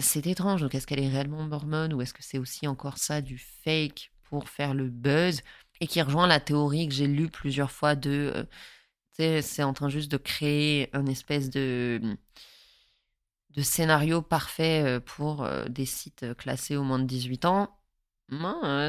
c'est 0.01 0.27
étrange. 0.27 0.61
Donc, 0.61 0.75
est-ce 0.75 0.87
qu'elle 0.87 0.99
est 0.99 1.09
réellement 1.09 1.43
mormone 1.43 1.93
ou 1.93 2.01
est-ce 2.01 2.13
que 2.13 2.23
c'est 2.23 2.37
aussi 2.37 2.67
encore 2.67 2.97
ça 2.97 3.21
du 3.21 3.37
fake 3.37 4.11
pour 4.23 4.49
faire 4.49 4.73
le 4.73 4.89
buzz? 4.89 5.41
Et 5.81 5.87
qui 5.87 6.01
rejoint 6.01 6.27
la 6.27 6.39
théorie 6.39 6.87
que 6.87 6.93
j'ai 6.93 7.07
lue 7.07 7.29
plusieurs 7.29 7.71
fois 7.71 7.95
de. 7.95 8.33
Euh, 8.35 9.41
c'est 9.41 9.63
en 9.63 9.73
train 9.73 9.89
juste 9.89 10.11
de 10.11 10.17
créer 10.17 10.89
un 10.93 11.05
espèce 11.05 11.49
de 11.49 12.17
de 13.51 13.61
scénario 13.61 14.21
parfait 14.21 14.83
euh, 14.83 14.99
pour 14.99 15.43
euh, 15.43 15.65
des 15.65 15.85
sites 15.85 16.33
classés 16.35 16.75
au 16.77 16.83
moins 16.83 16.99
de 16.99 17.05
18 17.05 17.45
ans, 17.45 17.77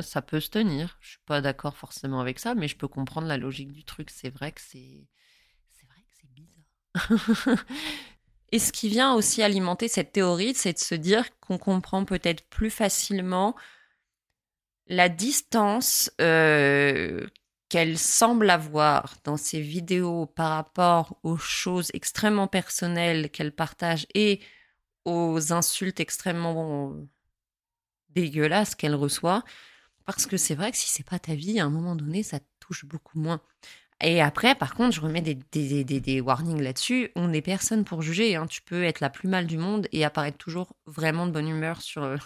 ça 0.02 0.22
peut 0.22 0.40
se 0.40 0.50
tenir. 0.50 0.96
Je 1.00 1.10
suis 1.10 1.18
pas 1.26 1.40
d'accord 1.40 1.76
forcément 1.76 2.20
avec 2.20 2.38
ça, 2.38 2.54
mais 2.54 2.68
je 2.68 2.76
peux 2.76 2.88
comprendre 2.88 3.26
la 3.26 3.38
logique 3.38 3.72
du 3.72 3.84
truc. 3.84 4.10
C'est 4.10 4.30
vrai 4.30 4.52
que 4.52 4.60
c'est 4.60 5.08
c'est 5.72 5.86
vrai 5.86 6.00
que 6.02 6.14
c'est 6.20 6.32
bizarre. 6.32 7.64
Et 8.52 8.58
ce 8.58 8.70
qui 8.70 8.88
vient 8.88 9.14
aussi 9.14 9.42
alimenter 9.42 9.88
cette 9.88 10.12
théorie, 10.12 10.54
c'est 10.54 10.74
de 10.74 10.78
se 10.78 10.94
dire 10.94 11.24
qu'on 11.40 11.58
comprend 11.58 12.04
peut-être 12.04 12.44
plus 12.50 12.70
facilement 12.70 13.56
la 14.86 15.08
distance 15.08 16.10
euh, 16.20 17.26
qu'elle 17.70 17.98
semble 17.98 18.50
avoir 18.50 19.16
dans 19.24 19.38
ses 19.38 19.60
vidéos 19.62 20.26
par 20.26 20.50
rapport 20.50 21.18
aux 21.22 21.38
choses 21.38 21.90
extrêmement 21.94 22.46
personnelles 22.46 23.30
qu'elle 23.30 23.52
partage 23.54 24.06
et 24.14 24.40
aux 25.06 25.52
insultes 25.54 26.00
extrêmement 26.00 26.94
dégueulasses 28.10 28.74
qu'elle 28.74 28.94
reçoit. 28.94 29.44
Parce 30.04 30.26
que 30.26 30.36
c'est 30.36 30.54
vrai 30.54 30.72
que 30.72 30.76
si 30.76 30.88
c'est 30.90 31.08
pas 31.08 31.18
ta 31.18 31.34
vie, 31.34 31.60
à 31.60 31.64
un 31.64 31.70
moment 31.70 31.96
donné, 31.96 32.22
ça 32.22 32.40
touche 32.60 32.84
beaucoup 32.84 33.18
moins. 33.18 33.40
Et 34.02 34.20
après, 34.20 34.56
par 34.56 34.74
contre, 34.74 34.96
je 34.96 35.00
remets 35.00 35.22
des, 35.22 35.38
des, 35.52 35.84
des, 35.84 36.00
des 36.00 36.20
warnings 36.20 36.60
là-dessus. 36.60 37.10
On 37.14 37.28
n'est 37.28 37.40
personne 37.42 37.84
pour 37.84 38.02
juger. 38.02 38.34
Hein. 38.34 38.46
Tu 38.48 38.60
peux 38.60 38.82
être 38.82 39.00
la 39.00 39.10
plus 39.10 39.28
mal 39.28 39.46
du 39.46 39.58
monde 39.58 39.86
et 39.92 40.04
apparaître 40.04 40.38
toujours 40.38 40.74
vraiment 40.86 41.26
de 41.26 41.30
bonne 41.30 41.48
humeur 41.48 41.80
sur 41.80 42.02
euh, 42.02 42.16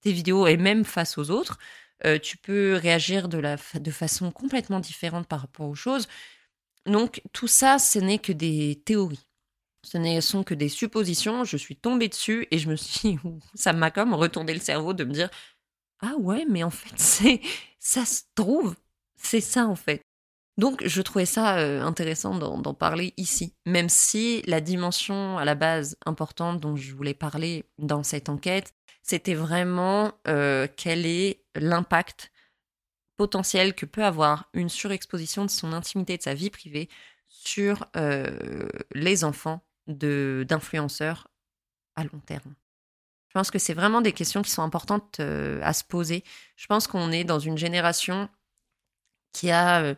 tes 0.00 0.12
vidéos 0.12 0.46
et 0.46 0.56
même 0.56 0.84
face 0.84 1.18
aux 1.18 1.30
autres. 1.30 1.58
Euh, 2.06 2.18
tu 2.18 2.38
peux 2.38 2.74
réagir 2.74 3.28
de, 3.28 3.36
la, 3.36 3.56
de 3.74 3.90
façon 3.90 4.30
complètement 4.30 4.80
différente 4.80 5.26
par 5.26 5.40
rapport 5.42 5.68
aux 5.68 5.74
choses. 5.74 6.08
Donc, 6.86 7.20
tout 7.34 7.48
ça, 7.48 7.78
ce 7.78 7.98
n'est 7.98 8.18
que 8.18 8.32
des 8.32 8.82
théories. 8.86 9.26
Ce 9.82 9.98
ne 9.98 10.20
sont 10.22 10.42
que 10.42 10.54
des 10.54 10.70
suppositions. 10.70 11.44
Je 11.44 11.58
suis 11.58 11.76
tombée 11.76 12.08
dessus 12.08 12.46
et 12.50 12.58
je 12.58 12.68
me 12.70 12.76
suis. 12.76 13.18
Ça 13.54 13.74
m'a 13.74 13.90
comme 13.90 14.14
retourné 14.14 14.54
le 14.54 14.60
cerveau 14.60 14.94
de 14.94 15.04
me 15.04 15.12
dire 15.12 15.28
Ah 16.00 16.14
ouais, 16.18 16.46
mais 16.48 16.62
en 16.64 16.70
fait, 16.70 16.94
c'est 16.96 17.40
ça 17.78 18.04
se 18.06 18.22
trouve. 18.34 18.74
C'est 19.16 19.40
ça 19.40 19.66
en 19.66 19.76
fait. 19.76 20.02
Donc 20.60 20.86
je 20.86 21.00
trouvais 21.00 21.24
ça 21.24 21.56
euh, 21.56 21.80
intéressant 21.80 22.34
d'en 22.34 22.74
parler 22.74 23.14
ici, 23.16 23.54
même 23.64 23.88
si 23.88 24.42
la 24.42 24.60
dimension 24.60 25.38
à 25.38 25.46
la 25.46 25.54
base 25.54 25.96
importante 26.04 26.60
dont 26.60 26.76
je 26.76 26.94
voulais 26.94 27.14
parler 27.14 27.64
dans 27.78 28.02
cette 28.02 28.28
enquête, 28.28 28.74
c'était 29.02 29.32
vraiment 29.32 30.12
euh, 30.28 30.68
quel 30.76 31.06
est 31.06 31.42
l'impact 31.54 32.30
potentiel 33.16 33.74
que 33.74 33.86
peut 33.86 34.04
avoir 34.04 34.50
une 34.52 34.68
surexposition 34.68 35.46
de 35.46 35.50
son 35.50 35.72
intimité, 35.72 36.18
de 36.18 36.22
sa 36.22 36.34
vie 36.34 36.50
privée 36.50 36.90
sur 37.26 37.86
euh, 37.96 38.68
les 38.92 39.24
enfants 39.24 39.62
d'influenceurs 39.86 41.28
à 41.96 42.04
long 42.04 42.20
terme. 42.26 42.54
Je 43.28 43.32
pense 43.32 43.50
que 43.50 43.58
c'est 43.58 43.72
vraiment 43.72 44.02
des 44.02 44.12
questions 44.12 44.42
qui 44.42 44.50
sont 44.50 44.62
importantes 44.62 45.20
à 45.20 45.72
se 45.72 45.84
poser. 45.84 46.22
Je 46.56 46.66
pense 46.66 46.86
qu'on 46.86 47.12
est 47.12 47.24
dans 47.24 47.38
une 47.38 47.56
génération 47.56 48.28
qui 49.32 49.50
a 49.50 49.94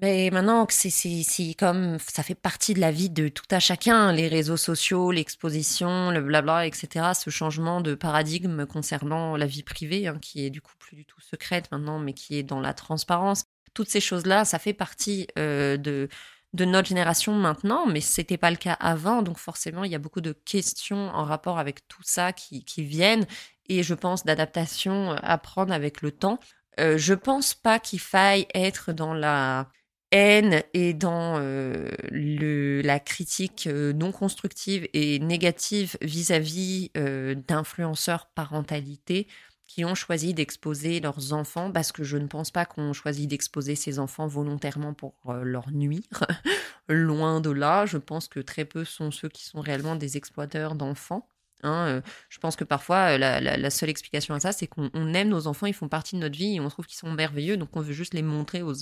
mais 0.00 0.30
maintenant 0.30 0.66
que 0.66 0.72
c'est 0.72 1.54
comme 1.58 1.98
ça 1.98 2.22
fait 2.22 2.34
partie 2.34 2.74
de 2.74 2.80
la 2.80 2.90
vie 2.90 3.10
de 3.10 3.28
tout 3.28 3.44
à 3.50 3.60
chacun, 3.60 4.12
les 4.12 4.28
réseaux 4.28 4.56
sociaux, 4.56 5.10
l'exposition, 5.10 6.10
le 6.10 6.20
blabla, 6.22 6.66
etc. 6.66 7.12
Ce 7.14 7.28
changement 7.30 7.80
de 7.80 7.94
paradigme 7.94 8.66
concernant 8.66 9.36
la 9.36 9.46
vie 9.46 9.62
privée, 9.62 10.06
hein, 10.06 10.18
qui 10.20 10.46
est 10.46 10.50
du 10.50 10.60
coup 10.62 10.72
plus 10.78 10.96
du 10.96 11.04
tout 11.04 11.20
secrète 11.20 11.70
maintenant, 11.70 11.98
mais 11.98 12.14
qui 12.14 12.36
est 12.36 12.42
dans 12.42 12.60
la 12.60 12.72
transparence. 12.72 13.44
Toutes 13.74 13.88
ces 13.88 14.00
choses-là, 14.00 14.44
ça 14.44 14.58
fait 14.58 14.72
partie 14.72 15.26
euh, 15.38 15.76
de 15.76 16.08
notre 16.54 16.88
génération 16.88 17.34
maintenant, 17.34 17.86
mais 17.86 18.00
c'était 18.00 18.38
pas 18.38 18.50
le 18.50 18.56
cas 18.56 18.76
avant. 18.80 19.22
Donc 19.22 19.38
forcément, 19.38 19.84
il 19.84 19.92
y 19.92 19.94
a 19.94 19.98
beaucoup 19.98 20.22
de 20.22 20.32
questions 20.32 21.08
en 21.10 21.24
rapport 21.24 21.58
avec 21.58 21.86
tout 21.88 22.02
ça 22.02 22.32
qui, 22.32 22.64
qui 22.64 22.84
viennent, 22.84 23.26
et 23.68 23.82
je 23.82 23.94
pense 23.94 24.24
d'adaptation 24.24 25.12
à 25.12 25.36
prendre 25.38 25.72
avec 25.72 26.00
le 26.00 26.10
temps. 26.10 26.40
Euh, 26.78 26.96
je 26.96 27.14
pense 27.14 27.54
pas 27.54 27.78
qu'il 27.78 28.00
faille 28.00 28.46
être 28.54 28.92
dans 28.92 29.12
la 29.12 29.68
haine 30.12 30.62
et 30.74 30.94
dans 30.94 31.38
euh, 31.38 31.88
le, 32.10 32.82
la 32.82 33.00
critique 33.00 33.66
euh, 33.66 33.92
non 33.92 34.12
constructive 34.12 34.88
et 34.92 35.18
négative 35.18 35.96
vis-à-vis 36.00 36.90
euh, 36.96 37.34
d'influenceurs 37.34 38.26
parentalité 38.34 39.26
qui 39.66 39.84
ont 39.84 39.94
choisi 39.94 40.34
d'exposer 40.34 40.98
leurs 40.98 41.32
enfants, 41.32 41.70
parce 41.70 41.92
que 41.92 42.02
je 42.02 42.16
ne 42.16 42.26
pense 42.26 42.50
pas 42.50 42.64
qu'on 42.64 42.92
choisit 42.92 43.30
d'exposer 43.30 43.76
ses 43.76 44.00
enfants 44.00 44.26
volontairement 44.26 44.94
pour 44.94 45.14
leur 45.44 45.70
nuire. 45.70 46.26
Loin 46.88 47.40
de 47.40 47.50
là, 47.50 47.86
je 47.86 47.96
pense 47.96 48.26
que 48.26 48.40
très 48.40 48.64
peu 48.64 48.84
sont 48.84 49.12
ceux 49.12 49.28
qui 49.28 49.44
sont 49.44 49.60
réellement 49.60 49.94
des 49.94 50.16
exploiteurs 50.16 50.74
d'enfants. 50.74 51.28
Hein, 51.62 52.02
je 52.28 52.38
pense 52.38 52.56
que 52.56 52.64
parfois, 52.64 53.16
euh, 53.16 53.18
la, 53.18 53.70
seule 53.70 53.90
explication 53.90 54.34
à 54.34 54.40
ça, 54.40 54.52
c'est 54.52 54.66
qu'on 54.66 54.90
aime 55.14 55.28
nos 55.28 55.46
enfants, 55.46 55.66
ils 55.66 55.74
font 55.74 55.88
partie 55.88 56.16
de 56.16 56.20
notre 56.20 56.36
vie 56.36 56.56
et 56.56 56.60
on 56.60 56.68
trouve 56.68 56.86
qu'ils 56.86 56.98
sont 56.98 57.12
merveilleux, 57.12 57.56
donc 57.56 57.68
on 57.74 57.80
veut 57.80 57.92
juste 57.92 58.14
les 58.14 58.22
montrer 58.22 58.62
aux, 58.62 58.74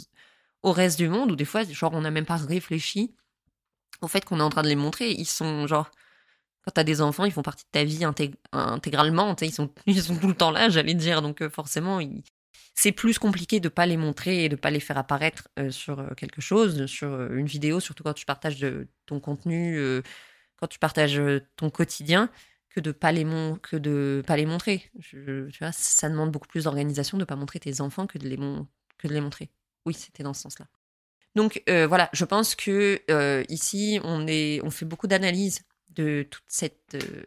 au 0.62 0.72
reste 0.72 0.98
du 0.98 1.08
monde, 1.08 1.32
ou 1.32 1.36
des 1.36 1.44
fois, 1.44 1.64
genre, 1.64 1.92
on 1.94 2.00
n'a 2.00 2.10
même 2.10 2.26
pas 2.26 2.36
réfléchi 2.36 3.14
au 4.00 4.08
fait 4.08 4.24
qu'on 4.24 4.40
est 4.40 4.42
en 4.42 4.50
train 4.50 4.62
de 4.62 4.68
les 4.68 4.76
montrer. 4.76 5.10
Ils 5.10 5.26
sont, 5.26 5.66
genre, 5.66 5.90
quand 6.62 6.72
t'as 6.72 6.84
des 6.84 7.00
enfants, 7.00 7.24
ils 7.24 7.32
font 7.32 7.42
partie 7.42 7.64
de 7.64 7.70
ta 7.70 7.84
vie 7.84 8.04
intégralement, 8.52 9.34
ils 9.40 9.52
sont, 9.52 9.72
ils 9.86 10.02
sont 10.02 10.16
tout 10.16 10.28
le 10.28 10.34
temps 10.34 10.50
là, 10.50 10.68
j'allais 10.68 10.94
dire, 10.94 11.22
donc 11.22 11.42
euh, 11.42 11.50
forcément, 11.50 12.00
c'est 12.74 12.92
plus 12.92 13.18
compliqué 13.18 13.60
de 13.60 13.68
pas 13.68 13.86
les 13.86 13.96
montrer 13.96 14.44
et 14.44 14.48
de 14.48 14.56
pas 14.56 14.70
les 14.70 14.80
faire 14.80 14.98
apparaître 14.98 15.48
sur 15.70 16.14
quelque 16.16 16.40
chose, 16.40 16.86
sur 16.86 17.32
une 17.32 17.46
vidéo, 17.46 17.80
surtout 17.80 18.04
quand 18.04 18.14
tu 18.14 18.26
partages 18.26 18.64
ton 19.06 19.20
contenu, 19.20 19.80
quand 20.56 20.68
tu 20.68 20.78
partages 20.78 21.20
ton 21.56 21.70
quotidien 21.70 22.30
que 22.70 22.80
de 22.80 22.92
pas 22.92 23.12
les 23.12 23.24
que 23.62 23.76
de 23.76 24.22
pas 24.26 24.36
les 24.36 24.46
montrer. 24.46 24.90
tu 25.00 25.48
vois, 25.58 25.72
ça 25.72 26.08
demande 26.08 26.30
beaucoup 26.30 26.48
plus 26.48 26.64
d'organisation 26.64 27.18
de 27.18 27.24
pas 27.24 27.36
montrer 27.36 27.58
tes 27.60 27.80
enfants 27.80 28.06
que 28.06 28.18
de 28.18 28.28
les 28.28 28.36
que 28.98 29.08
de 29.08 29.14
les 29.14 29.20
montrer. 29.20 29.50
Oui, 29.86 29.94
c'était 29.94 30.22
dans 30.22 30.34
ce 30.34 30.42
sens-là. 30.42 30.66
Donc 31.38 31.62
euh, 31.68 31.86
voilà, 31.86 32.10
je 32.12 32.24
pense 32.24 32.56
que 32.56 33.00
euh, 33.10 33.44
ici 33.48 34.00
on 34.02 34.70
fait 34.70 34.84
beaucoup 34.84 35.06
d'analyses 35.06 35.60
de 35.90 36.28
euh, 36.94 37.22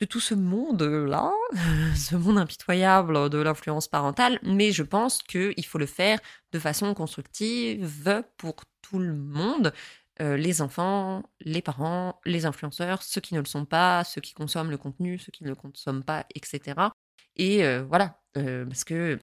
de 0.00 0.06
tout 0.06 0.20
ce 0.20 0.34
monde-là, 0.34 1.32
ce 1.96 2.14
monde 2.14 2.38
impitoyable 2.38 3.30
de 3.30 3.38
l'influence 3.38 3.88
parentale, 3.88 4.38
mais 4.42 4.70
je 4.70 4.84
pense 4.84 5.24
qu'il 5.24 5.66
faut 5.66 5.78
le 5.78 5.86
faire 5.86 6.20
de 6.52 6.58
façon 6.60 6.94
constructive 6.94 8.22
pour 8.36 8.56
tout 8.80 9.00
le 9.00 9.14
monde. 9.14 9.72
Les 10.20 10.62
enfants, 10.62 11.24
les 11.40 11.60
parents, 11.62 12.20
les 12.24 12.46
influenceurs, 12.46 13.02
ceux 13.02 13.20
qui 13.20 13.34
ne 13.34 13.40
le 13.40 13.46
sont 13.46 13.64
pas, 13.64 14.04
ceux 14.04 14.20
qui 14.20 14.32
consomment 14.32 14.70
le 14.70 14.78
contenu, 14.78 15.18
ceux 15.18 15.32
qui 15.32 15.42
ne 15.42 15.48
le 15.48 15.56
consomment 15.56 16.04
pas, 16.04 16.24
etc. 16.36 16.90
Et 17.34 17.64
voilà, 17.88 18.20
parce 18.34 18.84
que 18.84 19.18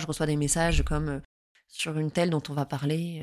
je 0.00 0.06
reçois 0.06 0.26
des 0.26 0.36
messages 0.36 0.82
comme 0.84 1.20
sur 1.68 1.98
une 1.98 2.10
telle 2.10 2.30
dont 2.30 2.42
on 2.48 2.54
va 2.54 2.64
parler, 2.64 3.22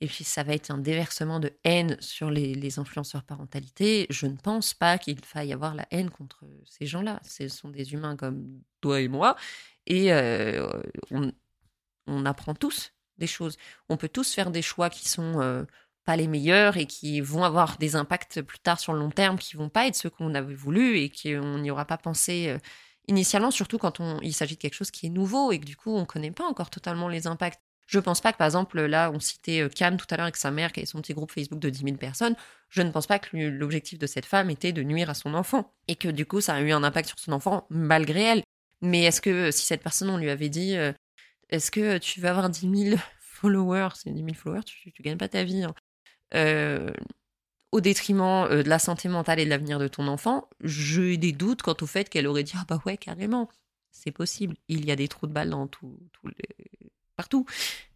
et 0.00 0.06
puis 0.06 0.24
ça 0.24 0.42
va 0.42 0.54
être 0.54 0.70
un 0.70 0.78
déversement 0.78 1.38
de 1.40 1.52
haine 1.64 1.96
sur 2.00 2.30
les, 2.30 2.78
influenceurs 2.78 3.22
parentalité. 3.22 4.06
Je 4.10 4.26
ne 4.26 4.36
pense 4.36 4.74
pas 4.74 4.98
qu'il 4.98 5.24
faille 5.24 5.52
avoir 5.52 5.74
la 5.74 5.86
haine 5.90 6.10
contre 6.10 6.44
ces 6.64 6.86
gens-là. 6.86 7.20
Ce 7.22 7.48
sont 7.48 7.68
des 7.68 7.92
humains 7.92 8.16
comme 8.16 8.60
toi 8.80 9.00
et 9.00 9.08
moi, 9.08 9.36
et 9.86 10.12
on, 11.12 11.32
on 12.06 12.26
apprend 12.26 12.54
tous 12.54 12.92
des 13.18 13.28
choses. 13.28 13.56
On 13.88 13.96
peut 13.96 14.08
tous 14.08 14.34
faire 14.34 14.50
des 14.50 14.62
choix 14.62 14.90
qui 14.90 15.08
sont 15.08 15.64
pas 16.04 16.16
les 16.16 16.28
meilleurs 16.28 16.76
et 16.76 16.86
qui 16.86 17.20
vont 17.20 17.44
avoir 17.44 17.78
des 17.78 17.96
impacts 17.96 18.42
plus 18.42 18.58
tard 18.58 18.78
sur 18.78 18.92
le 18.92 18.98
long 18.98 19.10
terme 19.10 19.38
qui 19.38 19.56
vont 19.56 19.68
pas 19.68 19.86
être 19.86 19.96
ceux 19.96 20.10
qu'on 20.10 20.34
avait 20.34 20.54
voulu 20.54 20.98
et 20.98 21.10
qu'on 21.10 21.58
n'y 21.58 21.70
aura 21.70 21.86
pas 21.86 21.96
pensé 21.96 22.48
euh, 22.48 22.58
initialement, 23.08 23.50
surtout 23.50 23.78
quand 23.78 24.00
on, 24.00 24.20
il 24.20 24.34
s'agit 24.34 24.56
de 24.56 24.60
quelque 24.60 24.74
chose 24.74 24.90
qui 24.90 25.06
est 25.06 25.10
nouveau 25.10 25.52
et 25.52 25.58
que 25.58 25.64
du 25.64 25.76
coup 25.76 25.94
on 25.94 26.04
connaît 26.04 26.30
pas 26.30 26.44
encore 26.44 26.70
totalement 26.70 27.08
les 27.08 27.26
impacts. 27.26 27.60
Je 27.86 27.98
pense 27.98 28.20
pas 28.20 28.32
que 28.32 28.38
par 28.38 28.46
exemple 28.46 28.80
là 28.82 29.10
on 29.12 29.20
citait 29.20 29.68
Cam 29.74 29.94
euh, 29.94 29.96
tout 29.96 30.06
à 30.10 30.16
l'heure 30.16 30.24
avec 30.24 30.36
sa 30.36 30.50
mère 30.50 30.72
qui 30.72 30.80
avait 30.80 30.86
son 30.86 31.00
petit 31.02 31.12
groupe 31.12 31.30
Facebook 31.30 31.60
de 31.60 31.68
10 31.68 31.84
000 31.84 31.96
personnes. 31.96 32.34
Je 32.70 32.82
ne 32.82 32.90
pense 32.90 33.06
pas 33.06 33.18
que 33.18 33.36
l'objectif 33.36 33.98
de 33.98 34.06
cette 34.06 34.24
femme 34.24 34.48
était 34.50 34.72
de 34.72 34.82
nuire 34.82 35.10
à 35.10 35.14
son 35.14 35.34
enfant 35.34 35.72
et 35.86 35.96
que 35.96 36.08
du 36.08 36.24
coup 36.24 36.40
ça 36.40 36.54
a 36.54 36.60
eu 36.60 36.72
un 36.72 36.82
impact 36.82 37.08
sur 37.08 37.18
son 37.18 37.32
enfant 37.32 37.66
malgré 37.68 38.22
elle. 38.22 38.42
Mais 38.80 39.02
est-ce 39.02 39.20
que 39.20 39.50
si 39.50 39.66
cette 39.66 39.82
personne 39.82 40.08
on 40.10 40.16
lui 40.16 40.30
avait 40.30 40.48
dit 40.48 40.76
euh, 40.76 40.92
est-ce 41.50 41.70
que 41.70 41.98
tu 41.98 42.20
vas 42.20 42.30
avoir 42.30 42.48
10 42.48 42.90
000 42.90 43.00
followers, 43.20 43.90
c'est 43.96 44.10
10 44.10 44.20
000 44.24 44.34
followers, 44.34 44.64
tu, 44.64 44.92
tu 44.92 45.02
gagnes 45.02 45.18
pas 45.18 45.28
ta 45.28 45.44
vie. 45.44 45.62
Hein. 45.64 45.74
Euh, 46.34 46.90
au 47.74 47.80
détriment 47.80 48.46
euh, 48.48 48.62
de 48.62 48.68
la 48.68 48.78
santé 48.78 49.08
mentale 49.08 49.40
et 49.40 49.44
de 49.44 49.50
l'avenir 49.50 49.80
de 49.80 49.88
ton 49.88 50.06
enfant, 50.06 50.48
j'ai 50.60 51.16
des 51.16 51.32
doutes 51.32 51.62
quant 51.62 51.74
au 51.80 51.86
fait 51.86 52.08
qu'elle 52.08 52.28
aurait 52.28 52.44
dit 52.44 52.52
ah 52.56 52.64
bah 52.68 52.80
ouais 52.86 52.96
carrément, 52.96 53.48
c'est 53.90 54.12
possible. 54.12 54.56
Il 54.68 54.84
y 54.84 54.92
a 54.92 54.96
des 54.96 55.08
trous 55.08 55.26
de 55.26 55.32
balles 55.32 55.50
dans 55.50 55.66
tout, 55.66 55.98
les... 56.24 56.70
partout, 57.16 57.46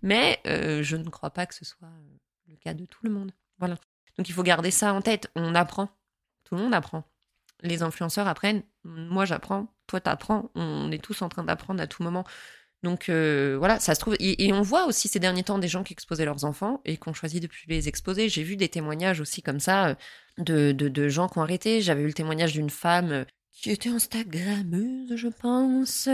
mais 0.03 0.41
euh, 0.49 0.83
je 0.83 0.97
ne 0.97 1.09
crois 1.09 1.31
pas 1.31 1.47
que 1.47 1.55
ce 1.55 1.65
soit 1.65 1.93
le 2.49 2.57
cas 2.57 2.75
de 2.75 2.87
tout 2.87 2.99
le 3.05 3.11
monde. 3.11 3.31
Voilà. 3.59 3.77
Donc 4.17 4.29
il 4.29 4.33
faut 4.33 4.43
garder 4.43 4.73
ça 4.73 4.93
en 4.93 5.01
tête. 5.01 5.31
On 5.37 5.55
apprend, 5.55 5.89
tout 6.43 6.57
le 6.57 6.63
monde 6.63 6.75
apprend. 6.75 7.05
Les 7.61 7.83
influenceurs 7.83 8.27
apprennent, 8.27 8.65
moi 8.83 9.27
j'apprends, 9.27 9.73
toi 9.87 10.01
t'apprends. 10.01 10.51
On 10.57 10.91
est 10.91 11.03
tous 11.03 11.23
en 11.23 11.29
train 11.29 11.45
d'apprendre 11.45 11.81
à 11.81 11.87
tout 11.87 12.03
moment. 12.03 12.25
Donc 12.83 13.09
euh, 13.09 13.57
voilà, 13.59 13.81
ça 13.81 13.95
se 13.95 14.01
trouve. 14.01 14.17
Et, 14.21 14.53
on 14.53 14.63
voit 14.63 14.87
aussi 14.87 15.09
ces 15.09 15.19
derniers 15.19 15.43
temps 15.43 15.59
des 15.59 15.69
gens 15.69 15.83
qui 15.83 15.93
exposaient 15.93 16.25
leurs 16.25 16.45
enfants 16.45 16.81
et 16.85 16.97
qui 16.97 17.09
ont 17.09 17.15
choisi 17.15 17.41
de 17.41 17.47
plus 17.47 17.65
les 17.67 17.89
exposer. 17.89 18.29
J'ai 18.29 18.43
vu 18.43 18.57
des 18.57 18.69
témoignages 18.69 19.21
aussi 19.21 19.43
comme 19.43 19.61
ça 19.61 19.89
euh, 19.89 19.95
de, 20.39 20.73
de, 20.73 21.09
gens 21.09 21.29
qui 21.29 21.39
ont 21.39 21.43
arrêté. 21.43 21.81
J'avais 21.81 22.03
eu 22.03 22.07
le 22.07 22.13
témoignage 22.13 22.53
d'une 22.53 22.71
femme 22.71 23.11
euh, 23.11 23.25
qui 23.53 23.73
était 23.73 23.89
Instagrammeuse, 23.89 25.17
je 25.17 25.27
pense, 25.27 26.09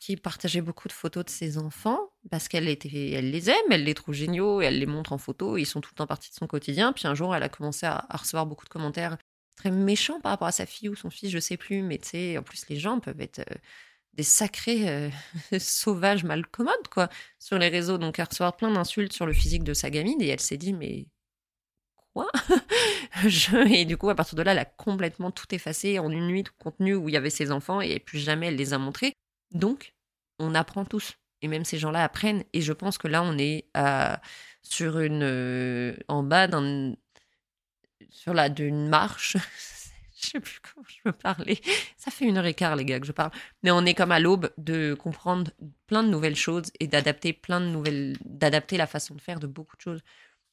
qui 0.00 0.16
partageait 0.16 0.60
beaucoup 0.60 0.88
de 0.88 0.92
photos 0.92 1.24
de 1.24 1.30
ses 1.30 1.56
enfants 1.56 2.00
parce 2.32 2.48
qu'elle 2.48 2.68
était, 2.68 3.12
elle 3.12 3.30
les 3.30 3.48
aime, 3.48 3.70
elle 3.70 3.84
les 3.84 3.94
trouve 3.94 4.16
géniaux 4.16 4.60
et 4.60 4.64
elle 4.64 4.80
les 4.80 4.86
montre 4.86 5.12
en 5.12 5.18
photo. 5.18 5.56
ils 5.56 5.66
sont 5.66 5.80
tout 5.80 5.90
le 5.92 5.98
temps 5.98 6.08
partie 6.08 6.30
de 6.30 6.34
son 6.34 6.48
quotidien. 6.48 6.92
Puis 6.92 7.06
un 7.06 7.14
jour, 7.14 7.36
elle 7.36 7.44
a 7.44 7.48
commencé 7.48 7.86
à, 7.86 8.04
à 8.08 8.16
recevoir 8.16 8.46
beaucoup 8.46 8.64
de 8.64 8.70
commentaires 8.70 9.16
très 9.54 9.70
méchants 9.70 10.20
par 10.20 10.30
rapport 10.30 10.48
à 10.48 10.52
sa 10.52 10.66
fille 10.66 10.88
ou 10.88 10.96
son 10.96 11.10
fils, 11.10 11.30
je 11.30 11.38
sais 11.38 11.56
plus. 11.56 11.82
Mais 11.82 11.98
tu 11.98 12.08
sais, 12.08 12.38
en 12.38 12.42
plus, 12.42 12.68
les 12.68 12.76
gens 12.76 12.98
peuvent 12.98 13.20
être 13.20 13.42
des 14.18 14.24
sacrés 14.24 14.88
euh, 14.88 15.10
sauvages 15.58 16.24
mal 16.24 16.44
commodes, 16.46 16.88
quoi, 16.90 17.08
sur 17.38 17.56
les 17.56 17.68
réseaux. 17.68 17.98
Donc, 17.98 18.18
elle 18.18 18.26
recevoir 18.26 18.56
plein 18.56 18.70
d'insultes 18.70 19.12
sur 19.12 19.26
le 19.26 19.32
physique 19.32 19.62
de 19.62 19.72
sa 19.72 19.90
gamine 19.90 20.20
et 20.20 20.26
elle 20.26 20.40
s'est 20.40 20.56
dit, 20.56 20.72
mais 20.72 21.06
quoi? 22.12 22.28
Et 23.70 23.84
du 23.84 23.96
coup, 23.96 24.10
à 24.10 24.16
partir 24.16 24.34
de 24.34 24.42
là, 24.42 24.52
elle 24.52 24.58
a 24.58 24.64
complètement 24.64 25.30
tout 25.30 25.46
effacé 25.54 26.00
en 26.00 26.10
une 26.10 26.26
nuit, 26.26 26.42
tout 26.42 26.52
contenu 26.58 26.96
où 26.96 27.08
il 27.08 27.12
y 27.12 27.16
avait 27.16 27.30
ses 27.30 27.52
enfants 27.52 27.80
et 27.80 28.00
plus 28.00 28.18
jamais 28.18 28.48
elle 28.48 28.56
les 28.56 28.72
a 28.74 28.78
montrés. 28.78 29.12
Donc, 29.52 29.94
on 30.40 30.54
apprend 30.54 30.84
tous. 30.84 31.14
Et 31.40 31.46
même 31.46 31.64
ces 31.64 31.78
gens-là 31.78 32.02
apprennent. 32.02 32.42
Et 32.52 32.60
je 32.60 32.72
pense 32.72 32.98
que 32.98 33.06
là, 33.06 33.22
on 33.22 33.38
est 33.38 33.66
sur 34.62 34.98
une, 34.98 35.22
euh, 35.22 35.96
en 36.08 36.24
bas 36.24 36.48
d'un, 36.48 36.94
sur 38.10 38.34
la 38.34 38.48
d'une 38.48 38.88
marche 38.88 39.36
je 40.22 40.26
sais 40.26 40.40
plus 40.40 40.60
comment 40.60 40.86
je 40.88 40.96
veux 41.04 41.12
parler. 41.12 41.60
Ça 41.96 42.10
fait 42.10 42.24
une 42.24 42.36
heure 42.38 42.46
et 42.46 42.54
quart, 42.54 42.76
les 42.76 42.84
gars, 42.84 43.00
que 43.00 43.06
je 43.06 43.12
parle. 43.12 43.30
Mais 43.62 43.70
on 43.70 43.84
est 43.84 43.94
comme 43.94 44.12
à 44.12 44.20
l'aube 44.20 44.50
de 44.58 44.94
comprendre 44.94 45.50
plein 45.86 46.02
de 46.02 46.08
nouvelles 46.08 46.36
choses 46.36 46.70
et 46.80 46.86
d'adapter 46.86 47.32
plein 47.32 47.60
de 47.60 47.66
nouvelles, 47.66 48.16
d'adapter 48.24 48.76
la 48.76 48.86
façon 48.86 49.14
de 49.14 49.20
faire 49.20 49.40
de 49.40 49.46
beaucoup 49.46 49.76
de 49.76 49.82
choses. 49.82 50.02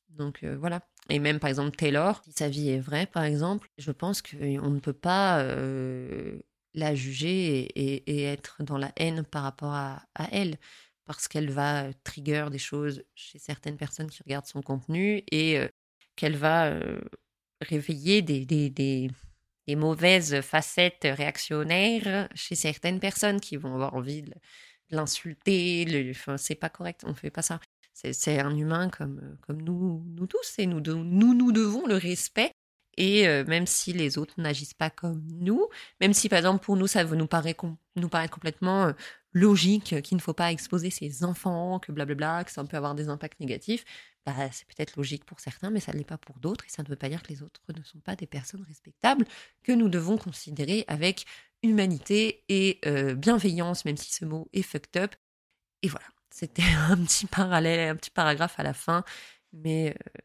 Donc 0.10 0.44
euh, 0.44 0.56
voilà. 0.58 0.82
Et 1.10 1.20
même 1.20 1.40
par 1.40 1.50
exemple 1.50 1.76
Taylor, 1.76 2.22
si 2.24 2.32
sa 2.32 2.50
vie 2.50 2.70
est 2.70 2.80
vraie, 2.80 3.06
par 3.06 3.24
exemple, 3.24 3.70
je 3.78 3.92
pense 3.92 4.22
qu'on 4.22 4.70
ne 4.70 4.80
peut 4.80 4.94
pas 4.94 5.40
euh, 5.40 6.40
la 6.74 6.96
juger 6.96 7.66
et, 7.76 8.24
être 8.24 8.64
dans 8.64 8.78
la 8.78 8.92
haine 8.98 9.24
par 9.24 9.44
rapport 9.44 9.74
à, 9.74 10.02
elle, 10.32 10.58
parce 11.06 11.28
qu'elle 11.28 11.50
va 11.52 11.94
trigger 12.04 12.48
des 12.52 12.58
choses 12.58 13.04
chez 13.14 13.40
certaines 13.40 13.78
personnes 13.78 14.10
qui 14.10 14.24
regardent 14.24 14.48
son 14.48 14.62
contenu 14.62 15.24
et 15.32 15.60
euh, 15.60 15.68
qu'elle 16.16 16.38
va 16.38 16.74
réveiller 17.62 18.22
des 18.22 18.46
mauvaises 19.74 20.42
facettes 20.42 21.08
réactionnaires 21.10 22.30
chez 22.36 22.54
certaines 22.54 23.00
personnes 23.00 23.40
qui 23.40 23.58
vont 23.58 23.74
avoir 23.74 23.96
envie 23.96 24.22
de 24.22 24.34
l'insulter. 24.92 26.14
C'est 26.38 26.56
pas 26.56 26.70
correct, 26.70 27.02
on 27.06 27.16
fait 27.16 27.32
pas 27.32 27.42
ça. 27.42 27.60
C'est 27.94 28.40
un 28.40 28.56
humain 28.56 28.90
comme, 28.90 29.38
comme 29.42 29.62
nous, 29.62 30.04
nous 30.16 30.28
tous, 30.28 30.56
et 30.60 30.68
nous, 30.68 30.82
nous 30.82 31.34
nous 31.34 31.52
devons 31.52 31.88
le 31.88 31.96
respect. 31.96 32.52
Et 32.98 33.28
euh, 33.28 33.44
même 33.46 33.68
si 33.68 33.94
les 33.94 34.18
autres 34.18 34.40
n'agissent 34.40 34.74
pas 34.74 34.90
comme 34.90 35.22
nous, 35.32 35.68
même 36.00 36.14
si 36.14 36.30
par 36.30 36.40
exemple 36.40 36.64
pour 36.64 36.78
nous 36.78 36.88
ça 36.88 37.04
nous 37.04 37.28
paraît, 37.28 37.56
nous 37.96 38.10
complètement 38.32 38.86
euh, 38.86 38.94
logique 39.34 40.02
qu'il 40.02 40.16
ne 40.16 40.22
faut 40.22 40.34
pas 40.34 40.52
exposer 40.52 40.90
ses 40.90 41.24
enfants, 41.24 41.80
que 41.80 41.92
blablabla, 41.92 42.46
que 42.46 42.52
ça 42.52 42.64
peut 42.64 42.78
avoir 42.78 42.96
des 42.96 43.10
impacts 43.10 43.40
négatifs, 43.40 43.84
bah, 44.26 44.34
c'est 44.52 44.68
peut-être 44.68 44.96
logique 44.96 45.24
pour 45.24 45.40
certains, 45.40 45.70
mais 45.70 45.80
ça 45.80 45.94
ne 45.94 45.98
l'est 45.98 46.04
pas 46.04 46.18
pour 46.18 46.40
d'autres, 46.40 46.66
et 46.66 46.70
ça 46.70 46.82
ne 46.82 46.88
veut 46.88 46.96
pas 46.96 47.10
dire 47.10 47.22
que 47.22 47.30
les 47.30 47.44
autres 47.44 47.62
ne 47.76 47.84
sont 47.84 48.00
pas 48.00 48.16
des 48.16 48.26
personnes 48.26 48.64
respectables, 48.64 49.26
que 49.64 49.72
nous 49.72 49.88
devons 49.88 50.18
considérer 50.18 50.84
avec 50.88 51.26
humanité 51.62 52.44
et 52.50 52.80
euh, 52.86 53.14
bienveillance, 53.16 53.86
même 53.86 53.98
si 53.98 54.14
ce 54.14 54.26
mot 54.26 54.50
est 54.54 54.64
fucked 54.64 55.02
up. 55.02 55.16
Et 55.82 55.88
voilà, 55.88 56.08
c'était 56.30 56.64
un 56.90 56.98
petit 56.98 57.28
parallèle, 57.28 57.90
un 57.90 57.96
petit 57.96 58.12
paragraphe 58.12 58.60
à 58.60 58.64
la 58.64 58.74
fin, 58.74 59.04
mais 59.54 59.90
euh, 59.90 60.22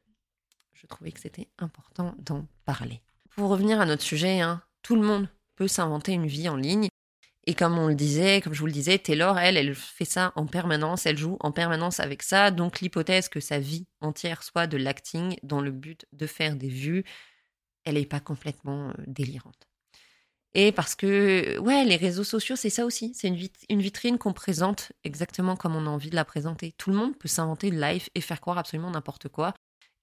je 0.73 0.87
trouvais 0.87 1.13
que 1.13 1.21
c'était 1.21 1.49
important 1.59 2.15
d'en 2.19 2.47
parler. 2.65 3.03
Pour 3.37 3.51
revenir 3.51 3.81
à 3.81 3.87
notre 3.87 4.03
sujet, 4.03 4.41
hein, 4.41 4.63
tout 4.83 4.97
le 4.97 5.03
monde 5.03 5.29
peut 5.57 5.69
s'inventer 5.69 6.13
une 6.13 6.27
vie 6.27 6.49
en 6.49 6.57
ligne 6.57 6.89
et 7.47 7.55
comme 7.55 7.79
on 7.79 7.89
le 7.89 7.95
disait, 7.95 8.41
comme 8.43 8.53
je 8.53 8.61
vous 8.61 8.67
le 8.67 8.73
disais, 8.73 8.99
Taylor, 8.99 9.39
elle, 9.39 9.57
elle 9.57 9.75
fait 9.75 10.05
ça 10.05 10.33
en 10.37 10.47
permanence, 10.47 11.07
elle 11.07 11.17
joue 11.17 11.39
en 11.41 11.53
permanence 11.53 11.99
avec 11.99 12.23
ça. 12.23 12.51
Donc 12.51 12.81
l'hypothèse 12.81 13.29
que 13.29 13.41
sa 13.41 13.59
vie 13.59 13.87
entière 14.01 14.43
soit 14.43 14.67
de 14.67 14.77
l'acting 14.77 15.37
dans 15.43 15.61
le 15.61 15.71
but 15.71 16.07
de 16.13 16.27
faire 16.27 16.55
des 16.55 16.69
vues, 16.69 17.05
elle 17.85 17.95
n'est 17.95 18.07
pas 18.07 18.21
complètement 18.21 18.91
euh, 18.91 18.93
délirante. 19.07 19.69
Et 20.55 20.73
parce 20.73 20.95
que, 20.97 21.59
ouais, 21.59 21.85
les 21.85 21.97
réseaux 21.97 22.25
sociaux, 22.25 22.57
c'est 22.57 22.71
ça 22.71 22.85
aussi. 22.85 23.15
C'est 23.15 23.29
une, 23.29 23.81
vitrine 23.81 24.19
qu'on 24.19 24.33
présente 24.33 24.93
exactement 25.05 25.57
comme 25.57 25.77
on 25.77 25.87
a 25.87 25.91
envie 25.91 26.11
de 26.11 26.17
la 26.17 26.25
présenter. 26.25 26.73
Tout 26.73 26.91
le 26.91 26.97
monde 26.97 27.17
peut 27.17 27.29
s'inventer 27.29 27.71
life 27.71 28.11
et 28.15 28.21
faire 28.21 28.41
croire 28.41 28.59
absolument 28.59 28.91
n'importe 28.91 29.29
quoi. 29.29 29.55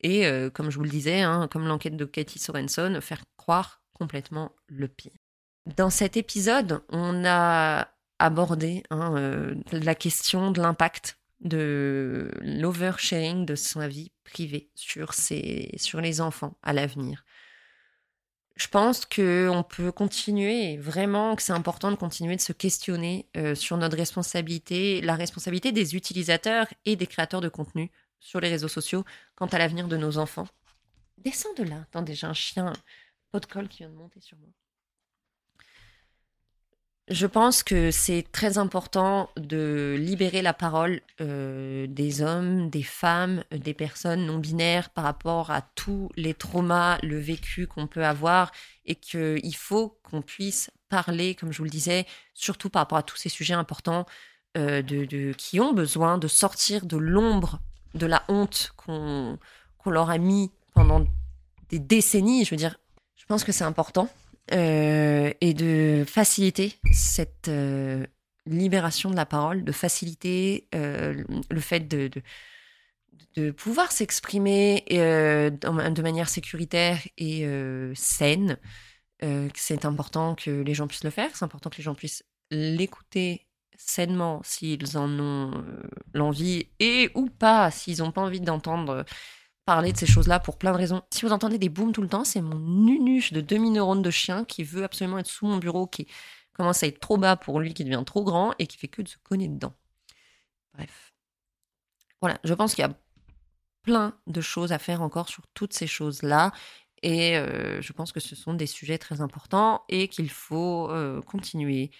Et 0.01 0.25
euh, 0.25 0.49
comme 0.49 0.69
je 0.69 0.77
vous 0.77 0.83
le 0.83 0.89
disais, 0.89 1.21
hein, 1.21 1.47
comme 1.51 1.67
l'enquête 1.67 1.97
de 1.97 2.05
Katie 2.05 2.39
Sorenson, 2.39 2.99
faire 3.01 3.23
croire 3.35 3.81
complètement 3.93 4.53
le 4.67 4.87
pire. 4.87 5.26
Dans 5.75 5.89
cet 5.89 6.15
épisode, 6.15 6.81
on 6.89 7.25
a 7.25 7.89
abordé 8.19 8.83
hein, 8.89 9.15
euh, 9.17 9.55
la 9.71 9.95
question 9.95 10.51
de 10.51 10.61
l'impact 10.61 11.19
de 11.41 12.31
l'oversharing 12.39 13.45
de 13.45 13.55
sa 13.55 13.87
vie 13.87 14.11
privée 14.23 14.69
sur, 14.75 15.11
les 16.01 16.21
enfants 16.21 16.57
à 16.63 16.71
l'avenir. 16.71 17.25
Je 18.55 18.67
pense 18.69 19.05
qu'on 19.05 19.63
peut 19.67 19.91
continuer, 19.91 20.77
vraiment 20.77 21.35
que 21.35 21.43
c'est 21.43 21.51
important 21.51 21.91
de 21.91 21.97
continuer 21.97 22.37
de 22.37 22.41
se 22.41 22.53
questionner 22.53 23.27
euh, 23.35 23.53
sur 23.53 23.75
notre 23.75 23.97
responsabilité, 23.97 25.01
la 25.01 25.15
responsabilité 25.15 25.73
des 25.73 25.95
utilisateurs 25.95 26.67
et 26.85 26.95
des 26.95 27.07
créateurs 27.07 27.41
de 27.41 27.49
contenu 27.49 27.91
sur 28.19 28.39
les 28.39 28.49
réseaux 28.49 28.69
sociaux 28.69 29.03
quant 29.35 29.47
à 29.47 29.57
l'avenir 29.57 29.89
de 29.89 29.97
nos 29.97 30.17
enfants. 30.17 30.47
Descends 31.17 31.53
de 31.57 31.63
là. 31.63 31.81
Attends, 31.81 32.01
déjà 32.03 32.29
un 32.29 32.33
chien, 32.33 32.71
pot 33.31 33.41
de 33.41 33.45
colle 33.45 33.67
qui 33.67 33.79
vient 33.79 33.89
de 33.89 33.95
monter 33.95 34.21
sur 34.21 34.37
moi. 34.37 34.49
Je 37.09 37.25
pense 37.25 37.63
que 37.63 37.89
c'est 37.89 38.25
très 38.33 38.57
important 38.57 39.29
de 39.37 39.95
libérer 39.97 40.41
la 40.41 40.53
parole 40.53 40.99
euh, 41.21 41.87
des 41.87 42.21
hommes, 42.21 42.69
des 42.69 42.83
femmes, 42.83 43.45
des 43.51 43.73
personnes 43.73 44.25
non 44.25 44.39
binaires 44.39 44.89
par 44.89 45.05
rapport 45.05 45.49
à 45.49 45.61
tous 45.61 46.09
les 46.17 46.33
traumas, 46.33 46.97
le 47.03 47.17
vécu 47.17 47.65
qu'on 47.65 47.87
peut 47.87 48.05
avoir 48.05 48.51
et 48.85 48.95
qu'il 48.95 49.55
faut 49.55 49.97
qu'on 50.03 50.21
puisse 50.21 50.69
parler, 50.89 51.33
comme 51.33 51.53
je 51.53 51.59
vous 51.59 51.63
le 51.63 51.69
disais, 51.69 52.05
surtout 52.33 52.69
par 52.69 52.81
rapport 52.81 52.97
à 52.97 53.03
tous 53.03 53.15
ces 53.15 53.29
sujets 53.29 53.53
importants 53.53 54.05
euh, 54.57 54.81
de, 54.81 55.31
qui 55.31 55.61
ont 55.61 55.73
besoin 55.73 56.17
de 56.17 56.27
sortir 56.27 56.85
de 56.85 56.97
l'ombre, 56.97 57.61
de 57.93 58.05
la 58.05 58.23
honte 58.27 58.73
qu'on 58.75 59.39
leur 59.85 60.09
a 60.09 60.17
mis 60.17 60.51
pendant 60.73 61.05
des 61.69 61.79
décennies. 61.79 62.43
Je 62.43 62.49
veux 62.49 62.57
dire, 62.57 62.77
je 63.15 63.25
pense 63.27 63.45
que 63.45 63.53
c'est 63.53 63.63
important 63.63 64.09
euh, 64.53 65.33
et 65.41 65.53
de 65.53 66.05
faciliter 66.07 66.73
cette 66.91 67.49
euh, 67.49 68.05
libération 68.45 69.09
de 69.09 69.15
la 69.15 69.25
parole, 69.25 69.65
de 69.65 69.73
faciliter 69.73 70.69
euh, 70.73 71.21
le 71.49 71.59
fait 71.59 71.81
de, 71.81 72.09
de, 73.35 73.51
pouvoir 73.51 73.91
s'exprimer 73.91 74.83
de 74.89 76.01
manière 76.01 76.29
sécuritaire 76.29 76.99
et 77.17 77.45
saine. 77.93 78.57
c'est 79.53 79.85
important 79.85 80.33
que 80.33 80.49
les 80.49 80.73
gens 80.73 80.87
puissent 80.87 81.03
le 81.03 81.11
faire, 81.11 81.35
c'est 81.35 81.45
important 81.45 81.69
que 81.69 81.77
les 81.77 81.83
gens 81.83 81.93
puissent 81.93 82.23
l'écouter 82.49 83.45
sainement 83.75 84.41
s'ils 84.43 84.97
en 84.97 85.19
ont 85.19 85.63
l'envie 86.15 86.67
et 86.79 87.11
ou 87.13 87.27
pas 87.27 87.69
s'ils 87.69 87.99
n'ont 87.99 88.11
pas 88.11 88.21
envie 88.21 88.41
d'entendre 88.41 89.05
parler 89.67 89.91
de 89.91 89.97
ces 89.97 90.05
choses-là 90.05 90.39
pour 90.39 90.57
plein 90.57 90.71
de 90.71 90.77
raisons. 90.77 91.01
Si 91.11 91.25
vous 91.25 91.33
entendez 91.33 91.57
des 91.57 91.67
booms 91.67 91.91
tout 91.91 92.01
le 92.01 92.07
temps, 92.07 92.23
c'est 92.23 92.39
mon 92.39 92.57
nunuche 92.57 93.33
de 93.33 93.41
demi-neurone 93.41 94.01
de 94.01 94.09
chien 94.09 94.45
qui 94.45 94.63
veut 94.63 94.85
absolument 94.85 95.19
être 95.19 95.27
sous 95.27 95.45
mon 95.45 95.57
bureau, 95.57 95.87
qui 95.87 96.07
commence 96.53 96.83
à 96.83 96.87
être 96.87 97.01
trop 97.01 97.17
bas 97.17 97.35
pour 97.35 97.59
lui, 97.59 97.73
qui 97.73 97.83
devient 97.83 98.03
trop 98.05 98.23
grand 98.23 98.53
et 98.59 98.67
qui 98.67 98.77
fait 98.77 98.87
que 98.87 99.01
de 99.01 99.09
se 99.09 99.17
cogner 99.17 99.49
dedans. 99.49 99.73
Bref. 100.73 101.13
Voilà, 102.21 102.39
je 102.45 102.53
pense 102.53 102.75
qu'il 102.75 102.83
y 102.83 102.87
a 102.87 102.97
plein 103.81 104.17
de 104.25 104.39
choses 104.39 104.71
à 104.71 104.79
faire 104.79 105.01
encore 105.01 105.27
sur 105.27 105.45
toutes 105.53 105.73
ces 105.73 105.85
choses-là. 105.85 106.53
Et 107.03 107.37
euh, 107.37 107.81
je 107.81 107.91
pense 107.91 108.13
que 108.13 108.21
ce 108.21 108.37
sont 108.37 108.53
des 108.53 108.67
sujets 108.67 108.97
très 108.97 109.19
importants 109.19 109.83
et 109.89 110.07
qu'il 110.07 110.29
faut 110.29 110.89
euh, 110.91 111.21
continuer 111.21 111.91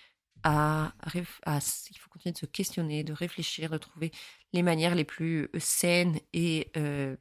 à, 0.43 0.93
à, 1.01 1.59
il 1.59 1.97
faut 1.99 2.09
continuer 2.09 2.31
de 2.31 2.37
se 2.37 2.45
questionner, 2.45 3.03
de 3.03 3.11
réfléchir, 3.11 3.69
de 3.69 3.77
trouver 3.77 4.11
les 4.53 4.63
manières 4.63 4.95
les 4.95 5.03
plus 5.03 5.49
saines 5.59 6.17
et 6.31 6.71
euh, 6.77 7.17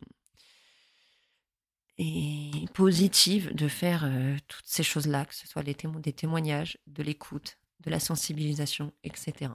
et 1.98 2.50
positive 2.74 3.54
de 3.54 3.68
faire 3.68 4.04
euh, 4.04 4.36
toutes 4.48 4.66
ces 4.66 4.82
choses-là, 4.82 5.24
que 5.24 5.34
ce 5.34 5.46
soit 5.46 5.62
des 5.62 5.74
témoignages, 5.74 6.78
de 6.86 7.02
l'écoute, 7.02 7.58
de 7.84 7.90
la 7.90 8.00
sensibilisation, 8.00 8.92
etc. 9.04 9.52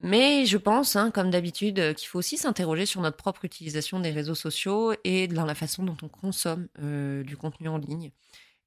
Mais 0.00 0.44
je 0.44 0.58
pense, 0.58 0.96
hein, 0.96 1.10
comme 1.10 1.30
d'habitude, 1.30 1.78
euh, 1.78 1.94
qu'il 1.94 2.08
faut 2.08 2.18
aussi 2.18 2.36
s'interroger 2.36 2.84
sur 2.84 3.00
notre 3.00 3.16
propre 3.16 3.46
utilisation 3.46 4.00
des 4.00 4.10
réseaux 4.10 4.34
sociaux 4.34 4.92
et 5.02 5.28
dans 5.28 5.46
la 5.46 5.54
façon 5.54 5.82
dont 5.82 5.96
on 6.02 6.08
consomme 6.08 6.68
euh, 6.80 7.22
du 7.22 7.38
contenu 7.38 7.68
en 7.68 7.78
ligne. 7.78 8.10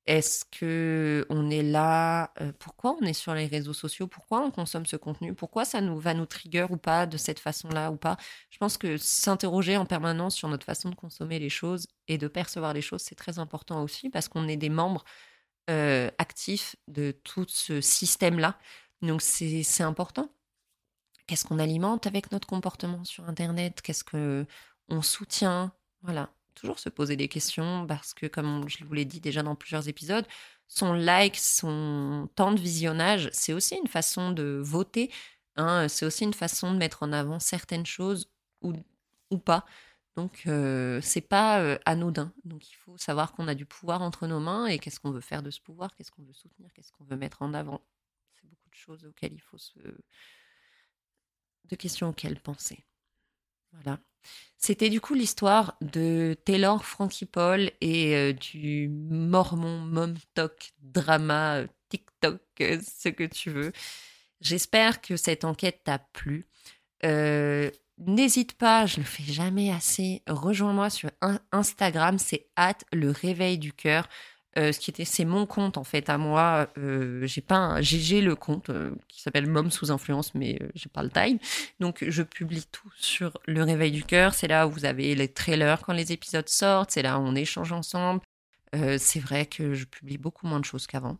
Est-ce 0.07 0.45
que 0.45 1.25
on 1.29 1.49
est 1.49 1.63
là 1.63 2.31
euh, 2.41 2.53
Pourquoi 2.59 2.95
on 3.01 3.05
est 3.05 3.13
sur 3.13 3.33
les 3.35 3.45
réseaux 3.45 3.73
sociaux? 3.73 4.07
Pourquoi 4.07 4.41
on 4.41 4.51
consomme 4.51 4.85
ce 4.85 4.95
contenu? 4.95 5.33
Pourquoi 5.35 5.65
ça 5.65 5.81
nous 5.81 5.99
va 5.99 6.13
nous 6.13 6.25
trigger 6.25 6.65
ou 6.69 6.77
pas 6.77 7.05
de 7.05 7.17
cette 7.17 7.39
façon-là 7.39 7.91
ou 7.91 7.97
pas? 7.97 8.15
Je 8.49 8.57
pense 8.57 8.77
que 8.77 8.95
s'interroger 8.97 9.75
en 9.75 9.85
permanence 9.85 10.35
sur 10.35 10.47
notre 10.47 10.65
façon 10.65 10.89
de 10.89 10.95
consommer 10.95 11.39
les 11.39 11.49
choses 11.49 11.87
et 12.07 12.17
de 12.17 12.27
percevoir 12.29 12.73
les 12.73 12.81
choses, 12.81 13.01
c'est 13.01 13.15
très 13.15 13.37
important 13.37 13.83
aussi 13.83 14.09
parce 14.09 14.29
qu'on 14.29 14.47
est 14.47 14.55
des 14.57 14.69
membres 14.69 15.03
euh, 15.69 16.09
actifs 16.19 16.77
de 16.87 17.11
tout 17.11 17.45
ce 17.49 17.81
système-là. 17.81 18.57
Donc 19.01 19.21
c'est 19.21 19.83
important. 19.83 20.31
Qu'est-ce 21.27 21.45
qu'on 21.45 21.59
alimente 21.59 22.07
avec 22.07 22.31
notre 22.31 22.47
comportement 22.47 23.03
sur 23.03 23.27
Internet? 23.29 23.81
Qu'est-ce 23.81 24.03
que 24.05 24.45
on 24.89 25.01
soutient? 25.01 25.73
Voilà 26.01 26.36
toujours 26.57 26.79
se 26.79 26.89
poser 26.89 27.15
des 27.15 27.27
questions 27.27 27.85
parce 27.87 28.13
que, 28.13 28.25
comme 28.27 28.67
je 28.67 28.83
vous 28.83 28.93
l'ai 28.93 29.05
dit 29.05 29.19
déjà 29.19 29.43
dans 29.43 29.55
plusieurs 29.55 29.87
épisodes, 29.87 30.25
son 30.67 30.93
like, 30.93 31.37
son 31.37 32.29
temps 32.35 32.51
de 32.51 32.59
visionnage, 32.59 33.29
c'est 33.31 33.53
aussi 33.53 33.75
une 33.75 33.87
façon 33.87 34.31
de 34.31 34.59
voter. 34.63 35.11
Hein, 35.55 35.87
c'est 35.87 36.05
aussi 36.05 36.23
une 36.23 36.33
façon 36.33 36.73
de 36.73 36.77
mettre 36.77 37.03
en 37.03 37.13
avant 37.13 37.39
certaines 37.39 37.85
choses 37.85 38.29
ou, 38.61 38.73
ou 39.31 39.37
pas. 39.37 39.65
Donc, 40.15 40.43
euh, 40.47 40.99
c'est 41.01 41.21
pas 41.21 41.61
euh, 41.61 41.77
anodin. 41.85 42.33
Donc, 42.43 42.69
il 42.69 42.73
faut 42.75 42.97
savoir 42.97 43.33
qu'on 43.33 43.47
a 43.47 43.55
du 43.55 43.65
pouvoir 43.65 44.01
entre 44.01 44.27
nos 44.27 44.39
mains 44.39 44.65
et 44.65 44.79
qu'est-ce 44.79 44.99
qu'on 44.99 45.11
veut 45.11 45.21
faire 45.21 45.43
de 45.43 45.51
ce 45.51 45.61
pouvoir, 45.61 45.95
qu'est-ce 45.95 46.11
qu'on 46.11 46.23
veut 46.23 46.33
soutenir, 46.33 46.73
qu'est-ce 46.73 46.91
qu'on 46.91 47.05
veut 47.05 47.17
mettre 47.17 47.43
en 47.43 47.53
avant. 47.53 47.81
C'est 48.33 48.47
beaucoup 48.49 48.69
de 48.69 48.75
choses 48.75 49.05
auxquelles 49.05 49.33
il 49.33 49.41
faut 49.41 49.59
se. 49.59 49.79
de 51.65 51.75
questions 51.75 52.09
auxquelles 52.09 52.41
penser. 52.41 52.83
C'était 54.57 54.89
du 54.89 54.99
coup 54.99 55.13
l'histoire 55.13 55.77
de 55.81 56.35
Taylor 56.45 56.83
Frankie 56.83 57.25
Paul 57.25 57.71
et 57.79 58.15
euh, 58.15 58.33
du 58.33 58.89
Mormon 58.89 59.79
Mom 59.81 60.15
Talk 60.33 60.73
drama 60.81 61.57
euh, 61.57 61.67
TikTok, 61.89 62.41
euh, 62.61 62.79
ce 62.81 63.09
que 63.09 63.23
tu 63.23 63.51
veux. 63.51 63.71
J'espère 64.41 65.01
que 65.01 65.15
cette 65.15 65.45
enquête 65.45 65.81
t'a 65.83 65.99
plu. 65.99 66.47
N'hésite 67.99 68.53
pas, 68.53 68.85
je 68.85 68.97
le 68.97 69.03
fais 69.03 69.23
jamais 69.23 69.71
assez. 69.71 70.21
Rejoins-moi 70.27 70.91
sur 70.91 71.09
Instagram, 71.51 72.19
c'est 72.19 72.47
at 72.55 72.77
le 72.93 73.09
réveil 73.09 73.57
du 73.57 73.73
cœur. 73.73 74.07
Euh, 74.57 74.71
ce 74.71 74.79
qui 74.79 74.89
était, 74.89 75.05
c'est 75.05 75.25
mon 75.25 75.45
compte 75.45 75.77
en 75.77 75.83
fait 75.83 76.09
à 76.09 76.17
moi. 76.17 76.67
Euh, 76.77 77.25
j'ai 77.25 77.41
pas, 77.41 77.79
le 77.79 78.33
compte 78.33 78.69
euh, 78.69 78.95
qui 79.07 79.21
s'appelle 79.21 79.47
Mom 79.47 79.69
sous 79.69 79.91
influence, 79.91 80.33
mais 80.33 80.59
j'ai 80.73 80.89
pas 80.89 81.03
le 81.03 81.09
time. 81.09 81.37
Donc 81.79 82.03
je 82.07 82.23
publie 82.23 82.65
tout 82.71 82.91
sur 82.97 83.37
le 83.45 83.63
Réveil 83.63 83.91
du 83.91 84.03
cœur. 84.03 84.33
C'est 84.33 84.47
là 84.47 84.67
où 84.67 84.71
vous 84.71 84.85
avez 84.85 85.13
les 85.13 85.27
trailers 85.27 85.81
quand 85.81 85.93
les 85.93 86.11
épisodes 86.11 86.49
sortent. 86.49 86.91
C'est 86.91 87.03
là 87.03 87.19
où 87.19 87.21
on 87.21 87.35
échange 87.35 87.71
ensemble. 87.71 88.21
c'est 88.73 89.19
vrai 89.19 89.45
que 89.45 89.73
je 89.73 89.85
publie 89.85 90.17
beaucoup 90.17 90.47
moins 90.47 90.59
de 90.59 90.65
choses 90.65 90.87
qu'avant 90.87 91.17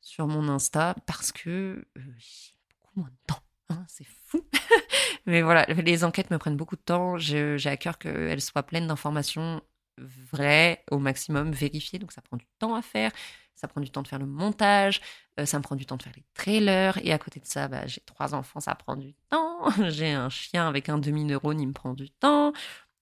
sur 0.00 0.26
mon 0.26 0.48
Insta 0.48 0.96
parce 1.06 1.30
que 1.30 1.84
j'ai 1.96 2.54
beaucoup 2.70 3.00
moins 3.00 3.08
de 3.08 3.26
temps. 3.26 3.42
Hein, 3.70 3.84
c'est 3.88 4.06
fou. 4.26 4.44
mais 5.26 5.42
voilà, 5.42 5.64
les 5.66 6.04
enquêtes 6.04 6.30
me 6.30 6.38
prennent 6.38 6.56
beaucoup 6.56 6.76
de 6.76 6.82
temps. 6.82 7.16
j'ai 7.16 7.58
à 7.66 7.76
cœur 7.76 7.98
qu'elles 7.98 8.40
soient 8.40 8.64
pleines 8.64 8.88
d'informations 8.88 9.62
vrai 9.98 10.84
au 10.90 10.98
maximum, 10.98 11.50
vérifié. 11.50 11.98
Donc 11.98 12.12
ça 12.12 12.22
prend 12.22 12.36
du 12.36 12.46
temps 12.58 12.74
à 12.74 12.82
faire. 12.82 13.12
Ça 13.54 13.68
prend 13.68 13.80
du 13.80 13.90
temps 13.90 14.02
de 14.02 14.08
faire 14.08 14.18
le 14.18 14.26
montage. 14.26 15.00
Euh, 15.38 15.46
ça 15.46 15.58
me 15.58 15.62
prend 15.62 15.76
du 15.76 15.86
temps 15.86 15.96
de 15.96 16.02
faire 16.02 16.12
les 16.16 16.24
trailers. 16.34 16.98
Et 17.04 17.12
à 17.12 17.18
côté 17.18 17.40
de 17.40 17.46
ça, 17.46 17.68
bah, 17.68 17.86
j'ai 17.86 18.00
trois 18.00 18.34
enfants, 18.34 18.60
ça 18.60 18.74
prend 18.74 18.96
du 18.96 19.14
temps. 19.28 19.70
j'ai 19.88 20.12
un 20.12 20.28
chien 20.28 20.68
avec 20.68 20.88
un 20.88 20.98
demi-neurone, 20.98 21.60
il 21.60 21.68
me 21.68 21.72
prend 21.72 21.94
du 21.94 22.10
temps. 22.10 22.52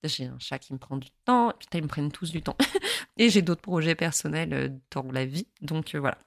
J'ai 0.04 0.26
un 0.26 0.38
chat 0.38 0.58
qui 0.58 0.72
me 0.72 0.78
prend 0.78 0.96
du 0.96 1.08
temps. 1.24 1.52
Putain, 1.58 1.78
ils 1.78 1.84
me 1.84 1.88
prennent 1.88 2.12
tous 2.12 2.30
du 2.30 2.42
temps. 2.42 2.56
et 3.16 3.30
j'ai 3.30 3.42
d'autres 3.42 3.62
projets 3.62 3.94
personnels 3.94 4.52
euh, 4.52 4.68
dans 4.90 5.10
la 5.12 5.24
vie. 5.24 5.46
Donc 5.60 5.94
euh, 5.94 6.00
voilà. 6.00 6.18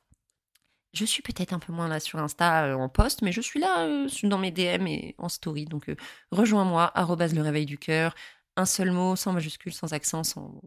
Je 0.93 1.05
suis 1.05 1.23
peut-être 1.23 1.53
un 1.53 1.59
peu 1.59 1.73
moins 1.73 1.87
là 1.87 1.99
sur 1.99 2.19
Insta 2.19 2.77
en 2.77 2.87
post, 2.87 3.23
mais 3.23 3.31
je 3.31 3.41
suis 3.41 3.59
là 3.59 3.87
dans 4.21 4.37
mes 4.37 4.51
DM 4.51 4.85
et 4.85 5.15
en 5.17 5.27
story. 5.27 5.65
Donc 5.65 5.91
rejoins-moi, 6.31 6.93
le 6.95 7.41
réveil 7.41 7.65
du 7.65 7.79
cœur, 7.79 8.13
un 8.55 8.65
seul 8.65 8.91
mot, 8.91 9.15
sans 9.15 9.33
majuscule, 9.33 9.73
sans 9.73 9.93
accent, 9.93 10.23
sans, 10.23 10.61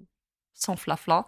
sans 0.57 0.75
flafla. 0.75 1.27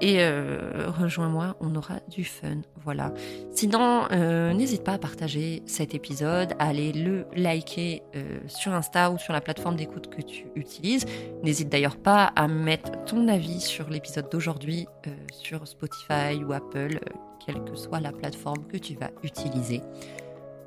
Et 0.00 0.16
euh, 0.18 0.90
rejoins-moi, 0.90 1.56
on 1.60 1.74
aura 1.76 2.00
du 2.08 2.24
fun. 2.24 2.60
Voilà. 2.82 3.14
Sinon, 3.52 4.06
euh, 4.10 4.52
n'hésite 4.52 4.84
pas 4.84 4.94
à 4.94 4.98
partager 4.98 5.62
cet 5.64 5.94
épisode, 5.94 6.54
à 6.58 6.68
aller 6.68 6.92
le 6.92 7.26
liker 7.34 8.02
euh, 8.16 8.40
sur 8.48 8.74
Insta 8.74 9.10
ou 9.10 9.18
sur 9.18 9.32
la 9.32 9.40
plateforme 9.40 9.76
d'écoute 9.76 10.10
que 10.10 10.20
tu 10.20 10.46
utilises. 10.56 11.06
N'hésite 11.42 11.68
d'ailleurs 11.68 11.96
pas 11.96 12.24
à 12.36 12.48
mettre 12.48 13.04
ton 13.04 13.28
avis 13.28 13.60
sur 13.60 13.88
l'épisode 13.88 14.28
d'aujourd'hui 14.30 14.86
sur 15.30 15.66
Spotify 15.66 16.42
ou 16.44 16.52
Apple, 16.52 16.98
quelle 17.44 17.62
que 17.64 17.76
soit 17.76 18.00
la 18.00 18.12
plateforme 18.12 18.66
que 18.66 18.76
tu 18.76 18.94
vas 18.96 19.10
utiliser. 19.22 19.82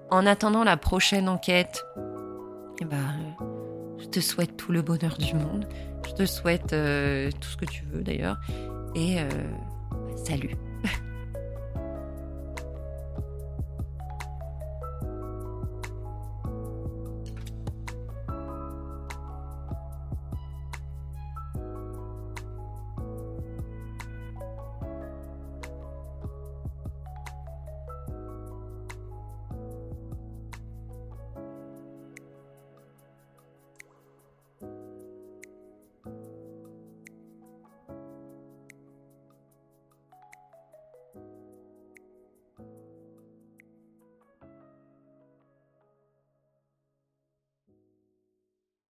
En 0.09 0.25
attendant 0.25 0.63
la 0.63 0.77
prochaine 0.77 1.27
enquête, 1.27 1.83
eh 2.79 2.85
ben, 2.85 3.35
je 3.99 4.05
te 4.05 4.19
souhaite 4.19 4.57
tout 4.57 4.71
le 4.71 4.81
bonheur 4.81 5.17
du 5.17 5.33
monde. 5.33 5.67
Je 6.07 6.13
te 6.13 6.25
souhaite 6.25 6.73
euh, 6.73 7.29
tout 7.39 7.49
ce 7.49 7.57
que 7.57 7.65
tu 7.65 7.83
veux 7.91 8.01
d'ailleurs. 8.01 8.37
Et 8.95 9.19
euh, 9.19 9.29
salut 10.25 10.55